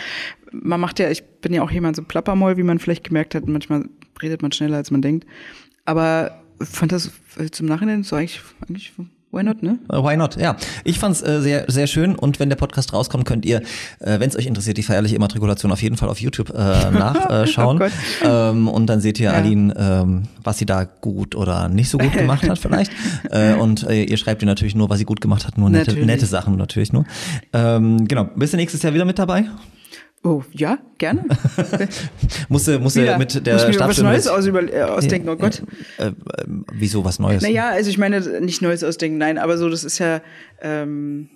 man 0.53 0.81
macht 0.81 0.99
ja, 0.99 1.11
ich 1.11 1.25
bin 1.41 1.53
ja 1.53 1.63
auch 1.63 1.71
jemand 1.71 1.97
so 1.97 2.03
Plappermoll, 2.03 2.57
wie 2.57 2.63
man 2.63 2.79
vielleicht 2.79 3.05
gemerkt 3.05 3.35
hat. 3.35 3.47
Manchmal 3.47 3.89
redet 4.21 4.43
man 4.43 4.53
schneller, 4.53 4.77
als 4.77 4.91
man 4.91 5.03
denkt. 5.03 5.27
Aber 5.85 6.43
fand 6.61 6.93
das 6.93 7.11
zum 7.51 7.67
Nachhinein 7.67 8.03
so 8.03 8.17
eigentlich, 8.17 8.41
eigentlich 8.69 8.93
Why 9.33 9.43
not, 9.43 9.63
ne? 9.63 9.79
Uh, 9.91 10.05
why 10.05 10.15
not, 10.15 10.37
ja. 10.37 10.57
Ich 10.85 10.99
fand's 10.99 11.23
äh, 11.23 11.41
sehr, 11.41 11.65
sehr 11.67 11.87
schön 11.87 12.15
und 12.17 12.39
wenn 12.39 12.51
der 12.51 12.57
Podcast 12.57 12.93
rauskommt, 12.93 13.25
könnt 13.25 13.47
ihr, 13.47 13.63
äh, 14.01 14.21
wenn 14.21 14.29
es 14.29 14.37
euch 14.37 14.45
interessiert, 14.45 14.77
die 14.77 14.83
feierliche 14.83 15.17
Immatrikulation 15.17 15.73
auf 15.73 15.81
jeden 15.81 15.97
Fall 15.97 16.11
auf 16.11 16.21
YouTube 16.21 16.51
äh, 16.51 16.91
nachschauen. 16.91 17.81
Äh, 17.81 17.91
oh 18.25 18.27
ähm, 18.27 18.69
und 18.69 18.89
dann 18.89 19.01
seht 19.01 19.19
ihr 19.19 19.31
ja. 19.31 19.33
Aline, 19.33 19.75
ähm, 19.79 20.25
was 20.45 20.59
sie 20.59 20.67
da 20.67 20.85
gut 20.85 21.35
oder 21.35 21.71
nicht 21.71 21.89
so 21.89 21.97
gut 21.97 22.13
gemacht 22.13 22.47
hat 22.47 22.59
vielleicht. 22.59 22.93
äh, 23.31 23.55
und 23.55 23.89
äh, 23.89 24.05
ihr 24.05 24.19
schreibt 24.19 24.43
ihr 24.43 24.47
natürlich 24.47 24.75
nur, 24.75 24.91
was 24.91 24.99
sie 24.99 25.07
gut 25.07 25.23
gemacht 25.23 25.47
hat, 25.47 25.57
nur 25.57 25.71
nette, 25.71 25.95
nette 25.95 26.27
Sachen 26.27 26.57
natürlich 26.57 26.93
nur. 26.93 27.07
Ähm, 27.55 28.07
genau. 28.07 28.29
Bist 28.37 28.53
du 28.53 28.59
nächstes 28.59 28.83
Jahr 28.83 28.93
wieder 28.93 29.07
mit 29.07 29.19
dabei? 29.19 29.47
Oh, 30.25 30.45
ja, 30.53 30.79
gerne. 30.99 31.25
musste, 32.49 32.79
musste 32.79 33.05
ja, 33.05 33.19
mit 33.19 33.45
der 33.45 33.55
muss 33.55 33.81
was 33.81 33.99
Neues 33.99 34.29
aus 34.29 34.47
über, 34.47 34.63
äh, 34.63 34.83
ausdenken, 34.83 35.29
oh 35.29 35.35
Gott. 35.37 35.63
Äh, 35.99 36.07
äh, 36.07 36.13
wieso 36.73 37.05
was 37.05 37.19
Neues? 37.19 37.43
Naja, 37.43 37.71
also 37.71 37.91
ich 37.91 37.99
meine, 37.99 38.21
nicht 38.41 38.63
Neues 38.63 38.85
ausdenken, 38.85 39.19
nein, 39.19 39.37
aber 39.37 39.59
so, 39.59 39.69
das 39.69 39.83
ist 39.83 39.99
ja, 39.99 40.21
ähm, 40.61 41.29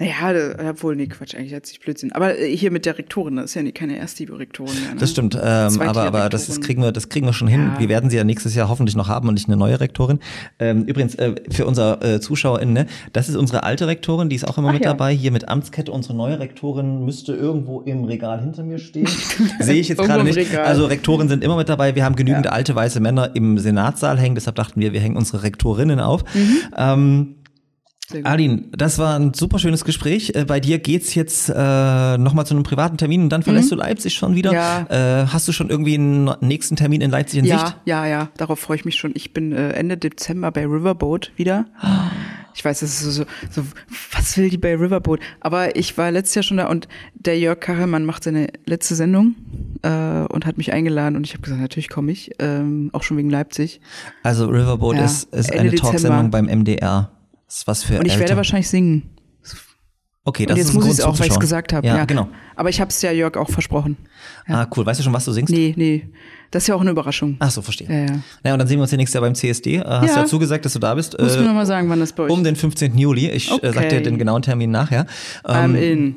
naja, 0.00 0.54
obwohl, 0.70 0.96
nee, 0.96 1.06
Quatsch, 1.06 1.36
eigentlich 1.36 1.54
hat 1.54 1.66
sich 1.66 1.78
Blödsinn. 1.78 2.10
Aber 2.10 2.36
äh, 2.36 2.56
hier 2.56 2.72
mit 2.72 2.84
der 2.84 2.98
Rektorin, 2.98 3.36
das 3.36 3.46
ist 3.46 3.54
ja 3.54 3.62
nicht 3.62 3.76
keine 3.76 3.96
Erstliebe-Rektorin 3.96 4.74
mehr. 4.82 4.94
Ne? 4.94 5.00
Das 5.00 5.12
stimmt, 5.12 5.38
ähm, 5.40 5.80
aber, 5.80 6.02
aber 6.02 6.28
das 6.28 6.48
ist, 6.48 6.62
kriegen 6.62 6.82
wir, 6.82 6.90
das 6.90 7.08
kriegen 7.08 7.26
wir 7.26 7.32
schon 7.32 7.46
hin. 7.46 7.70
Ja. 7.74 7.78
Wir 7.78 7.88
werden 7.88 8.10
sie 8.10 8.16
ja 8.16 8.24
nächstes 8.24 8.56
Jahr 8.56 8.68
hoffentlich 8.68 8.96
noch 8.96 9.06
haben 9.06 9.28
und 9.28 9.34
nicht 9.34 9.46
eine 9.46 9.56
neue 9.56 9.78
Rektorin. 9.78 10.18
Ähm, 10.58 10.82
übrigens, 10.82 11.14
äh, 11.14 11.36
für 11.48 11.64
unser 11.66 12.02
äh, 12.02 12.20
ZuschauerInnen, 12.20 12.74
ne, 12.74 12.86
das 13.12 13.28
ist 13.28 13.36
unsere 13.36 13.62
alte 13.62 13.86
Rektorin, 13.86 14.28
die 14.28 14.34
ist 14.34 14.48
auch 14.48 14.58
immer 14.58 14.70
Ach, 14.70 14.72
mit 14.72 14.84
ja. 14.84 14.90
dabei. 14.90 15.14
Hier 15.14 15.30
mit 15.30 15.48
Amtskette, 15.48 15.92
unsere 15.92 16.16
neue 16.16 16.40
Rektorin 16.40 17.04
müsste 17.04 17.32
irgendwo 17.32 17.80
im 17.82 18.02
Regal 18.02 18.40
hinter 18.40 18.64
mir 18.64 18.78
stehen. 18.78 19.06
Sehe 19.60 19.80
ich 19.80 19.88
jetzt 19.88 20.02
gerade 20.02 20.24
nicht. 20.24 20.58
Also 20.58 20.86
Rektoren 20.86 21.28
sind 21.28 21.44
immer 21.44 21.56
mit 21.56 21.68
dabei. 21.68 21.94
Wir 21.94 22.04
haben 22.04 22.16
genügend 22.16 22.46
ja. 22.46 22.50
alte 22.50 22.74
weiße 22.74 22.98
Männer 22.98 23.36
im 23.36 23.58
Senatssaal 23.58 24.18
hängen, 24.18 24.34
deshalb 24.34 24.56
dachten 24.56 24.80
wir, 24.80 24.92
wir 24.92 24.98
hängen 24.98 25.16
unsere 25.16 25.44
Rektorinnen 25.44 26.00
auf. 26.00 26.24
Mhm. 26.34 26.56
Ähm, 26.76 27.34
Arlin, 28.22 28.68
das 28.72 28.98
war 28.98 29.18
ein 29.18 29.32
super 29.34 29.58
schönes 29.58 29.84
Gespräch. 29.84 30.32
Äh, 30.34 30.44
bei 30.44 30.60
dir 30.60 30.78
geht's 30.78 31.14
jetzt 31.14 31.48
äh, 31.48 32.18
nochmal 32.18 32.46
zu 32.46 32.54
einem 32.54 32.62
privaten 32.62 32.96
Termin 32.96 33.22
und 33.22 33.28
dann 33.30 33.42
verlässt 33.42 33.70
mhm. 33.70 33.76
du 33.76 33.82
Leipzig 33.82 34.14
schon 34.14 34.34
wieder. 34.34 34.52
Ja. 34.52 35.22
Äh, 35.22 35.26
hast 35.26 35.48
du 35.48 35.52
schon 35.52 35.70
irgendwie 35.70 35.94
einen 35.94 36.30
nächsten 36.40 36.76
Termin 36.76 37.00
in 37.00 37.10
Leipzig 37.10 37.40
in 37.40 37.44
ja, 37.46 37.58
Sicht? 37.58 37.76
Ja, 37.86 38.06
ja, 38.06 38.28
darauf 38.36 38.60
freue 38.60 38.76
ich 38.76 38.84
mich 38.84 38.96
schon. 38.96 39.12
Ich 39.14 39.32
bin 39.32 39.52
äh, 39.52 39.70
Ende 39.70 39.96
Dezember 39.96 40.50
bei 40.50 40.66
Riverboat 40.66 41.32
wieder. 41.36 41.66
Ich 42.54 42.64
weiß, 42.64 42.80
das 42.80 43.00
ist 43.00 43.14
so, 43.14 43.24
so, 43.50 43.62
was 44.12 44.36
will 44.36 44.50
die 44.50 44.58
bei 44.58 44.76
Riverboat? 44.76 45.20
Aber 45.40 45.74
ich 45.76 45.96
war 45.98 46.10
letztes 46.10 46.36
Jahr 46.36 46.42
schon 46.42 46.56
da 46.58 46.68
und 46.68 46.88
der 47.14 47.38
Jörg 47.38 47.58
Kachelmann 47.58 48.04
macht 48.04 48.24
seine 48.24 48.48
letzte 48.66 48.94
Sendung 48.94 49.34
äh, 49.82 49.88
und 50.28 50.46
hat 50.46 50.58
mich 50.58 50.72
eingeladen 50.72 51.16
und 51.16 51.26
ich 51.26 51.32
habe 51.32 51.42
gesagt, 51.42 51.60
natürlich 51.60 51.88
komme 51.88 52.12
ich, 52.12 52.32
ähm, 52.38 52.90
auch 52.92 53.02
schon 53.02 53.16
wegen 53.16 53.30
Leipzig. 53.30 53.80
Also 54.22 54.46
Riverboat 54.46 54.96
ja, 54.96 55.04
ist, 55.04 55.34
ist 55.34 55.52
eine 55.52 55.74
Talksendung 55.74 56.30
beim 56.30 56.46
MDR. 56.46 57.10
Das 57.46 57.56
ist 57.58 57.66
was 57.66 57.82
für 57.84 57.98
Und 57.98 58.06
ich 58.06 58.12
Eltern. 58.12 58.20
werde 58.20 58.36
wahrscheinlich 58.36 58.68
singen. 58.68 59.10
Okay, 60.26 60.46
das 60.46 60.54
und 60.54 60.58
jetzt 60.58 60.68
ist 60.68 60.74
muss 60.74 60.84
ich 60.86 60.90
es 60.92 61.00
auch, 61.02 61.18
weil 61.18 61.26
ich 61.26 61.32
es 61.32 61.40
gesagt 61.40 61.74
habe. 61.74 61.86
Ja, 61.86 61.98
ja, 61.98 62.04
genau. 62.06 62.28
Aber 62.56 62.70
ich 62.70 62.80
habe 62.80 62.88
es 62.88 63.02
ja 63.02 63.12
Jörg 63.12 63.36
auch 63.36 63.50
versprochen. 63.50 63.98
Ja. 64.48 64.62
Ah, 64.62 64.70
cool. 64.74 64.86
Weißt 64.86 64.98
du 64.98 65.04
schon, 65.04 65.12
was 65.12 65.26
du 65.26 65.32
singst? 65.32 65.52
Nee, 65.52 65.74
nee. 65.76 66.08
Das 66.50 66.62
ist 66.62 66.68
ja 66.68 66.74
auch 66.76 66.80
eine 66.80 66.92
Überraschung. 66.92 67.36
Ach 67.40 67.50
so, 67.50 67.60
verstehe. 67.60 67.88
Ja, 67.88 68.14
ja. 68.14 68.20
Naja, 68.42 68.54
und 68.54 68.58
dann 68.58 68.66
sehen 68.66 68.78
wir 68.78 68.82
uns 68.82 68.90
ja 68.90 68.96
nächstes 68.96 69.14
Jahr 69.14 69.22
beim 69.22 69.34
CSD. 69.34 69.76
Äh, 69.76 69.84
hast 69.84 70.08
ja. 70.08 70.22
ja 70.22 70.24
zugesagt, 70.24 70.64
dass 70.64 70.72
du 70.72 70.78
da 70.78 70.94
bist. 70.94 71.18
Musst 71.18 71.36
äh, 71.36 71.40
du 71.40 71.44
mir 71.44 71.52
mal 71.52 71.66
sagen, 71.66 71.90
wann 71.90 72.00
das 72.00 72.14
bei 72.14 72.22
euch 72.22 72.30
Um 72.30 72.42
den 72.42 72.56
15. 72.56 72.96
Juli. 72.96 73.28
Ich 73.28 73.52
okay. 73.52 73.66
äh, 73.66 73.72
sag 73.72 73.88
dir 73.90 74.02
den 74.02 74.16
genauen 74.16 74.40
Termin 74.40 74.70
nachher. 74.70 75.06
Ähm, 75.46 75.74
I'm 75.74 75.76
in. 75.76 76.16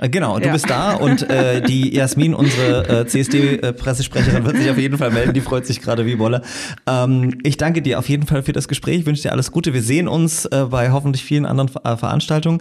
Äh, 0.00 0.08
Genau, 0.08 0.38
du 0.38 0.46
Ja. 0.46 0.52
bist 0.52 0.68
da 0.68 0.94
und 0.94 1.28
äh, 1.30 1.62
die 1.62 1.94
Jasmin, 1.94 2.34
unsere 2.34 3.00
äh, 3.02 3.06
CSD-Pressesprecherin, 3.06 4.44
wird 4.44 4.56
sich 4.56 4.70
auf 4.70 4.78
jeden 4.78 4.98
Fall 4.98 5.10
melden. 5.10 5.32
Die 5.32 5.40
freut 5.40 5.66
sich 5.66 5.80
gerade 5.80 6.06
wie 6.06 6.18
Wolle. 6.18 6.42
Ähm, 6.86 7.38
ich 7.42 7.56
danke 7.56 7.82
dir 7.82 7.98
auf 7.98 8.08
jeden 8.08 8.26
Fall 8.26 8.42
für 8.42 8.52
das 8.52 8.68
Gespräch. 8.68 9.06
wünsche 9.06 9.22
dir 9.22 9.32
alles 9.32 9.52
Gute. 9.52 9.72
Wir 9.74 9.82
sehen 9.82 10.08
uns 10.08 10.44
äh, 10.46 10.66
bei 10.70 10.90
hoffentlich 10.90 11.24
vielen 11.24 11.46
anderen 11.46 11.68
Ver- 11.68 11.82
äh, 11.84 11.96
Veranstaltungen. 11.96 12.60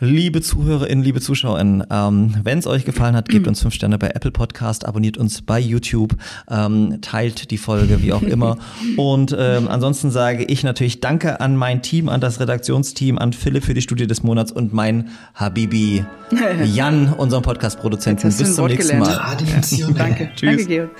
Liebe 0.00 0.40
ZuhörerInnen, 0.40 1.04
liebe 1.04 1.20
ZuschauerInnen, 1.20 1.84
ähm, 1.90 2.34
wenn 2.42 2.58
es 2.58 2.66
euch 2.66 2.84
gefallen 2.84 3.14
hat, 3.16 3.28
gebt 3.28 3.46
uns 3.46 3.60
fünf 3.62 3.74
Sterne 3.74 3.98
bei 3.98 4.08
Apple 4.08 4.30
Podcast, 4.30 4.86
abonniert 4.86 5.16
uns 5.18 5.42
bei 5.42 5.58
YouTube, 5.60 6.16
ähm, 6.50 6.98
teilt 7.02 7.50
die 7.50 7.58
Folge, 7.58 8.02
wie 8.02 8.12
auch 8.12 8.22
immer. 8.22 8.58
Und 8.96 9.34
ähm, 9.38 9.68
ansonsten 9.68 10.10
sage 10.10 10.44
ich 10.44 10.62
natürlich 10.64 11.00
Danke 11.00 11.40
an 11.40 11.56
mein 11.56 11.82
Team, 11.82 12.08
an 12.08 12.20
das 12.20 12.40
Redaktionsteam, 12.40 13.18
an 13.18 13.32
Philipp 13.32 13.64
für 13.64 13.74
die 13.74 13.82
Studie 13.82 14.06
des 14.06 14.22
Monats 14.22 14.52
und 14.52 14.72
mein 14.72 15.08
Habibi 15.34 16.04
Jan, 16.64 17.12
unseren 17.12 17.42
Podcast-Produzenten. 17.42 18.28
Bis 18.28 18.54
zum 18.54 18.58
Wort 18.58 18.72
nächsten 18.72 18.98
gelernt. 18.98 19.16
Mal. 19.18 19.36
Traditionell. 19.36 19.94
Danke. 19.94 20.30
Tschüss. 20.34 20.56
Danke, 20.56 20.66
Georg. 20.66 20.90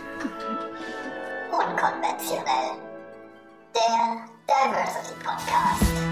Unkonventionell. 1.52 2.70
Der 3.74 4.16
Diversity 4.46 5.14
Podcast. 5.24 6.09